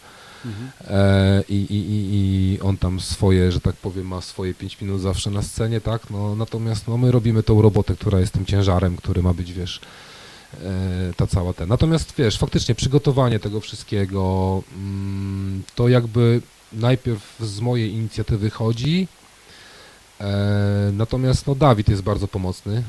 E, 0.88 1.44
i, 1.48 1.54
i, 1.54 1.76
i, 1.76 2.54
I 2.54 2.60
on 2.60 2.76
tam 2.76 3.00
swoje, 3.00 3.52
że 3.52 3.60
tak 3.60 3.76
powiem, 3.76 4.06
ma 4.06 4.20
swoje 4.20 4.54
5 4.54 4.80
minut 4.80 5.00
zawsze 5.00 5.30
na 5.30 5.42
scenie, 5.42 5.80
tak? 5.80 6.10
No, 6.10 6.36
natomiast 6.36 6.88
no, 6.88 6.96
my 6.96 7.10
robimy 7.10 7.42
tą 7.42 7.62
robotę, 7.62 7.94
która 7.94 8.20
jest 8.20 8.32
tym 8.32 8.46
ciężarem, 8.46 8.96
który 8.96 9.22
ma 9.22 9.34
być, 9.34 9.52
wiesz, 9.52 9.80
e, 10.62 11.12
ta 11.16 11.26
cała 11.26 11.52
ten. 11.52 11.68
Natomiast 11.68 12.14
wiesz, 12.18 12.38
faktycznie 12.38 12.74
przygotowanie 12.74 13.38
tego 13.38 13.60
wszystkiego, 13.60 14.62
mm, 14.76 15.62
to 15.74 15.88
jakby 15.88 16.40
najpierw 16.74 17.36
z 17.40 17.60
mojej 17.60 17.92
inicjatywy 17.92 18.50
chodzi. 18.50 19.08
E, 20.20 20.90
natomiast 20.92 21.46
no, 21.46 21.54
Dawid 21.54 21.88
jest 21.88 22.02
bardzo 22.02 22.28
pomocny, 22.28 22.82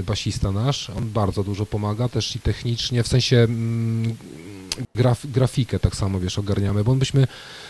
e, 0.00 0.02
basista 0.02 0.52
nasz, 0.52 0.90
on 0.90 1.10
bardzo 1.10 1.44
dużo 1.44 1.66
pomaga, 1.66 2.08
też 2.08 2.36
i 2.36 2.40
technicznie, 2.40 3.02
w 3.02 3.08
sensie 3.08 3.36
mm, 3.36 4.16
graf, 4.94 5.26
grafikę 5.26 5.78
tak 5.78 5.96
samo, 5.96 6.20
wiesz, 6.20 6.38
ogarniamy, 6.38 6.84
bo 6.84 6.94
myśmy 6.94 7.26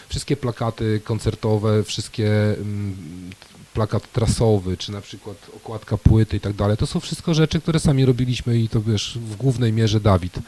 wszystkie 0.09 0.36
plakaty 0.36 1.01
koncertowe, 1.05 1.84
wszystkie 1.84 2.55
mm, 2.55 2.97
plakat 3.74 4.12
trasowy, 4.12 4.76
czy 4.76 4.93
na 4.93 5.01
przykład 5.01 5.36
okładka 5.56 5.98
płyty 5.98 6.36
i 6.36 6.40
tak 6.40 6.52
dalej, 6.52 6.76
to 6.76 6.86
są 6.86 7.01
wszystko 7.01 7.34
rzeczy, 7.34 7.60
które 7.60 7.80
sami 7.80 8.05
robiliśmy 8.05 8.59
i 8.59 8.68
to 8.68 8.82
wiesz, 8.82 9.18
w 9.18 9.36
głównej 9.36 9.72
mierze 9.72 10.01
Dawid 10.01 10.39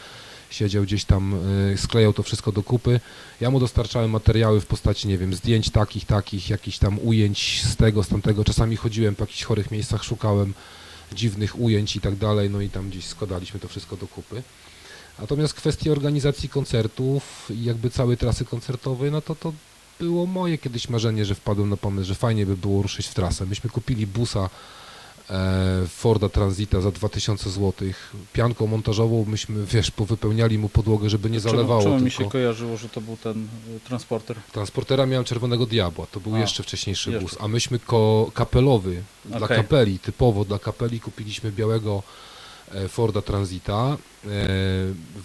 siedział 0.50 0.82
gdzieś 0.82 1.04
tam, 1.04 1.34
y, 1.72 1.78
sklejał 1.78 2.12
to 2.12 2.22
wszystko 2.22 2.52
do 2.52 2.62
kupy. 2.62 3.00
Ja 3.40 3.50
mu 3.50 3.60
dostarczałem 3.60 4.10
materiały 4.10 4.60
w 4.60 4.66
postaci, 4.66 5.08
nie 5.08 5.18
wiem, 5.18 5.34
zdjęć 5.34 5.70
takich, 5.70 6.06
takich, 6.06 6.50
jakichś 6.50 6.78
tam 6.78 6.98
ujęć 7.02 7.62
z 7.64 7.76
tego, 7.76 8.04
z 8.04 8.08
tamtego. 8.08 8.44
Czasami 8.44 8.76
chodziłem 8.76 9.14
po 9.14 9.22
jakichś 9.22 9.44
chorych 9.44 9.70
miejscach, 9.70 10.04
szukałem 10.04 10.54
dziwnych 11.12 11.60
ujęć 11.60 11.96
i 11.96 12.00
tak 12.00 12.16
dalej, 12.16 12.50
no 12.50 12.60
i 12.60 12.70
tam 12.70 12.90
gdzieś 12.90 13.04
składaliśmy 13.04 13.60
to 13.60 13.68
wszystko 13.68 13.96
do 13.96 14.06
kupy. 14.06 14.42
Natomiast 15.18 15.54
kwestie 15.54 15.92
organizacji 15.92 16.48
koncertów 16.48 17.50
i 17.50 17.64
jakby 17.64 17.90
całej 17.90 18.16
trasy 18.16 18.44
koncertowej, 18.44 19.10
no 19.10 19.20
to 19.20 19.34
to 19.34 19.52
było 20.00 20.26
moje 20.26 20.58
kiedyś 20.58 20.88
marzenie, 20.88 21.24
że 21.24 21.34
wpadłem 21.34 21.70
na 21.70 21.76
pomysł, 21.76 22.08
że 22.08 22.14
fajnie 22.14 22.46
by 22.46 22.56
było 22.56 22.82
ruszyć 22.82 23.06
w 23.06 23.14
trasę. 23.14 23.46
Myśmy 23.46 23.70
kupili 23.70 24.06
busa 24.06 24.50
Forda 25.88 26.28
Transita 26.28 26.80
za 26.80 26.90
2000 26.90 27.50
zł. 27.50 27.72
Pianką 28.32 28.66
montażową 28.66 29.24
myśmy, 29.28 29.66
wiesz, 29.66 29.90
powypełniali 29.90 30.58
mu 30.58 30.68
podłogę, 30.68 31.10
żeby 31.10 31.30
nie 31.30 31.40
zalewało 31.40 31.82
Czemu, 31.82 31.94
czemu 31.94 32.04
mi 32.04 32.10
się 32.10 32.30
kojarzyło, 32.30 32.76
że 32.76 32.88
to 32.88 33.00
był 33.00 33.16
ten 33.16 33.48
y, 33.76 33.80
transporter? 33.80 34.36
Transportera 34.52 35.06
miałem 35.06 35.24
Czerwonego 35.24 35.66
Diabła, 35.66 36.06
to 36.12 36.20
był 36.20 36.34
A, 36.34 36.38
jeszcze 36.38 36.62
wcześniejszy 36.62 37.10
jeszcze. 37.10 37.22
bus, 37.22 37.36
a 37.40 37.48
myśmy 37.48 37.78
ko 37.78 38.30
kapelowy, 38.34 39.02
dla 39.24 39.38
Okej. 39.38 39.56
kapeli, 39.56 39.98
typowo 39.98 40.44
dla 40.44 40.58
kapeli 40.58 41.00
kupiliśmy 41.00 41.52
białego 41.52 42.02
e, 42.72 42.88
Forda 42.88 43.22
Transita, 43.22 43.96
e, 44.24 44.28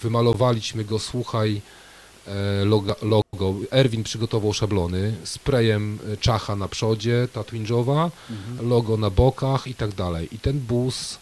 wymalowaliśmy 0.01 0.85
go, 0.85 0.99
słuchaj, 0.99 1.61
e, 2.29 2.65
logo, 3.01 3.55
Erwin 3.71 4.03
przygotował 4.03 4.53
szablony, 4.53 5.15
sprayem 5.23 5.99
e, 6.13 6.17
czacha 6.17 6.55
na 6.55 6.67
przodzie, 6.67 7.27
ta 7.33 7.41
twinge'owa, 7.41 8.09
Mhm. 8.29 8.69
logo 8.69 8.97
na 8.97 9.09
bokach 9.09 9.67
i 9.67 9.73
tak 9.75 9.91
dalej. 9.95 10.27
I 10.31 10.39
ten 10.39 10.59
bus, 10.59 11.17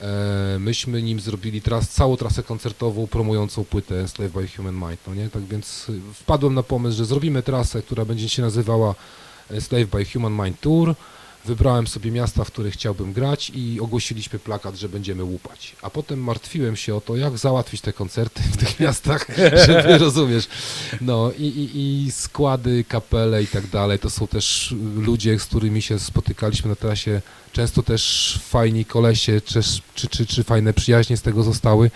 e, 0.00 0.56
myśmy 0.58 1.02
nim 1.02 1.20
zrobili 1.20 1.62
tras, 1.62 1.88
całą 1.90 2.16
trasę 2.16 2.42
koncertową 2.42 3.06
promującą 3.06 3.64
płytę 3.64 4.08
Slave 4.08 4.32
by 4.32 4.48
Human 4.48 4.74
Mind, 4.74 5.00
no 5.06 5.14
nie? 5.14 5.28
Tak 5.30 5.42
więc 5.44 5.86
wpadłem 6.14 6.54
na 6.54 6.62
pomysł, 6.62 6.96
że 6.98 7.04
zrobimy 7.04 7.42
trasę, 7.42 7.82
która 7.82 8.04
będzie 8.04 8.28
się 8.28 8.42
nazywała 8.42 8.94
e, 9.50 9.60
Slave 9.60 9.86
by 9.86 10.04
Human 10.04 10.32
Mind 10.44 10.60
Tour. 10.60 10.94
Wybrałem 11.44 11.86
sobie 11.86 12.10
miasta, 12.10 12.44
w 12.44 12.50
których 12.50 12.74
chciałbym 12.74 13.12
grać 13.12 13.52
i 13.54 13.80
ogłosiliśmy 13.80 14.38
plakat, 14.38 14.76
że 14.76 14.88
będziemy 14.88 15.24
łupać. 15.24 15.76
A 15.82 15.90
potem 15.90 16.22
martwiłem 16.22 16.76
się 16.76 16.94
o 16.94 17.00
to, 17.00 17.16
jak 17.16 17.38
załatwić 17.38 17.80
te 17.80 17.92
koncerty 17.92 18.42
w 18.42 18.56
tych 18.56 18.80
miastach, 18.80 19.26
żeby, 19.66 19.98
rozumiesz, 19.98 20.48
no 21.00 21.32
i, 21.38 21.44
i, 21.44 22.06
i 22.06 22.12
składy, 22.12 22.84
kapele 22.88 23.42
i 23.42 23.46
tak 23.46 23.66
dalej, 23.66 23.98
to 23.98 24.10
są 24.10 24.26
też 24.26 24.74
ludzie, 24.96 25.38
z 25.38 25.44
którymi 25.44 25.82
się 25.82 25.98
spotykaliśmy 25.98 26.68
na 26.68 26.76
trasie, 26.76 27.22
często 27.52 27.82
też 27.82 28.38
fajni 28.44 28.84
kolesie, 28.84 29.40
czy, 29.40 29.60
czy, 29.94 30.08
czy, 30.08 30.26
czy 30.26 30.44
fajne 30.44 30.72
przyjaźnie 30.72 31.16
z 31.16 31.22
tego 31.22 31.42
zostały, 31.42 31.90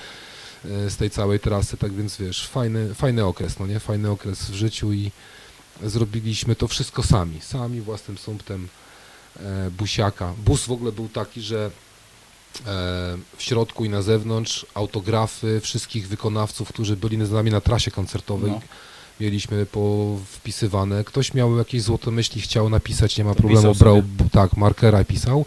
e, 0.64 0.90
z 0.90 0.96
tej 0.96 1.10
całej 1.10 1.40
trasy, 1.40 1.76
tak 1.76 1.92
więc 1.92 2.16
wiesz, 2.16 2.48
fajny, 2.48 2.94
fajny 2.94 3.24
okres, 3.24 3.58
no 3.58 3.66
nie, 3.66 3.80
fajny 3.80 4.10
okres 4.10 4.50
w 4.50 4.54
życiu 4.54 4.92
i 4.92 5.10
zrobiliśmy 5.82 6.56
to 6.56 6.68
wszystko 6.68 7.02
sami, 7.02 7.40
sami 7.40 7.80
własnym 7.80 8.18
sumptem 8.18 8.68
busiaka. 9.78 10.32
Bus 10.44 10.66
w 10.66 10.72
ogóle 10.72 10.92
był 10.92 11.08
taki, 11.08 11.40
że 11.40 11.70
w 13.36 13.42
środku 13.42 13.84
i 13.84 13.88
na 13.88 14.02
zewnątrz 14.02 14.66
autografy 14.74 15.60
wszystkich 15.60 16.08
wykonawców, 16.08 16.68
którzy 16.68 16.96
byli 16.96 17.26
z 17.26 17.30
nami 17.30 17.50
na 17.50 17.60
trasie 17.60 17.90
koncertowej. 17.90 18.50
No. 18.50 18.60
Mieliśmy 19.20 19.66
wpisywane. 20.26 21.04
Ktoś 21.04 21.34
miał 21.34 21.58
jakieś 21.58 21.82
złote 21.82 22.10
myśli, 22.10 22.40
chciał 22.40 22.68
napisać, 22.68 23.18
nie 23.18 23.24
ma 23.24 23.34
problemu, 23.34 23.74
brał 23.74 24.02
tak, 24.32 24.56
markera 24.56 25.02
i 25.02 25.04
pisał. 25.04 25.44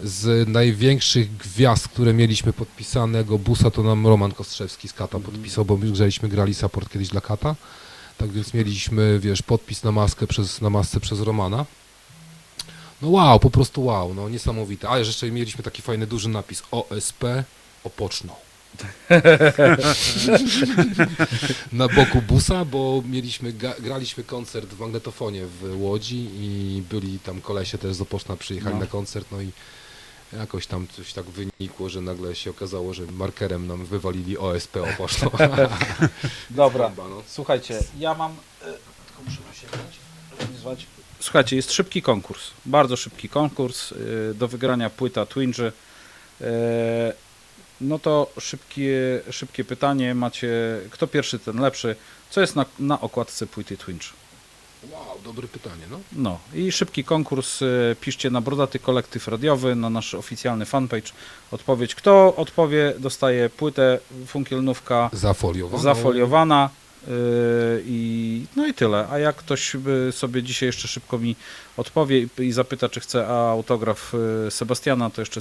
Z 0.00 0.48
największych 0.48 1.36
gwiazd, 1.36 1.88
które 1.88 2.12
mieliśmy 2.14 2.52
podpisanego 2.52 3.38
busa, 3.38 3.70
to 3.70 3.82
nam 3.82 4.06
Roman 4.06 4.32
Kostrzewski 4.32 4.88
z 4.88 4.92
Kata 4.92 5.16
Mhm. 5.18 5.34
podpisał, 5.34 5.64
bo 5.64 5.76
my 5.76 5.96
żeśmy 5.96 6.28
grali 6.28 6.54
support 6.54 6.92
kiedyś 6.92 7.08
dla 7.08 7.20
Kata. 7.20 7.54
Tak 8.18 8.30
więc 8.30 8.54
mieliśmy, 8.54 9.18
wiesz, 9.20 9.42
podpis 9.42 9.82
na 9.84 9.92
maskę 9.92 10.26
przez, 10.26 10.60
na 10.60 10.70
masce 10.70 11.00
przez 11.00 11.20
Romana. 11.20 11.64
No 13.02 13.08
wow, 13.10 13.40
po 13.40 13.50
prostu 13.50 13.84
wow, 13.84 14.14
no 14.14 14.28
niesamowite. 14.28 14.88
A 14.90 14.98
jeszcze 14.98 15.30
mieliśmy 15.30 15.64
taki 15.64 15.82
fajny 15.82 16.06
duży 16.06 16.28
napis 16.28 16.62
OSP 16.70 17.24
Opoczno. 17.84 18.36
na 21.72 21.88
boku 21.88 22.22
busa, 22.22 22.64
bo 22.64 23.02
mieliśmy, 23.08 23.52
graliśmy 23.80 24.24
koncert 24.24 24.68
w 24.70 24.80
magnetofonie 24.80 25.46
w 25.46 25.80
Łodzi 25.82 26.28
i 26.34 26.82
byli 26.90 27.18
tam 27.18 27.40
kolesie 27.40 27.78
też 27.78 27.94
z 27.96 28.00
Opoczna 28.00 28.36
przyjechali 28.36 28.74
No. 28.74 28.80
na 28.80 28.86
koncert, 28.86 29.26
no 29.32 29.40
i 29.40 29.50
jakoś 30.32 30.66
tam 30.66 30.86
coś 30.96 31.12
tak 31.12 31.24
wynikło, 31.24 31.88
że 31.88 32.00
nagle 32.00 32.34
się 32.34 32.50
okazało, 32.50 32.94
że 32.94 33.02
markerem 33.06 33.66
nam 33.66 33.86
wywalili 33.86 34.38
OSP 34.38 34.76
Opoczno. 34.76 35.30
Dobra, 36.50 36.88
Bomba, 36.88 37.08
no. 37.16 37.22
słuchajcie, 37.28 37.78
ja 37.98 38.14
mam... 38.14 38.32
e, 38.32 38.64
Tylko 38.64 39.22
muszę 39.24 39.36
się 39.60 39.66
organizować. 40.40 40.86
Słuchajcie, 41.26 41.56
jest 41.56 41.72
szybki 41.72 42.02
konkurs, 42.02 42.50
bardzo 42.66 42.96
szybki 42.96 43.28
konkurs 43.28 43.92
e, 43.92 43.94
do 44.34 44.48
wygrania 44.48 44.90
płyta 44.90 45.26
Twinge. 45.26 45.72
E, 46.40 46.46
No 47.80 47.98
to 47.98 48.30
szybkie, 48.40 49.20
szybkie 49.30 49.64
pytanie 49.64 50.14
macie, 50.14 50.50
kto 50.90 51.06
pierwszy, 51.06 51.38
ten 51.38 51.60
lepszy. 51.60 51.96
Co 52.30 52.40
jest 52.40 52.56
na, 52.56 52.64
na 52.78 53.00
okładce 53.00 53.46
płyty 53.46 53.76
Twinge? 53.76 54.06
Wow, 54.90 55.18
dobre 55.24 55.48
pytanie, 55.48 55.82
no. 55.90 56.00
No 56.12 56.38
i 56.54 56.72
szybki 56.72 57.04
konkurs. 57.04 57.62
e, 57.62 57.66
Piszcie 58.00 58.30
na 58.30 58.40
Brodaty 58.40 58.78
Kolektyw 58.78 59.28
Radiowy, 59.28 59.74
na 59.74 59.90
nasz 59.90 60.14
oficjalny 60.14 60.64
fanpage. 60.66 61.12
Odpowiedź. 61.50 61.94
Kto 61.94 62.36
odpowie, 62.36 62.94
dostaje 62.98 63.50
płytę 63.50 63.98
funkielnówka 64.26 65.10
Zafoliowaną. 65.12 65.82
zafoliowana. 65.82 66.70
Yy, 67.06 67.12
I, 67.86 68.44
no 68.56 68.66
i 68.66 68.74
tyle. 68.74 69.08
A 69.10 69.18
jak 69.18 69.36
ktoś 69.36 69.76
by 69.76 70.08
sobie 70.12 70.42
dzisiaj 70.42 70.66
jeszcze 70.66 70.88
szybko 70.88 71.18
mi 71.18 71.36
odpowie 71.76 72.26
i, 72.38 72.52
zapyta, 72.52 72.88
czy 72.88 73.00
chce 73.00 73.26
autograf 73.28 74.12
yy, 74.44 74.50
Sebastiana, 74.50 75.10
to 75.10 75.20
jeszcze, 75.22 75.40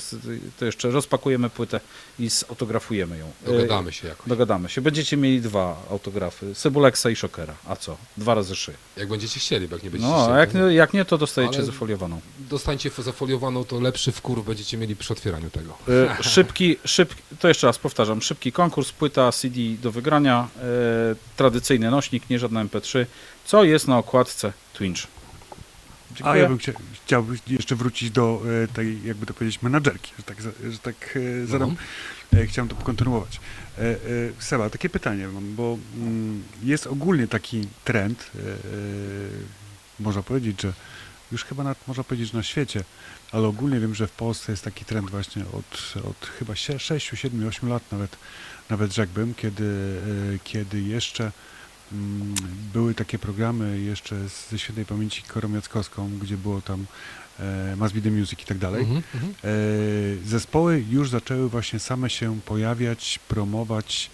to 0.59 0.65
jeszcze 0.65 0.89
rozpakujemy 0.91 1.49
płytę 1.49 1.79
i 2.19 2.29
zautografujemy 2.29 3.17
ją. 3.17 3.31
Yy, 3.47 3.53
Dogadamy 3.57 3.91
się 3.93 4.07
jakoś. 4.07 4.27
Dogadamy 4.27 4.69
się. 4.69 4.81
Będziecie 4.81 5.17
mieli 5.17 5.41
dwa 5.41 5.81
autografy. 5.91 6.55
Cebuleksa 6.55 7.09
i 7.09 7.15
Szokera. 7.15 7.53
A 7.67 7.75
co? 7.75 7.97
Dwa 8.17 8.33
razy 8.35 8.55
szy. 8.55 8.73
Jak 8.97 9.07
będziecie 9.09 9.39
chcieli, 9.39 9.67
bo 9.67 9.75
jak 9.75 9.83
nie 9.83 9.89
będziecie 9.91 10.11
No, 10.13 10.23
chcieli. 10.23 10.37
jak, 10.39 10.53
nie- 10.53 10.61
jak 10.75 10.93
nie, 10.93 11.05
to 11.05 11.17
dostajecie 11.17 11.57
Ale- 11.57 11.65
zafoliowaną. 11.65 12.21
Dostańcie 12.39 12.89
zafoliowaną, 12.97 13.63
to 13.65 13.79
lepszy 13.79 14.11
wkurw 14.11 14.45
będziecie 14.45 14.77
mieli 14.77 14.95
przy 14.95 15.13
otwieraniu 15.13 15.49
tego. 15.49 15.77
Szybki, 16.21 16.77
szybki, 16.85 17.21
to 17.39 17.47
jeszcze 17.47 17.67
raz 17.67 17.77
powtarzam, 17.77 18.21
szybki 18.21 18.51
konkurs, 18.51 18.91
płyta 18.91 19.31
CD 19.31 19.59
do 19.83 19.91
wygrania, 19.91 20.47
y, 21.11 21.15
tradycyjny 21.55 21.91
nośnik, 21.91 22.29
nie 22.29 22.39
żadne 22.39 22.65
MP3. 22.65 23.05
Co 23.45 23.63
jest 23.63 23.87
na 23.87 23.97
okładce 23.97 24.53
Twinge? 24.73 25.01
A 26.11 26.15
Dziękuję. 26.15 26.41
ja 26.41 26.49
bym 26.49 26.57
chcia, 26.57 26.71
chciał 27.05 27.25
jeszcze 27.47 27.75
wrócić 27.75 28.11
do 28.11 28.41
e, 28.63 28.67
tej, 28.67 29.03
jakby 29.03 29.25
to 29.25 29.33
powiedzieć, 29.33 29.61
menadżerki, 29.61 30.11
że 30.17 30.23
tak, 30.23 30.37
że 30.71 30.79
tak 30.79 31.17
e, 31.43 31.45
zadam. 31.45 31.75
E, 32.33 32.45
chciałem 32.45 32.69
to 32.69 32.75
kontynuować. 32.75 33.39
Seba, 34.39 34.69
takie 34.69 34.89
pytanie 34.89 35.27
mam, 35.27 35.55
bo 35.55 35.77
mm, 35.97 36.43
jest 36.63 36.87
ogólnie 36.87 37.27
taki 37.27 37.67
trend, 37.83 38.31
można 39.99 40.23
powiedzieć, 40.23 40.61
że 40.61 40.73
już 41.31 41.43
chyba 41.43 41.63
na, 41.63 41.75
można 41.87 42.03
powiedzieć, 42.03 42.33
na 42.33 42.43
świecie, 42.43 42.83
ale 43.31 43.47
ogólnie 43.47 43.79
wiem, 43.79 43.95
że 43.95 44.07
w 44.07 44.11
Polsce 44.11 44.51
jest 44.51 44.63
taki 44.63 44.85
trend 44.85 45.11
właśnie 45.11 45.43
od, 45.53 46.03
od 46.09 46.25
chyba 46.39 46.55
6, 46.55 46.87
7, 47.13 47.47
8 47.47 47.69
lat 47.69 47.91
nawet, 47.91 48.17
nawet 48.69 48.93
rzekłbym, 48.93 49.33
kiedy, 49.33 49.99
e, 50.35 50.39
kiedy 50.43 50.81
jeszcze 50.81 51.31
mm, 51.91 52.35
były 52.73 52.93
takie 52.93 53.19
programy 53.19 53.79
jeszcze 53.79 54.15
ze 54.51 54.59
świętej 54.59 54.85
pamięci 54.85 55.21
Korą 55.21 55.53
Jackowską, 55.53 56.09
gdzie 56.21 56.37
było 56.37 56.61
tam 56.61 56.85
e, 57.39 57.75
Must 57.75 57.95
Be 57.95 58.01
The 58.01 58.11
Music 58.11 58.41
i 58.41 58.45
tak 58.45 58.57
dalej. 58.57 58.81
Mhm. 58.81 59.03
E, 59.43 59.47
zespoły 60.25 60.83
już 60.89 61.09
zaczęły 61.09 61.49
właśnie 61.49 61.79
same 61.79 62.09
się 62.09 62.41
pojawiać, 62.41 63.19
promować, 63.27 64.09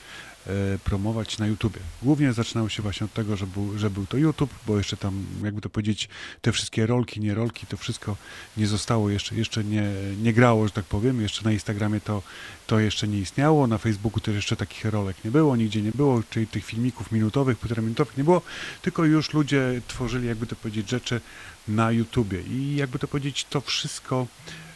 promować 0.83 1.37
na 1.37 1.47
YouTubie. 1.47 1.79
Głównie 2.01 2.33
zaczynało 2.33 2.69
się 2.69 2.83
właśnie 2.83 3.05
od 3.05 3.13
tego, 3.13 3.37
że 3.37 3.47
był, 3.47 3.77
że 3.77 3.89
był 3.89 4.05
to 4.05 4.17
YouTube, 4.17 4.53
bo 4.67 4.77
jeszcze 4.77 4.97
tam, 4.97 5.25
jakby 5.43 5.61
to 5.61 5.69
powiedzieć, 5.69 6.09
te 6.41 6.51
wszystkie 6.51 6.85
rolki, 6.85 7.19
nie 7.19 7.33
rolki, 7.33 7.67
to 7.67 7.77
wszystko 7.77 8.17
nie 8.57 8.67
zostało, 8.67 9.09
jeszcze, 9.09 9.35
jeszcze 9.35 9.63
nie, 9.63 9.83
nie 10.21 10.33
grało, 10.33 10.67
że 10.67 10.73
tak 10.73 10.85
powiem. 10.85 11.21
Jeszcze 11.21 11.43
na 11.43 11.51
Instagramie 11.51 12.01
to, 12.01 12.23
to 12.67 12.79
jeszcze 12.79 13.07
nie 13.07 13.19
istniało, 13.19 13.67
na 13.67 13.77
Facebooku 13.77 14.19
też 14.19 14.35
jeszcze 14.35 14.55
takich 14.55 14.85
rolek 14.85 15.17
nie 15.25 15.31
było, 15.31 15.55
nigdzie 15.55 15.81
nie 15.81 15.91
było, 15.91 16.23
czyli 16.29 16.47
tych 16.47 16.65
filmików 16.65 17.11
minutowych, 17.11 17.57
półtora 17.57 17.81
minutowych 17.81 18.17
nie 18.17 18.23
było, 18.23 18.41
tylko 18.81 19.05
już 19.05 19.33
ludzie 19.33 19.81
tworzyli, 19.87 20.27
jakby 20.27 20.47
to 20.47 20.55
powiedzieć, 20.55 20.89
rzeczy 20.89 21.21
na 21.67 21.91
YouTubie. 21.91 22.41
I 22.41 22.75
jakby 22.75 22.99
to 22.99 23.07
powiedzieć, 23.07 23.45
to 23.49 23.61
wszystko 23.61 24.27
E, 24.47 24.70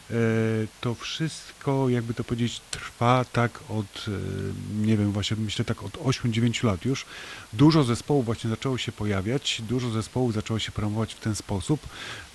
to 0.80 0.94
wszystko, 0.94 1.88
jakby 1.88 2.14
to 2.14 2.24
powiedzieć, 2.24 2.60
trwa 2.70 3.24
tak 3.32 3.60
od, 3.68 4.06
e, 4.08 4.10
nie 4.86 4.96
wiem, 4.96 5.12
właśnie 5.12 5.36
myślę 5.36 5.64
tak 5.64 5.82
od 5.82 5.92
8-9 5.92 6.64
lat 6.64 6.84
już. 6.84 7.06
Dużo 7.52 7.84
zespołów 7.84 8.24
właśnie 8.24 8.50
zaczęło 8.50 8.78
się 8.78 8.92
pojawiać, 8.92 9.62
dużo 9.68 9.90
zespołów 9.90 10.32
zaczęło 10.32 10.58
się 10.58 10.72
promować 10.72 11.14
w 11.14 11.20
ten 11.20 11.34
sposób. 11.34 11.80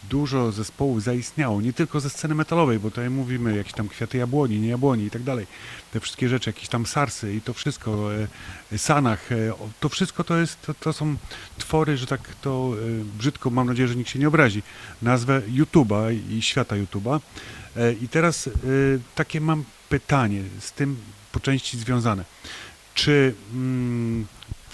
Dużo 0.09 0.51
zespołów 0.51 1.03
zaistniało, 1.03 1.61
nie 1.61 1.73
tylko 1.73 1.99
ze 1.99 2.09
sceny 2.09 2.35
metalowej, 2.35 2.79
bo 2.79 2.89
tutaj 2.89 3.09
mówimy 3.09 3.57
jakieś 3.57 3.73
tam 3.73 3.87
kwiaty 3.87 4.17
jabłoni, 4.17 4.59
nie 4.59 4.67
jabłoni 4.69 5.03
i 5.03 5.09
tak 5.09 5.23
dalej. 5.23 5.47
Te 5.91 5.99
wszystkie 5.99 6.29
rzeczy, 6.29 6.49
jakieś 6.49 6.67
tam 6.67 6.85
sarsy 6.85 7.33
i 7.33 7.41
to 7.41 7.53
wszystko, 7.53 8.09
e, 8.71 8.77
sanach, 8.77 9.31
e, 9.31 9.35
to 9.79 9.89
wszystko 9.89 10.23
to 10.23 10.37
jest, 10.37 10.61
to, 10.61 10.73
to 10.73 10.93
są 10.93 11.15
twory, 11.57 11.97
że 11.97 12.07
tak 12.07 12.35
to 12.41 12.73
e, 12.73 13.17
brzydko, 13.17 13.49
mam 13.49 13.67
nadzieję, 13.67 13.87
że 13.87 13.95
nikt 13.95 14.09
się 14.09 14.19
nie 14.19 14.27
obrazi, 14.27 14.63
nazwę 15.01 15.41
YouTube'a 15.41 16.19
i 16.29 16.41
świata 16.41 16.75
YouTube'a. 16.75 17.19
I 18.01 18.07
teraz 18.07 18.49
takie 19.15 19.41
mam 19.41 19.63
pytanie 19.89 20.43
z 20.59 20.71
tym 20.71 20.97
po 21.31 21.39
części 21.39 21.77
związane. 21.77 22.25
Czy 22.93 23.33
mm, 23.53 24.25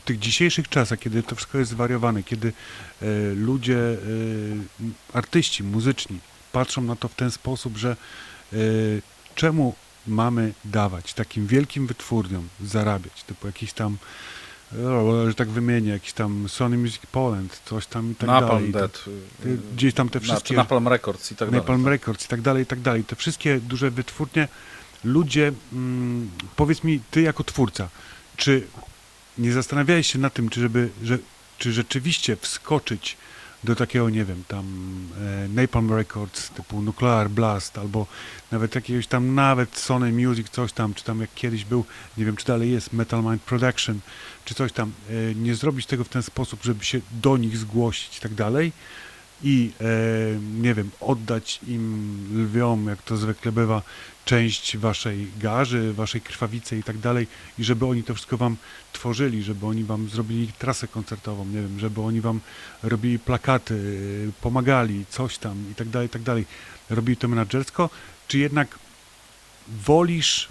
tych 0.08 0.20
dzisiejszych 0.20 0.70
czasach, 0.70 1.00
kiedy 1.00 1.24
to 1.24 1.36
wszystko 1.36 1.58
jest 1.58 1.72
zwariowane, 1.72 2.24
kiedy 2.24 2.54
e, 3.02 3.06
ludzie, 3.36 3.78
e, 3.78 3.98
artyści 5.14 5.64
muzyczni 5.64 6.20
patrzą 6.52 6.82
na 6.82 6.96
to 6.96 7.08
w 7.08 7.16
ten 7.16 7.32
sposób, 7.32 7.78
że 7.78 7.96
e, 8.54 8.58
czemu 9.36 9.76
mamy 10.08 10.54
dawać 10.66 11.14
takim 11.14 11.48
wielkim 11.48 11.88
wytwórniom 11.88 12.48
zarabiać, 12.64 13.24
typu 13.24 13.48
jakiś 13.48 13.74
tam, 13.74 13.98
że 15.28 15.34
tak 15.36 15.50
wymienię, 15.50 15.92
jakiś 15.92 16.14
tam 16.14 16.50
Sony 16.50 16.78
Music 16.78 17.02
Poland, 17.12 17.62
coś 17.66 17.88
tam 17.88 18.12
i 18.12 18.16
tak 18.16 18.28
Napalm 18.28 18.72
dalej. 18.72 18.90
Dead. 18.90 19.06
Gdzieś 19.76 19.94
tam 19.94 20.10
te 20.10 20.20
wszystkie- 20.20 20.56
Napalm 20.56 20.88
Records 20.88 21.32
i 21.32 21.36
tak 21.36 21.50
dalej. 21.50 21.62
Napalm 21.62 21.88
Records 21.88 22.26
i 22.26 22.28
tak 22.28 22.42
dalej, 22.42 22.64
i 22.64 22.66
tak 22.66 22.80
dalej. 22.80 23.04
Te 23.04 23.16
wszystkie 23.16 23.60
duże 23.60 23.92
wytwórnie, 23.92 24.48
ludzie, 25.04 25.52
mm, 25.74 26.30
powiedz 26.56 26.84
mi, 26.84 27.00
ty 27.12 27.22
jako 27.22 27.44
twórca, 27.44 27.90
czy 28.38 28.68
nie 29.38 29.54
zastanawiałeś 29.54 30.08
się 30.08 30.20
nad 30.20 30.34
tym, 30.34 30.50
czy, 30.50 30.62
żeby, 30.62 30.90
że, 31.04 31.18
czy 31.58 31.74
rzeczywiście 31.74 32.36
wskoczyć 32.36 33.18
do 33.64 33.76
takiego, 33.76 34.10
nie 34.10 34.26
wiem, 34.26 34.44
tam 34.48 34.66
e, 35.22 35.48
Napalm 35.48 35.94
Records 35.94 36.50
typu 36.50 36.82
Nuclear 36.82 37.30
Blast 37.30 37.78
albo 37.78 38.08
nawet 38.52 38.76
jakiegoś 38.76 39.08
tam, 39.08 39.36
nawet 39.36 39.78
Sony 39.78 40.12
Music, 40.12 40.50
coś 40.50 40.74
tam, 40.74 40.94
czy 40.94 41.04
tam 41.04 41.22
jak 41.22 41.34
kiedyś 41.36 41.66
był, 41.66 41.86
nie 42.18 42.26
wiem, 42.26 42.36
czy 42.36 42.46
dalej 42.46 42.72
jest 42.72 42.94
Metal 42.94 43.24
Mind 43.24 43.42
Production, 43.42 44.00
czy 44.46 44.56
coś 44.56 44.72
tam, 44.72 44.92
e, 45.10 45.36
nie 45.36 45.56
zrobić 45.56 45.86
tego 45.86 46.04
w 46.04 46.10
ten 46.10 46.24
sposób, 46.24 46.64
żeby 46.64 46.86
się 46.86 47.02
do 47.12 47.38
nich 47.38 47.58
zgłosić 47.58 48.18
i 48.18 48.22
tak 48.22 48.34
dalej, 48.34 48.72
i 49.44 49.72
e, 49.82 49.86
nie 50.62 50.74
wiem, 50.74 50.92
oddać 51.02 51.60
im 51.68 52.26
lwiom, 52.34 52.88
jak 52.88 53.02
to 53.02 53.18
zwykle 53.18 53.52
bywa, 53.52 53.82
część 54.28 54.78
waszej 54.78 55.28
garzy, 55.40 55.94
waszej 55.94 56.22
krwawicy 56.22 56.78
i 56.78 56.84
tak 56.84 56.98
dalej, 56.98 57.28
i 57.60 57.64
żeby 57.64 57.86
oni 57.86 58.04
to 58.04 58.14
wszystko 58.14 58.38
wam 58.38 58.58
tworzyli, 58.94 59.44
żeby 59.44 59.66
oni 59.66 59.84
wam 59.84 60.10
zrobili 60.10 60.54
trasę 60.60 60.88
koncertową, 60.88 61.46
nie 61.46 61.62
wiem, 61.62 61.80
żeby 61.80 62.02
oni 62.02 62.22
wam 62.22 62.40
robili 62.84 63.20
plakaty, 63.20 64.32
pomagali, 64.42 65.06
coś 65.10 65.38
tam 65.38 65.72
i 65.72 65.76
tak 65.76 65.90
dalej, 65.90 66.08
i 66.08 66.10
tak 66.10 66.22
dalej. 66.22 66.46
Robili 66.90 67.18
to 67.18 67.28
menadżersko, 67.28 67.90
czy 68.28 68.38
jednak 68.38 68.80
wolisz 69.68 70.50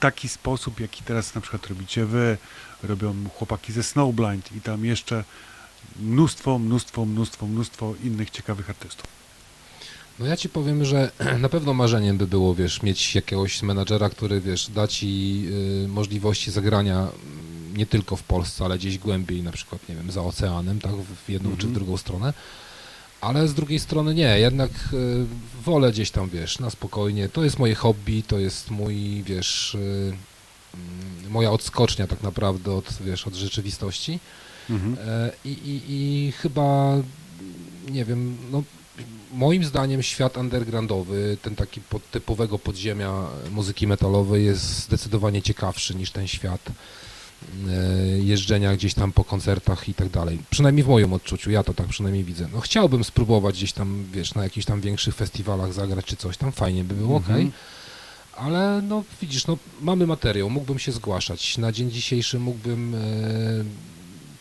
taki 0.00 0.28
sposób, 0.28 0.80
jaki 0.80 1.02
teraz 1.02 1.34
na 1.34 1.40
przykład 1.40 1.66
robicie 1.66 2.06
wy, 2.06 2.38
robią 2.82 3.14
chłopaki 3.34 3.72
ze 3.72 3.82
Snowblind 3.82 4.52
i 4.52 4.60
tam 4.60 4.84
jeszcze 4.84 5.24
mnóstwo, 5.96 6.58
mnóstwo, 6.58 7.04
mnóstwo, 7.04 7.46
mnóstwo 7.46 7.94
innych 8.04 8.30
ciekawych 8.30 8.70
artystów. 8.70 9.19
No 10.20 10.26
ja 10.26 10.36
ci 10.36 10.48
powiem, 10.48 10.84
że 10.84 11.10
na 11.38 11.48
pewno 11.48 11.74
marzeniem 11.74 12.18
by 12.18 12.26
było, 12.26 12.54
wiesz, 12.54 12.82
mieć 12.82 13.14
jakiegoś 13.14 13.62
menadżera, 13.62 14.10
który, 14.10 14.40
wiesz, 14.40 14.70
da 14.70 14.88
ci 14.88 15.42
y, 15.84 15.88
możliwości 15.88 16.50
zagrania 16.50 16.98
mm, 16.98 17.76
nie 17.76 17.86
tylko 17.86 18.16
w 18.16 18.22
Polsce, 18.22 18.64
ale 18.64 18.78
gdzieś 18.78 18.98
głębiej, 18.98 19.42
na 19.42 19.52
przykład, 19.52 19.88
nie 19.88 19.94
wiem, 19.94 20.10
za 20.10 20.22
oceanem, 20.22 20.80
tak, 20.80 20.92
w 21.26 21.28
jedną 21.30 21.56
czy 21.56 21.66
w 21.66 21.72
drugą 21.72 21.96
stronę. 21.96 22.32
Ale 23.20 23.48
z 23.48 23.54
drugiej 23.54 23.78
strony 23.78 24.14
nie, 24.14 24.38
jednak 24.38 24.70
y, 24.92 25.26
wolę 25.64 25.92
gdzieś 25.92 26.10
tam, 26.10 26.28
wiesz, 26.28 26.58
na 26.58 26.70
spokojnie. 26.70 27.28
To 27.28 27.44
jest 27.44 27.58
moje 27.58 27.74
hobby, 27.74 28.22
to 28.22 28.38
jest 28.38 28.70
mój, 28.70 29.22
wiesz, 29.22 29.74
y, 29.74 29.78
mm, 29.78 31.30
moja 31.30 31.52
odskocznia 31.52 32.06
tak 32.06 32.22
naprawdę 32.22 32.72
od, 32.72 32.98
wiesz, 33.04 33.26
od 33.26 33.34
rzeczywistości. 33.34 34.18
Mhm. 34.70 34.96
E, 35.08 35.30
I, 35.44 35.48
i, 35.48 35.82
I 35.88 36.32
chyba, 36.32 36.96
nie 37.90 38.04
wiem, 38.04 38.36
no 38.50 38.62
moim 39.32 39.64
zdaniem 39.64 40.02
świat 40.02 40.36
undergroundowy, 40.36 41.36
ten 41.42 41.56
taki 41.56 41.80
pod, 41.80 42.10
typowego 42.10 42.58
podziemia 42.58 43.26
muzyki 43.50 43.86
metalowej 43.86 44.44
jest 44.44 44.62
zdecydowanie 44.84 45.42
ciekawszy 45.42 45.94
niż 45.94 46.10
ten 46.10 46.28
świat 46.28 46.60
e, 46.68 48.18
jeżdżenia 48.18 48.76
gdzieś 48.76 48.94
tam 48.94 49.12
po 49.12 49.24
koncertach 49.24 49.88
i 49.88 49.94
tak 49.94 50.08
dalej. 50.08 50.38
Przynajmniej 50.50 50.84
w 50.84 50.88
moim 50.88 51.12
odczuciu, 51.12 51.50
ja 51.50 51.62
to 51.64 51.74
tak 51.74 51.86
przynajmniej 51.86 52.24
widzę. 52.24 52.48
No 52.52 52.60
chciałbym 52.60 53.04
spróbować 53.04 53.54
gdzieś 53.54 53.72
tam, 53.72 54.04
wiesz, 54.12 54.34
na 54.34 54.44
jakichś 54.44 54.66
tam 54.66 54.80
większych 54.80 55.14
festiwalach 55.14 55.72
zagrać 55.72 56.04
czy 56.04 56.16
coś 56.16 56.36
tam, 56.36 56.52
fajnie 56.52 56.84
by 56.84 56.94
było, 56.94 57.16
Mhm. 57.16 57.34
okej. 57.40 57.52
Ale 58.36 58.82
no 58.88 59.04
widzisz, 59.22 59.46
no 59.46 59.58
mamy 59.80 60.06
materiał, 60.06 60.50
mógłbym 60.50 60.78
się 60.78 60.92
zgłaszać. 60.92 61.58
Na 61.58 61.72
dzień 61.72 61.90
dzisiejszy 61.90 62.38
mógłbym, 62.38 62.94
e, 62.94 62.98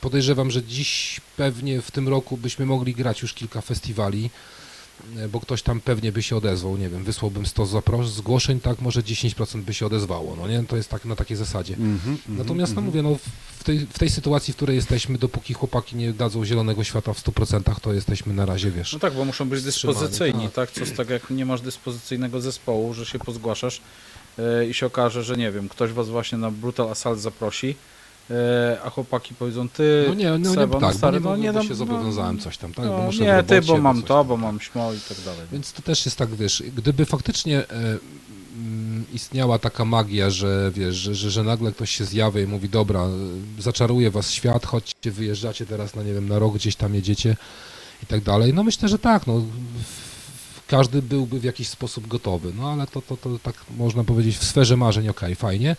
podejrzewam, 0.01 0.51
że 0.51 0.63
dziś 0.63 1.21
pewnie 1.37 1.81
w 1.81 1.91
tym 1.91 2.07
roku 2.07 2.37
byśmy 2.37 2.65
mogli 2.65 2.93
grać 2.93 3.21
już 3.21 3.33
kilka 3.33 3.61
festiwali, 3.61 4.29
bo 5.31 5.39
ktoś 5.39 5.61
tam 5.61 5.81
pewnie 5.81 6.11
by 6.11 6.23
się 6.23 6.35
odezwał, 6.35 6.77
nie 6.77 6.89
wiem, 6.89 7.03
wysłałbym 7.03 7.45
100 7.45 7.63
zapros- 7.63 8.07
zgłoszeń, 8.07 8.59
tak, 8.59 8.81
może 8.81 9.01
10% 9.01 9.61
by 9.61 9.73
się 9.73 9.85
odezwało, 9.85 10.35
no 10.35 10.47
nie, 10.47 10.63
to 10.63 10.77
jest 10.77 10.89
tak 10.89 11.05
na 11.05 11.15
takiej 11.15 11.37
zasadzie. 11.37 11.73
Mhm, 11.73 12.17
mhm, 12.17 12.37
Natomiast, 12.37 12.75
no 12.75 12.81
mhm. 12.81 12.85
mówię, 12.85 13.01
no 13.01 13.17
w 13.59 13.63
tej, 13.63 13.79
w 13.79 13.99
tej 13.99 14.09
sytuacji, 14.09 14.53
w 14.53 14.55
której 14.55 14.75
jesteśmy, 14.75 15.17
dopóki 15.17 15.53
chłopaki 15.53 15.95
nie 15.95 16.13
dadzą 16.13 16.45
zielonego 16.45 16.83
świata 16.83 17.13
w 17.13 17.23
100%, 17.23 17.79
to 17.81 17.93
jesteśmy 17.93 18.33
na 18.33 18.45
razie, 18.45 18.71
wiesz, 18.71 18.93
No 18.93 18.99
tak, 18.99 19.13
bo 19.13 19.25
muszą 19.25 19.49
być 19.49 19.63
dyspozycyjni, 19.63 20.43
tak. 20.43 20.53
tak? 20.53 20.71
Co 20.71 20.85
z 20.85 20.93
tak 20.93 21.09
jak 21.09 21.29
nie 21.29 21.45
masz 21.45 21.61
dyspozycyjnego 21.61 22.41
zespołu, 22.41 22.93
że 22.93 23.05
się 23.05 23.19
pozgłaszasz 23.19 23.81
e, 24.39 24.65
i 24.67 24.73
się 24.73 24.85
okaże, 24.85 25.23
że 25.23 25.37
nie 25.37 25.51
wiem, 25.51 25.69
ktoś 25.69 25.91
was 25.91 26.09
właśnie 26.09 26.37
na 26.37 26.51
Brutal 26.51 26.89
Assault 26.89 27.19
zaprosi, 27.19 27.69
e, 27.69 27.98
a 28.83 28.89
chłopaki 28.89 29.35
powiedzą, 29.35 29.69
ty, 29.69 30.05
no 30.07 30.13
nie, 30.13 30.37
no, 30.37 30.53
Seba, 30.53 30.75
nie, 30.75 30.81
tak, 30.81 30.95
stary, 30.95 31.19
bo 31.19 31.37
nie, 31.37 31.51
no 31.51 31.61
nie 31.61 31.67
się 31.67 31.75
zobowiązałem 31.75 32.39
coś 32.39 32.57
tam, 32.57 32.73
tak, 32.73 32.85
no, 32.85 32.97
bo 32.97 33.03
muszę 33.03 33.23
nie, 33.23 33.43
ty, 33.43 33.55
robocie, 33.55 33.73
bo 33.73 33.77
mam 33.77 34.01
to, 34.01 34.07
tam, 34.07 34.27
bo 34.27 34.33
tak. 34.33 34.43
mam 34.43 34.59
śmo 34.59 34.93
i 34.93 34.99
tak 35.09 35.17
dalej. 35.25 35.41
Więc 35.51 35.73
to 35.73 35.81
też 35.81 36.05
jest 36.05 36.17
tak, 36.17 36.35
wiesz, 36.35 36.63
gdyby 36.75 37.05
faktycznie 37.05 37.59
e, 37.59 37.97
mm, 38.55 39.05
istniała 39.13 39.59
taka 39.59 39.85
magia, 39.85 40.29
że 40.29 40.71
wiesz, 40.75 40.95
że, 40.95 41.15
że, 41.15 41.31
że 41.31 41.43
nagle 41.43 41.71
ktoś 41.71 41.91
się 41.91 42.05
zjawia 42.05 42.41
i 42.41 42.47
mówi, 42.47 42.69
dobra, 42.69 42.99
e, 43.01 43.09
zaczaruje 43.61 44.11
was 44.11 44.31
świat, 44.31 44.65
chodźcie, 44.65 45.11
wyjeżdżacie 45.11 45.65
teraz 45.65 45.95
na, 45.95 46.03
nie 46.03 46.13
wiem, 46.13 46.29
na 46.29 46.39
rok 46.39 46.55
gdzieś 46.55 46.75
tam 46.75 46.95
jedziecie 46.95 47.35
i 48.03 48.05
tak 48.05 48.23
dalej, 48.23 48.53
no 48.53 48.63
myślę, 48.63 48.89
że 48.89 48.99
tak, 48.99 49.27
no 49.27 49.41
każdy 50.67 51.01
byłby 51.01 51.39
w 51.39 51.43
jakiś 51.43 51.67
sposób 51.67 52.07
gotowy, 52.07 52.53
no 52.57 52.71
ale 52.71 52.87
to, 52.87 53.01
to, 53.01 53.17
to 53.17 53.39
tak 53.43 53.55
można 53.77 54.03
powiedzieć 54.03 54.37
w 54.37 54.43
sferze 54.43 54.77
marzeń, 54.77 55.09
okej, 55.09 55.35
fajnie, 55.35 55.75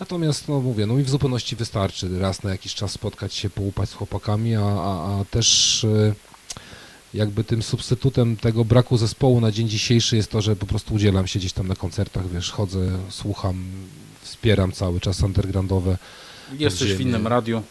Natomiast, 0.00 0.48
no 0.48 0.60
mówię, 0.60 0.86
no 0.86 0.98
i 0.98 1.02
w 1.02 1.10
zupełności 1.10 1.56
wystarczy 1.56 2.18
raz 2.18 2.42
na 2.42 2.50
jakiś 2.50 2.74
czas 2.74 2.92
spotkać 2.92 3.34
się, 3.34 3.50
połupać 3.50 3.88
z 3.88 3.94
chłopakami, 3.94 4.56
a, 4.56 4.62
a, 4.62 5.20
a 5.20 5.24
też 5.30 5.84
e, 5.84 6.14
jakby 7.14 7.44
tym 7.44 7.62
substytutem 7.62 8.36
tego 8.36 8.64
braku 8.64 8.96
zespołu 8.96 9.40
na 9.40 9.52
dzień 9.52 9.68
dzisiejszy 9.68 10.16
jest 10.16 10.30
to, 10.30 10.40
że 10.40 10.56
po 10.56 10.66
prostu 10.66 10.94
udzielam 10.94 11.26
się 11.26 11.38
gdzieś 11.38 11.52
tam 11.52 11.68
na 11.68 11.76
koncertach, 11.76 12.28
wiesz, 12.28 12.50
chodzę, 12.50 12.98
słucham, 13.08 13.64
wspieram 14.22 14.72
cały 14.72 15.00
czas 15.00 15.22
undergroundowe. 15.22 15.98
Jesteś 16.58 16.94
w 16.94 17.00
innym 17.00 17.26
radiu. 17.26 17.62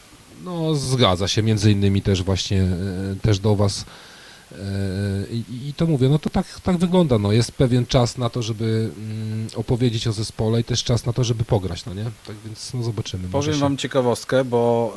No 0.44 0.76
zgadza 0.76 1.28
się, 1.28 1.44
między 1.44 1.72
innymi 1.72 2.02
też 2.02 2.24
właśnie, 2.24 2.62
e, 2.62 3.16
też 3.22 3.40
do 3.40 3.56
was. 3.56 3.86
E, 4.52 4.56
I, 5.68 5.74
to 5.74 5.86
mówię, 5.86 6.10
no 6.10 6.20
to 6.20 6.30
tak, 6.30 6.60
tak 6.60 6.78
wygląda, 6.78 7.20
no 7.20 7.32
jest 7.32 7.52
pewien 7.52 7.86
czas 7.86 8.18
na 8.18 8.30
to, 8.30 8.42
żeby 8.42 8.92
mm, 8.98 9.48
opowiedzieć 9.56 10.08
o 10.08 10.12
zespole 10.12 10.62
i 10.62 10.64
też 10.64 10.84
czas 10.84 11.06
na 11.06 11.14
to, 11.14 11.24
żeby 11.24 11.46
pograć, 11.46 11.86
no 11.86 11.94
nie? 11.94 12.04
Tak 12.28 12.36
więc 12.46 12.74
no 12.74 12.84
zobaczymy. 12.84 13.28
Powiem 13.28 13.54
się... 13.54 13.60
wam 13.60 13.78
ciekawostkę, 13.78 14.46
bo 14.46 14.94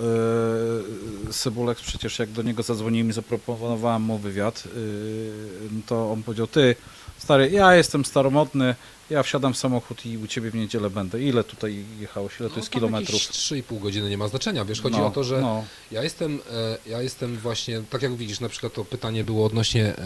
yy, 1.26 1.32
Cybulek 1.32 1.78
przecież 1.78 2.18
jak 2.18 2.30
do 2.30 2.42
niego 2.42 2.62
zadzwoniłem 2.62 3.10
i 3.10 3.12
zaproponowałem 3.12 4.02
mu 4.02 4.18
wywiad, 4.18 4.64
yy, 4.64 5.82
to 5.86 6.12
on 6.12 6.22
powiedział, 6.22 6.46
ty 6.46 6.74
stary, 7.18 7.50
ja 7.50 7.74
jestem 7.74 8.04
staromodny, 8.04 8.74
ja 9.12 9.22
wsiadam 9.22 9.54
w 9.54 9.56
samochód 9.58 10.06
i 10.06 10.18
u 10.18 10.26
ciebie 10.26 10.50
w 10.50 10.54
niedzielę 10.54 10.90
będę. 10.90 11.20
Ile 11.22 11.44
tutaj 11.44 11.84
jechałeś? 12.00 12.40
Ile 12.40 12.50
to 12.50 12.56
jest 12.56 12.68
No, 12.68 12.72
tam 12.72 12.80
kilometrów? 12.80 13.22
jakieś 13.22 13.28
3,5 13.28 13.80
godziny 13.80 14.10
nie 14.10 14.18
ma 14.18 14.28
znaczenia, 14.28 14.64
wiesz, 14.64 14.80
chodzi 14.82 14.96
No, 14.98 15.06
o 15.06 15.10
to, 15.10 15.24
że 15.24 15.40
no. 15.40 15.64
ja 15.90 16.02
jestem, 16.02 16.40
e, 16.86 16.90
ja 16.90 17.02
jestem 17.02 17.36
właśnie, 17.38 17.82
tak 17.90 18.02
jak 18.02 18.14
widzisz, 18.16 18.40
na 18.40 18.48
przykład 18.48 18.72
to 18.72 18.84
pytanie 18.84 19.24
było 19.24 19.46
odnośnie 19.46 19.84
e, 19.86 19.96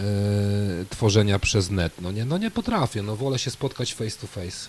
tworzenia 0.91 1.39
przez 1.39 1.71
net, 1.71 1.93
no 2.01 2.13
nie, 2.13 2.25
no 2.25 2.39
nie 2.39 2.51
potrafię, 2.51 3.03
no 3.03 3.17
wolę 3.17 3.39
się 3.39 3.51
spotkać 3.51 3.95
face 3.95 4.17
to 4.21 4.27
face. 4.27 4.69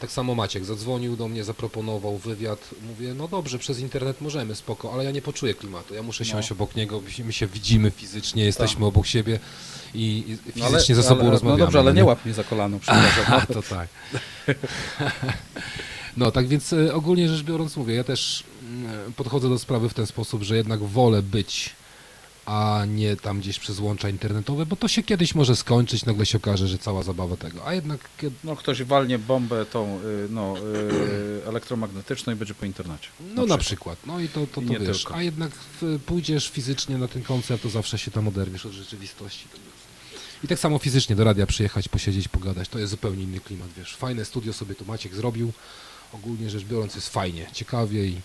Tak 0.00 0.10
samo 0.10 0.34
Maciek 0.34 0.64
zadzwonił 0.64 1.16
do 1.16 1.28
mnie, 1.28 1.44
zaproponował 1.44 2.18
wywiad, 2.18 2.68
mówię, 2.88 3.14
no 3.14 3.28
dobrze, 3.28 3.58
przez 3.58 3.78
internet 3.78 4.20
możemy, 4.20 4.54
spoko, 4.54 4.92
ale 4.92 5.04
ja 5.04 5.10
nie 5.10 5.22
poczuję 5.22 5.54
klimatu, 5.54 5.94
ja 5.94 6.02
muszę 6.02 6.24
siąść 6.24 6.52
obok 6.52 6.76
niego, 6.76 7.00
my 7.00 7.10
się- 7.10 7.24
my 7.24 7.32
się 7.32 7.46
widzimy 7.46 7.90
fizycznie, 7.90 8.44
jesteśmy 8.44 8.86
obok 8.86 9.06
siebie 9.06 9.38
i, 9.94 10.24
Tak. 10.46 10.56
No 10.56 10.64
ale- 10.64 10.72
fizycznie 10.74 10.94
ze 10.94 11.02
sobą 11.02 11.20
ale, 11.20 11.30
rozmawiamy. 11.30 11.58
No 11.58 11.64
dobrze, 11.66 11.78
ale 11.78 11.90
no 11.92 11.96
nie 11.96 12.04
łap 12.04 12.24
mnie 12.24 12.34
za 12.34 12.44
kolano, 12.44 12.78
przepraszam. 12.80 13.24
a, 13.34 13.46
to 13.46 13.62
tak. 13.62 13.88
No, 16.16 16.30
tak 16.30 16.48
więc 16.48 16.72
e, 16.72 16.94
ogólnie 16.94 17.28
rzecz 17.28 17.42
biorąc, 17.42 17.76
mówię, 17.76 17.94
ja 17.94 18.04
też 18.04 18.44
mm, 18.62 19.12
podchodzę 19.12 19.48
do 19.48 19.58
sprawy 19.58 19.88
w 19.88 19.94
ten 19.94 20.06
sposób, 20.06 20.42
że 20.42 20.56
jednak 20.56 20.80
wolę 20.82 21.22
być, 21.22 21.70
a 22.46 22.84
nie 22.88 23.16
tam 23.16 23.40
gdzieś 23.40 23.58
przez 23.58 23.78
łącza 23.80 24.08
internetowe, 24.08 24.66
bo 24.66 24.76
to 24.76 24.88
się 24.88 25.02
kiedyś 25.02 25.34
może 25.34 25.56
skończyć, 25.56 26.04
nagle 26.04 26.26
się 26.26 26.38
okaże, 26.38 26.68
że 26.68 26.78
cała 26.78 27.02
zabawa 27.02 27.36
tego. 27.36 27.66
A 27.66 27.74
jednak, 27.74 28.08
No 28.44 28.56
ktoś 28.56 28.82
walnie 28.82 29.18
bombę 29.18 29.66
tą 29.66 29.98
y, 30.00 30.28
no, 30.30 30.54
y, 30.58 31.46
elektromagnetyczną 31.46 32.32
i 32.32 32.36
będzie 32.36 32.54
po 32.54 32.66
internecie. 32.66 33.08
no 33.34 33.46
na 33.46 33.58
przykład, 33.58 33.98
no 34.06 34.20
i 34.20 34.28
to, 34.28 34.46
to, 34.46 34.60
to 34.62 34.80
wiesz, 34.80 34.98
tylko. 34.98 35.14
a 35.14 35.22
jednak 35.22 35.50
pójdziesz 36.06 36.48
fizycznie 36.50 36.98
na 36.98 37.08
ten 37.08 37.22
koncert, 37.22 37.62
to 37.62 37.68
zawsze 37.68 37.98
się 37.98 38.10
tam 38.10 38.28
oderwiesz 38.28 38.66
od 38.66 38.72
rzeczywistości. 38.72 39.46
I 40.44 40.48
tak 40.48 40.58
samo 40.58 40.78
fizycznie 40.78 41.16
do 41.16 41.24
radia 41.24 41.46
przyjechać, 41.46 41.88
posiedzieć, 41.88 42.28
pogadać, 42.28 42.68
to 42.68 42.78
jest 42.78 42.90
zupełnie 42.90 43.22
inny 43.22 43.40
klimat, 43.40 43.68
wiesz. 43.76 43.96
Fajne 43.96 44.24
studio 44.24 44.52
sobie 44.52 44.74
tu 44.74 44.84
Maciek 44.84 45.14
zrobił, 45.14 45.52
ogólnie 46.12 46.50
rzecz 46.50 46.64
biorąc 46.64 46.94
jest 46.94 47.08
fajnie, 47.08 47.46
ciekawie 47.52 48.06
i 48.06 48.20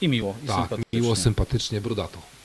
I 0.00 0.08
miło, 0.08 0.34
i 0.44 0.46
tak, 0.46 0.56
sympatycznie. 0.56 1.00
miło, 1.00 1.16
sympatycznie, 1.16 1.80
brudato. 1.80 2.37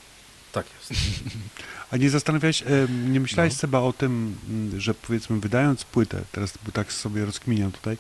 Tak 0.54 0.66
jest. 0.90 1.02
A 1.92 1.98
nie 1.98 2.10
zastanawiałeś, 2.10 2.64
nie 3.10 3.20
myślałeś 3.20 3.54
Seba 3.54 3.80
o 3.80 3.94
tym, 3.94 4.36
m, 4.50 4.82
że 4.82 4.94
powiedzmy 4.94 5.40
wydając 5.40 5.84
płytę, 5.84 6.22
teraz 6.32 6.54
tak 6.74 6.94
sobie 6.94 7.26
rozkminiam 7.26 7.72
tutaj, 7.72 7.98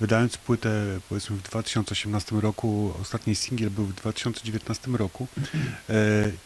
wydając 0.00 0.36
płytę 0.36 1.00
powiedzmy 1.08 1.36
w 1.36 1.42
2018 1.42 2.36
roku, 2.40 2.94
ostatni 3.02 3.34
singiel 3.34 3.70
był 3.70 3.84
w 3.84 3.94
2019 3.94 4.90
roku, 4.90 5.26
e, 5.88 5.94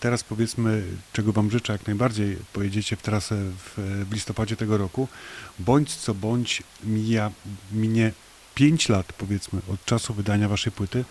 teraz 0.01 0.25
powiedzmy, 0.25 0.83
czego 1.13 1.33
wam 1.33 1.51
życzę 1.51 1.73
jak 1.73 1.87
najbardziej, 1.87 2.37
pojedziecie 2.53 2.97
w 2.97 3.03
trasę 3.03 3.37
w, 3.37 4.05
w 4.11 4.13
listopadzie 4.13 4.57
tego 4.57 4.79
roku, 4.79 5.09
bądź 5.59 5.95
co 5.95 6.15
bądź 6.15 6.63
mija, 6.85 7.31
minie 7.73 8.13
5 8.55 8.89
lat 8.89 9.13
powiedzmy 9.13 9.61
od 9.73 9.85
czasu 9.85 10.15
wydania 10.15 10.49
waszej 10.49 10.73
płyty, 10.73 11.05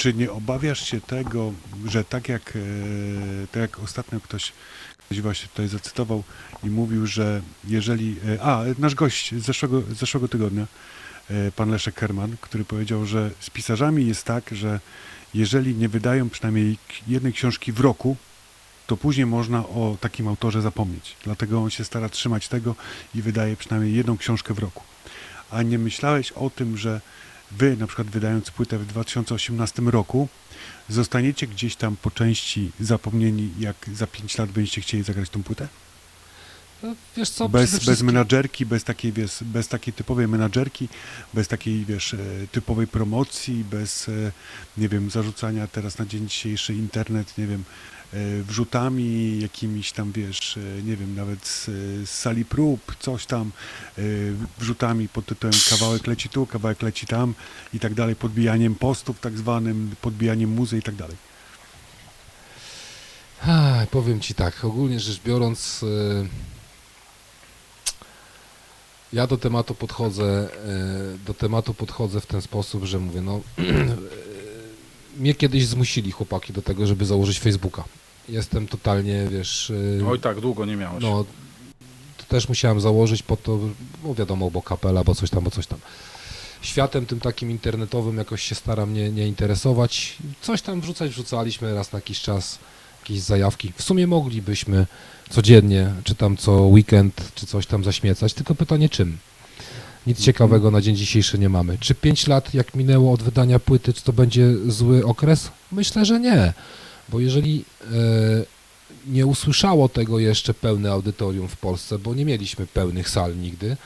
czy 0.00 0.14
nie 0.14 0.32
obawiasz 0.32 0.90
się 0.90 1.00
tego, 1.00 1.52
że 1.86 2.04
tak 2.04 2.28
jak, 2.28 2.56
e, 2.56 3.46
tak 3.46 3.60
jak 3.60 3.78
ostatnio 3.78 4.20
ktoś, 4.20 4.52
ktoś 4.98 5.20
właśnie 5.20 5.48
tutaj 5.48 5.68
zacytował 5.68 6.24
i 6.64 6.66
mówił, 6.70 7.06
że 7.06 7.42
jeżeli. 7.64 8.16
e, 8.28 8.42
A, 8.42 8.62
nasz 8.78 8.94
gość 8.94 9.34
z 9.34 9.44
zeszłego, 9.44 9.80
z 9.80 9.98
zeszłego 9.98 10.28
tygodnia, 10.28 10.66
e, 11.30 11.52
pan 11.52 11.70
Leszek 11.70 12.00
Herman, 12.00 12.36
który 12.40 12.64
powiedział, 12.64 13.06
że 13.06 13.30
z 13.40 13.50
pisarzami 13.50 14.06
jest 14.06 14.24
tak, 14.24 14.50
że 14.52 14.80
jeżeli 15.34 15.74
nie 15.74 15.88
wydają 15.88 16.30
przynajmniej 16.30 16.78
jednej 17.08 17.32
książki 17.32 17.72
w 17.72 17.80
roku, 17.80 18.16
to 18.86 18.96
później 18.96 19.26
można 19.26 19.58
o 19.58 19.96
takim 20.00 20.28
autorze 20.28 20.62
zapomnieć. 20.62 21.16
Dlatego 21.24 21.62
on 21.62 21.70
się 21.70 21.84
stara 21.84 22.08
trzymać 22.08 22.48
tego 22.48 22.74
i 23.14 23.22
wydaje 23.22 23.56
przynajmniej 23.56 23.94
jedną 23.94 24.16
książkę 24.16 24.54
w 24.54 24.58
roku. 24.58 24.82
A 25.50 25.62
nie 25.62 25.78
myślałeś 25.78 26.32
o 26.32 26.50
tym, 26.50 26.76
że 26.76 27.00
wy, 27.50 27.76
na 27.76 27.86
przykład 27.86 28.08
wydając 28.08 28.50
płytę 28.50 28.78
w 28.78 28.86
2018 28.86 29.82
roku, 29.82 30.28
zostaniecie 30.88 31.46
gdzieś 31.46 31.76
tam 31.76 31.96
po 31.96 32.10
części 32.10 32.72
zapomnieni, 32.80 33.50
jak 33.58 33.76
za 33.94 34.06
5 34.06 34.38
lat 34.38 34.50
będziecie 34.50 34.80
chcieli 34.80 35.02
zagrać 35.02 35.30
tą 35.30 35.42
płytę? 35.42 35.68
No, 36.82 36.94
wiesz 37.16 37.30
co, 37.30 37.48
bez, 37.48 37.62
przede 37.62 37.76
bez 37.76 37.82
wszystkim- 37.82 38.06
menadżerki, 38.06 38.66
bez 38.66 38.84
takiej, 38.84 39.12
wiesz, 39.12 39.36
bez 39.40 39.68
takiej 39.68 39.94
typowej 39.94 40.28
menadżerki, 40.28 40.88
bez 41.34 41.48
takiej, 41.48 41.84
wiesz, 41.84 42.14
e, 42.14 42.18
typowej 42.52 42.86
promocji, 42.86 43.64
bez, 43.70 44.08
e, 44.08 44.32
nie 44.78 44.88
wiem, 44.88 45.10
zarzucania 45.10 45.66
teraz 45.66 45.98
na 45.98 46.06
dzień 46.06 46.28
dzisiejszy 46.28 46.74
internet, 46.74 47.38
nie 47.38 47.46
wiem, 47.46 47.64
wrzutami, 48.42 49.40
jakimiś 49.40 49.92
tam, 49.92 50.12
wiesz, 50.12 50.56
e, 50.56 50.82
nie 50.82 50.96
wiem, 50.96 51.14
nawet 51.14 51.46
z, 51.46 51.70
sali 52.10 52.44
prób, 52.44 52.96
coś 53.00 53.26
tam, 53.26 53.52
e, 53.98 54.02
wrzutami 54.58 55.08
pod 55.08 55.26
tytułem 55.26 55.54
kawałek 55.70 56.06
leci 56.06 56.28
tu, 56.28 56.46
kawałek 56.46 56.82
leci 56.82 57.06
tam 57.06 57.34
i 57.74 57.80
tak 57.80 57.94
dalej, 57.94 58.16
podbijaniem 58.16 58.74
postów 58.74 59.20
tak 59.20 59.38
zwanym, 59.38 59.94
podbijaniem 60.00 60.50
muzy 60.50 60.78
i 60.78 60.82
tak 60.82 60.94
dalej. 60.94 61.16
Powiem 63.90 64.20
ci 64.20 64.34
tak, 64.34 64.64
ogólnie 64.64 65.00
rzecz 65.00 65.20
biorąc, 65.20 65.84
ja 69.12 69.26
do 69.26 69.36
tematu 69.36 69.74
podchodzę, 69.74 70.48
do 71.26 71.34
tematu 71.34 71.74
podchodzę 71.74 72.20
w 72.20 72.26
ten 72.26 72.42
sposób, 72.42 72.84
że 72.84 72.98
mówię, 72.98 73.20
no 73.20 73.40
mnie 75.18 75.34
kiedyś 75.34 75.66
zmusili 75.66 76.10
chłopaki 76.10 76.52
do 76.52 76.62
tego, 76.62 76.86
żeby 76.86 77.06
założyć 77.06 77.40
Facebooka. 77.40 77.84
Jestem 78.30 78.68
totalnie, 78.68 79.26
wiesz, 79.30 79.70
y, 79.70 80.02
Oj 80.08 80.20
tak, 80.20 80.40
długo 80.40 80.64
nie 80.64 80.76
miałeś. 80.76 81.02
no 81.02 81.24
to 82.16 82.24
też 82.28 82.48
musiałem 82.48 82.80
założyć 82.80 83.22
po 83.22 83.36
to, 83.36 83.58
bo 84.04 84.14
wiadomo, 84.14 84.50
bo 84.50 84.62
kapela, 84.62 85.04
bo 85.04 85.14
coś 85.14 85.30
tam, 85.30 85.44
bo 85.44 85.50
coś 85.50 85.66
tam. 85.66 85.78
Światem 86.62 87.06
tym 87.06 87.20
takim 87.20 87.50
internetowym 87.50 88.16
jakoś 88.16 88.42
się 88.42 88.54
staram 88.54 88.94
nie, 88.94 89.10
nie 89.10 89.26
interesować. 89.26 90.16
Coś 90.40 90.62
tam 90.62 90.80
wrzucać 90.80 91.10
wrzucaliśmy 91.10 91.74
raz 91.74 91.92
na 91.92 91.96
jakiś 91.96 92.20
czas, 92.20 92.58
jakieś 93.02 93.20
zajawki. 93.20 93.72
W 93.76 93.82
sumie 93.82 94.06
moglibyśmy 94.06 94.86
codziennie, 95.30 95.92
czy 96.04 96.14
tam 96.14 96.36
co 96.36 96.52
weekend, 96.52 97.32
czy 97.34 97.46
coś 97.46 97.66
tam 97.66 97.84
zaśmiecać, 97.84 98.34
tylko 98.34 98.54
pytanie 98.54 98.88
czym? 98.88 99.18
Nic 100.06 100.20
ciekawego 100.20 100.70
na 100.70 100.80
dzień 100.80 100.96
dzisiejszy 100.96 101.38
nie 101.38 101.48
mamy. 101.48 101.78
Czy 101.78 101.94
5 101.94 102.26
lat, 102.26 102.54
jak 102.54 102.74
minęło 102.74 103.12
od 103.12 103.22
wydania 103.22 103.58
płyty, 103.58 103.92
czy 103.92 104.02
to 104.02 104.12
będzie 104.12 104.46
zły 104.66 105.06
okres? 105.06 105.50
Myślę, 105.72 106.04
że 106.04 106.20
nie. 106.20 106.52
Bo 107.10 107.20
jeżeli 107.20 107.64
e, 107.82 107.86
nie 109.06 109.26
usłyszało 109.26 109.88
tego 109.88 110.18
jeszcze 110.18 110.54
pełne 110.54 110.90
audytorium 110.90 111.48
w 111.48 111.56
Polsce, 111.56 111.98
bo 111.98 112.14
nie 112.14 112.24
mieliśmy 112.24 112.66
pełnych 112.66 113.08
sal 113.08 113.36
nigdy, 113.38 113.76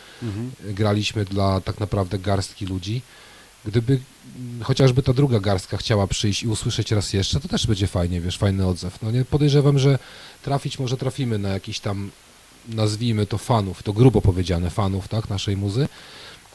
graliśmy 0.65 1.25
dla 1.25 1.61
tak 1.61 1.81
naprawdę 1.81 2.19
garstki 2.19 2.67
ludzi. 2.67 3.03
Gdyby 3.65 3.99
chociażby 4.63 5.03
ta 5.03 5.13
druga 5.13 5.41
garstka 5.41 5.77
chciała 5.77 6.07
przyjść 6.07 6.43
i 6.43 6.49
usłyszeć 6.49 6.93
raz 6.93 7.13
jeszcze, 7.13 7.41
to 7.41 7.49
też 7.49 7.67
będzie 7.67 7.87
fajnie, 7.87 8.21
wiesz, 8.21 8.39
fajny 8.39 8.67
odzew. 8.67 9.03
No 9.03 9.11
nie 9.11 9.25
podejrzewam, 9.25 9.79
że 9.79 9.99
trafić 10.43 10.79
może 10.79 10.97
trafimy 10.97 11.39
na 11.39 11.49
jakiś 11.49 11.81
tam, 11.81 12.11
nazwijmy 12.69 13.27
to 13.27 13.39
fanów, 13.39 13.83
to 13.83 13.93
grubo 13.93 14.21
powiedziane 14.21 14.71
fanów, 14.71 15.09
tak, 15.09 15.31
naszej 15.31 15.57
muzy, 15.57 15.89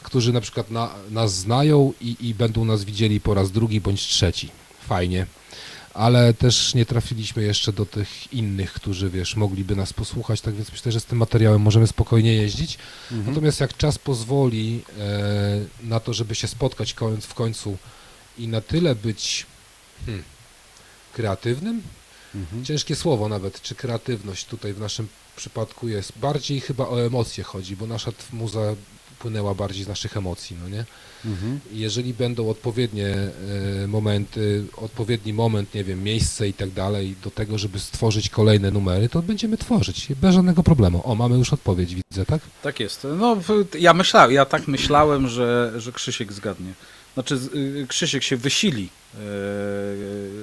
którzy 0.02 0.32
na 0.32 0.40
przykład 0.40 0.70
na, 0.70 0.90
nas 1.10 1.34
znają 1.34 1.92
i, 2.00 2.16
i 2.20 2.34
będą 2.34 2.64
nas 2.64 2.84
widzieli 2.84 3.20
po 3.20 3.34
raz 3.34 3.50
drugi 3.50 3.80
bądź 3.80 4.00
trzeci. 4.00 4.50
Fajnie. 4.88 5.26
Ale 5.94 6.34
też 6.34 6.74
nie 6.74 6.86
trafiliśmy 6.86 7.42
jeszcze 7.42 7.72
do 7.72 7.86
tych 7.86 8.32
innych, 8.32 8.72
którzy, 8.72 9.10
wiesz, 9.10 9.36
mogliby 9.36 9.76
nas 9.76 9.92
posłuchać, 9.92 10.40
tak 10.40 10.54
więc 10.54 10.72
myślę, 10.72 10.92
że 10.92 11.00
z 11.00 11.04
tym 11.04 11.18
materiałem 11.18 11.60
możemy 11.60 11.86
spokojnie 11.86 12.34
jeździć. 12.34 12.78
Natomiast 13.26 13.60
jak 13.60 13.76
czas 13.76 13.98
pozwoli 13.98 14.82
e, 14.98 15.60
na 15.82 16.00
to, 16.00 16.14
żeby 16.14 16.34
się 16.34 16.48
spotkać 16.48 16.94
koń, 16.94 17.20
w 17.20 17.34
końcu 17.34 17.76
i 18.38 18.48
na 18.48 18.60
tyle 18.60 18.94
być 18.94 19.46
hmm, 20.06 20.24
kreatywnym, 21.12 21.82
ciężkie 22.64 22.96
słowo 22.96 23.28
nawet, 23.28 23.62
czy 23.62 23.74
kreatywność 23.74 24.44
tutaj 24.44 24.72
w 24.72 24.80
naszym 24.80 25.08
przypadku 25.36 25.88
jest, 25.88 26.12
bardziej 26.18 26.60
chyba 26.60 26.88
o 26.88 27.02
emocje 27.02 27.44
chodzi, 27.44 27.76
bo 27.76 27.86
nasza 27.86 28.12
muza 28.32 28.60
płynęła 29.20 29.54
bardziej 29.54 29.84
z 29.84 29.88
naszych 29.88 30.16
emocji, 30.16 30.56
no 30.62 30.68
nie? 30.68 30.84
I 31.72 31.78
jeżeli 31.78 32.14
będą 32.14 32.48
odpowiednie 32.48 33.06
e, 33.06 33.86
momenty, 33.86 34.64
odpowiedni 34.76 35.32
moment, 35.32 35.74
nie 35.74 35.84
wiem, 35.84 36.02
miejsce 36.02 36.48
i 36.48 36.54
tak 36.54 36.70
dalej 36.70 37.16
do 37.24 37.30
tego, 37.30 37.58
żeby 37.58 37.80
stworzyć 37.80 38.28
kolejne 38.28 38.70
numery, 38.70 39.08
to 39.08 39.22
będziemy 39.22 39.56
tworzyć, 39.56 40.08
bez 40.20 40.34
żadnego 40.34 40.62
problemu. 40.62 41.02
O, 41.04 41.14
mamy 41.14 41.36
już 41.38 41.52
odpowiedź, 41.52 41.94
widzę, 41.94 42.26
tak? 42.26 42.40
Tak 42.62 42.80
jest. 42.80 43.06
No, 43.18 43.36
ja 43.78 43.94
myślałem, 43.94 44.32
ja 44.32 44.44
tak 44.44 44.68
myślałem, 44.68 45.28
że, 45.28 45.72
że 45.76 45.92
Krzysiek 45.92 46.32
zgadnie. 46.32 46.72
Znaczy, 47.14 47.38
y, 47.54 47.86
Krzysiek 47.88 48.22
się 48.22 48.36
wysili, 48.36 48.88
e, 49.14 49.18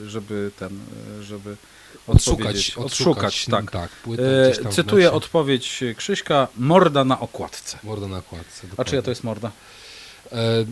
żeby 0.08 0.52
ten, 0.60 0.80
e, 1.20 1.24
żeby 1.24 1.58
Odszukać, 2.08 2.72
odszukać, 2.78 3.46
tak. 3.46 3.72
tak 3.72 3.90
płytę 3.90 4.52
E, 4.66 4.70
Cytuję 4.70 5.12
odpowiedź 5.12 5.84
Krzyśka, 5.98 6.48
morda 6.58 7.04
na 7.04 7.20
okładce. 7.20 7.78
Morda 7.84 8.08
na 8.08 8.22
kładce. 8.22 8.62
A 8.62 8.64
czyja 8.64 8.70
dokładnie. 8.70 9.02
to 9.02 9.12
jest 9.12 9.24
morda? 9.24 9.52
E, 10.32 10.66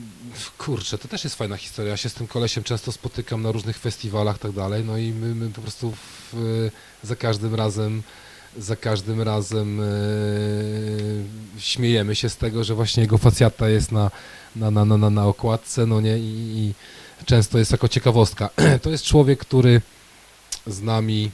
kurczę, 0.57 0.97
to 0.97 1.07
też 1.07 1.23
jest 1.23 1.35
fajna 1.35 1.57
historia. 1.57 1.91
Ja 1.91 1.97
się 1.97 2.09
z 2.09 2.13
tym 2.13 2.27
kolesiem 2.27 2.63
często 2.63 2.91
spotykam 2.91 3.41
na 3.41 3.51
różnych 3.51 3.77
festiwalach 3.77 4.35
i 4.35 4.39
tak 4.39 4.51
dalej, 4.51 4.83
no 4.85 4.97
i 4.97 5.11
my, 5.11 5.35
my 5.35 5.49
po 5.49 5.61
prostu 5.61 5.93
w, 6.33 6.69
za 7.03 7.15
każdym 7.15 7.55
razem 7.55 8.03
za 8.57 8.75
każdym 8.75 9.21
razem 9.21 9.81
e, 9.81 9.85
śmiejemy 11.57 12.15
się 12.15 12.29
z 12.29 12.37
tego, 12.37 12.63
że 12.63 12.75
właśnie 12.75 13.03
jego 13.03 13.17
facjata 13.17 13.69
jest 13.69 13.91
na, 13.91 14.11
na, 14.55 14.71
na, 14.71 14.85
na, 14.85 14.97
na, 14.97 15.09
na 15.09 15.25
okładce, 15.25 15.85
no 15.85 16.01
nie, 16.01 16.17
i, 16.17 16.57
i 16.57 16.73
często 17.25 17.57
jest 17.57 17.71
jako 17.71 17.87
ciekawostka. 17.87 18.49
To 18.83 18.89
jest 18.89 19.03
człowiek, 19.03 19.39
który 19.39 19.81
z 20.67 20.81
nami 20.81 21.31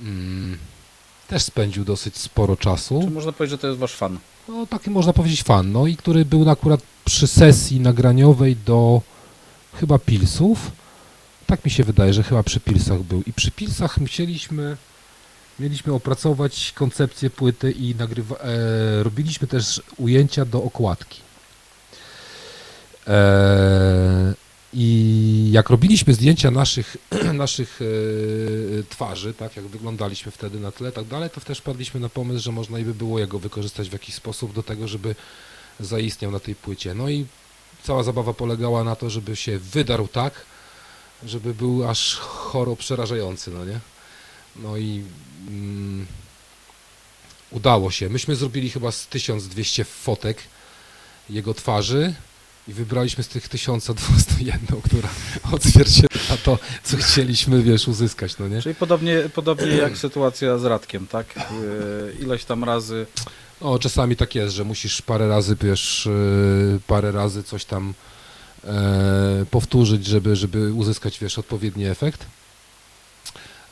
mm, 0.00 0.58
też 1.28 1.42
spędził 1.42 1.84
dosyć 1.84 2.16
sporo 2.16 2.56
czasu 2.56 3.00
Czy 3.04 3.10
można 3.10 3.32
powiedzieć, 3.32 3.50
że 3.50 3.58
to 3.58 3.66
jest 3.66 3.78
wasz 3.78 3.94
fan? 3.94 4.18
no 4.48 4.66
taki 4.66 4.90
można 4.90 5.12
powiedzieć 5.12 5.42
fan, 5.42 5.72
no 5.72 5.86
i 5.86 5.96
który 5.96 6.24
był 6.24 6.50
akurat 6.50 6.80
przy 7.04 7.26
sesji 7.26 7.80
nagraniowej 7.80 8.56
do 8.56 9.00
chyba 9.74 9.98
Pilsów. 9.98 10.70
Tak 11.46 11.64
mi 11.64 11.70
się 11.70 11.84
wydaje, 11.84 12.14
że 12.14 12.22
chyba 12.22 12.42
przy 12.42 12.60
Pilsach 12.60 13.02
był. 13.02 13.22
I 13.26 13.32
przy 13.32 13.50
Pilsach 13.50 13.98
musieliśmy, 13.98 14.76
mieliśmy 15.58 15.92
opracować 15.92 16.72
koncepcję 16.74 17.30
płyty 17.30 17.72
i 17.72 17.94
nagrywa, 17.94 18.36
e, 18.36 19.02
robiliśmy 19.02 19.46
też 19.46 19.82
ujęcia 19.96 20.44
do 20.44 20.62
okładki. 20.62 21.20
E, 23.06 24.34
I 24.76 25.48
jak 25.52 25.70
robiliśmy 25.70 26.14
zdjęcia 26.14 26.50
naszych, 26.50 26.96
naszych 27.32 27.80
e, 27.82 28.82
twarzy, 28.82 29.34
tak 29.34 29.56
jak 29.56 29.66
wyglądaliśmy 29.66 30.32
wtedy 30.32 30.60
na 30.60 30.72
tle, 30.72 30.92
tak 30.92 31.06
dalej, 31.06 31.30
to 31.30 31.40
też 31.40 31.60
padliśmy 31.60 32.00
na 32.00 32.08
pomysł, 32.08 32.44
że 32.44 32.52
można 32.52 32.78
by 32.78 32.94
było 32.94 33.18
jego 33.18 33.38
wykorzystać 33.38 33.88
w 33.88 33.92
jakiś 33.92 34.14
sposób 34.14 34.52
do 34.52 34.62
tego, 34.62 34.88
żeby 34.88 35.14
zaistniał 35.80 36.30
na 36.30 36.40
tej 36.40 36.54
płycie. 36.54 36.94
No 36.94 37.08
i 37.08 37.26
cała 37.82 38.02
zabawa 38.02 38.34
polegała 38.34 38.84
na 38.84 38.96
to, 38.96 39.10
żeby 39.10 39.36
się 39.36 39.58
wydarł 39.58 40.08
tak, 40.08 40.44
żeby 41.26 41.54
był 41.54 41.88
aż 41.88 42.16
choro 42.16 42.76
przerażający, 42.76 43.50
no 43.50 43.64
nie? 43.64 43.80
No 44.56 44.76
i 44.76 45.02
mm, 45.48 46.06
udało 47.50 47.90
się. 47.90 48.08
Myśmy 48.08 48.36
zrobili 48.36 48.70
chyba 48.70 48.92
z 48.92 49.06
1200 49.06 49.84
fotek 49.84 50.42
jego 51.30 51.54
twarzy 51.54 52.14
i 52.68 52.72
wybraliśmy 52.72 53.24
z 53.24 53.28
tych 53.28 53.48
1201, 53.48 54.80
która 54.82 55.08
odzwierciedla 55.52 56.36
to, 56.44 56.58
co 56.82 56.96
chcieliśmy, 56.96 57.62
wiesz, 57.62 57.88
uzyskać, 57.88 58.38
no 58.38 58.48
nie? 58.48 58.62
Czyli 58.62 58.74
podobnie, 58.74 59.22
podobnie 59.34 59.66
jak 59.66 59.98
sytuacja 59.98 60.58
z 60.58 60.64
Radkiem, 60.64 61.06
tak? 61.06 61.26
E, 61.36 61.42
Ileś 62.22 62.44
tam 62.44 62.64
razy 62.64 63.06
O, 63.60 63.78
czasami 63.78 64.16
tak 64.16 64.34
jest, 64.34 64.54
że 64.54 64.64
musisz 64.64 65.02
parę 65.02 65.28
razy, 65.28 65.56
wiesz, 65.62 66.08
yy, 66.72 66.80
parę 66.86 67.12
razy 67.12 67.42
coś 67.42 67.64
tam 67.64 67.94
e, 68.64 69.46
powtórzyć, 69.50 70.06
żeby, 70.06 70.36
żeby 70.36 70.72
uzyskać, 70.72 71.18
wiesz, 71.18 71.38
odpowiedni 71.38 71.86
efekt. 71.86 72.26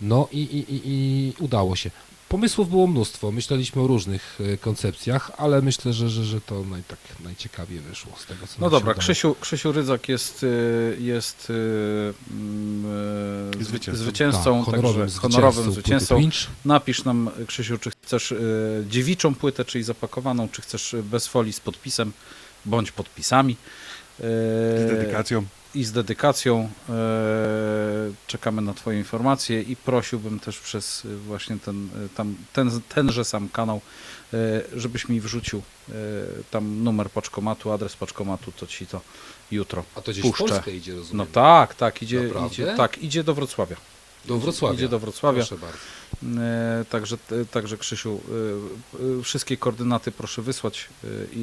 No 0.01 0.29
i, 0.33 0.39
i, 0.39 0.75
i, 0.75 0.81
i 0.85 1.33
udało 1.39 1.77
się. 1.77 1.91
Pomysłów 2.33 2.71
było 2.71 2.87
mnóstwo, 2.87 3.33
myśleliśmy 3.33 3.83
o 3.83 3.87
różnych 3.87 4.39
e, 4.41 4.57
koncepcjach, 4.57 5.31
ale 5.39 5.63
myślę, 5.63 5.93
że, 5.93 6.11
że, 6.11 6.25
że 6.25 6.41
to 6.41 6.65
naj, 6.65 6.83
tak 6.83 6.99
najciekawiej 7.25 7.81
wyszło 7.81 8.13
z 8.19 8.27
tego, 8.27 8.47
co 8.47 8.55
No 8.61 8.71
dobra. 8.71 8.95
Krzysiu, 8.95 9.37
Krzysiu 9.41 9.73
Rydzak 9.73 10.09
jest, 10.09 10.43
y, 10.43 10.97
jest 11.01 11.51
y, 11.51 11.55
mm, 12.31 13.65
Zwycięzcą. 13.65 14.03
zwycięzcą, 14.03 14.65
Tak, 14.65 14.75
także 14.75 15.07
honorowym 15.21 15.73
zwycięzcą. 15.73 16.21
Napisz 16.65 17.05
nam, 17.05 17.31
Krzysiu, 17.47 17.79
czy 17.79 17.91
chcesz 17.91 18.35
dziewiczą 18.89 19.35
płytę, 19.35 19.65
czyli 19.65 19.85
zapakowaną, 19.85 20.49
czy 20.49 20.63
chcesz 20.63 20.97
bez 21.03 21.27
folii 21.27 21.53
z 21.53 21.61
podpisem, 21.61 22.13
bądź 22.65 22.93
podpisami. 22.93 23.57
Z 24.19 24.91
dedykacją. 24.91 25.45
I 25.75 25.85
z 25.85 25.93
dedykacją. 25.93 26.71
E, 26.89 26.93
czekamy 28.27 28.63
na 28.63 28.75
Twoje 28.75 28.99
informacje 28.99 29.63
i 29.63 29.77
prosiłbym 29.77 30.41
też 30.41 30.59
przez 30.59 31.05
y, 31.05 31.17
właśnie 31.17 31.57
ten, 31.59 31.89
y, 32.05 32.09
tam, 32.09 32.37
ten, 32.53 32.81
tenże 32.89 33.25
sam 33.25 33.49
kanał, 33.49 33.81
e, 34.35 34.39
żebyś 34.77 35.09
mi 35.09 35.21
wrzucił 35.21 35.63
e, 35.89 35.93
tam 36.51 36.85
numer 36.85 37.11
paczkomatu, 37.11 37.73
adres 37.73 37.97
paczkomatu, 37.97 38.53
to 38.53 38.67
Ci 38.67 38.87
to 38.87 39.01
jutro 39.51 39.85
A 39.97 40.01
to 40.01 40.13
gdzieś 40.13 40.23
puszczę. 40.23 40.45
w 40.45 40.49
Polskę 40.49 40.71
idzie, 40.71 40.95
rozumiem? 40.95 41.17
No 41.17 41.27
tak, 41.33 41.75
tak, 41.75 42.03
idzie, 42.03 42.23
Naprawdę? 42.23 42.55
idzie, 42.55 42.75
tak, 42.77 42.99
idzie 42.99 43.25
do 43.25 43.35
Wrocławia. 43.35 43.77
Do 44.25 44.39
Wrocławia. 44.39 44.75
Idzie 44.75 44.89
do 44.89 44.99
Wrocławia. 44.99 45.45
Proszę 45.47 45.59
bardzo. 45.59 45.79
E, 46.43 46.85
Także, 46.85 47.17
e, 47.33 47.45
także 47.45 47.79
Krzysiu, 47.79 48.21
e, 49.21 49.23
wszystkie 49.23 49.57
koordynaty 49.57 50.13
proszę 50.13 50.43
wysłać, 50.43 50.89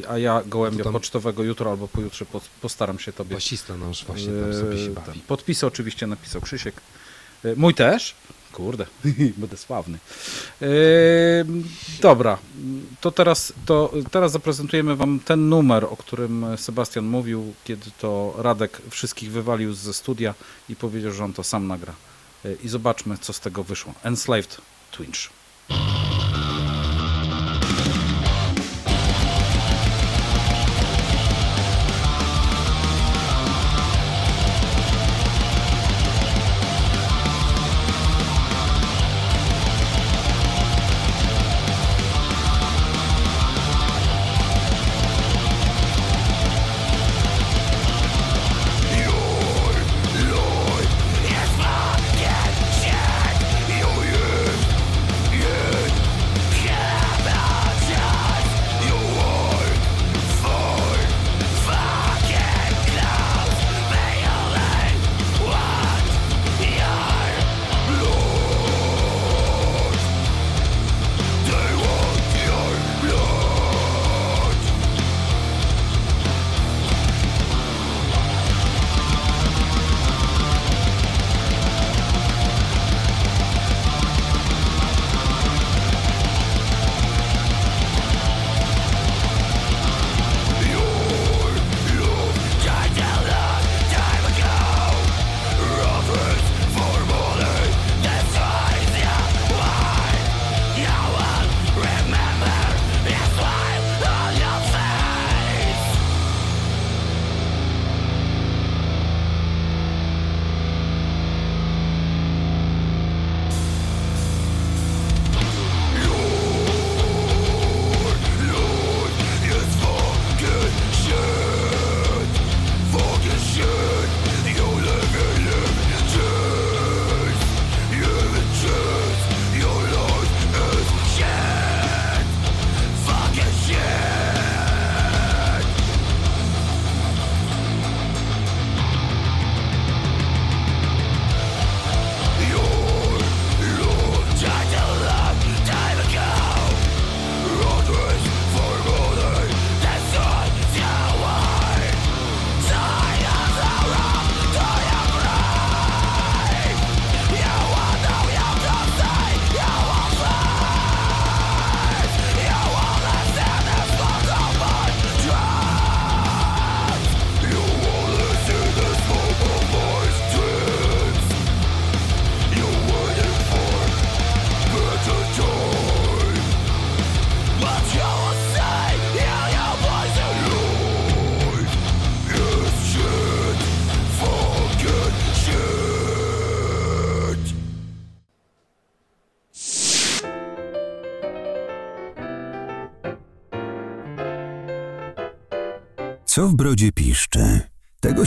a 0.10 0.18
ja 0.18 0.41
gołębia 0.45 0.84
tam- 0.84 0.93
pocztowego 0.93 1.43
jutro 1.43 1.72
albo 1.72 1.88
pojutrze 1.88 2.26
pos- 2.26 2.49
postaram 2.61 2.99
się 2.99 3.14
Tobie. 3.14 3.35
Basista 3.35 3.77
nasz 3.77 4.06
właśnie 4.06 4.27
tam 4.41 4.53
sobie 4.53 4.77
się 4.85 4.89
bawi. 4.89 5.11
ten, 5.11 5.22
Podpisy 5.27 5.68
oczywiście 5.68 6.07
napisał 6.07 6.41
Krzysiek. 6.41 6.81
Mój 7.56 7.73
też, 7.73 8.15
Kurde, 8.53 8.85
będę 9.38 9.57
sławny. 9.57 9.97
Dobra, 12.01 12.38
to 13.01 13.11
teraz, 13.11 13.53
to 13.65 13.93
teraz 14.11 14.31
zaprezentujemy 14.31 14.95
Wam 14.95 15.19
ten 15.26 15.49
numer, 15.49 15.85
o 15.85 15.97
którym 15.97 16.45
Sebastian 16.57 17.06
mówił, 17.06 17.53
kiedy 17.64 17.91
to 17.99 18.34
Radek 18.38 18.81
wszystkich 18.89 19.31
wywalił 19.31 19.73
ze 19.73 19.93
studia 19.93 20.34
i 20.69 20.76
powiedział, 20.76 21.11
że 21.11 21.23
on 21.23 21.34
to 21.34 21.43
sam 21.43 21.68
nagra. 21.68 21.93
E, 22.45 22.53
I 22.64 22.70
zobaczmy, 22.70 23.18
co 23.18 23.34
z 23.34 23.40
tego 23.40 23.64
wyszło. 23.64 23.94
Enslaved 24.03 24.61
Twinge. 24.91 25.20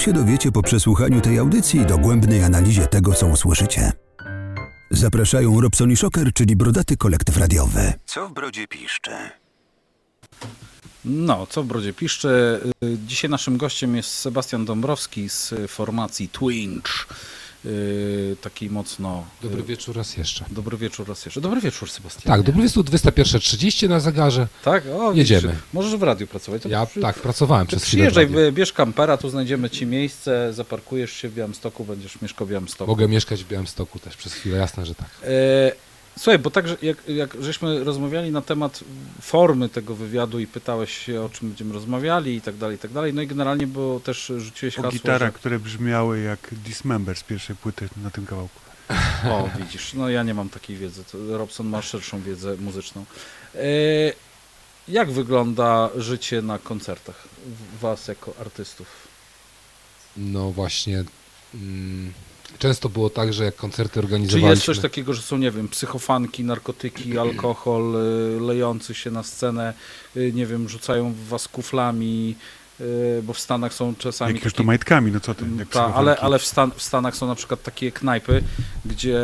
Się 0.02 0.12
dowiecie 0.12 0.52
po 0.52 0.62
przesłuchaniu 0.62 1.20
tej 1.20 1.38
audycji 1.38 1.80
i 1.80 1.86
dogłębnej 1.86 2.44
analizie 2.44 2.86
tego, 2.86 3.14
co 3.14 3.26
usłyszycie. 3.26 3.92
Zapraszają 4.90 5.60
Robson 5.60 5.90
i 5.90 5.96
Shocker, 5.96 6.32
czyli 6.32 6.56
brodaty 6.56 6.96
kolektyw 6.96 7.36
radiowy. 7.36 7.92
Co 8.06 8.28
w 8.28 8.32
brodzie 8.32 8.68
piszczy? 8.68 9.10
No, 11.04 11.46
co 11.46 11.62
w 11.62 11.66
brodzie 11.66 11.92
piszczy. 11.92 12.60
Dzisiaj 13.06 13.30
naszym 13.30 13.56
gościem 13.56 13.96
jest 13.96 14.10
Sebastian 14.10 14.64
Dąbrowski 14.64 15.28
z 15.28 15.54
formacji 15.68 16.28
Twinge. 16.28 16.92
Yy, 17.64 18.36
Taki 18.40 18.70
mocno... 18.70 19.24
Dobry 19.42 19.62
wieczór 19.62 19.96
raz 19.96 20.16
jeszcze. 20.16 20.44
Dobry 20.50 20.76
wieczór 20.76 21.08
raz 21.08 21.24
jeszcze. 21.24 21.40
Dobry 21.40 21.60
wieczór, 21.60 21.90
Sebastian. 21.90 22.22
Tak, 22.22 22.42
dobry 22.42 22.62
wieczór, 22.62 22.84
21.30 22.84 23.88
na 23.88 24.00
zegarze. 24.00 24.46
Tak? 24.64 24.84
O, 25.00 25.12
Jedziemy. 25.12 25.56
Możesz 25.72 25.96
w 25.96 26.02
radiu 26.02 26.26
pracować. 26.26 26.62
To 26.62 26.68
Ja 26.68 26.86
przy- 26.86 27.00
tak, 27.00 27.16
pracowałem 27.18 27.66
przez 27.66 27.84
chwilę. 27.84 28.10
przyjeżdżaj, 28.10 28.52
bierz 28.52 28.72
kampera, 28.72 29.16
tu 29.16 29.28
znajdziemy 29.28 29.70
ci 29.70 29.86
miejsce, 29.86 30.52
zaparkujesz 30.52 31.12
się 31.12 31.28
w 31.28 31.34
Białymstoku, 31.34 31.84
będziesz 31.84 32.20
mieszkał 32.22 32.46
w 32.46 32.50
Białymstoku. 32.50 32.90
Mogę 32.90 33.08
mieszkać 33.08 33.44
w 33.44 33.48
Białymstoku 33.48 33.98
też 33.98 34.16
przez 34.16 34.32
chwilę, 34.34 34.58
jasne, 34.58 34.86
że 34.86 34.94
tak. 34.94 35.08
E, 35.24 35.72
słuchaj, 36.16 36.38
bo 36.38 36.50
tak, 36.50 36.68
że 36.68 36.76
jak, 36.82 37.08
jak 37.08 37.42
żeśmy 37.42 37.84
rozmawiali 37.84 38.30
na 38.30 38.42
temat 38.42 38.80
formy 39.20 39.68
tego 39.68 39.94
wywiadu 39.94 40.40
i 40.40 40.46
pytałeś 40.46 40.98
się, 40.98 41.22
o 41.22 41.28
czym 41.28 41.48
będziemy 41.48 41.74
rozmawiali 41.74 42.36
i 42.36 42.40
tak 42.40 42.56
dalej, 42.56 42.76
i 42.76 42.78
tak 42.78 42.92
dalej, 42.92 43.14
no 43.14 43.22
i 43.22 43.26
generalnie, 43.26 43.66
bo 43.66 44.00
też 44.00 44.32
rzuciłeś 44.38 44.78
O 44.78 44.82
hasło, 44.82 44.98
gitarach, 44.98 45.32
które 45.34 45.58
brzmiały 45.58 46.20
jak 46.20 46.48
Dismember 46.52 47.16
z 47.16 47.22
pierwszej 47.22 47.56
płyty 47.56 47.88
na 48.02 48.10
tym 48.10 48.26
kawałku. 48.26 48.60
że... 49.22 49.32
O, 49.32 49.50
widzisz, 49.58 49.94
no 49.94 50.08
ja 50.08 50.22
nie 50.22 50.34
mam 50.34 50.48
takiej 50.48 50.76
wiedzy, 50.76 51.04
to 51.04 51.38
Robson 51.38 51.66
ma 51.66 51.82
szerszą 51.82 52.22
wiedzę 52.22 52.56
muzyczną. 52.56 53.04
E, 53.54 53.58
jak 54.88 55.10
wygląda 55.10 55.90
życie 55.96 56.42
na 56.42 56.58
koncertach 56.58 57.28
was 57.80 58.08
jako 58.08 58.34
artystów? 58.40 59.08
No 60.16 60.50
właśnie. 60.50 61.04
Mm, 61.54 62.12
często 62.58 62.88
było 62.88 63.10
tak, 63.10 63.32
że 63.32 63.44
jak 63.44 63.56
koncerty 63.56 63.92
Czy 63.94 64.00
organizowaliśmy... 64.00 64.50
jest 64.50 64.64
coś 64.64 64.78
takiego, 64.78 65.14
że 65.14 65.22
są, 65.22 65.38
nie 65.38 65.50
wiem, 65.50 65.68
psychofanki, 65.68 66.44
narkotyki, 66.44 67.18
alkohol, 67.18 67.94
y, 68.36 68.40
lejący 68.40 68.94
się 68.94 69.10
na 69.10 69.22
scenę, 69.22 69.74
y, 70.16 70.32
nie 70.34 70.46
wiem, 70.46 70.68
rzucają 70.68 71.12
w 71.12 71.28
was 71.28 71.48
kuflami, 71.48 72.34
bo 73.22 73.32
w 73.32 73.40
Stanach 73.40 73.74
są 73.74 73.94
czasami 73.94 74.34
Jak 74.34 74.44
już 74.44 74.54
to 74.54 74.62
majtkami, 74.62 75.12
no 75.12 75.20
co 75.20 75.34
ty, 75.34 75.44
Ta, 75.70 75.94
ale 75.94 76.16
ale 76.16 76.38
w, 76.38 76.44
Stan, 76.44 76.70
w 76.76 76.82
Stanach 76.82 77.16
są 77.16 77.26
na 77.26 77.34
przykład 77.34 77.62
takie 77.62 77.92
knajpy, 77.92 78.42
gdzie 78.84 79.18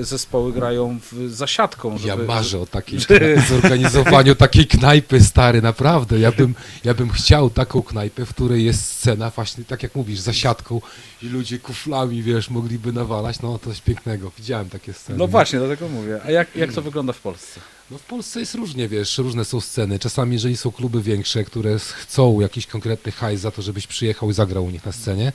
y, 0.00 0.04
zespoły 0.04 0.52
grają 0.52 0.98
w, 1.00 1.30
za 1.30 1.46
siatką. 1.46 1.92
Ja 1.92 1.98
żeby- 1.98 2.24
marzę 2.26 2.58
o 2.58 2.66
takiej 2.66 2.98
zorganizowaniu 3.48 4.34
takiej 4.34 4.66
knajpy, 4.66 5.20
stary, 5.20 5.62
naprawdę. 5.62 6.18
Ja 6.18 6.32
bym, 6.32 6.54
ja 6.84 6.94
bym 6.94 7.10
chciał 7.10 7.50
taką 7.50 7.82
knajpę, 7.82 8.26
w 8.26 8.34
której 8.34 8.64
jest 8.64 8.84
scena 8.92 9.30
właśnie, 9.30 9.64
tak 9.64 9.82
jak 9.82 9.94
mówisz, 9.94 10.20
za 10.20 10.32
siatką 10.32 10.80
i 11.22 11.28
ludzie 11.28 11.58
kuflami, 11.58 12.22
wiesz, 12.22 12.50
mogliby 12.50 12.92
nawalać. 12.92 13.40
No, 13.40 13.58
coś 13.58 13.80
pięknego. 13.80 14.32
Widziałem 14.38 14.70
takie 14.70 14.92
sceny. 14.92 15.18
No 15.18 15.26
właśnie, 15.26 15.58
dlatego 15.58 15.88
mówię. 15.88 16.20
A 16.24 16.30
jak, 16.30 16.56
jak 16.56 16.72
to 16.72 16.82
wygląda 16.82 17.12
w 17.12 17.20
Polsce? 17.20 17.60
No 17.90 17.98
w 17.98 18.02
Polsce 18.02 18.40
jest 18.40 18.54
różnie, 18.54 18.88
wiesz, 18.88 19.18
różne 19.18 19.44
są 19.44 19.60
sceny. 19.60 19.98
Czasami, 19.98 20.32
jeżeli 20.32 20.56
są 20.56 20.72
kluby 20.72 21.02
większe, 21.02 21.44
które 21.44 21.78
chcą 21.78 22.40
jakiś 22.40 22.66
konkretny 22.66 23.12
hajs 23.12 23.40
za 23.40 23.50
to, 23.50 23.62
żebyś 23.62 23.86
przyjechał 23.86 24.30
i 24.30 24.34
zagrał 24.34 24.64
u 24.64 24.70
nich 24.70 24.84
na 24.86 24.92
scenie, 24.92 25.32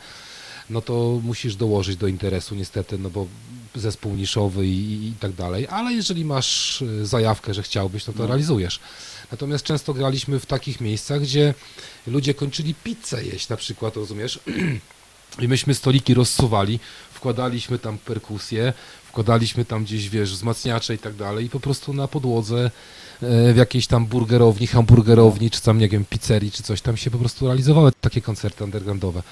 no 0.69 0.81
to 0.81 1.19
musisz 1.23 1.55
dołożyć 1.55 1.97
do 1.97 2.07
interesu 2.07 2.55
niestety, 2.55 2.97
no 2.97 3.09
bo 3.09 3.27
zespół 3.75 4.15
niszowy 4.15 4.67
i, 4.67 5.07
i 5.07 5.13
tak 5.19 5.31
dalej, 5.31 5.67
ale 5.67 5.93
jeżeli 5.93 6.25
masz 6.25 6.81
y, 6.81 7.05
zajawkę, 7.05 7.53
że 7.53 7.63
chciałbyś, 7.63 8.07
no 8.07 8.13
to 8.13 8.27
realizujesz. 8.27 8.79
Natomiast 9.31 9.65
często 9.65 9.93
graliśmy 9.93 10.39
w 10.39 10.45
takich 10.45 10.81
miejscach, 10.81 11.21
gdzie 11.21 11.53
ludzie 12.07 12.33
kończyli 12.33 12.75
pizzę 12.75 13.23
jeść 13.23 13.49
na 13.49 13.57
przykład, 13.57 13.95
rozumiesz? 13.95 14.39
I 15.43 15.47
myśmy 15.47 15.73
stoliki 15.73 16.13
rozsuwali, 16.13 16.79
wkładaliśmy 17.13 17.79
tam 17.79 17.97
perkusję, 17.97 18.73
wkładaliśmy 19.13 19.65
tam 19.65 19.83
gdzieś, 19.83 20.09
wiesz, 20.09 20.31
wzmacniacze 20.31 20.95
i 20.95 20.97
tak 20.97 21.15
dalej 21.15 21.45
i 21.45 21.49
po 21.49 21.59
prostu 21.59 21.93
na 21.93 22.07
podłodze 22.07 22.71
e, 23.21 23.53
w 23.53 23.57
jakiejś 23.57 23.87
tam 23.87 24.05
burgerowni, 24.05 24.67
hamburgerowni, 24.67 25.51
czy 25.51 25.61
tam, 25.61 25.77
nie 25.77 25.89
wiem, 25.89 26.05
pizzerii, 26.05 26.51
czy 26.51 26.63
coś 26.63 26.81
tam 26.81 26.97
się 26.97 27.11
po 27.11 27.17
prostu 27.17 27.45
realizowały 27.45 27.91
takie 28.01 28.21
koncerty 28.21 28.63
undergroundowe. 28.63 29.23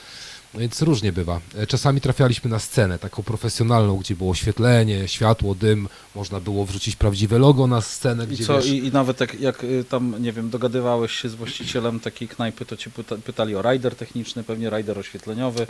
No 0.53 0.59
Więc 0.59 0.81
różnie 0.81 1.11
bywa. 1.11 1.41
E, 1.55 1.67
Czasami 1.67 2.01
trafialiśmy 2.01 2.49
na 2.49 2.59
scenę 2.59 2.99
taką 2.99 3.23
profesjonalną, 3.23 3.97
gdzie 3.97 4.15
było 4.15 4.31
oświetlenie, 4.31 5.07
światło, 5.07 5.55
dym, 5.55 5.87
można 6.15 6.39
było 6.39 6.65
wrzucić 6.65 6.95
prawdziwe 6.95 7.39
logo 7.39 7.67
na 7.67 7.81
scenę, 7.81 8.23
I 8.23 8.27
gdzie 8.27 8.45
co, 8.45 8.55
wiesz, 8.55 8.67
i, 8.67 8.77
i 8.77 8.91
nawet 8.91 9.19
jak, 9.19 9.39
jak 9.39 9.63
y, 9.63 9.85
tam, 9.89 10.15
nie 10.19 10.31
wiem, 10.31 10.49
dogadywałeś 10.49 11.11
się 11.11 11.29
z 11.29 11.35
właścicielem 11.35 11.99
takiej 11.99 12.27
knajpy, 12.27 12.65
to 12.65 12.77
cię 12.77 12.89
pyta, 12.89 13.15
pytali 13.15 13.55
o 13.55 13.61
rider 13.61 13.95
techniczny, 13.95 14.43
pewnie 14.43 14.69
rider 14.69 14.99
oświetleniowy. 14.99 15.67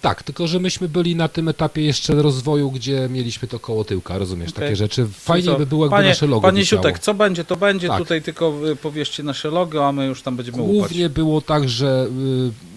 Tak, 0.00 0.22
tylko 0.22 0.46
że 0.46 0.60
myśmy 0.60 0.88
byli 0.88 1.16
na 1.16 1.28
tym 1.28 1.48
etapie 1.48 1.82
jeszcze 1.82 2.14
rozwoju, 2.14 2.70
gdzie 2.70 3.08
mieliśmy 3.10 3.48
to 3.48 3.60
koło 3.60 3.84
tyłka, 3.84 4.18
rozumiesz, 4.18 4.50
Okej. 4.50 4.64
takie 4.64 4.76
rzeczy. 4.76 4.94
Czyli 4.94 5.14
Fajnie 5.14 5.52
by 5.52 5.66
było, 5.66 5.84
jakby 5.84 5.96
panie, 5.96 6.08
nasze 6.08 6.26
logo 6.26 6.40
Panie 6.40 6.60
wisiało. 6.60 6.82
Siutek, 6.82 6.98
co 6.98 7.14
będzie, 7.14 7.44
to 7.44 7.56
będzie, 7.56 7.88
Tak. 7.88 7.98
tutaj 7.98 8.22
tylko 8.22 8.68
y, 8.68 8.76
powierzcie 8.76 9.22
nasze 9.22 9.50
logo, 9.50 9.88
a 9.88 9.92
my 9.92 10.06
już 10.06 10.22
tam 10.22 10.36
będziemy 10.36 10.62
ufać. 10.62 10.74
Głównie 10.74 11.08
było 11.08 11.40
tak, 11.40 11.68
że 11.68 12.08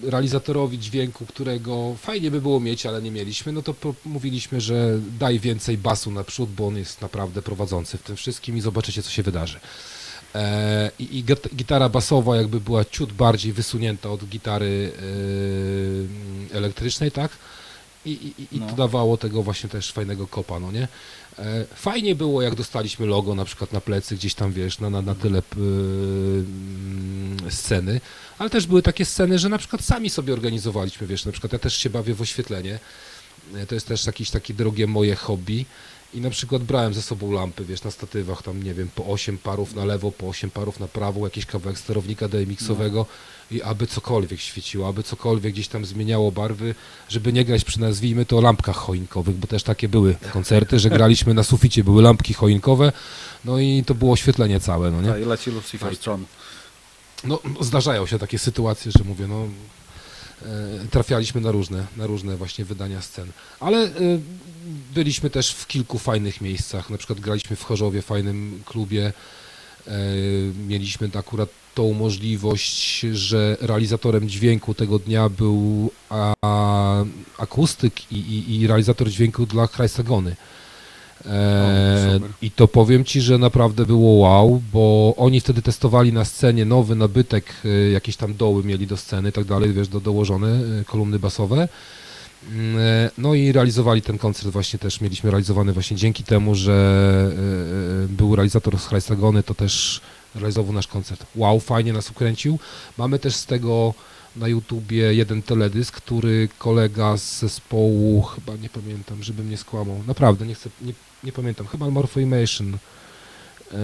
y, 0.04 0.10
realizatorowi 0.10 0.78
dźwięku, 0.78 1.26
którego 1.26 1.94
fajnie 2.02 2.30
by 2.30 2.40
było 2.40 2.60
mieć, 2.60 2.86
ale 2.86 3.02
nie 3.02 3.10
mieliśmy, 3.10 3.52
no 3.52 3.62
to 3.62 3.74
mówiliśmy, 4.04 4.60
że 4.60 4.98
daj 5.18 5.38
więcej 5.38 5.78
basu 5.78 6.10
naprzód, 6.10 6.50
bo 6.50 6.66
on 6.66 6.76
jest 6.76 7.00
naprawdę 7.02 7.42
prowadzący 7.42 7.98
w 7.98 8.02
tym 8.02 8.16
wszystkim 8.16 8.56
i 8.56 8.60
zobaczycie, 8.60 9.02
co 9.02 9.10
się 9.10 9.22
wydarzy. 9.22 9.60
E, 10.34 10.90
I, 10.98 11.18
i 11.18 11.24
git- 11.24 11.54
gitara 11.56 11.88
basowa 11.88 12.36
jakby 12.36 12.60
była 12.60 12.84
ciut 12.84 13.12
bardziej 13.12 13.52
wysunięta 13.52 14.10
od 14.10 14.24
gitary 14.24 14.92
y, 15.02 16.56
elektrycznej, 16.56 17.10
tak? 17.12 17.30
I, 18.04 18.10
i, 18.10 18.56
i 18.56 18.60
No. 18.60 18.66
to 18.66 18.76
dawało 18.76 19.16
tego 19.16 19.42
właśnie 19.42 19.68
też 19.70 19.92
fajnego 19.92 20.26
kopa, 20.26 20.60
no 20.60 20.72
nie? 20.72 20.88
E, 21.38 21.64
Fajnie 21.74 22.14
było, 22.14 22.42
jak 22.42 22.54
dostaliśmy 22.54 23.06
logo 23.06 23.34
na 23.34 23.44
przykład 23.44 23.72
na 23.72 23.80
plecy, 23.80 24.16
gdzieś 24.16 24.34
tam, 24.34 24.52
wiesz, 24.52 24.78
na, 24.78 24.90
na, 24.90 25.02
na 25.02 25.14
tyle 25.14 25.42
mm, 25.56 27.36
sceny, 27.50 28.00
ale 28.38 28.50
też 28.50 28.66
były 28.66 28.82
takie 28.82 29.04
sceny, 29.04 29.38
że 29.38 29.48
na 29.48 29.58
przykład 29.58 29.84
sami 29.84 30.10
sobie 30.10 30.32
organizowaliśmy, 30.32 31.06
wiesz, 31.06 31.24
na 31.24 31.32
przykład 31.32 31.52
ja 31.52 31.58
też 31.58 31.76
się 31.76 31.90
bawię 31.90 32.14
w 32.14 32.20
oświetlenie, 32.22 32.78
E, 33.54 33.66
to 33.66 33.74
jest 33.74 33.88
też 33.88 34.06
jakieś 34.06 34.30
takie 34.30 34.54
drogie 34.54 34.86
moje 34.86 35.16
hobby 35.16 35.64
i 36.14 36.20
na 36.20 36.30
przykład 36.30 36.62
brałem 36.62 36.94
ze 36.94 37.02
sobą 37.02 37.32
lampy, 37.32 37.64
wiesz, 37.64 37.82
na 37.82 37.90
statywach, 37.90 38.42
tam 38.42 38.62
nie 38.62 38.74
wiem, 38.74 38.88
po 38.94 39.06
8 39.06 39.38
parów 39.38 39.74
na 39.74 39.84
lewo, 39.84 40.12
po 40.12 40.28
8 40.28 40.50
parów 40.50 40.80
na 40.80 40.88
prawo, 40.88 41.24
jakiś 41.24 41.46
kawałek 41.46 41.78
sterownika 41.78 42.28
DMX-owego 42.28 43.06
i 43.50 43.62
aby 43.62 43.86
cokolwiek 43.86 44.40
świeciło, 44.40 44.88
aby 44.88 45.02
cokolwiek 45.02 45.52
gdzieś 45.52 45.68
tam 45.68 45.84
zmieniało 45.84 46.32
barwy, 46.32 46.74
żeby 47.08 47.32
nie 47.32 47.44
grać 47.44 47.64
przy 47.64 47.80
nazwijmy 47.80 48.26
to 48.26 48.40
lampkach 48.40 48.76
choinkowych, 48.76 49.36
bo 49.36 49.46
też 49.46 49.62
takie 49.62 49.88
były 49.88 50.16
koncerty, 50.32 50.78
że 50.78 50.90
graliśmy 50.90 51.34
na 51.34 51.42
suficie, 51.42 51.84
były 51.84 52.02
lampki 52.02 52.34
choinkowe, 52.34 52.92
no 53.44 53.58
i 53.58 53.84
to 53.86 53.94
było 53.94 54.12
oświetlenie 54.12 54.60
całe, 54.60 54.90
no 54.90 55.02
nie? 55.02 55.08
Tak, 55.08 55.22
i 55.22 55.24
leci 55.24 55.50
Lucifer 55.50 55.90
Tak. 55.90 55.98
Tron. 55.98 56.24
No, 57.24 57.38
zdarzają 57.60 58.06
się 58.06 58.18
takie 58.18 58.38
sytuacje, 58.38 58.92
że 58.98 59.04
mówię, 59.04 59.26
no 59.28 59.44
e, 60.42 60.86
trafialiśmy 60.90 61.40
na 61.40 61.50
różne, 61.50 61.86
na 61.96 62.06
różne 62.06 62.36
właśnie 62.36 62.64
wydania 62.64 63.02
scen. 63.02 63.32
Ale 63.60 63.78
e, 63.78 63.90
byliśmy 64.94 65.30
też 65.30 65.50
w 65.52 65.66
kilku 65.66 65.98
fajnych 65.98 66.40
miejscach, 66.40 66.90
na 66.90 66.98
przykład 66.98 67.20
graliśmy 67.20 67.56
w 67.56 67.64
Chorzowie, 67.64 68.02
fajnym 68.02 68.62
klubie, 68.64 69.12
e, 69.86 69.92
mieliśmy 70.68 71.10
akurat 71.18 71.48
tą 71.74 71.92
możliwość, 71.92 73.00
że 73.00 73.56
realizatorem 73.60 74.28
dźwięku 74.28 74.74
tego 74.74 74.98
dnia 74.98 75.28
był 75.28 75.90
a, 76.10 77.04
akustyk 77.38 78.12
i, 78.12 78.16
i, 78.16 78.60
i 78.60 78.66
realizator 78.66 79.08
dźwięku 79.08 79.46
dla 79.46 79.66
Chrysagony. 79.66 80.36
E. 81.26 82.20
I 82.42 82.50
to 82.50 82.68
powiem 82.68 83.04
Ci, 83.04 83.20
że 83.20 83.38
naprawdę 83.38 83.86
było 83.86 84.12
wow, 84.12 84.62
bo 84.72 85.14
oni 85.16 85.40
wtedy 85.40 85.62
testowali 85.62 86.12
na 86.12 86.24
scenie 86.24 86.64
nowy 86.64 86.94
nabytek, 86.94 87.54
e, 87.64 87.68
jakieś 87.90 88.16
tam 88.16 88.34
doły 88.34 88.64
mieli 88.64 88.86
do 88.86 88.96
sceny 88.96 89.28
i 89.28 89.32
tak 89.32 89.44
dalej, 89.44 89.72
wiesz, 89.72 89.88
do, 89.88 90.00
dołożone 90.00 90.48
e, 90.48 90.84
kolumny 90.84 91.18
basowe. 91.18 91.68
Mm, 92.50 92.78
e, 92.78 93.10
No 93.18 93.34
i 93.34 93.52
realizowali 93.52 94.02
ten 94.02 94.18
koncert 94.18 94.48
właśnie 94.48 94.78
też, 94.78 95.00
mieliśmy 95.00 95.30
realizowany 95.30 95.72
właśnie 95.72 95.96
dzięki 95.96 96.24
temu, 96.24 96.54
że 96.54 96.72
e, 96.72 98.04
e, 98.04 98.08
był 98.08 98.36
realizator 98.36 98.78
z 98.78 98.86
Chrysagony, 98.86 99.42
to 99.42 99.54
też 99.54 100.00
realizował 100.34 100.72
nasz 100.72 100.86
koncert. 100.86 101.26
Wow, 101.36 101.60
fajnie 101.60 101.92
nas 101.92 102.10
ukręcił. 102.10 102.58
Mamy 102.98 103.18
też 103.18 103.34
z 103.34 103.46
tego 103.46 103.94
na 104.36 104.48
YouTubie 104.48 105.14
jeden 105.14 105.42
teledysk, 105.42 105.96
który 105.96 106.48
kolega 106.58 107.16
z 107.16 107.38
zespołu, 107.38 108.22
chyba 108.22 108.56
nie 108.56 108.68
pamiętam, 108.68 109.22
żebym 109.22 109.50
nie 109.50 109.56
skłamał, 109.56 110.02
naprawdę 110.06 110.46
nie 110.46 110.54
chcę, 110.54 110.70
nie, 110.82 110.92
nie 111.24 111.32
pamiętam, 111.32 111.66
chyba 111.66 111.90
Morphoimation, 111.90 112.72
yy, 112.72 113.78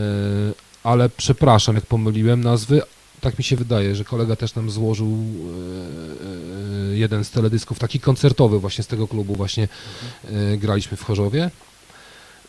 ale 0.83 1.09
przepraszam, 1.09 1.75
jak 1.75 1.87
pomyliłem 1.87 2.45
nazwy, 2.45 2.83
tak 3.21 3.39
mi 3.39 3.45
się 3.45 3.57
wydaje, 3.57 3.95
że 3.95 4.05
kolega 4.05 4.37
też 4.37 4.55
nam 4.55 4.71
złożył 4.71 5.09
yy, 5.09 6.91
yy, 6.91 6.99
jeden 6.99 7.25
z 7.25 7.31
teledysków, 7.31 7.79
taki 7.79 8.01
koncertowy 8.01 8.61
właśnie 8.61 8.85
z 8.85 8.87
tego 8.87 9.09
klubu 9.09 9.35
właśnie 9.35 9.69
yy, 10.31 10.59
graliśmy 10.59 10.97
w 10.97 11.03
Chorzowie. 11.03 11.51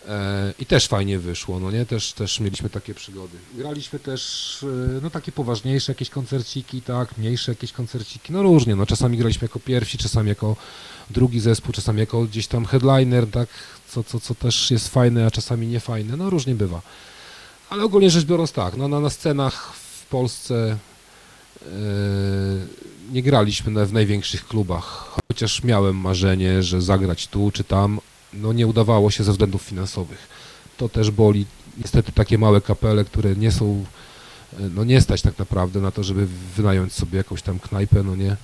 E, 0.10 0.54
I 0.60 0.66
też 0.66 0.88
fajnie 0.88 1.20
wyszło, 1.20 1.60
no 1.60 1.72
nie? 1.72 1.86
Też, 1.86 2.14
też 2.14 2.40
mieliśmy 2.40 2.70
takie 2.70 2.94
przygody. 2.94 3.38
Graliśmy 3.54 4.00
też, 4.00 4.64
e, 4.64 5.00
no 5.02 5.10
takie 5.10 5.32
poważniejsze 5.32 5.92
jakieś 5.92 6.10
koncerciki, 6.10 6.82
tak, 6.82 7.18
mniejsze 7.18 7.52
jakieś 7.52 7.72
koncerciki, 7.72 8.34
no 8.34 8.44
różnie, 8.44 8.76
no 8.76 8.86
czasami 8.86 9.18
graliśmy 9.18 9.46
jako 9.46 9.60
pierwsi, 9.60 9.98
czasami 9.98 10.30
jako 10.30 10.56
drugi 11.10 11.40
zespół, 11.40 11.74
czasami 11.74 12.00
jako 12.00 12.22
gdzieś 12.22 12.48
tam 12.48 12.66
headliner, 12.66 13.32
tak, 13.32 13.50
co, 13.88 14.04
co, 14.04 14.20
co 14.20 14.36
też 14.36 14.72
jest 14.72 14.88
fajne, 14.88 15.26
a 15.26 15.32
czasami 15.32 15.68
nie 15.68 15.80
fajne, 15.80 16.18
no 16.18 16.30
różnie 16.30 16.56
bywa. 16.56 16.82
Ale 17.70 17.84
ogólnie 17.84 18.10
rzecz 18.10 18.26
biorąc 18.26 18.52
tak, 18.52 18.78
no 18.78 18.88
na, 18.88 19.00
na 19.00 19.10
scenach 19.10 19.74
Polsce 20.10 20.78
e, 21.62 21.68
nie 23.12 23.24
graliśmy 23.24 23.86
w 23.86 23.94
największych 23.94 24.48
klubach, 24.48 25.16
chociaż 25.28 25.64
miałem 25.64 25.98
marzenie, 25.98 26.64
że 26.64 26.82
zagrać 26.82 27.28
tu 27.28 27.52
czy 27.52 27.64
tam, 27.64 28.00
no 28.34 28.54
nie 28.54 28.68
udawało 28.68 29.12
się 29.12 29.24
ze 29.24 29.32
względów 29.32 29.62
finansowych. 29.62 30.28
To 30.78 30.90
też 30.90 31.12
boli. 31.12 31.46
Niestety 31.78 32.12
takie 32.12 32.38
małe 32.38 32.62
kapele, 32.62 33.06
które 33.06 33.36
nie 33.36 33.52
są, 33.52 33.86
e, 34.54 34.62
no 34.76 34.84
nie 34.84 35.02
stać 35.02 35.22
tak 35.22 35.40
naprawdę 35.40 35.82
na 35.82 35.92
to, 35.92 36.04
żeby 36.04 36.28
wynająć 36.56 36.94
sobie 36.94 37.18
jakąś 37.18 37.42
tam 37.42 37.60
knajpę, 37.60 38.04
no 38.04 38.16
nie, 38.16 38.36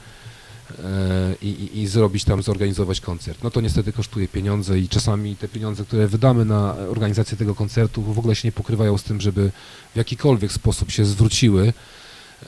i, 1.42 1.48
i, 1.48 1.82
i 1.82 1.88
zrobić 1.88 2.24
tam, 2.24 2.44
zorganizować 2.44 3.02
koncert. 3.02 3.44
No 3.44 3.52
to 3.52 3.62
niestety 3.62 3.94
kosztuje 3.94 4.28
pieniądze 4.28 4.80
i 4.80 4.90
czasami 4.90 5.36
te 5.36 5.48
pieniądze, 5.48 5.86
które 5.86 6.08
wydamy 6.08 6.46
na 6.46 6.76
organizację 6.90 7.38
tego 7.38 7.56
koncertu 7.56 8.02
w 8.02 8.20
ogóle 8.20 8.36
się 8.36 8.48
nie 8.48 8.52
pokrywają 8.52 8.98
z 8.98 9.04
tym, 9.04 9.22
żeby 9.22 9.52
w 9.94 9.98
jakikolwiek 9.98 10.52
sposób 10.52 10.92
się 10.92 11.06
zwróciły 11.06 11.74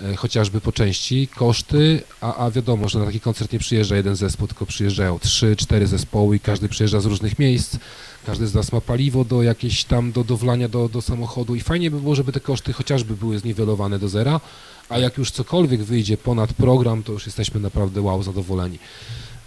e, 0.03 0.15
chociażby 0.15 0.61
po 0.61 0.71
części 0.71 1.27
koszty, 1.27 2.01
a, 2.21 2.35
a 2.35 2.51
wiadomo, 2.51 2.89
że 2.89 2.99
na 2.99 3.05
taki 3.05 3.19
koncert 3.19 3.53
nie 3.53 3.59
przyjeżdża 3.59 3.95
jeden 3.95 4.15
zespół, 4.15 4.47
tylko 4.47 4.65
przyjeżdżają 4.65 5.19
trzy, 5.19 5.55
cztery 5.55 5.87
zespoły 5.87 6.35
i 6.35 6.39
każdy 6.39 6.69
przyjeżdża 6.69 6.99
z 6.99 7.05
różnych 7.05 7.39
miejsc, 7.39 7.77
każdy 8.25 8.47
z 8.47 8.53
nas 8.53 8.71
ma 8.71 8.81
paliwo 8.81 9.25
do 9.25 9.43
jakieś 9.43 9.83
tam, 9.83 10.11
do, 10.11 10.23
do 10.23 10.37
wlania 10.37 10.69
do, 10.69 10.89
do 10.89 11.01
samochodu 11.01 11.55
i 11.55 11.61
fajnie 11.61 11.91
by 11.91 11.99
było, 11.99 12.15
żeby 12.15 12.31
te 12.31 12.39
koszty 12.39 12.73
chociażby 12.73 13.15
były 13.15 13.39
zniwelowane 13.39 13.99
do 13.99 14.09
zera, 14.09 14.39
a 14.89 14.97
jak 14.99 15.17
już 15.17 15.31
cokolwiek 15.31 15.83
wyjdzie 15.83 16.17
ponad 16.17 16.53
program, 16.53 17.03
to 17.03 17.11
już 17.11 17.25
jesteśmy 17.25 17.59
naprawdę 17.59 18.01
wow 18.01 18.23
zadowoleni. 18.23 18.79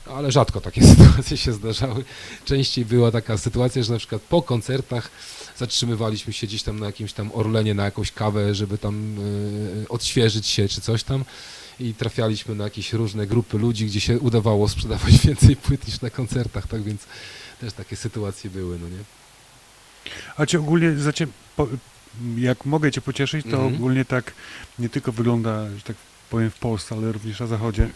Ale 0.06 0.32
rzadko 0.32 0.60
takie 0.60 0.86
sytuacje 0.96 1.36
się 1.36 1.52
zdarzały. 1.52 2.04
Częściej 2.44 2.84
była 2.84 3.10
taka 3.10 3.38
sytuacja, 3.38 3.82
że 3.82 3.92
na 3.92 3.98
przykład 3.98 4.22
po 4.22 4.42
koncertach 4.42 5.10
zatrzymywaliśmy 5.56 6.32
się 6.32 6.46
gdzieś 6.46 6.62
tam 6.62 6.80
na 6.80 6.86
jakimś 6.86 7.12
tam 7.12 7.30
Orlenie 7.34 7.74
na 7.74 7.84
jakąś 7.84 8.12
kawę, 8.12 8.54
żeby 8.54 8.78
tam 8.78 9.16
e, 9.84 9.88
odświeżyć 9.88 10.46
się 10.46 10.68
czy 10.68 10.80
coś 10.80 11.02
tam 11.02 11.24
i 11.80 11.94
trafialiśmy 11.94 12.54
na 12.54 12.64
jakieś 12.64 12.92
różne 12.92 13.26
grupy 13.26 13.58
ludzi, 13.58 13.86
gdzie 13.86 14.00
się 14.00 14.18
udawało 14.18 14.68
sprzedawać 14.68 15.18
więcej 15.26 15.56
płyt 15.56 15.86
niż 15.86 16.00
na 16.00 16.10
koncertach, 16.10 16.66
tak 16.66 16.82
więc 16.82 17.00
też 17.60 17.72
takie 17.72 17.96
sytuacje 17.96 18.50
były, 18.50 18.78
no 18.78 18.88
nie? 18.88 19.04
A 20.36 20.46
czy 20.46 20.58
ogólnie, 20.58 20.98
za 20.98 21.12
cie, 21.12 21.26
po, 21.56 21.68
jak 22.36 22.64
mogę 22.66 22.90
Cię 22.92 23.00
pocieszyć, 23.00 23.44
to 23.50 23.50
Mhm. 23.56 23.74
ogólnie 23.74 24.04
tak 24.04 24.32
nie 24.78 24.88
tylko 24.88 25.12
wygląda, 25.12 25.70
że 25.76 25.82
tak 25.82 25.96
powiem, 26.30 26.50
w 26.50 26.58
Polsce, 26.58 26.94
ale 26.94 27.12
również 27.12 27.40
na 27.40 27.46
Zachodzie, 27.46 27.88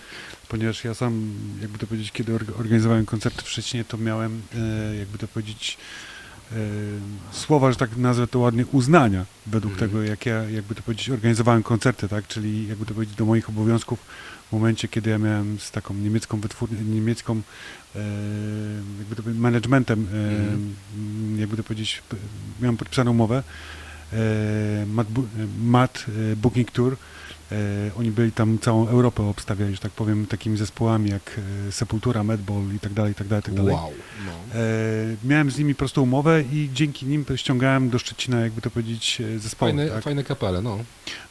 ponieważ 0.49 0.85
ja 0.85 0.95
sam, 0.95 1.31
jakby 1.61 1.79
to 1.79 1.87
powiedzieć, 1.87 2.13
kiedy 2.13 2.33
org- 2.33 2.61
organizowałem 2.61 3.07
koncerty 3.07 3.43
w 3.43 3.49
Szczecinie, 3.49 3.85
to 3.85 3.97
miałem, 3.99 4.43
e, 4.55 4.97
jakby 4.97 5.19
to 5.19 5.29
powiedzieć, 5.29 5.77
słowa, 7.33 7.71
że 7.73 7.77
tak 7.77 7.97
nazwę 7.97 8.27
to 8.27 8.39
ładnie, 8.39 8.67
uznania 8.73 9.25
według 9.47 9.73
Mhm. 9.73 9.91
tego, 9.91 10.03
jak 10.03 10.27
ja, 10.27 10.43
jakby 10.51 10.75
to 10.75 10.83
powiedzieć, 10.83 11.11
organizowałem 11.11 11.63
koncerty, 11.63 12.09
tak, 12.09 12.27
czyli 12.29 12.69
jakby 12.69 12.87
to 12.87 12.95
powiedzieć 12.95 13.17
do 13.17 13.25
moich 13.25 13.49
obowiązków 13.49 13.99
w 14.49 14.53
momencie, 14.53 14.89
kiedy 14.89 15.11
ja 15.11 15.19
miałem 15.19 15.61
z 15.61 15.71
taką 15.71 15.95
niemiecką 15.95 16.41
wytwórnią, 16.41 16.79
niemiecką 16.83 17.41
e, 17.97 17.99
jakby 18.99 19.17
to 19.17 19.23
powiedzieć, 19.23 19.43
managementem, 19.43 20.07
e, 20.13 20.17
Mhm. 20.17 21.41
jakby 21.41 21.57
to 21.57 21.63
powiedzieć, 21.65 22.03
miałem 22.61 22.77
podpisaną 22.77 23.11
umowę, 23.11 23.39
e, 23.39 23.84
Mat, 24.87 25.07
Bu- 25.11 25.27
Mat 25.65 26.05
e, 26.33 26.37
Booking 26.37 26.71
Tour, 26.71 26.97
e, 27.53 27.57
oni 27.99 28.11
byli 28.11 28.33
tam 28.33 28.59
całą 28.59 28.89
Europę 28.89 29.23
obstawiali, 29.23 29.75
że 29.75 29.81
tak 29.81 29.93
powiem, 29.93 30.27
takimi 30.27 30.57
zespołami 30.57 31.11
jak 31.11 31.41
e, 31.69 31.73
Sepultura, 31.73 32.25
Madball 32.25 32.63
i 32.77 32.81
tak 32.81 32.93
dalej, 32.93 33.13
i 33.13 33.15
tak 33.15 33.27
dalej, 33.29 33.41
i 33.41 33.45
tak 33.45 33.55
dalej. 33.55 33.75
Wow. 33.75 33.93
No. 34.27 34.33
E, 34.33 34.65
miałem 35.25 35.51
z 35.51 35.59
nimi 35.59 35.75
prostą 35.75 36.03
umowę 36.03 36.43
i 36.53 36.71
dzięki 36.75 37.07
nim 37.07 37.25
ściągałem 37.37 37.91
do 37.91 37.99
Szczecina, 37.99 38.41
jakby 38.41 38.61
to 38.61 38.71
powiedzieć, 38.71 39.21
e, 39.21 39.39
zespoły. 39.39 39.73
Fajne, 39.73 39.89
tak? 39.91 40.05
fajne 40.05 40.25
kapele, 40.25 40.63
no. 40.63 40.79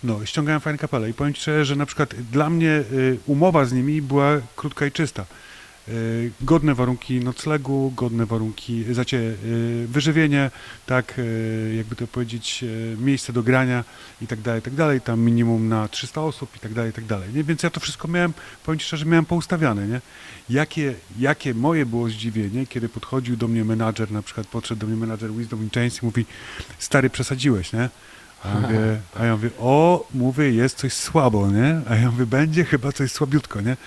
No, 0.04 0.26
ściągałem 0.26 0.62
fajne 0.62 0.78
kapele 0.80 1.10
i 1.10 1.14
powiem 1.14 1.34
Ci 1.34 1.42
szczerze, 1.42 1.66
że 1.66 1.76
na 1.76 1.86
przykład 1.86 2.16
dla 2.32 2.50
mnie 2.50 2.84
umowa 3.26 3.66
z 3.66 3.74
nimi 3.74 4.02
była 4.02 4.38
krótka 4.56 4.86
i 4.86 4.92
czysta. 4.92 5.26
Y, 5.88 6.32
godne 6.42 6.76
warunki 6.76 7.20
noclegu, 7.20 7.94
godne 7.96 8.26
warunki, 8.26 8.94
zacie 8.94 9.18
y, 9.18 9.88
wyżywienie, 9.88 10.52
tak, 10.86 11.22
jakby 11.78 11.96
to 11.96 12.08
powiedzieć, 12.08 12.66
miejsce 12.98 13.34
do 13.34 13.44
grania 13.44 13.84
i 14.22 14.28
tak 14.28 14.42
dalej, 14.42 14.60
i 14.60 14.64
tak 14.64 14.74
dalej, 14.74 15.02
tam 15.02 15.20
minimum 15.20 15.68
na 15.70 15.88
300 15.88 16.22
osób 16.22 16.56
i 16.56 16.60
tak 16.60 16.74
dalej, 16.74 16.92
i 16.92 16.94
tak 16.94 17.06
dalej, 17.06 17.30
nie? 17.34 17.44
Więc 17.44 17.64
ja 17.64 17.70
to 17.70 17.80
wszystko 17.80 18.08
miałem, 18.08 18.34
powiem 18.66 18.80
Ci 18.80 18.86
szczerze, 18.86 19.06
miałem 19.06 19.26
poustawiane, 19.26 19.88
nie? 19.88 20.02
Jakie, 20.50 20.94
jakie 21.20 21.54
moje 21.54 21.86
było 21.86 22.10
zdziwienie, 22.10 22.68
kiedy 22.68 22.90
podchodził 22.90 23.38
do 23.38 23.48
mnie 23.48 23.66
menadżer, 23.66 24.12
na 24.12 24.22
przykład 24.22 24.48
podszedł 24.48 24.82
do 24.82 24.88
mnie 24.88 24.96
menadżer 24.96 25.32
Wisdom 25.32 25.64
in 25.64 25.70
Chains 25.70 26.04
i 26.04 26.06
mówi, 26.06 26.26
stary, 26.80 27.10
przesadziłeś, 27.10 27.74
nie? 27.74 27.90
A 28.44 28.48
ja, 28.48 28.60
mówię, 28.60 29.00
a 29.20 29.26
ja 29.26 29.34
mówię, 29.34 29.50
o, 29.60 30.08
mówię, 30.14 30.52
jest 30.52 30.78
coś 30.78 30.94
słabo, 30.94 31.52
nie? 31.52 31.82
A 31.90 31.96
ja 31.96 32.12
mówię, 32.12 32.26
będzie 32.26 32.66
chyba 32.66 32.92
coś 32.92 33.12
słabiutko, 33.12 33.62
nie? 33.62 33.78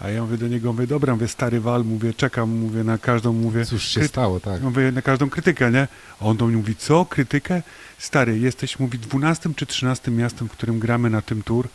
A 0.00 0.08
ja 0.08 0.22
mówię 0.22 0.36
do 0.36 0.48
niego, 0.48 0.72
mówię, 0.72 0.86
dobra, 0.86 1.12
mówię, 1.12 1.28
stary 1.28 1.60
wal, 1.60 1.84
mówię, 1.84 2.14
czekam, 2.14 2.50
mówię, 2.50 2.84
na 2.84 2.98
każdą, 2.98 3.32
mówię, 3.32 3.66
Cóż 3.66 3.88
się 3.88 4.08
stało, 4.08 4.40
tak. 4.40 4.62
mówię, 4.62 4.92
na 4.92 5.02
każdą 5.02 5.30
krytykę, 5.30 5.70
nie? 5.70 5.88
A 6.20 6.24
on 6.24 6.36
do 6.36 6.46
mnie 6.46 6.56
mówi, 6.56 6.76
co, 6.76 7.04
krytykę? 7.04 7.62
Stary, 7.98 8.38
jesteś, 8.38 8.78
mówi, 8.78 8.98
12 8.98 9.54
czy 9.56 9.66
13 9.66 10.10
miastem, 10.10 10.48
w 10.48 10.52
którym 10.52 10.78
gramy 10.78 11.10
na 11.10 11.22
tym 11.22 11.42
tour 11.42 11.68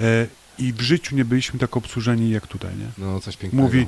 e, 0.00 0.26
i 0.58 0.72
w 0.72 0.80
życiu 0.80 1.16
nie 1.16 1.24
byliśmy 1.24 1.58
tak 1.58 1.76
obsłużeni 1.76 2.30
jak 2.30 2.46
tutaj, 2.46 2.70
nie? 2.78 3.04
No, 3.04 3.20
coś 3.20 3.36
pięknego. 3.36 3.62
Mówi, 3.64 3.86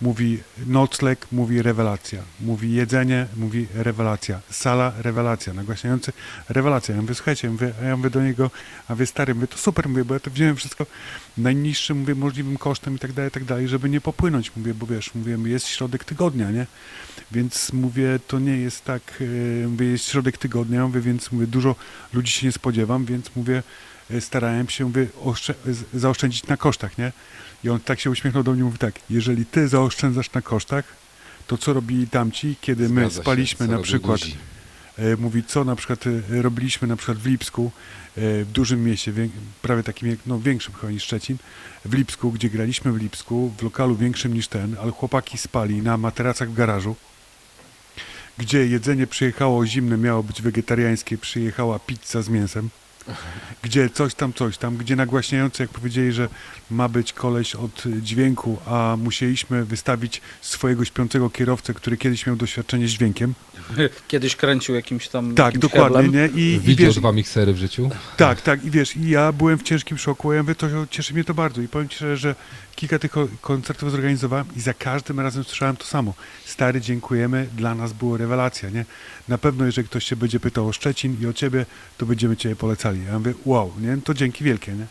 mówi 0.00 0.38
nocleg, 0.66 1.26
mówi 1.32 1.62
rewelacja, 1.62 2.22
mówi 2.40 2.72
jedzenie, 2.72 3.26
mówi 3.36 3.66
rewelacja, 3.74 4.40
sala, 4.50 4.92
rewelacja, 4.98 5.52
nagłaśniający, 5.52 6.12
rewelacja. 6.48 6.94
Ja 6.94 7.02
mówię, 7.02 7.14
słuchajcie, 7.14 7.48
ja 7.48 7.52
mówię, 7.52 7.72
ja 7.84 7.96
mówię 7.96 8.10
do 8.10 8.22
niego, 8.22 8.50
a 8.88 8.94
wy 8.94 9.06
stary, 9.06 9.34
mówię, 9.34 9.46
to 9.46 9.58
super, 9.58 9.88
mówię, 9.88 10.04
bo 10.04 10.14
ja 10.14 10.20
to 10.20 10.30
wziąłem 10.30 10.56
wszystko 10.56 10.86
najniższym, 11.38 11.98
mówię, 11.98 12.14
możliwym 12.14 12.56
kosztem 12.56 12.96
i 12.96 12.98
tak 12.98 13.12
dalej, 13.12 13.28
i 13.28 13.32
tak 13.32 13.44
dalej, 13.44 13.68
żeby 13.68 13.88
nie 13.88 14.00
popłynąć, 14.00 14.52
mówię, 14.56 14.74
bo 14.74 14.86
wiesz, 14.86 15.14
mówię, 15.14 15.36
jest 15.44 15.66
środek 15.66 16.04
tygodnia, 16.04 16.50
nie? 16.50 16.66
Więc 17.32 17.72
mówię, 17.72 18.18
to 18.26 18.38
nie 18.38 18.56
jest 18.56 18.84
tak, 18.84 19.02
e, 19.64 19.68
mówię, 19.68 19.86
jest 19.86 20.04
środek 20.04 20.38
tygodnia, 20.38 20.86
mówię, 20.86 21.00
więc 21.00 21.32
mówię, 21.32 21.46
dużo 21.46 21.74
ludzi 22.12 22.32
się 22.32 22.46
nie 22.46 22.52
spodziewam, 22.52 23.04
więc 23.04 23.36
mówię, 23.36 23.62
e, 24.10 24.20
starałem 24.20 24.68
się, 24.68 24.84
mówię, 24.84 25.06
zaoszczędzić 25.94 26.46
na 26.46 26.56
kosztach, 26.56 26.98
nie? 26.98 27.12
I 27.64 27.68
on 27.68 27.80
tak 27.80 28.00
się 28.00 28.10
uśmiechnął 28.10 28.42
do 28.42 28.52
mnie 28.52 28.60
i 28.60 28.64
mówi 28.64 28.78
tak, 28.78 28.94
jeżeli 29.10 29.46
ty 29.46 29.68
zaoszczędzasz 29.68 30.32
na 30.32 30.42
kosztach, 30.42 30.84
to 31.46 31.58
co 31.58 31.72
robili 31.72 32.06
tamci, 32.06 32.56
kiedy 32.60 32.88
my 32.88 33.00
Zgadza 33.00 33.16
się, 33.16 33.22
spaliśmy 33.22 33.66
co 33.66 33.72
na 33.72 33.78
przykład, 33.78 34.20
e, 34.98 35.16
mówi, 35.16 35.44
co 35.44 35.64
na 35.64 35.76
przykład 35.76 36.04
e, 36.06 36.42
robiliśmy 36.42 36.88
na 36.88 36.96
przykład 36.96 37.18
w 37.18 37.26
Lipsku, 37.26 37.70
e, 38.16 38.44
w 38.44 38.48
dużym 38.52 38.84
mieście, 38.84 39.12
prawie 39.62 39.82
takim, 39.82 40.08
jak, 40.08 40.18
no 40.26 40.40
większym 40.40 40.74
chyba 40.74 40.92
niż 40.92 41.02
Szczecin, 41.02 41.36
w 41.84 41.94
Lipsku, 41.94 42.32
gdzie 42.32 42.50
graliśmy 42.50 42.92
w 42.92 42.96
Lipsku, 42.96 43.52
w 43.58 43.62
lokalu 43.62 43.96
większym 43.96 44.34
niż 44.34 44.48
ten, 44.48 44.76
ale 44.82 44.92
chłopaki 44.92 45.38
spali 45.38 45.82
na 45.82 45.96
materacach 45.96 46.50
w 46.50 46.54
garażu, 46.54 46.96
gdzie 48.38 48.66
jedzenie 48.66 49.06
przyjechało 49.06 49.66
zimne, 49.66 49.96
miało 49.96 50.22
być 50.22 50.42
wegetariańskie, 50.42 51.18
przyjechała 51.18 51.78
pizza 51.78 52.22
z 52.22 52.28
mięsem, 52.28 52.70
gdzie 53.62 53.90
coś 53.90 54.14
tam, 54.14 54.32
coś 54.32 54.58
tam, 54.58 54.76
gdzie 54.76 54.96
nagłaśniający, 54.96 55.62
jak 55.62 55.70
powiedzieli, 55.70 56.12
że 56.12 56.28
ma 56.70 56.88
być 56.88 57.12
koleś 57.12 57.54
od 57.54 57.82
dźwięku, 58.02 58.58
a 58.66 58.96
musieliśmy 58.98 59.64
wystawić 59.64 60.20
swojego 60.40 60.84
śpiącego 60.84 61.30
kierowcę, 61.30 61.74
który 61.74 61.96
kiedyś 61.96 62.26
miał 62.26 62.36
doświadczenie 62.36 62.88
z 62.88 62.90
dźwiękiem. 62.90 63.34
Kiedyś 64.08 64.36
kręcił 64.36 64.74
jakimś 64.74 65.08
tam 65.08 65.34
Tak, 65.34 65.46
jakimś 65.54 65.62
dokładnie, 65.62 66.02
heblem. 66.02 66.36
nie? 66.36 66.42
I, 66.42 66.52
i 66.54 66.60
Widział 66.60 66.86
wiesz, 66.86 66.96
dwa 66.96 67.12
miksery 67.12 67.52
w 67.52 67.56
życiu. 67.56 67.90
tak, 68.16 68.40
tak, 68.40 68.64
i 68.64 68.70
wiesz, 68.70 68.96
i 68.96 69.08
ja 69.10 69.32
byłem 69.32 69.58
w 69.58 69.62
ciężkim 69.62 69.98
szoku, 69.98 70.30
a 70.30 70.34
ja 70.34 70.42
mówię, 70.42 70.54
to 70.54 70.66
cieszy 70.90 71.14
mnie 71.14 71.24
to 71.24 71.34
bardzo 71.34 71.62
i 71.62 71.68
powiem 71.68 71.88
Ci 71.88 71.96
szczerze, 71.96 72.16
że 72.16 72.34
kilka 72.80 72.98
tych 72.98 73.10
ko- 73.10 73.28
koncertów 73.40 73.90
zorganizowałem 73.90 74.46
i 74.56 74.60
za 74.60 74.74
każdym 74.74 75.20
razem 75.20 75.44
słyszałem 75.44 75.76
to 75.76 75.84
samo. 75.84 76.14
Stary, 76.44 76.80
dziękujemy, 76.80 77.46
dla 77.56 77.74
nas 77.74 77.92
było 77.92 78.16
rewelacja, 78.16 78.70
nie? 78.70 78.84
Na 79.28 79.38
pewno, 79.38 79.64
jeżeli 79.66 79.88
ktoś 79.88 80.04
się 80.04 80.16
będzie 80.16 80.40
pytał 80.40 80.68
o 80.68 80.72
Szczecin 80.72 81.16
i 81.22 81.26
o 81.26 81.32
Ciebie, 81.32 81.66
to 81.98 82.06
będziemy 82.06 82.36
Cię 82.36 82.56
polecali. 82.56 83.04
Ja 83.04 83.18
mówię, 83.18 83.34
wow, 83.44 83.72
nie? 83.80 83.96
To 84.04 84.14
dzięki 84.14 84.44
wielkie, 84.44 84.72
nie? 84.72 84.86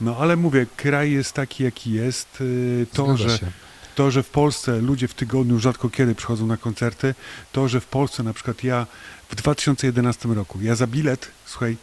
No 0.00 0.16
ale 0.16 0.36
mówię, 0.36 0.66
kraj 0.76 1.12
jest 1.12 1.32
taki, 1.32 1.64
jaki 1.64 1.92
jest. 1.92 2.28
yy, 2.40 2.86
To, 2.92 3.04
Zgadza 3.16 3.28
że 3.28 3.38
się. 3.38 3.46
to, 3.94 4.10
że 4.10 4.22
w 4.22 4.28
Polsce 4.30 4.78
ludzie 4.80 5.08
w 5.08 5.14
tygodniu 5.14 5.58
rzadko 5.58 5.90
kiedy 5.90 6.14
przychodzą 6.14 6.46
na 6.46 6.56
koncerty, 6.56 7.14
to, 7.52 7.68
że 7.68 7.80
w 7.80 7.86
Polsce 7.86 8.22
na 8.22 8.32
przykład 8.32 8.64
ja 8.64 8.86
w 9.30 9.34
2011 9.34 10.28
roku, 10.28 10.58
ja 10.62 10.74
za 10.74 10.86
bilet, 10.86 11.30
słuchaj, 11.46 11.76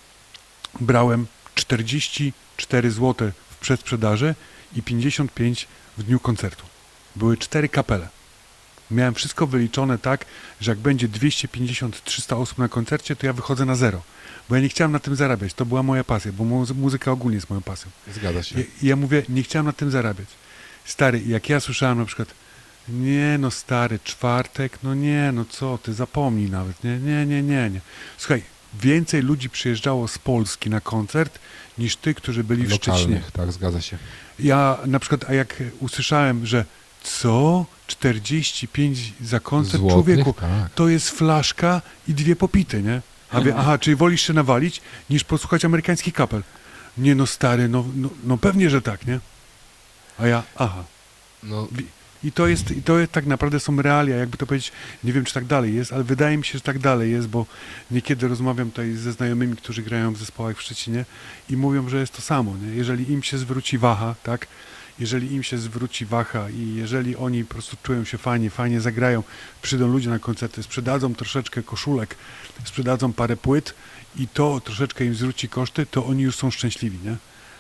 brałem 0.80 1.26
44 1.56 2.92
zł 2.92 3.32
w 3.50 3.56
przedsprzedaży 3.58 4.36
i 4.76 4.82
55 4.84 5.68
w 5.98 6.04
dniu 6.04 6.20
koncertu. 6.20 6.66
Były 7.16 7.38
cztery 7.38 7.70
kapele. 7.70 8.08
Miałem 8.92 9.14
wszystko 9.14 9.48
wyliczone 9.48 9.98
tak, 9.98 10.26
że 10.62 10.72
jak 10.72 10.80
będzie 10.80 11.10
250-300 11.10 12.36
osób 12.42 12.58
na 12.58 12.68
koncercie, 12.68 13.16
to 13.16 13.26
ja 13.26 13.34
wychodzę 13.34 13.66
na 13.66 13.76
zero. 13.76 14.02
Bo 14.50 14.56
ja 14.56 14.62
nie 14.62 14.70
chciałem 14.70 14.92
na 14.92 15.00
tym 15.00 15.16
zarabiać. 15.16 15.54
To 15.54 15.66
była 15.66 15.84
moja 15.84 16.04
pasja, 16.04 16.32
bo 16.32 16.44
mu- 16.44 16.66
muzyka 16.76 17.12
ogólnie 17.12 17.36
jest 17.36 17.50
moją 17.50 17.62
pasją. 17.62 17.92
Zgadza 18.16 18.44
się. 18.44 18.62
I 18.62 18.66
i 18.82 18.88
ja 18.88 18.96
mówię, 18.96 19.24
nie 19.30 19.44
chciałem 19.44 19.66
na 19.66 19.74
tym 19.74 19.92
zarabiać. 19.92 20.28
Stary, 20.86 21.22
jak 21.28 21.50
ja 21.50 21.60
słyszałem 21.60 21.98
na 21.98 22.06
przykład, 22.06 22.28
nie 22.90 23.38
no 23.40 23.52
stary, 23.52 24.00
czwartek, 24.04 24.78
no 24.84 24.94
nie, 24.96 25.32
no 25.32 25.46
co 25.46 25.78
ty, 25.78 25.94
zapomnij 25.94 26.50
nawet, 26.50 26.84
nie, 26.84 26.98
nie, 26.98 27.26
nie, 27.26 27.44
nie, 27.44 27.70
nie. 27.70 27.82
Słuchaj, 28.18 28.44
więcej 28.82 29.22
ludzi 29.22 29.50
przyjeżdżało 29.50 30.08
z 30.08 30.18
Polski 30.18 30.70
na 30.70 30.82
koncert, 30.82 31.40
niż 31.82 31.96
ty, 31.96 32.14
którzy 32.14 32.44
byli 32.44 32.64
w 32.64 32.70
Szczecinie. 32.74 32.98
Lokalnych, 32.98 33.32
tak, 33.32 33.52
zgadza 33.52 33.82
się. 33.82 33.98
Ja 34.40 34.78
na 34.86 35.00
przykład, 35.00 35.30
a 35.30 35.34
jak 35.34 35.64
usłyszałem, 35.80 36.46
że 36.46 36.66
co, 37.04 37.66
45 37.88 39.14
za 39.22 39.40
koncert, 39.40 39.78
Złotych? 39.78 39.94
człowieku, 39.94 40.34
Tak. 40.34 40.74
to 40.76 40.88
jest 40.88 41.10
flaszka 41.10 41.82
i 42.08 42.14
dwie 42.14 42.36
popity, 42.36 42.82
nie? 42.84 43.02
A 43.32 43.42
wie, 43.42 43.56
aha, 43.56 43.78
czyli 43.78 43.96
wolisz 43.96 44.22
się 44.22 44.34
nawalić, 44.34 44.82
niż 45.10 45.24
posłuchać 45.24 45.66
amerykańskich 45.66 46.14
kapel. 46.14 46.44
Nie 46.98 47.16
no 47.16 47.28
stary, 47.28 47.68
no, 47.70 47.86
no, 47.96 48.10
no 48.24 48.38
pewnie, 48.38 48.70
że 48.70 48.82
tak, 48.82 49.08
nie? 49.08 49.20
A 50.20 50.28
ja, 50.28 50.44
aha. 50.56 50.84
No, 51.44 51.68
I 52.24 52.32
to 52.32 52.48
jest, 52.48 52.72
i 52.72 52.84
to 52.84 52.94
tak 53.12 53.26
naprawdę 53.26 53.60
są 53.60 53.82
realia, 53.82 54.16
jakby 54.16 54.38
to 54.38 54.46
powiedzieć, 54.46 54.72
nie 55.04 55.14
wiem 55.14 55.26
czy 55.26 55.34
tak 55.34 55.46
dalej 55.46 55.76
jest, 55.76 55.94
ale 55.94 56.04
wydaje 56.04 56.38
mi 56.38 56.46
się, 56.46 56.58
że 56.58 56.62
tak 56.62 56.80
dalej 56.80 57.12
jest, 57.12 57.28
bo 57.28 57.46
niekiedy 57.92 58.28
rozmawiam 58.28 58.70
tutaj 58.70 58.94
ze 58.94 59.12
znajomymi, 59.12 59.56
którzy 59.56 59.82
grają 59.82 60.14
w 60.14 60.18
zespołach 60.18 60.58
w 60.58 60.62
Szczecinie 60.62 61.06
i 61.50 61.58
mówią, 61.58 61.90
że 61.90 62.00
jest 62.00 62.14
to 62.14 62.22
samo, 62.22 62.58
nie? 62.58 62.76
Jeżeli 62.76 63.12
im 63.12 63.24
się 63.24 63.38
zwróci 63.38 63.78
waha, 63.78 64.16
tak? 64.24 64.48
Jeżeli 65.00 65.34
im 65.34 65.44
się 65.44 65.58
zwróci 65.58 66.06
waha 66.06 66.50
i 66.50 66.76
jeżeli 66.76 67.16
oni 67.16 67.46
po 67.46 67.54
prostu 67.54 67.78
czują 67.84 68.06
się 68.06 68.18
fajnie, 68.18 68.50
fajnie 68.50 68.82
zagrają, 68.82 69.24
przyjdą 69.62 69.88
ludzie 69.88 70.10
na 70.10 70.20
koncerty, 70.20 70.64
sprzedadzą 70.64 71.16
troszeczkę 71.16 71.64
koszulek, 71.64 72.16
sprzedadzą 72.64 73.14
parę 73.14 73.38
płyt 73.38 73.74
i 74.16 74.28
to 74.28 74.60
troszeczkę 74.60 75.06
im 75.06 75.16
zwróci 75.16 75.50
koszty, 75.50 75.86
to 75.86 76.06
oni 76.06 76.24
już 76.24 76.36
są 76.36 76.52
szczęśliwi, 76.52 77.00
nie? 77.06 77.16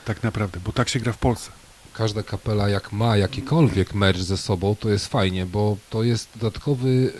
Tak 0.05 0.23
naprawdę, 0.23 0.59
bo 0.65 0.71
tak 0.71 0.89
się 0.89 0.99
gra 0.99 1.13
w 1.13 1.17
Polsce. 1.17 1.60
Każda 1.93 2.23
kapela 2.23 2.69
jak 2.69 2.91
ma 2.91 3.17
jakikolwiek 3.17 3.93
merch 3.93 4.19
ze 4.19 4.37
sobą, 4.37 4.75
to 4.79 4.89
jest 4.89 5.07
fajnie, 5.07 5.45
bo 5.45 5.77
to 5.89 6.03
jest 6.03 6.29
dodatkowy 6.35 6.89
y, 6.89 7.11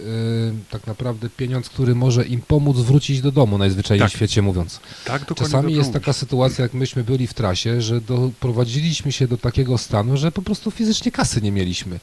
tak 0.70 0.88
naprawdę 0.88 1.30
pieniądz, 1.30 1.70
który 1.70 1.96
może 1.96 2.26
im 2.26 2.42
pomóc 2.42 2.78
wrócić 2.78 3.22
do 3.22 3.32
domu, 3.32 3.58
najzwyczajniej 3.58 4.06
Tak. 4.06 4.12
w 4.12 4.16
świecie 4.16 4.42
mówiąc. 4.42 4.80
Tak. 5.06 5.36
Czasami 5.36 5.74
jest 5.76 5.94
taka 5.94 6.14
sytuacja, 6.14 6.64
jak 6.64 6.74
myśmy 6.74 7.04
byli 7.04 7.28
w 7.28 7.34
trasie, 7.34 7.82
że 7.82 8.02
doprowadziliśmy 8.02 9.12
się 9.12 9.28
do 9.28 9.38
takiego 9.38 9.78
stanu, 9.78 10.18
że 10.18 10.32
po 10.32 10.42
prostu 10.42 10.72
fizycznie 10.72 11.12
kasy 11.12 11.42
nie 11.42 11.52
mieliśmy. 11.52 12.00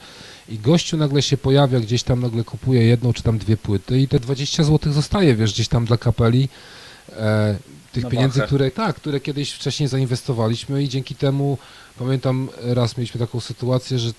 I 0.48 0.58
gościu 0.58 0.96
nagle 0.96 1.22
się 1.22 1.36
pojawia, 1.36 1.80
gdzieś 1.80 2.02
tam 2.02 2.20
nagle 2.20 2.44
kupuje 2.44 2.82
jedną 2.82 3.12
czy 3.12 3.22
tam 3.22 3.38
dwie 3.38 3.56
płyty 3.56 4.00
i 4.00 4.08
te 4.08 4.20
20 4.20 4.64
zł 4.64 4.92
zostaje, 4.92 5.34
wiesz, 5.34 5.52
gdzieś 5.52 5.68
tam 5.68 5.84
dla 5.84 5.96
kapeli. 5.96 6.48
E, 7.16 7.56
tych 7.92 8.04
Na 8.04 8.10
pieniędzy, 8.10 8.40
które 8.40 8.70
tak, 8.70 8.96
które 8.96 9.20
kiedyś 9.20 9.52
wcześniej 9.52 9.88
zainwestowaliśmy 9.88 10.82
i 10.82 10.88
dzięki 10.88 11.14
temu 11.14 11.58
pamiętam 11.98 12.48
raz 12.62 12.96
mieliśmy 12.96 13.20
taką 13.20 13.40
sytuację, 13.40 13.98
że 13.98 14.08
y, 14.08 14.12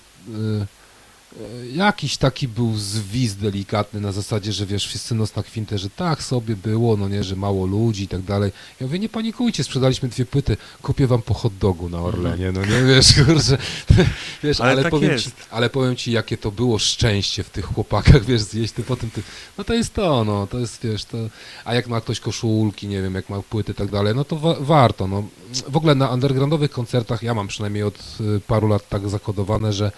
jakiś 1.74 2.16
taki 2.16 2.48
był 2.48 2.76
zwizd 2.76 3.38
delikatny 3.38 4.00
na 4.00 4.12
zasadzie, 4.12 4.52
że 4.52 4.66
wiesz, 4.66 4.86
wszyscy 4.86 5.14
nos 5.14 5.36
na 5.36 5.42
kwintę, 5.42 5.78
że 5.78 5.90
tak 5.90 6.22
sobie 6.22 6.56
było, 6.56 6.96
no 6.96 7.08
nie, 7.08 7.24
że 7.24 7.36
mało 7.36 7.66
ludzi 7.66 8.02
i 8.04 8.08
tak 8.08 8.22
dalej. 8.22 8.52
Ja 8.80 8.86
mówię, 8.86 8.98
nie 8.98 9.08
panikujcie, 9.08 9.64
sprzedaliśmy 9.64 10.08
dwie 10.08 10.26
płyty, 10.26 10.56
kupię 10.82 11.06
wam 11.06 11.22
po 11.22 11.34
hot 11.34 11.52
dogu 11.60 11.88
na 11.88 11.98
Orlenie, 12.00 12.52
no 12.52 12.60
nie, 12.60 12.82
wiesz, 12.82 13.14
kurczę, 13.14 13.58
wiesz, 14.44 14.60
Ale 14.60 14.70
ale, 14.72 14.82
tak 14.82 14.90
powiem 14.90 15.10
jest. 15.12 15.24
ci, 15.24 15.30
ale 15.50 15.70
powiem 15.70 15.96
ci, 15.96 16.12
jakie 16.12 16.36
to 16.36 16.50
było 16.50 16.78
szczęście 16.78 17.42
w 17.42 17.50
tych 17.50 17.64
chłopakach, 17.64 18.24
wiesz, 18.30 18.40
zjeść 18.42 18.72
ty 18.72 18.82
potem 18.82 19.10
ty, 19.10 19.22
no 19.58 19.64
to 19.64 19.74
jest 19.74 19.94
to, 19.94 20.24
no, 20.24 20.46
to 20.46 20.58
jest, 20.58 20.82
wiesz, 20.82 21.04
to, 21.04 21.18
a 21.64 21.74
jak 21.74 21.88
ma 21.88 22.00
ktoś 22.00 22.20
koszulki, 22.20 22.88
nie 22.88 23.02
wiem, 23.02 23.14
jak 23.14 23.28
ma 23.28 23.42
płyty 23.42 23.72
i 23.72 23.74
tak 23.74 23.90
dalej, 23.90 24.14
no 24.14 24.24
to 24.24 24.36
wa- 24.36 24.60
warto, 24.60 25.06
no. 25.06 25.24
W 25.68 25.76
ogóle 25.76 25.94
na 25.94 26.08
undergroundowych 26.08 26.70
koncertach, 26.70 27.22
ja 27.22 27.34
mam 27.34 27.48
przynajmniej 27.48 27.82
od 27.82 27.98
y, 28.20 28.40
paru 28.46 28.68
lat 28.68 28.88
tak 28.88 29.08
zakodowane, 29.08 29.72
że 29.72 29.92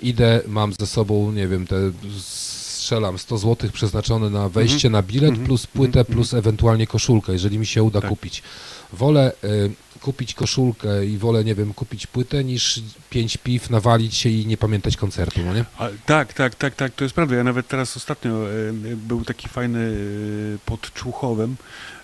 idę, 0.00 0.40
mam 0.46 0.72
ze 0.80 0.86
sobą, 0.86 1.32
nie 1.32 1.48
wiem, 1.48 1.66
te 1.66 1.76
strzelam 2.20 3.18
100 3.18 3.38
zł 3.38 3.70
przeznaczone 3.72 4.30
na 4.30 4.48
wejście 4.48 4.90
na 4.90 5.02
bilet, 5.02 5.38
plus 5.38 5.66
płytę, 5.66 6.04
plus 6.04 6.34
ewentualnie 6.34 6.86
koszulkę, 6.86 7.32
jeżeli 7.32 7.58
mi 7.58 7.66
się 7.66 7.82
uda 7.82 8.00
Tak. 8.00 8.10
kupić. 8.10 8.42
Wolę 8.92 9.32
y, 9.44 9.70
kupić 10.00 10.34
koszulkę 10.34 11.06
i 11.06 11.18
wolę, 11.18 11.44
nie 11.44 11.54
wiem, 11.54 11.74
kupić 11.74 12.06
płytę, 12.06 12.44
niż 12.44 12.80
pięć 13.10 13.36
piw, 13.36 13.70
nawalić 13.70 14.14
się 14.14 14.28
i 14.28 14.46
nie 14.46 14.56
pamiętać 14.56 14.96
koncertu, 14.96 15.40
no 15.44 15.54
nie? 15.54 15.64
A, 15.78 15.88
tak, 16.06 16.32
tak, 16.32 16.54
tak, 16.54 16.74
tak, 16.74 16.94
to 16.94 17.04
jest 17.04 17.14
prawda. 17.14 17.36
Ja 17.36 17.44
nawet 17.44 17.68
teraz 17.68 17.96
ostatnio 17.96 18.30
e, 18.30 18.72
był 18.96 19.24
taki 19.24 19.48
fajny 19.48 19.78
e, 20.54 20.58
pod 20.66 20.92
Człuchowem. 20.94 21.56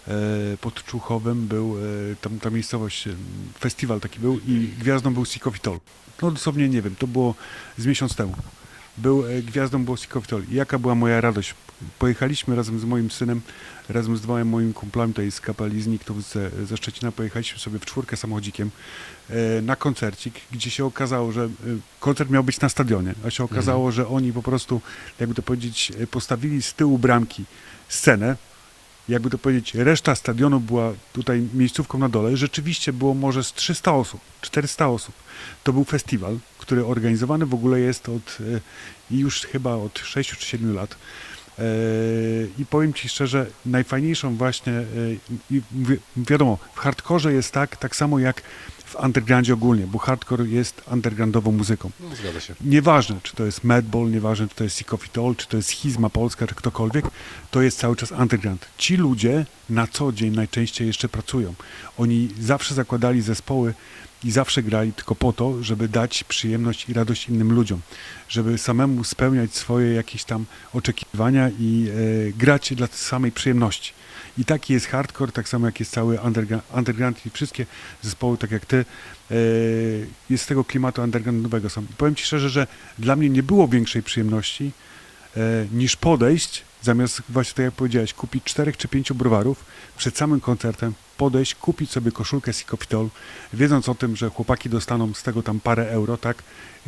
E, 0.09 0.57
pod 0.61 0.85
Człuchowem 0.85 1.47
był 1.47 1.77
e, 1.79 2.17
tam 2.17 2.39
ta 2.41 2.51
miejscowość, 2.51 3.07
e, 3.07 3.15
festiwal 3.59 4.01
taki 4.01 4.21
był 4.21 4.41
i 4.47 4.69
gwiazdą 4.79 5.15
był 5.15 5.25
Sikowitol. 5.25 5.81
No 6.23 6.31
dosłownie 6.31 6.69
nie 6.69 6.83
wiem, 6.83 6.97
to 6.97 7.07
było 7.07 7.35
z 7.79 7.87
miesiąc 7.87 8.15
temu. 8.15 8.35
Był 8.99 9.25
gwiazdą 9.43 9.85
był 9.85 9.97
Sikowitol. 9.97 10.43
I 10.51 10.55
jaka 10.55 10.79
była 10.79 10.95
moja 10.95 11.21
radość? 11.21 11.55
Pojechaliśmy 11.99 12.57
razem 12.57 12.79
z 12.79 12.85
moim 12.85 13.11
synem, 13.11 13.41
razem 13.89 14.17
z 14.17 14.21
dwoma 14.21 14.45
moimi 14.45 14.75
kumplami 14.75 15.13
tutaj 15.13 15.31
z 15.31 15.41
kapeli 15.41 15.83
z 15.83 15.87
Niktów 15.87 16.25
ze, 16.31 16.51
ze 16.67 16.77
Szczecina, 16.77 17.13
pojechaliśmy 17.13 17.59
sobie 17.59 17.79
w 17.79 17.85
czwórkę 17.85 18.17
samochodzikiem 18.17 18.71
na 19.63 19.77
koncercik, 19.77 20.35
gdzie 20.53 20.71
się 20.71 20.85
okazało, 20.85 21.33
że 21.33 21.49
koncert 22.01 22.31
miał 22.31 22.45
być 22.45 22.61
na 22.61 22.69
stadionie, 22.69 23.15
a 23.27 23.31
się 23.31 23.45
okazało, 23.45 23.93
że 23.93 24.09
oni 24.09 24.33
po 24.33 24.43
prostu, 24.43 24.81
jakby 25.21 25.35
to 25.35 25.43
powiedzieć, 25.43 25.93
postawili 26.11 26.63
z 26.63 26.75
tyłu 26.75 26.99
bramki 26.99 27.45
scenę, 27.89 28.37
jakby 29.09 29.31
to 29.31 29.39
powiedzieć, 29.39 29.75
reszta 29.75 30.15
stadionu 30.15 30.61
była 30.61 30.93
tutaj 31.13 31.49
miejscówką 31.55 31.99
na 31.99 32.09
dole. 32.09 32.37
Rzeczywiście 32.37 32.93
było 32.93 33.15
może 33.15 33.45
z 33.45 33.53
300 33.53 33.95
osób, 33.95 34.21
400 34.41 34.89
osób. 34.89 35.15
To 35.65 35.73
był 35.73 35.85
festiwal, 35.85 36.39
który 36.59 36.87
organizowany 36.87 37.47
w 37.47 37.55
ogóle 37.55 37.81
jest 37.81 38.09
od 38.09 38.39
e, 38.41 38.61
już 39.11 39.41
chyba 39.41 39.75
od 39.75 39.99
6 39.99 40.31
czy 40.31 40.47
7 40.47 40.75
lat. 40.75 40.97
E, 41.59 41.63
I 42.59 42.67
powiem 42.67 42.95
Ci 42.95 43.09
szczerze, 43.09 43.47
najfajniejszą 43.67 44.37
właśnie, 44.37 44.73
e, 44.73 44.85
wiadomo, 46.17 46.59
w 46.75 46.79
hardkorze 46.79 47.33
jest 47.33 47.53
tak, 47.53 47.77
tak 47.77 47.97
samo 47.97 48.19
jak 48.19 48.43
w 48.95 49.05
undergroundzie 49.05 49.55
ogólnie, 49.55 49.87
bo 49.87 49.99
hardcore 49.99 50.49
jest 50.49 50.83
undergroundową 50.93 51.53
muzyką. 51.53 51.91
No, 52.01 52.17
zgadza 52.17 52.41
się. 52.41 52.55
Nieważne, 52.61 53.17
czy 53.23 53.37
to 53.37 53.45
jest 53.45 53.65
Madball, 53.65 54.11
nieważne, 54.11 54.49
czy 54.49 54.55
to 54.55 54.65
jest 54.65 54.77
Sikofitol, 54.77 55.37
czy 55.37 55.47
to 55.47 55.57
jest 55.57 55.69
Schizma 55.69 56.11
Polska, 56.11 56.47
czy 56.47 56.55
ktokolwiek, 56.55 57.05
to 57.51 57.63
jest 57.63 57.79
cały 57.79 57.97
czas 57.97 58.13
underground. 58.13 58.67
Ci 58.79 58.97
ludzie 58.97 59.47
na 59.71 59.87
co 59.87 60.13
dzień 60.13 60.35
najczęściej 60.35 60.87
jeszcze 60.87 61.09
pracują. 61.09 61.55
Oni 61.99 62.29
zawsze 62.41 62.75
zakładali 62.75 63.23
zespoły 63.23 63.75
i 64.25 64.31
zawsze 64.31 64.63
grali 64.63 64.93
tylko 64.93 65.15
po 65.15 65.33
to, 65.33 65.63
żeby 65.63 65.89
dać 65.89 66.25
przyjemność 66.25 66.89
i 66.89 66.93
radość 66.93 67.29
innym 67.29 67.53
ludziom, 67.53 67.81
żeby 68.29 68.59
samemu 68.59 69.05
spełniać 69.05 69.55
swoje 69.55 69.95
jakieś 69.95 70.25
tam 70.25 70.45
oczekiwania 70.73 71.51
i 71.59 71.89
e, 72.29 72.33
grać 72.33 72.75
dla 72.75 72.87
samej 72.87 73.33
przyjemności. 73.33 73.93
I 74.39 74.45
taki 74.45 74.73
jest 74.73 74.87
hardcore, 74.87 75.33
tak 75.33 75.49
samo 75.49 75.67
jak 75.67 75.81
jest 75.81 75.93
cały 75.93 76.19
underground, 76.75 77.27
i 77.27 77.31
wszystkie 77.31 77.67
zespoły, 78.03 78.39
tak 78.39 78.51
jak 78.51 78.67
ty, 78.67 78.77
e, 79.31 79.35
jest 80.31 80.45
z 80.45 80.47
tego 80.47 80.65
klimatu 80.65 81.03
undergroundowego 81.03 81.69
powiem 81.99 82.15
Ci 82.15 82.25
szczerze, 82.25 82.49
że 82.49 82.67
dla 82.99 83.17
mnie 83.17 83.31
nie 83.31 83.43
było 83.43 83.69
większej 83.69 84.03
przyjemności 84.03 84.73
e, 85.37 85.41
niż 85.73 85.97
podejść, 85.97 86.63
zamiast 86.83 87.23
właśnie 87.29 87.55
tak 87.55 87.65
jak 87.65 87.75
powiedziałeś, 87.75 88.15
kupić 88.15 88.45
czterech 88.45 88.77
czy 88.77 88.89
pięciu 88.89 89.15
browarów 89.15 89.65
przed 89.97 90.17
samym 90.17 90.41
koncertem, 90.41 90.95
podejść, 91.17 91.55
kupić 91.55 91.91
sobie 91.91 92.13
koszulkę 92.13 92.53
Sikofitol, 92.53 93.09
wiedząc 93.53 93.89
o 93.89 93.95
tym, 93.95 94.17
że 94.17 94.31
chłopaki 94.31 94.71
dostaną 94.71 95.15
z 95.15 95.23
tego 95.23 95.43
tam 95.43 95.61
parę 95.61 95.91
euro, 95.91 96.17
tak, 96.17 96.43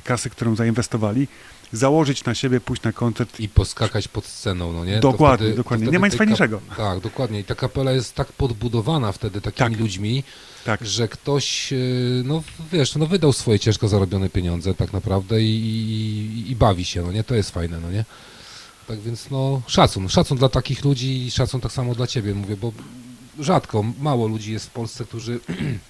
kasy, 0.05 0.31
którą 0.31 0.56
zainwestowali, 0.56 1.28
założyć 1.73 2.25
na 2.25 2.35
siebie, 2.35 2.61
pójść 2.61 2.83
na 2.83 2.93
koncert 2.93 3.41
I 3.41 3.49
poskakać 3.49 4.09
pod 4.09 4.27
sceną, 4.27 4.73
no 4.73 4.85
nie? 4.85 5.01
Dokładnie, 5.01 5.51
to 5.51 5.57
dokładnie. 5.57 5.87
Nie 5.87 5.99
ma 5.99 6.07
nic 6.07 6.17
fajniejszego. 6.17 6.61
Tak, 6.77 7.01
dokładnie. 7.01 7.41
I 7.41 7.45
ta 7.45 7.55
kapela 7.55 7.93
jest 7.93 8.15
tak 8.15 8.33
podbudowana 8.33 9.13
wtedy 9.13 9.41
takimi 9.41 9.71
Tak. 9.71 9.81
ludźmi, 9.81 10.25
Tak. 10.65 10.87
że 10.87 11.09
ktoś, 11.09 11.73
e, 11.73 11.77
no 12.25 12.43
wiesz, 12.73 12.97
no 12.97 13.07
wydał 13.07 13.33
swoje 13.33 13.59
ciężko 13.59 13.89
zarobione 13.89 14.29
pieniądze 14.29 14.75
tak 14.75 14.93
naprawdę 14.93 15.43
i, 15.43 15.57
i, 16.47 16.51
i 16.51 16.57
bawi 16.57 16.85
się, 16.85 17.03
no 17.03 17.13
nie? 17.13 17.25
To 17.25 17.35
jest 17.35 17.51
fajne, 17.51 17.81
no 17.81 17.91
nie? 17.91 18.05
Tak 18.89 19.01
więc 19.01 19.31
no 19.31 19.63
szacun, 19.67 20.09
szacun 20.09 20.39
dla 20.39 20.49
takich 20.49 20.85
ludzi 20.85 21.27
i 21.27 21.31
szacun 21.31 21.61
tak 21.61 21.73
samo 21.73 21.95
dla 21.95 22.07
ciebie, 22.07 22.35
mówię, 22.35 22.57
bo 22.57 22.73
rzadko, 23.39 23.85
mało 24.01 24.27
ludzi 24.27 24.53
jest 24.53 24.67
w 24.67 24.71
Polsce, 24.71 25.05
którzy 25.05 25.41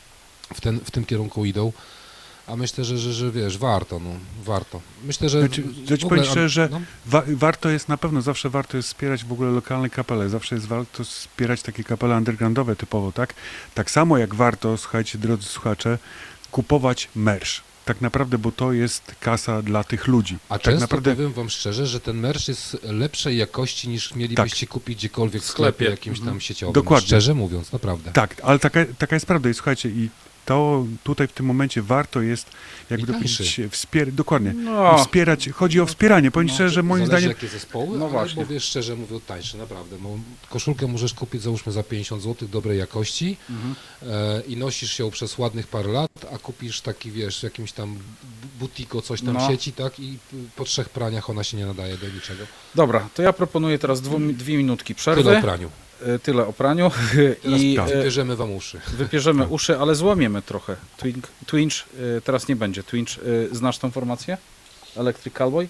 w, 0.56 0.60
ten, 0.60 0.80
w 0.80 0.90
tym 0.90 1.04
kierunku 1.04 1.44
idą, 1.44 1.72
a 2.46 2.56
myślę, 2.56 2.84
że, 2.84 2.98
że, 2.98 3.12
że 3.12 3.30
wiesz, 3.30 3.58
warto, 3.58 3.98
no, 3.98 4.10
warto. 4.44 4.80
Myślę, 5.04 5.28
że 5.28 5.40
Znaczy, 5.40 5.62
znaczy 5.62 5.94
ogóle, 5.94 6.08
powiem 6.08 6.24
szczerze, 6.24 6.48
że 6.48 6.68
no, 6.72 6.80
wa- 7.06 7.22
warto 7.28 7.68
jest, 7.70 7.88
na 7.88 7.96
pewno 7.96 8.22
zawsze 8.22 8.50
warto 8.50 8.76
jest 8.76 8.88
wspierać 8.88 9.24
w 9.24 9.32
ogóle 9.32 9.50
lokalne 9.50 9.90
kapele, 9.90 10.28
zawsze 10.28 10.54
jest 10.54 10.66
warto 10.66 11.04
wspierać 11.04 11.62
takie 11.62 11.84
kapele 11.84 12.16
undergroundowe 12.16 12.76
typowo, 12.76 13.12
tak? 13.12 13.34
Tak 13.74 13.90
samo 13.90 14.18
jak 14.18 14.34
warto, 14.34 14.76
słuchajcie, 14.76 15.18
drodzy 15.18 15.46
słuchacze, 15.46 15.98
kupować 16.50 17.08
merch. 17.14 17.50
Tak 17.84 18.00
naprawdę, 18.00 18.38
bo 18.38 18.52
to 18.52 18.72
jest 18.72 19.14
kasa 19.20 19.62
dla 19.62 19.84
tych 19.84 20.06
ludzi. 20.06 20.38
A 20.48 20.54
tak 20.54 20.62
często 20.62 20.80
naprawdę, 20.80 21.14
powiem 21.14 21.32
wam 21.32 21.50
szczerze, 21.50 21.86
że 21.86 22.00
ten 22.00 22.16
merch 22.16 22.48
jest 22.48 22.76
lepszej 22.82 23.36
jakości 23.36 23.88
niż 23.88 24.14
mielibyście 24.14 24.66
kupić 24.66 24.98
gdziekolwiek 24.98 25.42
w 25.42 25.46
sklepie, 25.46 25.76
sklepie. 25.76 25.90
jakimś 25.90 26.20
tam 26.20 26.40
sieciowym. 26.40 26.72
Dokładnie. 26.72 27.06
Szczerze 27.06 27.34
mówiąc, 27.34 27.72
naprawdę. 27.72 28.12
tak, 28.12 28.36
ale 28.42 28.58
taka, 28.58 28.80
taka 28.98 29.16
jest 29.16 29.26
prawda 29.26 29.50
i 29.50 29.54
słuchajcie, 29.54 29.88
i 29.88 30.08
to 30.46 30.86
tutaj 31.04 31.28
w 31.28 31.32
tym 31.32 31.46
momencie 31.46 31.82
warto 31.82 32.22
jest, 32.22 32.50
jakby 32.90 33.04
I 33.04 33.06
to 33.06 33.12
tańszy. 33.12 33.36
powiedzieć, 33.44 33.60
wspierać, 33.74 34.14
dokładnie, 34.14 34.52
No. 34.52 34.98
Wspierać, 34.98 35.48
chodzi 35.48 35.80
o 35.80 35.86
wspieranie, 35.86 36.30
powiem 36.30 36.46
No, 36.48 36.54
szczerze, 36.54 36.74
że 36.74 36.82
moim 36.82 37.06
zdaniem, 37.06 37.28
jakie 37.28 37.48
zespoły, 37.48 37.98
No 37.98 38.04
ale 38.04 38.12
właśnie. 38.12 38.44
bo 38.44 38.50
wiesz, 38.50 38.64
szczerze 38.64 38.96
mówiąc, 38.96 39.24
tańsze, 39.24 39.58
naprawdę. 39.58 39.96
Bo 39.98 40.18
koszulkę 40.50 40.86
możesz 40.86 41.14
kupić 41.14 41.42
załóżmy 41.42 41.72
za 41.72 41.82
50 41.82 42.22
zł 42.22 42.48
dobrej 42.48 42.78
jakości 42.78 43.36
Mhm. 43.50 43.74
e, 44.02 44.40
i 44.48 44.56
nosisz 44.56 44.98
ją 44.98 45.10
przez 45.10 45.38
ładnych 45.38 45.66
parę 45.66 45.88
lat, 45.92 46.10
a 46.34 46.38
kupisz 46.38 46.80
taki, 46.80 47.10
wiesz, 47.10 47.42
jakimś 47.42 47.72
tam 47.72 47.94
bu- 47.94 48.00
butiko, 48.58 49.02
coś 49.02 49.20
tam 49.22 49.34
No. 49.34 49.48
sieci, 49.48 49.72
tak? 49.72 50.00
I 50.00 50.18
po 50.56 50.64
trzech 50.64 50.88
praniach 50.88 51.30
ona 51.30 51.44
się 51.44 51.56
nie 51.56 51.66
nadaje 51.66 51.98
do 51.98 52.08
niczego. 52.08 52.44
Dobra, 52.74 53.08
to 53.14 53.22
ja 53.22 53.32
proponuję 53.32 53.78
teraz 53.78 54.00
dwu, 54.00 54.18
dwie 54.18 54.56
minutki 54.56 54.94
przerwy. 54.94 55.24
Tyle 55.24 55.38
o 55.38 55.42
praniu. 55.42 55.70
E, 56.02 56.18
Tyle 56.18 56.46
o 56.46 56.52
praniu. 56.52 56.90
I 57.44 57.76
tak. 57.76 57.90
e, 57.90 58.02
Bierzemy 58.02 58.36
wam 58.36 58.52
uszy. 58.52 58.80
wypierzemy 58.98 59.46
uszy, 59.46 59.78
ale 59.78 59.94
złamiemy 59.94 60.42
trochę. 60.42 60.76
Twink, 60.96 61.26
twinch, 61.46 61.72
e, 62.16 62.20
teraz 62.20 62.48
nie 62.48 62.56
będzie. 62.56 62.82
Twinch, 62.82 63.10
znasz 63.52 63.78
tą 63.78 63.90
formację? 63.90 64.38
Electric 64.96 65.34
Cowboy? 65.34 65.68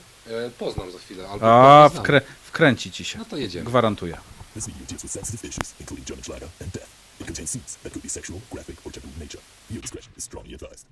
Poznam 0.59 0.90
za 0.93 0.98
chwilę. 0.98 1.28
Albo 1.28 1.47
A, 1.85 1.89
wkrę, 1.89 2.20
wkręci 2.44 2.90
ci 2.90 3.05
się. 3.05 3.19
No 3.19 3.24
to 3.24 3.36
jedziemy. 3.36 3.65
Gwarantuję. 3.65 4.16
This 4.55 4.66
video 4.66 4.86
deals 4.86 5.03
with 5.03 5.12
sensitive 5.15 5.44
issues, 5.44 5.74
including 5.81 6.07
German 6.09 6.24
Schlager 6.24 6.48
and 6.62 6.73
death. 6.73 6.89
It 7.20 7.27
contains 7.27 7.51
scenes 7.51 7.77
that 7.82 7.93
could 7.93 8.03
be 8.03 8.09
sexual, 8.09 8.40
graphic, 8.51 8.77
or 8.86 8.93
taboo 8.93 9.09
in 9.15 9.20
nature. 9.20 9.40
Viewer 9.70 9.82
discretion 9.82 10.12
is 10.16 10.24
strongly 10.24 10.55
advised. 10.55 10.86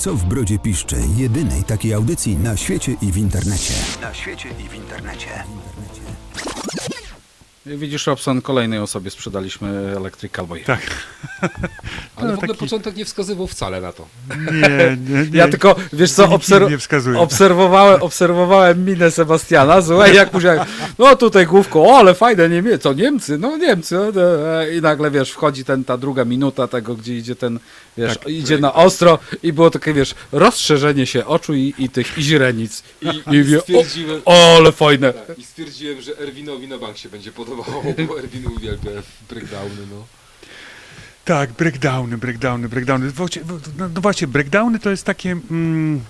Co 0.00 0.14
w 0.14 0.24
Brodzie 0.24 0.58
Piszczy, 0.58 0.96
jedynej 1.16 1.64
takiej 1.64 1.94
audycji 1.94 2.36
na 2.36 2.56
świecie 2.56 2.96
i 3.02 3.12
w 3.12 3.16
internecie. 3.16 3.74
Na 4.02 4.14
świecie 4.14 4.48
i 4.48 4.68
w 4.68 4.74
internecie. 4.74 5.28
Widzisz, 7.66 8.06
Robson, 8.06 8.42
kolejnej 8.42 8.78
osobie 8.78 9.10
sprzedaliśmy 9.10 9.68
Electric 9.96 10.32
Cowboy. 10.32 10.60
Tak. 10.60 10.80
Ale 12.16 12.28
No, 12.28 12.34
w 12.34 12.38
ogóle 12.38 12.48
taki- 12.48 12.58
początek 12.60 12.96
nie 12.96 13.04
wskazywał 13.04 13.46
wcale 13.46 13.80
na 13.80 13.92
to. 13.92 14.06
Nie, 14.52 14.96
nie, 15.08 15.22
nie. 15.30 15.38
Ja 15.38 15.48
tylko, 15.48 15.76
wiesz 15.92 16.12
co, 16.12 16.26
obser- 16.28 16.70
nie 17.12 17.18
obserwowałem, 17.20 18.02
obserwowałem 18.02 18.84
minę 18.84 19.10
Sebastiana, 19.10 19.82
słuchaj, 19.82 20.14
jak 20.14 20.32
musiałem, 20.32 20.60
no 20.98 21.16
tutaj 21.16 21.46
główką, 21.46 21.88
o, 21.90 21.98
ale 21.98 22.14
fajne 22.14 22.48
Niemcy, 22.48 22.78
co 22.78 22.92
Niemcy, 22.92 23.38
no 23.38 23.56
Niemcy, 23.56 23.94
no, 24.14 24.22
e, 24.62 24.76
i 24.76 24.80
nagle, 24.80 25.10
wiesz, 25.10 25.30
wchodzi 25.30 25.64
ten, 25.64 25.84
ta 25.84 25.96
druga 25.98 26.24
minuta 26.24 26.68
tego, 26.68 26.94
gdzie 26.94 27.16
idzie 27.16 27.36
ten, 27.36 27.58
wiesz, 27.96 28.18
Tak. 28.18 28.28
idzie 28.28 28.58
na 28.58 28.74
ostro 28.74 29.18
i 29.42 29.52
było 29.52 29.70
takie, 29.70 29.92
wiesz, 29.94 30.14
rozszerzenie 30.32 31.06
się 31.06 31.26
oczu 31.26 31.54
i, 31.54 31.74
i 31.78 31.88
tych 31.88 32.18
i 32.18 32.22
źrenic. 32.22 32.82
I, 33.02 33.08
i 33.36 33.42
wie, 33.44 33.58
stwierdziłem- 33.60 34.20
o, 34.24 34.32
o, 34.54 34.56
ale 34.56 34.72
fajne. 34.72 35.12
I 35.38 35.44
stwierdziłem, 35.44 36.00
że 36.00 36.18
Erwinowi 36.18 36.68
na 36.68 36.78
bank 36.78 36.96
się 36.96 37.08
będzie 37.08 37.32
podobało, 37.56 37.82
bo 38.08 38.18
Erwin 38.18 38.46
uwielbia 38.46 38.90
breakdowny, 39.30 39.86
no. 39.90 40.06
Tak, 41.24 41.52
breakdowny, 41.52 42.18
breakdowny, 42.18 42.68
breakdowny. 42.68 43.12
No, 43.78 43.88
no 43.94 44.00
właśnie, 44.00 44.26
breakdowny 44.26 44.78
to 44.78 44.90
jest 44.90 45.04
takie. 45.04 45.30
Mm, 45.50 46.00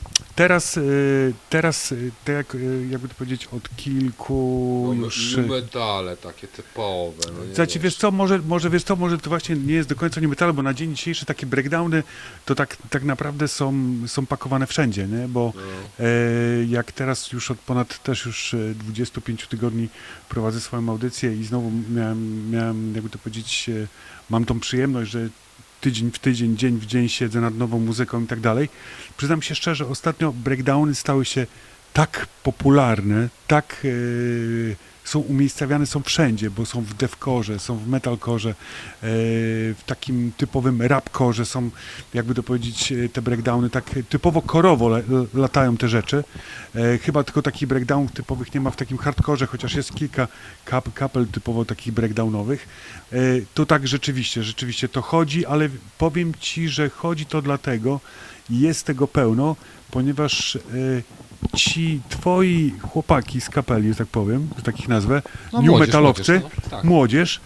teraz, 0.40 0.76
y, 0.76 1.32
teraz, 1.50 1.92
y, 1.92 2.10
tak 2.24 2.34
jak, 2.36 2.54
y, 2.54 2.86
jakby 2.90 3.08
to 3.08 3.14
powiedzieć, 3.14 3.48
od 3.52 3.76
kilku 3.76 4.94
no 4.98 5.04
już. 5.04 5.36
nu 5.36 5.46
metale 5.46 6.16
takie 6.16 6.48
typowe. 6.48 7.22
No 7.48 7.54
Znaczy, 7.54 7.78
wiesz 7.78 7.96
co, 7.96 8.10
może, 8.10 8.38
może 8.38 8.70
wiesz 8.70 8.84
co, 8.84 8.96
może 8.96 9.18
to 9.18 9.30
właśnie 9.30 9.56
nie 9.56 9.74
jest 9.74 9.88
do 9.88 9.94
końca 9.96 10.20
nie 10.20 10.28
metal, 10.28 10.52
bo 10.52 10.62
na 10.62 10.74
dzień 10.74 10.96
dzisiejszy 10.96 11.26
takie 11.26 11.46
breakdowny 11.46 12.02
to 12.44 12.54
tak, 12.54 12.76
tak 12.90 13.04
naprawdę 13.04 13.48
są, 13.48 13.74
są 14.06 14.26
pakowane 14.26 14.66
wszędzie, 14.66 15.06
nie? 15.06 15.28
Bo 15.28 15.52
No. 15.56 16.04
e, 16.06 16.64
jak 16.64 16.92
teraz 16.92 17.32
już 17.32 17.50
od 17.50 17.58
ponad 17.58 18.02
też 18.02 18.26
już 18.26 18.54
e, 18.54 18.74
25 18.74 19.46
tygodni 19.46 19.88
prowadzę 20.28 20.60
swoją 20.60 20.88
audycję 20.88 21.36
i 21.36 21.44
znowu 21.44 21.72
miałem, 21.90 22.50
miałem 22.50 22.94
jakby 22.94 23.10
to 23.10 23.18
powiedzieć, 23.18 23.68
e, 23.68 23.86
mam 24.30 24.44
tą 24.44 24.60
przyjemność, 24.60 25.10
że 25.10 25.28
tydzień 25.81 26.11
w 26.11 26.19
tydzień, 26.19 26.57
dzień 26.57 26.78
w 26.78 26.86
dzień 26.86 27.09
siedzę 27.09 27.40
nad 27.40 27.57
nową 27.57 27.78
muzyką 27.78 28.23
i 28.24 28.27
tak 28.27 28.40
dalej. 28.40 28.69
Przyznam 29.16 29.43
się 29.43 29.55
szczerze, 29.55 29.86
ostatnio 29.86 30.32
breakdowny 30.32 30.94
stały 30.94 31.24
się 31.24 31.47
tak 31.93 32.27
popularne, 32.43 33.28
tak 33.47 33.82
e, 33.85 34.89
są 35.11 35.20
umiejscawiane, 35.20 35.87
są 35.87 36.03
wszędzie, 36.03 36.51
bo 36.51 36.66
są 36.66 36.82
w 36.82 36.95
devkorze, 36.95 37.59
są 37.59 37.77
w 37.77 37.89
metalkorze, 37.89 38.51
e, 38.51 38.55
w 39.74 39.81
takim 39.87 40.32
typowym 40.37 40.82
rapkorze, 40.82 41.47
są, 41.47 41.70
jakby 42.15 42.35
to 42.35 42.43
powiedzieć, 42.43 42.93
e, 42.93 43.09
te 43.09 43.23
breakdowny 43.23 43.70
tak 43.70 43.91
typowo 44.09 44.43
korowo 44.43 44.91
latają 45.35 45.77
te 45.77 45.89
rzeczy. 45.89 46.24
E, 46.74 46.99
chyba 46.99 47.24
tylko 47.24 47.43
takich 47.43 47.69
breakdownów 47.69 48.12
typowych 48.12 48.55
nie 48.55 48.61
ma 48.61 48.70
w 48.70 48.77
takim 48.77 48.99
hardkorze, 48.99 49.47
chociaż 49.47 49.74
jest 49.74 49.95
kilka 49.95 50.28
kap, 50.65 50.95
kapel 50.95 51.27
typowo 51.27 51.65
takich 51.65 51.95
breakdownowych. 51.95 52.69
To 53.55 53.66
tak 53.66 53.89
rzeczywiście, 53.89 54.43
rzeczywiście 54.43 54.89
to 54.89 55.03
chodzi, 55.03 55.47
ale 55.47 55.69
powiem 55.99 56.32
Ci, 56.41 56.69
że 56.69 56.91
chodzi 56.91 57.27
to 57.27 57.43
dlatego, 57.43 58.01
jest 58.51 58.87
tego 58.87 59.09
pełno, 59.09 59.57
ponieważ 59.91 60.59
ci 61.56 62.00
twoi 62.08 62.74
chłopaki 62.82 63.40
z 63.40 63.50
kapeli, 63.50 63.88
że 63.88 63.94
tak 63.94 64.06
powiem, 64.06 64.48
że 64.56 64.62
takich 64.62 64.88
nazwę, 64.88 65.22
No, 65.52 65.58
new 65.58 65.68
młodzież, 65.68 65.86
metalowcy, 65.88 66.32
młodzież, 66.32 66.58
no, 66.64 66.70
tak. 66.70 66.84
młodzież, 66.84 67.40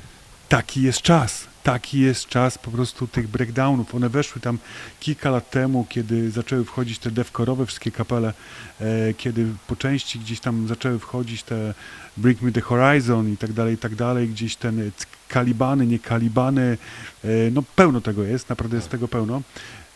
taki 0.49 0.83
jest 0.83 1.03
czas. 1.03 1.47
Taki 1.63 2.01
jest 2.01 2.27
czas 2.27 2.59
po 2.59 2.71
prostu 2.71 3.07
tych 3.07 3.29
breakdownów. 3.29 3.95
One 3.95 4.09
weszły 4.09 4.41
tam 4.41 4.59
kilka 5.01 5.31
lat 5.31 5.51
temu, 5.51 5.87
kiedy 5.89 6.31
zaczęły 6.31 6.65
wchodzić 6.65 6.99
te 6.99 7.11
devkorowe 7.11 7.67
wszystkie 7.67 7.91
kapele, 7.91 8.33
e, 8.81 9.15
kiedy 9.15 9.47
po 9.67 9.77
części 9.77 10.19
gdzieś 10.19 10.41
tam 10.41 10.69
zaczęły 10.69 10.99
wchodzić 10.99 11.43
te 11.43 11.75
Bring 12.17 12.43
Me 12.43 12.53
The 12.53 12.61
Horizon 12.61 13.33
i 13.33 13.37
tak 13.37 13.53
dalej, 13.53 13.75
i 13.75 13.79
tak 13.79 13.95
dalej, 13.95 14.29
gdzieś 14.29 14.57
ten 14.57 14.91
kalibany, 15.29 15.87
nie 15.87 15.99
kalibany, 15.99 16.79
e, 17.25 17.29
no 17.53 17.63
pełno 17.77 18.01
tego 18.01 18.23
jest, 18.23 18.49
naprawdę 18.49 18.77
jest 18.77 18.89
tego 18.89 19.09
pełno. 19.09 19.43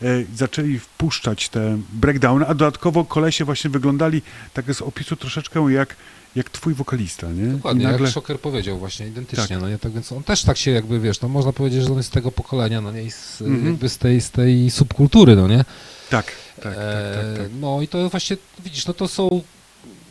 E, 0.03 0.07
zaczęli 0.37 0.79
wpuszczać 0.79 1.49
te 1.49 1.79
breakdowny, 1.93 2.47
a 2.47 2.55
dodatkowo 2.55 3.05
kolesie 3.05 3.45
właśnie 3.45 3.71
wyglądali 3.71 4.23
tak 4.55 4.75
z 4.75 4.83
opisu 4.83 5.17
troszeczkę 5.17 5.61
jak, 5.73 5.97
jak 6.37 6.51
twój 6.51 6.75
wokalista, 6.75 7.31
nie? 7.33 7.47
Dokładnie, 7.47 7.83
I 7.83 7.87
nagle... 7.87 8.05
jak 8.07 8.15
Szoker 8.15 8.41
powiedział 8.41 8.79
właśnie, 8.79 9.07
identycznie, 9.07 9.47
Tak. 9.49 9.61
no 9.61 9.69
nie, 9.69 9.79
tak 9.79 9.93
więc 9.93 10.13
on 10.13 10.23
też 10.23 10.43
tak 10.43 10.57
się 10.57 10.71
jakby, 10.71 11.01
wiesz, 11.01 11.21
no 11.21 11.29
można 11.29 11.53
powiedzieć, 11.53 11.83
że 11.85 11.91
on 11.91 11.97
jest 11.97 12.09
z 12.09 12.13
tego 12.13 12.33
pokolenia, 12.33 12.81
no 12.81 12.93
nie, 12.93 13.03
i 13.03 13.11
z, 13.11 13.41
Mhm. 13.43 13.67
jakby 13.67 13.89
z 13.89 13.99
tej, 13.99 14.21
z 14.21 14.31
tej 14.31 14.71
subkultury, 14.71 15.37
no 15.37 15.49
nie. 15.49 15.65
Tak, 16.11 16.27
tak, 16.57 16.65
tak, 16.65 16.75
tak, 16.75 16.75
E, 16.75 17.35
tak. 17.39 17.47
No 17.61 17.83
i 17.83 17.89
to 17.89 18.09
właśnie, 18.11 18.37
widzisz, 18.65 18.87
no 18.87 18.95
to 18.95 19.09
są, 19.09 19.43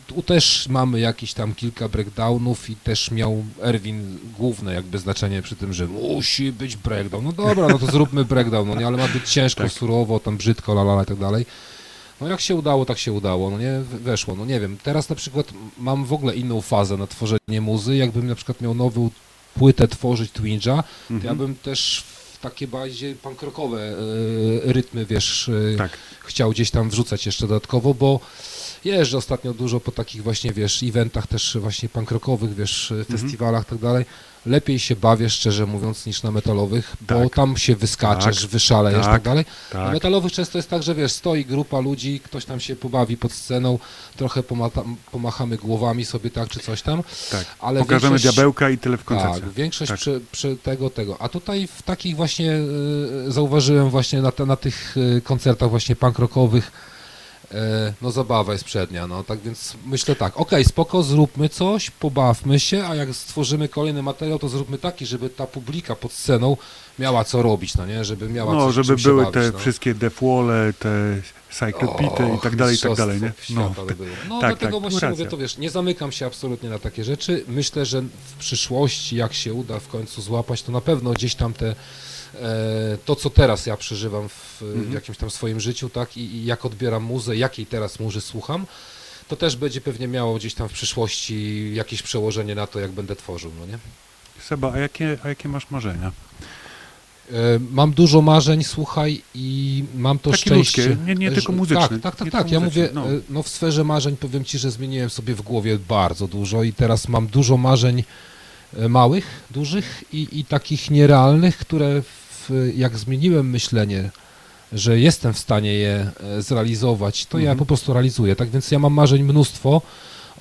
tu 0.07 0.21
też 0.21 0.67
mamy 0.69 0.99
jakieś 0.99 1.33
tam 1.33 1.55
kilka 1.55 1.89
breakdownów 1.89 2.69
i 2.69 2.75
też 2.75 3.11
miał 3.11 3.43
Erwin 3.61 4.17
główne 4.37 4.73
jakby 4.73 4.97
znaczenie 4.99 5.41
przy 5.41 5.55
tym, 5.55 5.73
że 5.73 5.87
musi 5.87 6.51
być 6.51 6.75
breakdown. 6.75 7.23
No 7.25 7.31
dobra, 7.31 7.67
no 7.67 7.79
to 7.79 7.85
zróbmy 7.91 8.25
breakdown, 8.25 8.67
no 8.67 8.75
nie, 8.75 8.87
ale 8.87 8.97
ma 8.97 9.07
być 9.07 9.29
ciężko, 9.31 9.63
Tak. 9.63 9.71
surowo, 9.71 10.19
tam 10.19 10.37
brzydko, 10.37 10.73
lalala 10.73 11.03
i 11.03 11.05
tak 11.05 11.17
dalej. 11.17 11.45
No 12.21 12.27
jak 12.27 12.41
się 12.41 12.55
udało, 12.55 12.85
tak 12.85 12.97
się 12.97 13.13
udało, 13.13 13.49
no 13.49 13.57
nie, 13.57 13.81
weszło, 14.03 14.35
no 14.35 14.45
nie 14.45 14.59
wiem, 14.59 14.77
teraz 14.83 15.09
na 15.09 15.15
przykład 15.15 15.47
mam 15.77 16.05
w 16.05 16.13
ogóle 16.13 16.35
inną 16.35 16.61
fazę 16.61 16.97
na 16.97 17.07
tworzenie 17.07 17.61
muzy, 17.61 17.95
jakbym 17.95 18.27
na 18.27 18.35
przykład 18.35 18.61
miał 18.61 18.73
nową 18.73 19.09
płytę 19.55 19.87
tworzyć 19.87 20.31
Twinja, 20.31 20.83
to 20.83 21.13
Mhm. 21.13 21.23
ja 21.25 21.35
bym 21.35 21.55
też 21.55 22.03
w 22.33 22.37
takie 22.39 22.67
bardziej 22.67 23.15
pankrokowe 23.15 23.81
e, 23.89 24.73
rytmy, 24.73 25.05
wiesz, 25.05 25.49
e, 25.73 25.77
Tak. 25.77 25.97
chciał 26.25 26.51
gdzieś 26.51 26.71
tam 26.71 26.89
wrzucać 26.89 27.25
jeszcze 27.25 27.47
dodatkowo, 27.47 27.93
bo 27.93 28.19
jeżdżę 28.95 29.17
ostatnio 29.17 29.53
dużo 29.53 29.79
po 29.79 29.91
takich 29.91 30.23
właśnie, 30.23 30.51
wiesz, 30.53 30.83
eventach 30.83 31.27
też 31.27 31.57
właśnie 31.61 31.89
pankrokowych, 31.89 32.55
wiesz, 32.55 32.91
Mhm. 32.91 33.19
festiwalach 33.19 33.63
i 33.63 33.69
tak 33.69 33.79
dalej. 33.79 34.05
Lepiej 34.45 34.79
się 34.79 34.95
bawię, 34.95 35.29
szczerze 35.29 35.65
mówiąc, 35.65 36.05
niż 36.05 36.23
na 36.23 36.31
metalowych, 36.31 36.95
bo 37.01 37.23
Tak. 37.23 37.33
tam 37.35 37.57
się 37.57 37.75
wyskaczesz, 37.75 38.41
Tak. 38.41 38.49
wyszalejesz 38.49 39.05
tak 39.05 39.13
Tak. 39.13 39.21
dalej. 39.23 39.45
Na 39.73 39.79
tak. 39.83 39.93
metalowych 39.93 40.31
często 40.31 40.57
jest 40.57 40.69
tak, 40.69 40.83
że 40.83 40.95
wiesz, 40.95 41.11
stoi 41.11 41.45
grupa 41.45 41.79
ludzi, 41.79 42.19
ktoś 42.23 42.45
tam 42.45 42.59
się 42.59 42.75
pobawi 42.75 43.17
pod 43.17 43.31
sceną, 43.31 43.79
trochę 44.17 44.43
pomata, 44.43 44.83
pomachamy 45.11 45.57
głowami 45.57 46.05
sobie 46.05 46.29
tak, 46.29 46.49
czy 46.49 46.59
coś 46.59 46.81
tam, 46.81 47.03
tak. 47.31 47.45
ale 47.59 47.79
Pokażemy 47.79 48.09
większość- 48.11 48.35
diabełka 48.35 48.69
i 48.69 48.77
tyle 48.77 48.97
w 48.97 49.03
koncercie. 49.03 49.41
tak, 49.41 49.49
większość 49.51 49.89
Tak. 49.91 49.99
Przy, 49.99 50.21
przy 50.31 50.57
tego, 50.63 50.89
tego. 50.89 51.21
A 51.21 51.29
tutaj 51.29 51.67
w 51.67 51.81
takich 51.81 52.15
właśnie 52.15 52.51
e, 53.27 53.31
zauważyłem 53.31 53.89
właśnie 53.89 54.21
na, 54.21 54.31
na 54.45 54.55
tych 54.55 54.95
e, 55.17 55.21
koncertach 55.21 55.69
właśnie 55.69 55.95
e, 55.95 56.71
no 58.01 58.11
zabawa 58.11 58.53
jest 58.53 58.63
przednia, 58.65 59.07
no 59.07 59.23
tak 59.23 59.39
więc 59.39 59.73
myślę 59.85 60.15
tak, 60.15 60.37
okej, 60.37 60.65
spoko, 60.65 61.03
zróbmy 61.03 61.49
coś, 61.49 61.89
pobawmy 61.91 62.59
się, 62.59 62.85
a 62.85 62.95
jak 62.95 63.09
stworzymy 63.15 63.69
kolejny 63.69 64.03
materiał, 64.03 64.39
to 64.39 64.49
zróbmy 64.49 64.77
taki, 64.77 65.05
żeby 65.05 65.29
ta 65.29 65.47
publika 65.47 65.95
pod 65.95 66.11
sceną 66.13 66.57
miała 66.99 67.23
co 67.23 67.41
robić, 67.41 67.75
no 67.77 67.85
nie, 67.85 68.05
żeby 68.05 68.29
miała 68.29 68.53
No, 68.53 68.65
coś, 68.65 68.85
żeby 68.85 69.01
były 69.01 69.23
bawić, 69.23 69.33
te 69.33 69.51
no. 69.51 69.59
wszystkie 69.59 69.93
defwole, 69.93 70.73
te 70.79 71.21
cyclepity 71.51 72.23
i 72.37 72.39
tak 72.41 72.55
dalej, 72.55 72.75
i 72.75 72.79
tak 72.79 72.95
dalej, 72.95 73.21
nie? 73.21 73.31
No, 73.49 73.69
by 73.87 73.95
było. 73.95 74.09
No 74.29 74.39
tak, 74.41 74.49
dlatego 74.49 74.71
tak, 74.71 74.81
właśnie 74.81 74.99
racja. 74.99 75.09
mówię, 75.09 75.25
to 75.25 75.37
wiesz, 75.37 75.57
nie 75.57 75.69
zamykam 75.69 76.11
się 76.11 76.25
absolutnie 76.25 76.69
na 76.69 76.79
takie 76.79 77.03
rzeczy. 77.03 77.43
Myślę, 77.47 77.85
że 77.85 78.01
w 78.01 78.33
przyszłości, 78.39 79.15
jak 79.15 79.33
się 79.33 79.53
uda 79.53 79.79
w 79.79 79.87
końcu 79.87 80.21
złapać, 80.21 80.63
to 80.63 80.71
na 80.71 80.81
pewno 80.81 81.11
gdzieś 81.13 81.35
tam 81.35 81.53
te 81.53 81.69
e, 81.69 81.75
to, 83.05 83.15
co 83.15 83.29
teraz 83.29 83.65
ja 83.65 83.77
przeżywam 83.77 84.29
w, 84.29 84.61
Mhm. 84.61 84.85
w 84.89 84.93
jakimś 84.93 85.17
tam 85.17 85.29
swoim 85.29 85.59
życiu, 85.59 85.89
tak, 85.89 86.17
i, 86.17 86.21
i 86.21 86.45
jak 86.45 86.65
odbieram 86.65 87.03
muzę, 87.03 87.37
jakiej 87.37 87.65
teraz 87.65 87.99
muzy 87.99 88.21
słucham, 88.21 88.65
to 89.27 89.35
też 89.35 89.55
będzie 89.55 89.81
pewnie 89.81 90.07
miało 90.07 90.35
gdzieś 90.35 90.53
tam 90.53 90.69
w 90.69 90.73
przyszłości 90.73 91.71
jakieś 91.75 92.01
przełożenie 92.01 92.55
na 92.55 92.67
to, 92.67 92.79
jak 92.79 92.91
będę 92.91 93.15
tworzył, 93.15 93.51
no 93.59 93.65
nie? 93.65 93.77
Seba, 94.47 94.71
a 94.73 94.77
jakie, 94.79 95.17
a 95.23 95.29
jakie 95.29 95.49
masz 95.49 95.71
marzenia? 95.71 96.11
E, 97.31 97.33
Mam 97.71 97.91
dużo 97.91 98.21
marzeń, 98.21 98.63
słuchaj, 98.63 99.21
i 99.35 99.83
mam 99.95 100.19
to 100.19 100.31
Takie 100.31 100.41
szczęście. 100.41 100.87
ludzkie, 100.87 101.05
nie- 101.05 101.15
nie 101.15 101.29
że- 101.29 101.35
tylko 101.35 101.51
muzyczne, 101.51 101.89
Tak, 101.89 102.01
tak, 102.01 102.15
tak, 102.15 102.31
tak. 102.31 102.51
Ja 102.51 102.59
muzyczne, 102.59 102.81
mówię, 102.83 102.89
no. 102.93 103.05
no. 103.17 103.21
no 103.29 103.43
w 103.43 103.49
sferze 103.49 103.83
marzeń 103.83 104.17
powiem 104.17 104.45
Ci, 104.45 104.57
że 104.59 104.71
zmieniłem 104.71 105.09
sobie 105.09 105.35
w 105.35 105.41
głowie 105.41 105.79
bardzo 105.79 106.27
dużo 106.27 106.63
i 106.63 106.73
teraz 106.73 107.07
mam 107.07 107.27
dużo 107.27 107.57
marzeń 107.57 108.03
e, 108.77 108.89
małych, 108.89 109.43
dużych 109.51 110.03
i, 110.13 110.27
i 110.39 110.45
takich 110.45 110.91
nierealnych, 110.91 111.57
które 111.57 112.01
w, 112.01 112.16
jak 112.75 112.97
zmieniłem 112.97 113.49
myślenie, 113.49 114.09
że 114.73 114.99
jestem 114.99 115.33
w 115.33 115.39
stanie 115.39 115.73
je 115.73 116.11
e, 116.37 116.41
zrealizować, 116.41 117.25
to 117.25 117.37
ja 117.37 117.43
Mhm. 117.43 117.57
po 117.57 117.65
prostu 117.65 117.93
realizuję. 117.93 118.35
Tak 118.35 118.49
więc 118.49 118.71
ja 118.71 118.79
mam 118.79 118.93
marzeń 118.93 119.23
mnóstwo. 119.23 119.81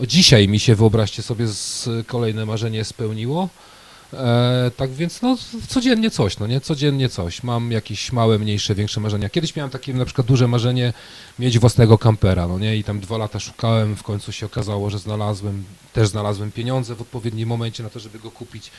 Dzisiaj 0.00 0.48
mi 0.48 0.58
się, 0.60 0.74
wyobraźcie 0.74 1.22
sobie, 1.22 1.46
z, 1.48 1.88
kolejne 2.06 2.46
marzenie 2.46 2.84
spełniło. 2.84 3.48
E, 4.12 4.70
tak 4.76 4.90
więc 4.90 5.22
no 5.22 5.36
codziennie 5.68 6.10
coś, 6.10 6.38
no 6.38 6.46
nie, 6.46 6.60
codziennie 6.60 7.08
coś. 7.08 7.42
Mam 7.42 7.72
jakieś 7.72 8.12
małe, 8.12 8.38
mniejsze, 8.38 8.74
większe 8.74 9.00
marzenia. 9.00 9.28
Kiedyś 9.28 9.56
miałem 9.56 9.70
takie 9.70 9.94
na 9.94 10.04
przykład 10.04 10.26
duże 10.26 10.48
marzenie 10.48 10.92
mieć 11.38 11.58
własnego 11.58 11.98
kampera, 11.98 12.48
no 12.48 12.58
nie, 12.58 12.76
i 12.76 12.84
tam 12.84 13.00
dwa 13.00 13.18
lata 13.18 13.40
szukałem, 13.40 13.96
w 13.96 14.02
końcu 14.02 14.32
się 14.32 14.46
okazało, 14.46 14.90
że 14.90 14.98
znalazłem, 14.98 15.64
też 15.92 16.08
znalazłem 16.08 16.52
pieniądze 16.52 16.94
w 16.94 17.00
odpowiednim 17.02 17.48
momencie 17.48 17.82
na 17.82 17.90
to, 17.90 18.00
żeby 18.00 18.18
go 18.18 18.30
kupić. 18.30 18.70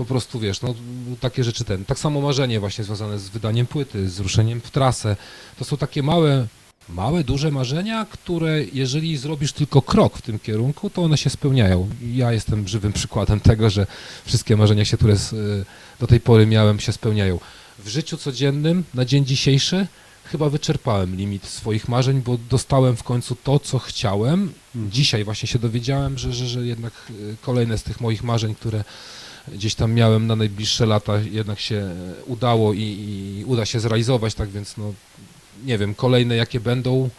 Po 0.00 0.04
prostu 0.04 0.40
wiesz, 0.40 0.62
no 0.62 0.74
takie 1.20 1.44
rzeczy 1.44 1.64
ten. 1.64 1.84
Tak 1.84 1.98
samo 1.98 2.20
marzenie 2.20 2.60
właśnie 2.60 2.84
związane 2.84 3.18
z 3.18 3.28
wydaniem 3.28 3.66
płyty, 3.66 4.10
z 4.10 4.20
ruszeniem 4.20 4.60
w 4.60 4.70
trasę. 4.70 5.16
To 5.58 5.64
są 5.64 5.76
takie 5.76 6.02
małe, 6.02 6.46
małe, 6.88 7.24
duże 7.24 7.50
marzenia, 7.50 8.06
które 8.10 8.64
jeżeli 8.72 9.16
zrobisz 9.16 9.52
tylko 9.52 9.82
krok 9.82 10.18
w 10.18 10.22
tym 10.22 10.38
kierunku, 10.38 10.90
to 10.90 11.02
one 11.02 11.18
się 11.18 11.30
spełniają. 11.30 11.88
Ja 12.12 12.32
jestem 12.32 12.68
żywym 12.68 12.92
przykładem 12.92 13.40
tego, 13.50 13.70
że 13.70 13.86
wszystkie 14.24 14.56
marzenia, 14.56 14.84
się, 14.84 14.96
które 14.96 15.14
y, 15.14 15.18
do 16.00 16.06
tej 16.06 16.20
pory 16.20 16.46
miałem, 16.46 16.80
się 16.80 16.92
spełniają. 16.92 17.38
W 17.78 17.88
życiu 17.88 18.16
codziennym, 18.16 18.84
na 18.94 19.04
dzień 19.04 19.24
dzisiejszy, 19.24 19.86
chyba 20.24 20.50
wyczerpałem 20.50 21.16
limit 21.16 21.46
swoich 21.46 21.88
marzeń, 21.88 22.22
bo 22.22 22.38
dostałem 22.50 22.96
w 22.96 23.02
końcu 23.02 23.36
to, 23.36 23.58
co 23.58 23.78
chciałem. 23.78 24.52
Dzisiaj 24.74 25.24
właśnie 25.24 25.48
się 25.48 25.58
dowiedziałem, 25.58 26.18
że, 26.18 26.32
że, 26.32 26.46
że 26.46 26.66
jednak 26.66 26.92
y, 27.10 27.36
kolejne 27.42 27.78
z 27.78 27.82
tych 27.82 28.00
moich 28.00 28.22
marzeń, 28.22 28.54
które 28.54 28.84
gdzieś 29.48 29.74
tam 29.74 29.92
miałem 29.92 30.26
na 30.26 30.36
najbliższe 30.36 30.86
lata, 30.86 31.18
jednak 31.18 31.60
się 31.60 31.76
e, 31.76 32.24
udało 32.24 32.72
i, 32.72 32.80
i 32.80 33.44
uda 33.46 33.66
się 33.66 33.80
zrealizować, 33.80 34.34
tak 34.34 34.48
więc 34.48 34.76
no 34.76 34.94
nie 35.64 35.78
wiem, 35.78 35.94
kolejne 35.94 36.36
jakie 36.36 36.60
będą, 36.60 37.10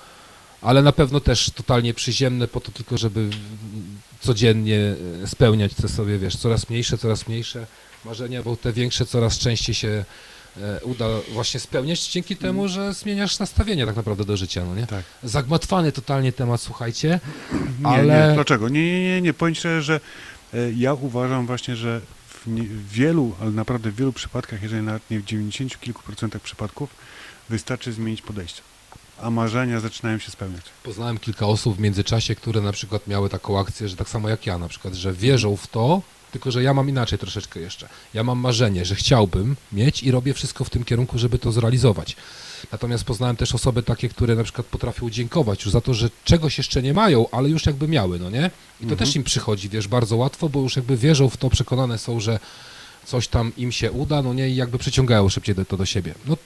ale 0.61 0.81
na 0.81 0.91
pewno 0.91 1.19
też 1.19 1.52
totalnie 1.56 1.93
przyziemne 1.93 2.48
po 2.48 2.61
to 2.61 2.72
tylko, 2.72 2.98
żeby 2.98 3.30
codziennie 4.19 4.95
e, 5.23 5.27
spełniać 5.27 5.73
te 5.73 5.88
sobie, 5.88 6.19
wiesz, 6.19 6.35
coraz 6.35 6.69
mniejsze, 6.69 6.98
coraz 6.98 7.27
mniejsze 7.27 7.68
marzenia, 8.06 8.43
bo 8.43 8.56
te 8.56 8.73
większe 8.73 9.06
coraz 9.06 9.38
częściej 9.38 9.76
się 9.76 10.06
e, 10.57 10.80
uda 10.84 11.06
właśnie 11.34 11.60
spełniać 11.60 12.07
dzięki 12.07 12.35
temu, 12.35 12.68
że 12.68 12.93
zmieniasz 12.93 13.39
nastawienie 13.39 13.85
tak 13.85 13.95
naprawdę 13.95 14.26
do 14.26 14.38
życia, 14.38 14.65
no 14.65 14.76
nie? 14.76 14.88
Tak. 14.88 15.03
Zagmatwany 15.23 15.91
totalnie 15.91 16.34
temat, 16.34 16.61
słuchajcie, 16.61 17.19
Nie, 17.80 17.88
ale... 17.88 18.27
nie, 18.27 18.34
dlaczego? 18.34 18.69
Nie, 18.69 18.81
nie, 18.81 19.22
nie, 19.22 19.22
nie. 19.22 19.56
Szczerze, 19.56 19.81
że 19.81 19.99
ja 20.76 20.94
uważam 20.94 21.45
właśnie, 21.45 21.76
że 21.76 22.02
w 22.45 22.94
wielu, 22.94 23.36
ale 23.41 23.52
naprawdę 23.52 23.91
w 23.91 23.95
wielu 23.95 24.14
przypadkach, 24.14 24.64
jeżeli 24.64 24.84
nawet 24.84 25.10
nie 25.11 25.19
w 25.19 25.26
90 25.26 25.80
kilku 25.80 26.03
procentach 26.03 26.41
przypadków, 26.41 26.90
wystarczy 27.49 27.94
zmienić 27.94 28.22
podejście. 28.22 28.61
A 29.22 29.30
marzenia 29.30 29.80
zaczynają 29.80 30.19
się 30.19 30.32
spełniać. 30.32 30.61
Poznałem 30.84 31.18
kilka 31.18 31.45
osób 31.45 31.78
w 31.78 31.80
międzyczasie, 31.80 32.36
które 32.36 32.61
na 32.61 32.72
przykład 32.72 33.07
miały 33.07 33.30
taką 33.30 33.60
akcję, 33.60 33.90
że 33.90 33.95
tak 33.95 34.10
samo 34.10 34.30
jak 34.30 34.45
ja 34.45 34.57
na 34.57 34.68
przykład, 34.68 34.94
że 34.94 35.14
wierzą 35.14 35.57
w 35.57 35.68
to, 35.68 36.02
tylko 36.32 36.52
że 36.52 36.64
ja 36.64 36.73
mam 36.73 36.90
inaczej 36.90 37.19
troszeczkę 37.19 37.60
jeszcze. 37.60 37.90
Ja 38.14 38.23
mam 38.23 38.40
marzenie, 38.40 38.86
że 38.86 38.95
chciałbym 38.95 39.56
mieć 39.72 40.03
i 40.03 40.11
robię 40.11 40.34
wszystko 40.34 40.64
w 40.64 40.69
tym 40.69 40.84
kierunku, 40.84 41.18
żeby 41.18 41.40
to 41.40 41.52
zrealizować. 41.52 42.15
Natomiast 42.72 43.04
poznałem 43.04 43.36
też 43.36 43.56
osoby 43.56 43.84
takie, 43.84 44.10
które 44.10 44.36
na 44.36 44.44
przykład 44.44 44.68
potrafią 44.68 45.10
dziękować 45.10 45.66
już 45.66 45.74
za 45.74 45.82
to, 45.82 45.94
że 45.94 46.10
czegoś 46.24 46.58
jeszcze 46.58 46.82
nie 46.82 46.94
mają, 46.94 47.26
ale 47.32 47.50
już 47.50 47.66
jakby 47.66 47.88
miały, 47.88 48.20
no 48.20 48.30
nie? 48.30 48.52
I 48.82 48.86
to 48.86 48.96
też 48.96 49.16
im 49.16 49.24
przychodzi, 49.24 49.70
wiesz, 49.70 49.88
bardzo 49.88 50.16
łatwo, 50.18 50.50
bo 50.50 50.60
już 50.60 50.76
jakby 50.76 50.98
wierzą 50.98 51.30
w 51.30 51.38
to, 51.38 51.50
przekonane 51.50 51.98
są, 51.98 52.20
że 52.20 52.40
coś 53.06 53.28
tam 53.28 53.52
im 53.58 53.72
się 53.72 53.92
uda, 53.92 54.22
no 54.22 54.34
nie, 54.34 54.50
i 54.50 54.56
jakby 54.56 54.78
przyciągają 54.78 55.30
szybciej 55.30 55.56
do, 55.56 55.66
to 55.66 55.78
do 55.78 55.86
siebie. 55.86 56.16
No 56.26 56.38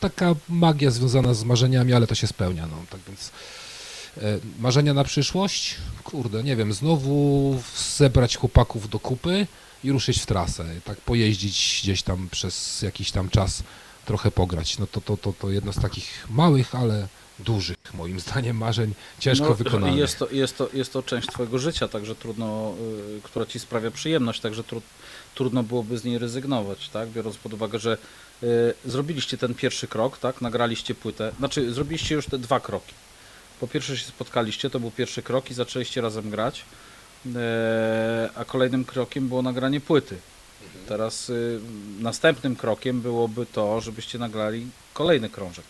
taka 0.00 0.34
magia 0.48 0.90
związana 0.90 1.34
z 1.34 1.44
marzeniami, 1.44 1.92
ale 1.92 2.06
to 2.06 2.14
się 2.14 2.26
spełnia, 2.26 2.66
no 2.66 2.76
tak 2.90 3.00
więc 3.08 3.30
e, 4.18 4.38
marzenia 4.58 4.94
na 4.94 5.04
przyszłość? 5.04 5.74
Kurde, 6.04 6.42
nie 6.42 6.56
wiem, 6.56 6.72
znowu 6.72 7.62
zebrać 7.96 8.36
chłopaków 8.36 8.88
do 8.88 8.98
kupy 8.98 9.46
i 9.84 9.92
ruszyć 9.92 10.22
w 10.22 10.26
trasę, 10.26 10.64
tak 10.84 11.00
pojeździć 11.00 11.80
gdzieś 11.82 12.02
tam 12.02 12.28
przez 12.30 12.82
jakiś 12.82 13.10
tam 13.10 13.28
czas, 13.28 13.62
trochę 14.04 14.30
pograć. 14.30 14.78
No 14.78 14.86
to, 14.86 15.00
to, 15.00 15.16
to, 15.16 15.32
to 15.32 15.50
jedno 15.50 15.72
z 15.72 15.80
takich 15.80 16.26
małych, 16.30 16.74
ale 16.74 17.08
dużych, 17.38 17.76
moim 17.94 18.20
zdaniem, 18.20 18.56
marzeń, 18.56 18.94
ciężko 19.18 19.48
No, 19.48 19.54
wykonanych. 19.54 19.96
Jest 19.96 20.18
to, 20.18 20.30
jest, 20.30 20.58
to, 20.58 20.68
jest 20.72 20.92
to 20.92 21.02
część 21.02 21.28
twojego 21.28 21.58
życia, 21.58 21.88
także 21.88 22.14
trudno, 22.14 22.74
y, 23.18 23.20
która 23.22 23.46
ci 23.46 23.58
sprawia 23.58 23.90
przyjemność, 23.90 24.40
także 24.40 24.64
tru, 24.64 24.82
trudno 25.34 25.62
byłoby 25.62 25.98
z 25.98 26.04
niej 26.04 26.18
rezygnować, 26.18 26.88
tak? 26.88 27.08
Biorąc 27.08 27.36
pod 27.36 27.52
uwagę, 27.52 27.78
że 27.78 27.98
y, 28.42 28.74
zrobiliście 28.84 29.38
ten 29.38 29.54
pierwszy 29.54 29.88
krok, 29.88 30.18
tak? 30.18 30.40
Nagraliście 30.40 30.94
płytę, 30.94 31.32
znaczy 31.38 31.72
zrobiliście 31.72 32.14
już 32.14 32.26
te 32.26 32.38
dwa 32.38 32.60
kroki. 32.60 32.94
Po 33.60 33.68
pierwsze 33.68 33.96
się 33.96 34.04
spotkaliście, 34.04 34.70
to 34.70 34.80
był 34.80 34.90
pierwszy 34.90 35.22
krok 35.22 35.50
i 35.50 35.54
zaczęliście 35.54 36.00
razem 36.00 36.30
grać, 36.30 36.64
e, 37.36 38.30
a 38.34 38.44
kolejnym 38.44 38.84
krokiem 38.84 39.28
było 39.28 39.42
nagranie 39.42 39.80
płyty. 39.80 40.16
Teraz 40.88 41.30
y, 41.30 41.60
następnym 42.00 42.56
krokiem 42.56 43.00
byłoby 43.00 43.46
to, 43.46 43.80
żebyście 43.80 44.18
nagrali 44.18 44.66
kolejny 44.94 45.30
krążek. 45.30 45.64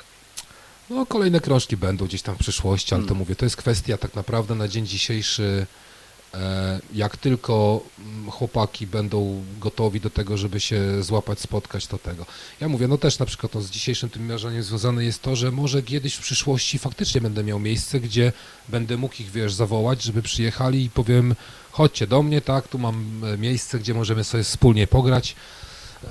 No, 0.91 1.07
kolejne 1.07 1.41
krążki 1.41 1.77
będą 1.77 2.05
gdzieś 2.05 2.23
tam 2.23 2.35
w 2.35 2.39
przyszłości, 2.39 2.95
ale 2.95 3.03
to 3.03 3.09
Hmm. 3.09 3.19
mówię, 3.19 3.37
to 3.37 3.47
jest 3.47 3.57
kwestia 3.57 3.99
tak 3.99 4.15
naprawdę 4.15 4.55
na 4.55 4.69
dzień 4.69 4.87
dzisiejszy, 4.87 5.67
e, 6.35 6.81
jak 6.93 7.17
tylko 7.17 7.81
mm, 7.99 8.31
chłopaki 8.31 8.87
będą 8.87 9.45
gotowi 9.61 10.01
do 10.01 10.11
tego, 10.11 10.37
żeby 10.37 10.61
się 10.61 11.03
złapać, 11.03 11.41
spotkać, 11.41 11.87
to 11.87 11.99
tego. 11.99 12.27
Ja 12.61 12.69
mówię, 12.69 12.89
no 12.89 12.99
też 12.99 13.19
na 13.19 13.27
przykład 13.27 13.55
no, 13.55 13.61
z 13.61 13.71
dzisiejszym 13.71 14.11
tym 14.11 14.27
marzeniem 14.27 14.63
związane 14.63 15.05
jest 15.05 15.23
to, 15.23 15.37
że 15.37 15.51
może 15.51 15.83
kiedyś 15.83 16.15
w 16.15 16.21
przyszłości 16.21 16.79
faktycznie 16.79 17.21
będę 17.21 17.45
miał 17.45 17.61
miejsce, 17.61 18.01
gdzie 18.01 18.33
będę 18.69 18.97
mógł 18.97 19.15
ich, 19.21 19.31
wiesz, 19.31 19.53
zawołać, 19.53 20.03
żeby 20.03 20.23
przyjechali 20.23 20.85
i 20.85 20.91
powiem, 20.91 21.35
chodźcie 21.75 22.07
do 22.07 22.23
mnie, 22.23 22.41
tak, 22.41 22.69
tu 22.69 22.79
mam 22.79 23.25
e, 23.25 23.39
miejsce, 23.39 23.79
gdzie 23.79 23.95
możemy 23.95 24.25
sobie 24.25 24.43
wspólnie 24.43 24.87
pograć 24.87 25.37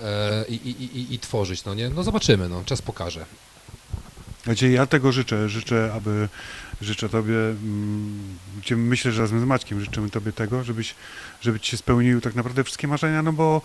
e, 0.04 0.46
i, 0.50 0.54
i, 0.54 0.98
i, 0.98 1.14
i 1.14 1.20
tworzyć, 1.20 1.66
no 1.66 1.74
nie? 1.74 1.90
No 1.90 2.04
zobaczymy, 2.04 2.50
no, 2.50 2.64
czas 2.66 2.82
pokaże. 2.82 3.26
Znaczy, 4.44 4.70
ja 4.70 4.86
tego 4.86 5.12
życzę. 5.12 5.50
Życzę, 5.50 5.94
aby 5.96 6.30
życzę 6.82 7.10
Tobie, 7.10 7.36
mm, 7.36 8.38
myślę, 8.72 9.12
że 9.12 9.22
razem 9.22 9.42
z 9.42 9.44
Maćkiem 9.44 9.82
życzymy 9.82 10.10
Tobie 10.10 10.32
tego, 10.32 10.64
żebyś, 10.64 10.96
żeby 11.42 11.60
Ci 11.60 11.72
się 11.72 11.78
spełniły 11.78 12.22
tak 12.22 12.36
naprawdę 12.36 12.64
wszystkie 12.64 12.88
marzenia, 12.88 13.22
no 13.22 13.34
bo 13.34 13.62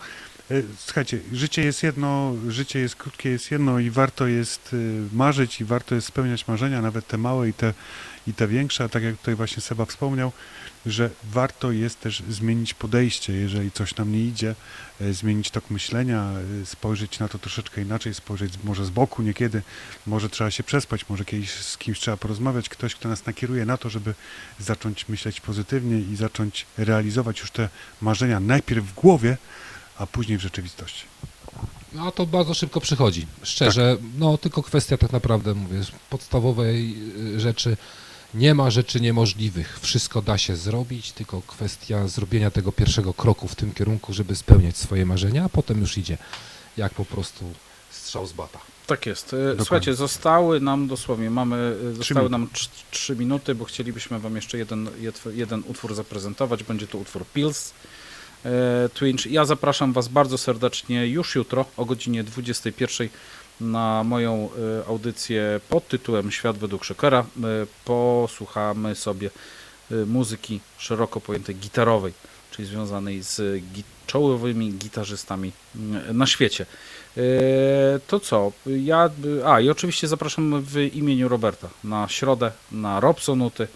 e, 0.51 0.61
słuchajcie, 0.77 1.19
życie 1.33 1.63
jest 1.63 1.83
jedno, 1.83 2.33
życie 2.47 2.79
jest 2.79 2.95
krótkie, 2.95 3.29
jest 3.29 3.51
jedno 3.51 3.79
i 3.79 3.89
warto 3.89 4.27
jest 4.27 4.75
marzyć 5.13 5.61
i 5.61 5.65
warto 5.65 5.95
jest 5.95 6.07
spełniać 6.07 6.47
marzenia, 6.47 6.81
nawet 6.81 7.07
te 7.07 7.17
małe 7.17 7.49
i 7.49 7.53
te, 7.53 7.73
i 8.27 8.33
te 8.33 8.47
większe, 8.47 8.83
a 8.83 8.89
tak 8.89 9.03
jak 9.03 9.17
tutaj 9.17 9.35
właśnie 9.35 9.61
Seba 9.61 9.85
wspomniał, 9.85 10.31
że 10.85 11.09
warto 11.23 11.71
jest 11.71 11.99
też 11.99 12.23
zmienić 12.29 12.73
podejście, 12.73 13.33
jeżeli 13.33 13.71
coś 13.71 13.95
nam 13.95 14.11
nie 14.11 14.25
idzie, 14.25 14.55
e, 15.01 15.13
zmienić 15.13 15.51
tok 15.51 15.69
myślenia, 15.69 16.31
e, 16.61 16.65
spojrzeć 16.65 17.19
na 17.19 17.27
to 17.27 17.39
troszeczkę 17.39 17.81
inaczej, 17.81 18.13
spojrzeć 18.13 18.53
może 18.63 18.85
z 18.85 18.89
boku 18.89 19.21
niekiedy, 19.21 19.61
może 20.07 20.29
trzeba 20.29 20.51
się 20.51 20.63
przespać, 20.63 21.09
może 21.09 21.25
kiedyś 21.25 21.51
z 21.51 21.77
kimś 21.77 21.99
trzeba 21.99 22.17
porozmawiać, 22.17 22.69
ktoś, 22.69 22.95
kto 22.95 23.09
nas 23.09 23.25
nakieruje 23.25 23.65
na 23.65 23.77
to, 23.77 23.89
żeby 23.89 24.13
zacząć 24.59 25.09
myśleć 25.09 25.41
pozytywnie 25.41 25.99
i 25.99 26.15
zacząć 26.15 26.65
realizować 26.77 27.39
już 27.39 27.51
te 27.51 27.69
marzenia 28.01 28.39
najpierw 28.39 28.85
w 28.85 28.93
głowie, 28.93 29.37
a 29.97 30.07
później 30.07 30.37
w 30.37 30.41
rzeczywistości. 30.41 31.03
No 31.93 32.11
to 32.11 32.25
bardzo 32.25 32.53
szybko 32.53 32.81
przychodzi. 32.81 33.27
Szczerze, 33.43 33.97
no 34.17 34.37
tylko 34.37 34.63
kwestia 34.63 34.97
tak 34.97 35.11
naprawdę, 35.11 35.53
mówię, 35.53 35.81
podstawowej 36.09 36.95
y, 37.35 37.39
rzeczy. 37.39 37.77
Nie 38.33 38.55
ma 38.55 38.71
rzeczy 38.71 39.01
niemożliwych. 39.01 39.79
Wszystko 39.81 40.21
da 40.21 40.37
się 40.37 40.55
zrobić, 40.55 41.11
tylko 41.11 41.41
kwestia 41.47 42.07
zrobienia 42.07 42.51
tego 42.51 42.71
pierwszego 42.71 43.13
kroku 43.13 43.47
w 43.47 43.55
tym 43.55 43.73
kierunku, 43.73 44.13
żeby 44.13 44.35
spełniać 44.35 44.77
swoje 44.77 45.05
marzenia, 45.05 45.43
a 45.43 45.49
potem 45.49 45.81
już 45.81 45.97
idzie 45.97 46.17
jak 46.77 46.93
po 46.93 47.05
prostu 47.05 47.45
strzał 47.91 48.27
z 48.27 48.33
bata. 48.33 48.59
Tak 48.87 49.05
jest. 49.05 49.33
E, 49.33 49.55
Słuchajcie, 49.57 49.93
zostały 49.93 50.59
nam 50.59 50.87
dosłownie, 50.87 51.29
mamy, 51.29 51.75
e, 51.91 51.95
zostały 51.95 52.29
nam 52.29 52.47
trz- 52.53 52.69
trzy 52.91 53.15
minuty, 53.15 53.55
bo 53.55 53.65
chcielibyśmy 53.65 54.19
Wam 54.19 54.35
jeszcze 54.35 54.57
jeden, 54.57 54.85
jed- 55.01 55.33
jeden 55.35 55.63
utwór 55.67 55.95
zaprezentować. 55.95 56.63
Będzie 56.63 56.87
to 56.87 56.97
utwór 56.97 57.25
Pills. 57.33 57.73
E, 58.45 58.89
Twinch. 58.93 59.25
Ja 59.31 59.45
zapraszam 59.45 59.93
Was 59.93 60.07
bardzo 60.07 60.37
serdecznie 60.37 61.07
już 61.07 61.35
jutro 61.35 61.65
o 61.77 61.85
godzinie 61.85 62.23
21 62.23 63.09
na 63.61 64.03
moją 64.03 64.49
e, 64.83 64.87
audycję 64.87 65.59
pod 65.69 65.87
tytułem 65.87 66.31
Świat 66.31 66.57
według 66.57 66.83
Szokera. 66.83 67.19
E, 67.19 67.25
Posłuchamy 67.85 68.95
sobie 68.95 69.29
e, 69.91 69.95
muzyki 69.95 70.59
szeroko 70.77 71.21
pojętej 71.21 71.55
gitarowej, 71.55 72.13
czyli 72.51 72.67
związanej 72.67 73.23
z 73.23 73.63
czołowymi 74.07 74.71
gitarzystami 74.73 75.51
na 76.13 76.27
świecie. 76.27 76.65
To 78.07 78.19
co? 78.19 78.51
Ja, 78.65 79.09
a 79.45 79.59
i 79.59 79.69
oczywiście 79.69 80.07
zapraszam 80.07 80.61
w 80.61 80.77
imieniu 80.77 81.27
Roberta 81.27 81.69
na 81.83 82.07
środę 82.07 82.51
na 82.71 82.99
Robsonuty. 82.99 83.67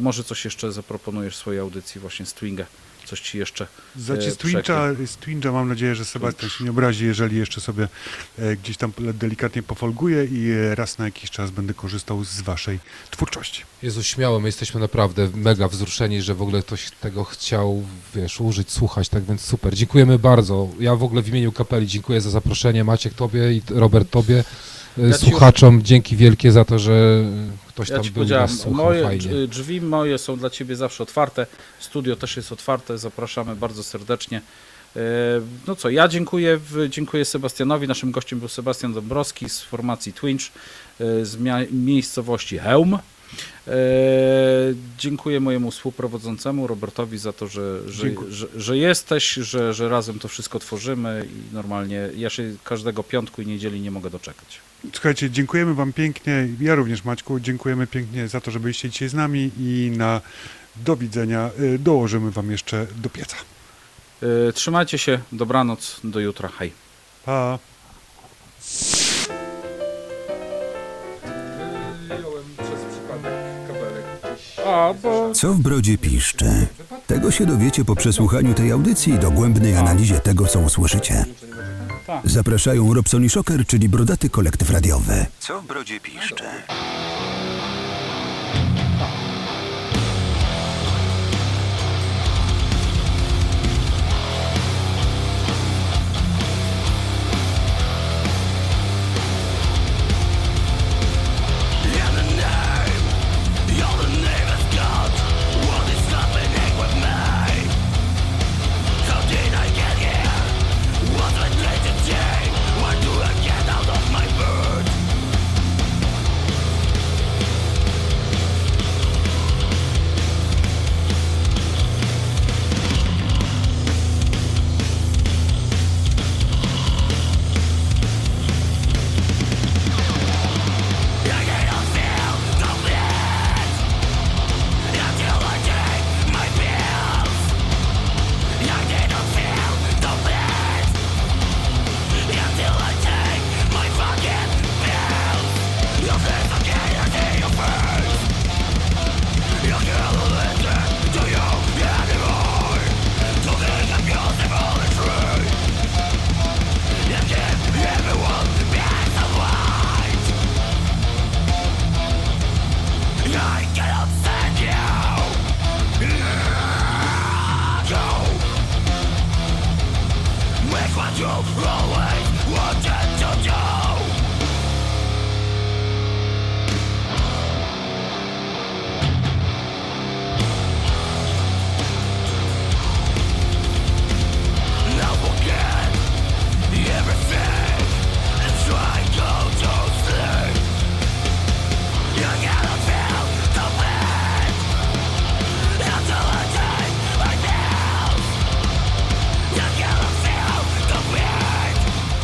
Może 0.00 0.24
coś 0.24 0.44
jeszcze 0.44 0.72
zaproponujesz 0.72 1.34
w 1.34 1.38
swojej 1.38 1.60
audycji 1.60 2.00
właśnie 2.00 2.26
z 2.26 2.34
Twinga. 2.34 2.66
Coś 3.06 3.20
ci 3.20 3.38
jeszcze 3.38 3.66
e, 4.10 4.30
z 4.30 4.36
Twincha, 4.36 4.94
z 5.06 5.16
Twincha 5.16 5.52
mam 5.52 5.68
nadzieję, 5.68 5.94
że 5.94 6.04
Sebastian 6.04 6.50
się 6.50 6.64
nie 6.64 6.70
obrazi, 6.70 7.06
jeżeli 7.06 7.36
jeszcze 7.36 7.60
sobie 7.60 7.88
e, 8.38 8.56
gdzieś 8.56 8.76
tam 8.76 8.92
delikatnie 9.14 9.62
pofolguję 9.62 10.24
i 10.24 10.50
e, 10.50 10.74
raz 10.74 10.98
na 10.98 11.04
jakiś 11.04 11.30
czas 11.30 11.50
będę 11.50 11.74
korzystał 11.74 12.24
z 12.24 12.40
Waszej 12.40 12.78
twórczości. 13.10 13.62
Jezu, 13.82 14.02
śmiało, 14.02 14.40
my 14.40 14.48
jesteśmy 14.48 14.80
naprawdę 14.80 15.28
mega 15.34 15.68
wzruszeni, 15.68 16.22
że 16.22 16.34
w 16.34 16.42
ogóle 16.42 16.62
ktoś 16.62 16.90
tego 16.90 17.24
chciał, 17.24 17.82
wiesz, 18.14 18.40
użyć, 18.40 18.70
słuchać, 18.70 19.08
tak 19.08 19.24
więc 19.24 19.40
super. 19.40 19.74
Dziękujemy 19.74 20.18
bardzo. 20.18 20.68
Ja 20.80 20.96
w 20.96 21.02
ogóle 21.02 21.22
w 21.22 21.28
imieniu 21.28 21.52
kapeli 21.52 21.86
dziękuję 21.86 22.20
za 22.20 22.30
zaproszenie, 22.30 22.84
Maciek 22.84 23.14
tobie 23.14 23.52
i 23.52 23.62
Robert 23.70 24.10
tobie. 24.10 24.44
Ja 24.96 25.18
Słuchaczom 25.18 25.82
dzięki 25.82 26.16
wielkie 26.16 26.52
za 26.52 26.64
to, 26.64 26.78
że 26.78 27.24
ktoś 27.68 27.88
Ja 27.88 27.96
tam 27.96 28.04
ci 28.04 28.10
był 28.10 28.24
nas 28.24 28.58
słuchał 28.58 28.84
moje 28.84 29.02
fajnie. 29.02 29.46
drzwi 29.48 29.80
moje 29.80 30.18
są 30.18 30.36
dla 30.36 30.50
ciebie 30.50 30.76
zawsze 30.76 31.02
otwarte. 31.02 31.46
Studio 31.92 32.16
też 32.16 32.36
jest 32.36 32.52
otwarte. 32.52 32.98
Zapraszamy 32.98 33.56
bardzo 33.56 33.82
serdecznie. 33.82 34.40
E, 34.96 35.00
No 35.66 35.76
co, 35.76 35.90
ja 35.90 36.08
dziękuję, 36.08 36.60
dziękuję 36.88 37.24
Sebastianowi. 37.24 37.88
Naszym 37.88 38.10
gościem 38.10 38.38
był 38.38 38.48
Sebastian 38.48 38.92
Dąbrowski 38.92 39.48
z 39.48 39.60
formacji 39.60 40.12
Twinch 40.12 40.42
e, 41.00 41.24
z 41.24 41.38
miejscowości 41.70 42.58
Hełm. 42.58 42.94
E, 42.94 43.70
dziękuję 44.98 45.40
mojemu 45.40 45.70
współprowadzącemu 45.70 46.66
Robertowi 46.66 47.18
za 47.18 47.32
to, 47.32 47.46
że, 47.46 47.90
że, 47.90 48.06
że, 48.30 48.46
że 48.56 48.78
jesteś, 48.78 49.34
że, 49.34 49.74
że 49.74 49.88
razem 49.88 50.18
to 50.18 50.28
wszystko 50.28 50.58
tworzymy 50.58 51.28
i 51.36 51.54
normalnie 51.54 52.08
ja 52.16 52.30
się 52.30 52.54
każdego 52.64 53.02
piątku 53.02 53.42
i 53.42 53.46
niedzieli 53.46 53.80
nie 53.80 53.90
mogę 53.90 54.10
doczekać. 54.10 54.60
Słuchajcie, 54.92 55.30
dziękujemy 55.30 55.74
Wam 55.74 55.92
pięknie. 55.92 56.48
Ja 56.60 56.74
również, 56.74 57.04
Maćku, 57.04 57.40
dziękujemy 57.40 57.86
pięknie 57.86 58.28
za 58.28 58.40
to, 58.40 58.50
że 58.50 58.60
byliście 58.60 58.90
dzisiaj 58.90 59.08
z 59.08 59.14
nami 59.14 59.50
i 59.58 59.92
na 59.96 60.20
do 60.76 60.96
widzenia 60.96 61.50
y, 61.60 61.78
dołożymy 61.78 62.30
Wam 62.30 62.50
jeszcze 62.50 62.86
do 62.96 63.10
pieca. 63.10 63.36
E, 64.48 64.52
Trzymajcie 64.52 64.98
się, 64.98 65.18
dobranoc, 65.32 66.00
do 66.04 66.20
jutra, 66.20 66.48
hej. 66.48 66.72
Pa! 67.24 67.58
Co 75.34 75.52
w 75.52 75.58
brodzie 75.60 75.98
piszczy? 75.98 76.66
Tego 77.06 77.30
się 77.30 77.46
dowiecie 77.46 77.84
po 77.84 77.96
przesłuchaniu 77.96 78.54
tej 78.54 78.70
audycji 78.72 79.12
i 79.12 79.18
dogłębnej 79.18 79.76
analizie 79.76 80.20
tego, 80.20 80.46
co 80.46 80.60
usłyszycie. 80.60 81.24
Zapraszają 82.24 82.94
Robson 82.94 83.24
i 83.24 83.30
Shocker, 83.30 83.66
czyli 83.66 83.88
brodaty 83.88 84.30
kolektyw 84.30 84.70
radiowy. 84.70 85.26
Co 85.38 85.60
w 85.60 85.66
brodzie 85.66 86.00
piszczy? 86.00 86.44